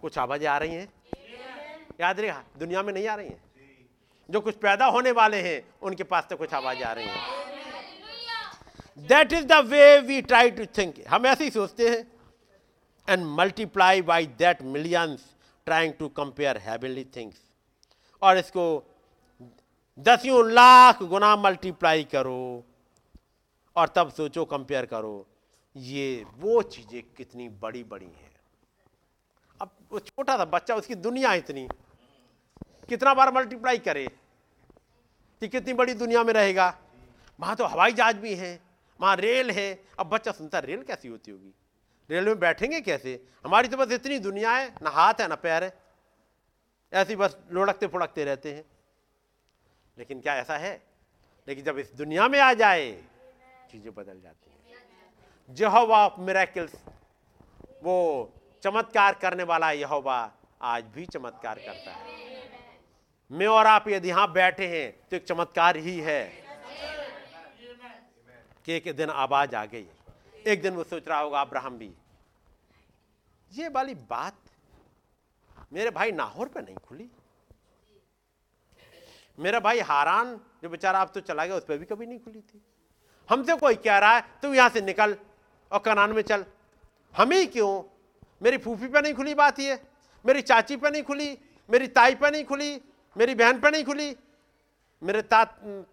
[0.00, 0.88] कुछ आवाज़ें आ रही हैं?
[2.00, 3.42] याद रहे दुनिया में नहीं आ रही हैं।
[4.28, 7.40] जो कुछ पैदा होने वाले हैं, उनके पास तो कुछ आवाज़ें आ रही हैं।
[9.08, 12.06] That is the way we try to think हम ऐसे ही सोचते हैं।
[13.08, 15.24] And multiply by that millions
[15.66, 17.36] trying to compare heavenly things
[18.22, 18.64] और इसको
[19.98, 22.64] दसियों लाख गुना मल्टीप्लाई करो
[23.76, 25.26] और तब सोचो कंपेयर करो,
[25.76, 28.30] ये वो चीज़ें कितनी बड़ी बड़ी हैं।
[29.60, 31.68] अब वो छोटा सा बच्चा, उसकी दुनिया इतनी,
[32.88, 34.06] कितना बार मल्टीप्लाई करे
[35.42, 36.78] कि कितनी बड़ी दुनिया में रहेगा।
[37.40, 38.60] वहाँ तो हवाई जहाज़ भी हैं,
[39.00, 41.54] वहाँ रेल है। अब बच्चा सुनता रेल कैसी होती होगी?
[42.10, 43.26] रेल में बैठेंगे कैसे?
[43.44, 45.82] हमारी तो बस इतनी दुनिया है, ना हाथ है, ना पैर है।
[46.92, 48.64] ऐसी बस लुढ़कते फुड़कते रहते हैं।
[50.02, 50.70] लेकिन क्या ऐसा है?
[51.48, 52.90] लेकिन जब इस दुनिया में आ जाए,
[53.70, 56.74] चीज़ें बदल जाती हैं। जहोवा ऑफ़ मेरेकल्स,
[57.82, 58.32] वो
[58.62, 60.18] चमत्कार करने वाला यहोवा,
[60.62, 62.16] आज भी चमत्कार करता है।
[63.30, 66.22] मैं और आप यदि यहाँ बैठे हैं तो एक चमत्कार ही है
[68.66, 69.86] कि एक दिन आवाज़ आ गई।
[70.46, 71.92] एक दिन वो सोच रहा होगा, अब्राहम भी,
[73.52, 74.34] ये वाली बात
[75.72, 77.10] मेरे भाई नाहौर पे नहीं खुली?
[79.38, 82.40] मेरा भाई हारान, जो बेचारा आप तो चला गया, उस पर भी कभी नहीं खुली
[82.40, 82.62] थी।
[83.30, 85.16] हमसे कोई कह रहा है, तू यहाँ से निकल
[85.72, 86.44] और कनान में चल।
[87.16, 87.82] हम ही क्यों?
[88.42, 89.82] मेरी फूफी पे नहीं खुली बात ये।
[90.26, 91.38] मेरी चाची पे नहीं खुली,
[91.70, 92.80] मेरी ताई पे नहीं खुली,
[93.16, 94.16] मेरी बहन पे नहीं खुली।
[95.02, 95.44] मेरे ता,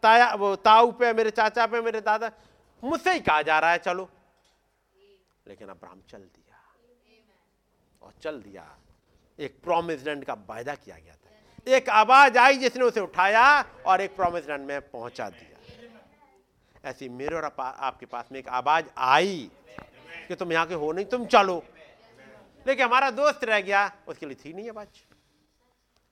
[0.04, 2.32] ताया, वो ताऊ पे, मेरे चाचा पे, मेरे दादा,
[2.84, 4.10] मुझसे ही कहा जा रहा है, चलो।
[5.48, 6.56] लेकिन अब्राहम चल दिया।
[8.02, 8.78] और चल दिया।
[9.40, 11.14] एक प्रोमिस का वायदा किया गया
[11.70, 15.50] एक आवाज़ आई जिसने उसे उठाया और एक प्रोमिस लैंड में पहुँचा दिया।
[16.90, 19.52] ऐसी मेरे और आपा- आपके पास में एक आवाज़ आई
[20.28, 21.64] कि तुम यहाँ के हो नहीं, तुम चलो।
[22.68, 24.88] लेकिन हमारा दोस्त रह गया, उसके लिए थी नहीं आवाज़।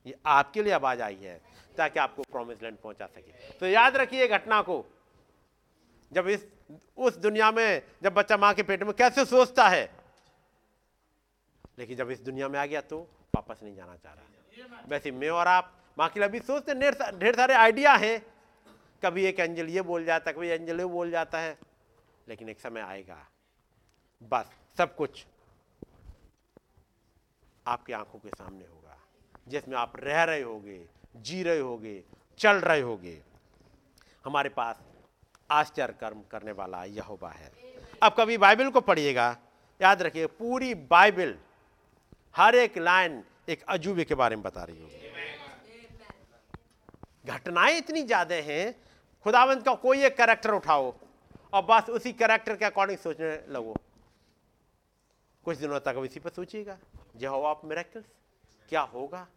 [0.06, 1.42] ये आपके लिए आवाज़ आई है,
[1.78, 4.86] ताकि आपको प्रोमिस लैंड पहुँचा सके। तो याद रखिए घटना को।
[6.14, 6.48] जब इस,
[6.98, 9.96] उस दुनिया में जब बच्चा माँ के पेट में कैसे सोचता है,
[11.80, 13.00] लेकिन जब इस दुनिया में आ गया तो
[13.36, 14.37] वापस नहीं जाना चाह रहा।
[14.88, 16.74] वैसे मैं और आप बाकी अभी सोचते
[17.20, 18.26] ढेर सारे आइडिया हैं।
[19.06, 21.58] कभी एक एंजल ये बोल जाता है, कभी एंजल वो बोल जाता है।
[22.28, 23.28] लेकिन एक समय आएगा।
[24.24, 25.26] बस, सब कुछ
[27.68, 28.98] आपकी आँखों के सामने होगा।
[29.48, 32.04] जिसमें आप रह रहे होगे, जी रहे होगे,
[32.38, 33.24] चल रहे होगे।
[34.26, 34.80] हमारे पास
[35.52, 37.52] आश्चर्य कर्म करने वाला यहोवा है।
[38.04, 39.38] अब कभी बाइबल को पढ़िएगा।
[39.82, 41.38] याद रखिए, पूरी बाइबल
[42.38, 45.06] हर एक लाइन एक अजूबे के बारे में बता रही होगी।
[47.26, 48.76] घटनाएँ इतनी ज़्यादा हैं,
[49.26, 50.94] खुदावंत का कोई एक कैरेक्टर उठाओ,
[51.54, 53.76] और बस उसी कैरेक्टर के अकॉर्डिंग सोचने लगो।
[55.46, 56.78] कुछ दिनों तक इसी पर सोचिएगा
[57.16, 58.06] जो आप मेरेकल्स
[58.72, 59.28] क्या होगा?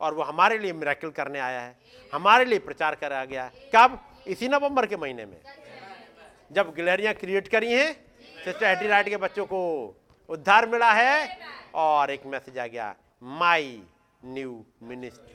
[0.00, 1.76] और वो हमारे लिए मेरेकल करने आया है,
[2.12, 3.98] हमारे लिए प्रचार करा गया है। कब?
[4.26, 5.40] इसी नवंबर के महीने में।
[6.52, 7.92] जब गैलरियाँ क्रिएट करी हैं
[8.44, 9.60] सिस्टर हेटी राइट के बच्चों को
[10.28, 11.38] उद्धार मिला है,
[11.74, 13.82] और एक मैसेज आ गया माई
[14.24, 15.34] न्यू मिनिस्ट्री।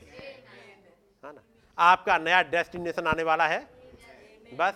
[1.24, 1.42] है ना?
[1.78, 3.58] आपका नया डेस्टिनेशन आने वाला है।
[4.54, 4.74] बस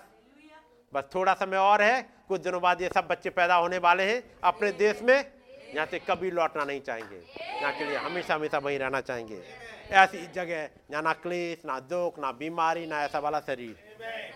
[0.94, 4.22] बस थोड़ा समय और है। कुछ दिनों बाद ये सब बच्चे पैदा होने वाले हैं
[4.44, 5.32] अपने देश में।
[5.74, 7.22] यहाँ से कभी लौटना नहीं चाहेंगे।
[7.62, 9.42] यहाँ के लिए हमेशा हमेशा वहीं रहना चाहेंगे।
[9.90, 13.76] ऐसी जगह जहाँ ना क्लेश, ना दुख, ना बीमारी, ना ऐसा वाला शरीर।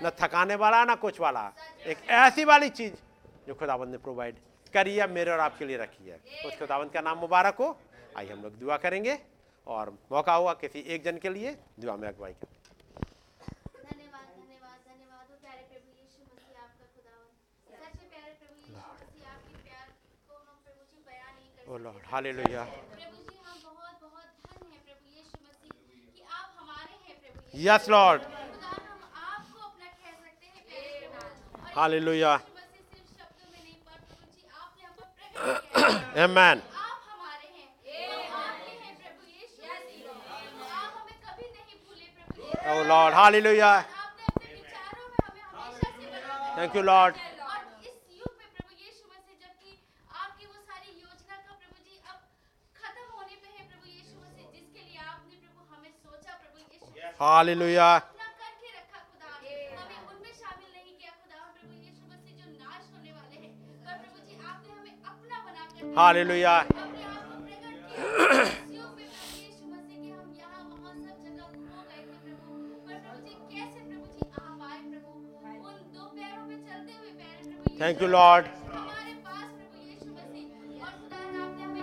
[0.04, 1.52] न थकाने वाला, ना कुछ वाला।
[1.86, 2.94] एक ऐसी वाली चीज़
[3.46, 4.36] जो खुदाबंद ने प्रोवाइड
[4.74, 7.78] करी है, मेरे और आपके लिए रखी है। उस खुदाबंद का नाम मुबारक हो।
[8.16, 9.14] आइए हम लोग दुआ करेंगे
[9.66, 12.54] और मौका हुआ किसी एक जन के लिए दुआ में अगुवाई करें।
[13.84, 17.28] धन्यवाद धन्यवाद धन्यवाद। प्यारे प्रभु यीशु मसीह आपका खुदावन।
[17.82, 19.86] सच्चे प्यारे प्रभु यीशु मसीह आपके प्यार
[20.28, 23.94] को हम प्रभु जी बयान नहीं कर ओ लॉर्ड हालेलुया। प्रभु जी हम बहुत
[55.40, 57.88] प्रभु हमें सोचा प्रभु यीशु मसीह। हालेलुया
[66.58, 66.89] अपना
[77.80, 80.66] थैंक यीशु यू लॉर्ड हमारे पास प्रभु यीशु मसीह और
[81.50, 81.80] खुदा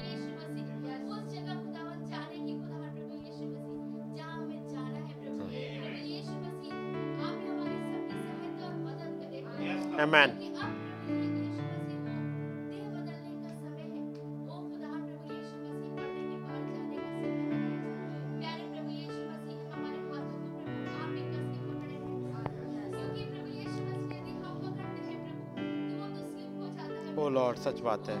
[27.97, 28.20] toate.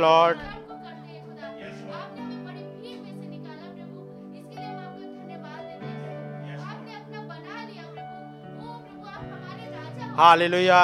[0.00, 0.38] Lord
[10.18, 10.80] hallelujah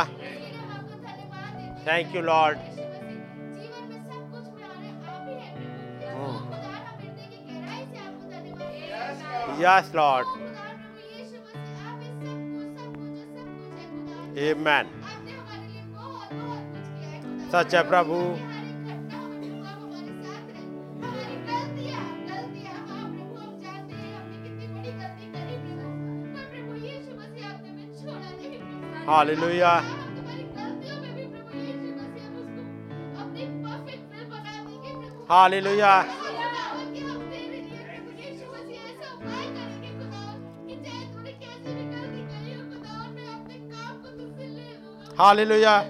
[1.86, 2.58] thank you lord
[9.60, 10.26] yes lord
[14.66, 14.86] amen
[17.52, 18.16] सच है प्रभु।
[29.06, 29.84] Hallelujah.
[35.28, 36.08] Hallelujah.
[45.16, 45.88] Hallelujah.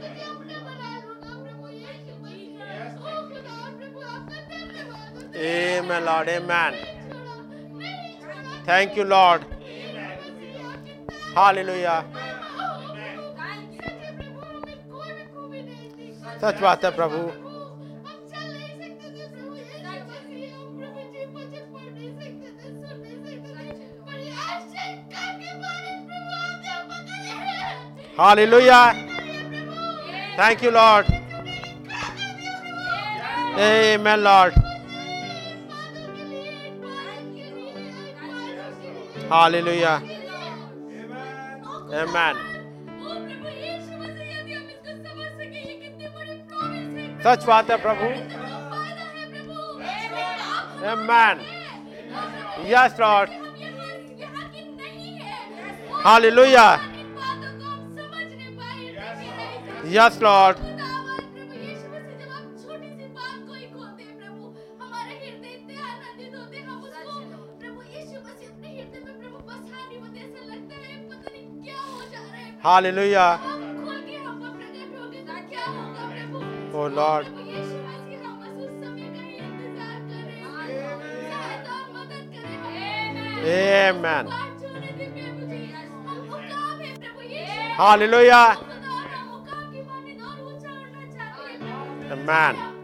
[5.35, 6.29] Amen, Lord.
[6.29, 6.75] Amen.
[8.67, 9.45] Thank you, Lord.
[11.35, 12.16] Hallelujah.
[16.41, 17.21] सच बात है प्रभु
[28.21, 28.81] hallelujah
[30.39, 31.17] thank you lord
[33.59, 34.53] Amen, Lord.
[39.31, 40.03] Hallelujah.
[41.91, 42.46] Amen.
[47.27, 48.09] सच बात है प्रभु।
[51.09, 51.41] मैन
[52.73, 53.31] यस लॉर्ड
[56.05, 56.67] हाली लोहिया
[59.97, 60.65] यस लॉर्ड
[72.65, 73.27] हाली Lohia
[76.89, 77.27] Lord.
[83.45, 84.27] Amen.
[87.77, 88.59] Hallelujah.
[92.11, 92.76] Amen.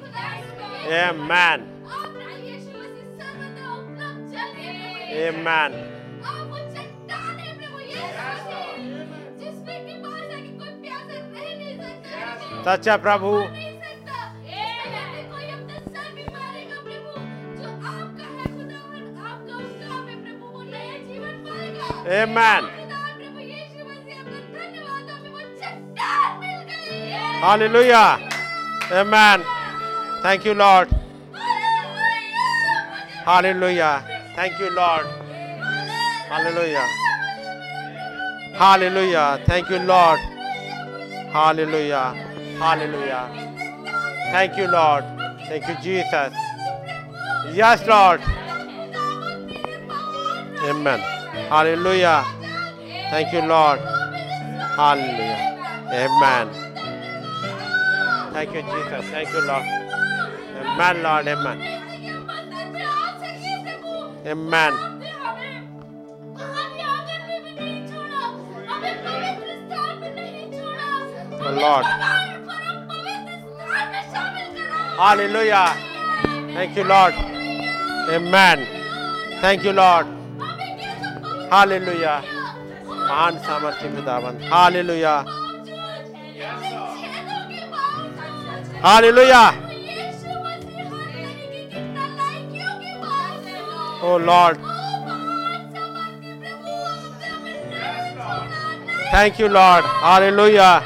[0.00, 0.38] खुदावन
[0.90, 1.60] Amen.
[1.60, 5.70] आप प्रभु यीशु मसीह सर्वदा उपलब्ध जल हैं Amen.
[13.18, 13.36] Prabhu
[22.08, 22.77] Yeshu
[27.40, 28.18] Hallelujah.
[28.90, 29.44] Amen.
[30.22, 30.88] Thank you, Lord.
[33.24, 34.02] Hallelujah.
[34.34, 35.06] Thank you, Lord.
[36.28, 36.86] Hallelujah.
[38.56, 39.40] Hallelujah.
[39.46, 40.18] Thank you, Lord.
[41.30, 42.12] Hallelujah.
[42.58, 43.30] Hallelujah.
[44.32, 45.04] Thank you, Lord.
[45.46, 46.34] Thank you, Jesus.
[47.54, 48.20] Yes, Lord.
[50.64, 50.98] Amen.
[51.48, 52.24] Hallelujah.
[53.10, 53.78] Thank you, Lord.
[54.74, 55.38] Hallelujah.
[55.92, 56.57] Amen.
[58.37, 59.05] Thank you, Jesus.
[59.11, 59.65] Thank you, Lord.
[60.61, 61.27] Amen, Lord.
[61.27, 61.59] Amen.
[64.25, 64.73] Amen.
[71.45, 71.85] Oh, Lord.
[74.97, 75.67] Hallelujah.
[76.53, 77.13] Thank you, Lord.
[78.09, 78.67] Amen.
[79.41, 80.07] Thank you, Lord.
[81.49, 82.23] Hallelujah.
[83.13, 85.15] महान सामर्थ्य खुदावन hallelujah
[88.80, 89.54] Hallelujah.
[94.00, 94.58] Oh Lord.
[99.10, 99.84] Thank you, Lord.
[99.84, 100.82] Hallelujah.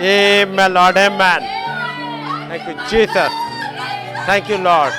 [0.00, 0.96] Amen, Lord.
[0.96, 1.40] Amen.
[2.48, 3.32] Thank you, Jesus.
[4.26, 4.92] Thank you, Lord.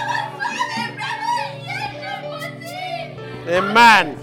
[3.47, 4.15] Amen.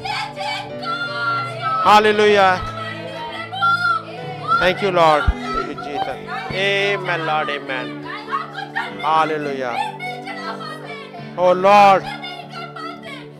[1.84, 2.60] Hallelujah.
[4.60, 5.35] Thank you, Lord.
[6.56, 7.02] Thank you, Jesus.
[7.02, 7.48] Amen, Lord.
[7.50, 8.02] Amen.
[9.02, 9.76] Hallelujah.
[11.36, 12.02] Oh, Lord.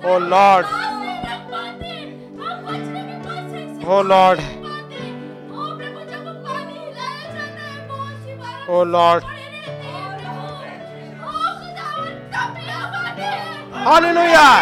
[0.05, 0.67] Oh, Lord.
[3.85, 4.41] Oh, Lord.
[8.69, 9.23] Oh, Lord.
[13.73, 14.53] Hallelujah.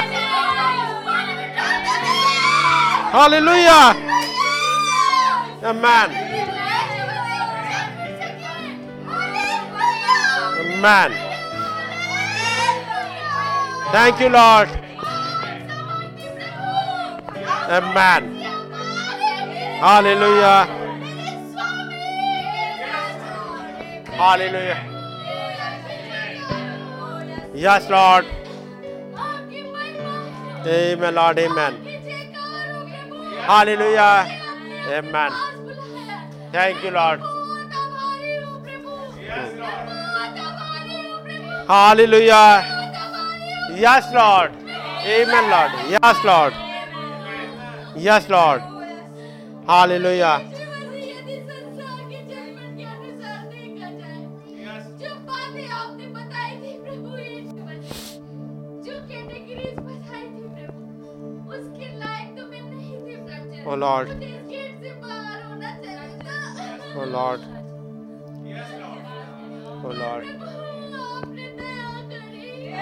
[3.10, 3.94] Hallelujah.
[5.64, 6.23] Amen.
[10.84, 11.12] Amen.
[13.90, 14.68] Thank you, Lord.
[17.76, 18.22] Amen.
[19.80, 20.66] Hallelujah.
[24.12, 24.78] Hallelujah.
[27.54, 28.26] Yes, Lord.
[30.66, 31.38] Amen, Lord.
[31.38, 31.74] Amen.
[33.46, 34.26] Hallelujah.
[34.90, 35.32] Amen.
[36.52, 37.20] Thank you, Lord.
[41.66, 42.60] Hallelujah.
[43.74, 44.52] Yes, Lord.
[45.06, 45.72] Amen, Lord.
[45.88, 46.52] Yes, Lord.
[47.96, 48.62] Yes, Lord.
[49.66, 50.50] Hallelujah.
[63.66, 64.08] Oh, Lord.
[66.94, 67.40] Oh, Lord.
[69.82, 70.63] Oh, Lord.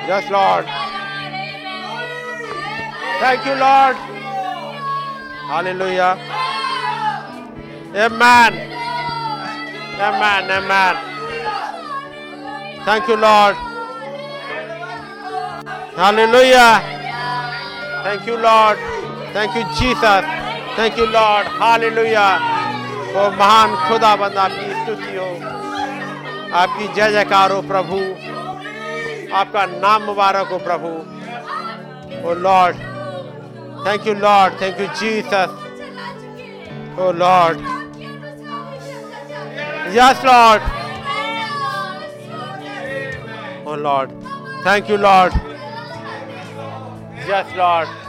[0.08, 0.64] Yes, Lord.
[3.20, 3.96] Thank you, Lord.
[5.52, 6.18] Hallelujah.
[7.94, 8.52] Amen.
[10.00, 10.50] Amen.
[10.50, 10.94] Amen.
[12.84, 13.54] Thank you, Lord.
[15.94, 16.80] Hallelujah.
[18.02, 18.78] Thank you, Lord.
[19.32, 20.24] Thank you, Jesus.
[20.74, 21.46] Thank you, Lord.
[21.62, 22.40] Hallelujah.
[23.14, 25.26] वो महान खुदाबंद आपकी स्तुति हो
[26.60, 27.98] आपकी जय जयकार हो प्रभु
[29.40, 30.88] आपका नाम मुबारक हो प्रभु
[32.28, 32.76] O lord
[33.86, 35.50] thank you lord thank you Jesus
[36.98, 37.58] O lord
[39.96, 40.62] yes lord
[43.68, 44.20] O lord
[44.66, 45.34] thank you lord
[47.30, 48.00] yes lord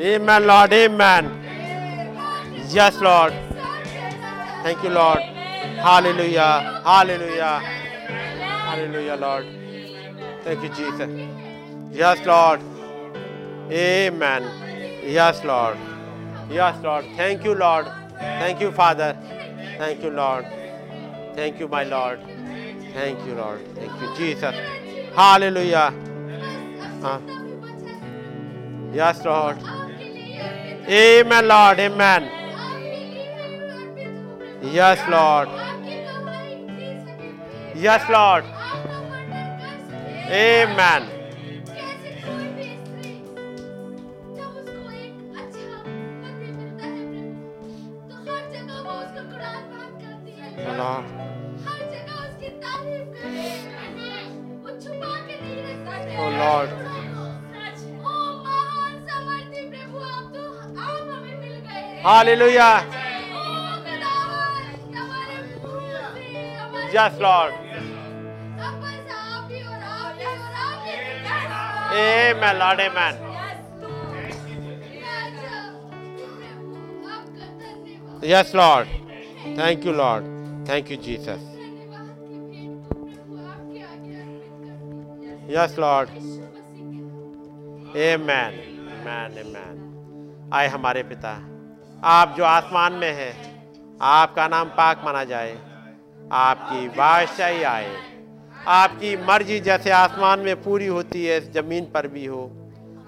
[0.00, 0.72] Amen, Lord.
[0.72, 1.26] Amen.
[2.70, 3.34] Yes, Lord.
[4.62, 5.20] Thank you, Lord.
[5.78, 6.80] Hallelujah.
[6.82, 7.60] Hallelujah.
[8.64, 9.59] Hallelujah, Lord.
[10.44, 11.10] Thank you, Jesus.
[11.92, 12.60] Yes, Lord.
[13.70, 14.42] Amen.
[15.04, 15.76] Yes, Lord.
[16.50, 17.04] Yes, Lord.
[17.16, 17.86] Thank you, Lord.
[18.18, 19.16] Thank you, Father.
[19.78, 20.46] Thank you, Lord.
[21.34, 22.20] Thank you, my Lord.
[22.92, 23.60] Thank you, Lord.
[23.76, 24.54] Thank you, Jesus.
[25.14, 25.92] Hallelujah.
[28.92, 29.58] Yes, Lord.
[30.88, 31.78] Amen, Lord.
[31.78, 32.22] Amen.
[34.62, 35.48] Yes, Lord.
[37.74, 38.44] Yes, Lord.
[40.30, 41.20] Amen.
[50.80, 51.04] Lord.
[56.16, 56.70] Oh, Lord.
[62.02, 62.86] Hallelujah.
[66.92, 67.52] Yes, Lord.
[71.92, 72.80] Amen, Lord.
[72.80, 73.16] Amen.
[78.22, 78.86] Yes, Lord.
[79.56, 80.24] Thank you, Lord.
[80.66, 81.40] Thank you, Jesus.
[85.48, 86.08] Yes, Lord.
[87.96, 88.54] Amen.
[89.00, 89.38] Amen.
[89.38, 90.50] Amen.
[90.54, 91.30] आए हमारे पिता
[92.04, 93.34] आप जो आसमान में हैं
[94.02, 95.52] आपका नाम पाक माना जाए
[96.32, 98.09] आपकी बादशाही आए
[98.68, 102.50] आपकी मर्ज़ी जैसे आसमान में पूरी होती है ज़मीन पर भी हो।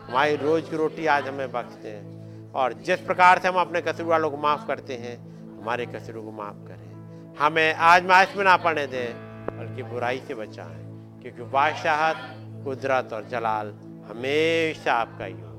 [0.09, 2.13] हमारी रोज की रोटी आज हमें बख्शते हैं।
[2.53, 5.17] और जिस प्रकार से हम अपने कसूर वालों को माफ़ करते हैं,
[5.61, 6.93] हमारे कसूरों को माफ़ करें।
[7.39, 9.15] हमें आज माश में ना पड़ने दें,
[9.59, 10.83] बल्कि बुराई से बचाएँ।
[11.23, 12.17] क्योंकि बादशाहत
[12.65, 13.67] कुदरत और जलाल
[14.11, 15.52] हमेशा आपका ही हो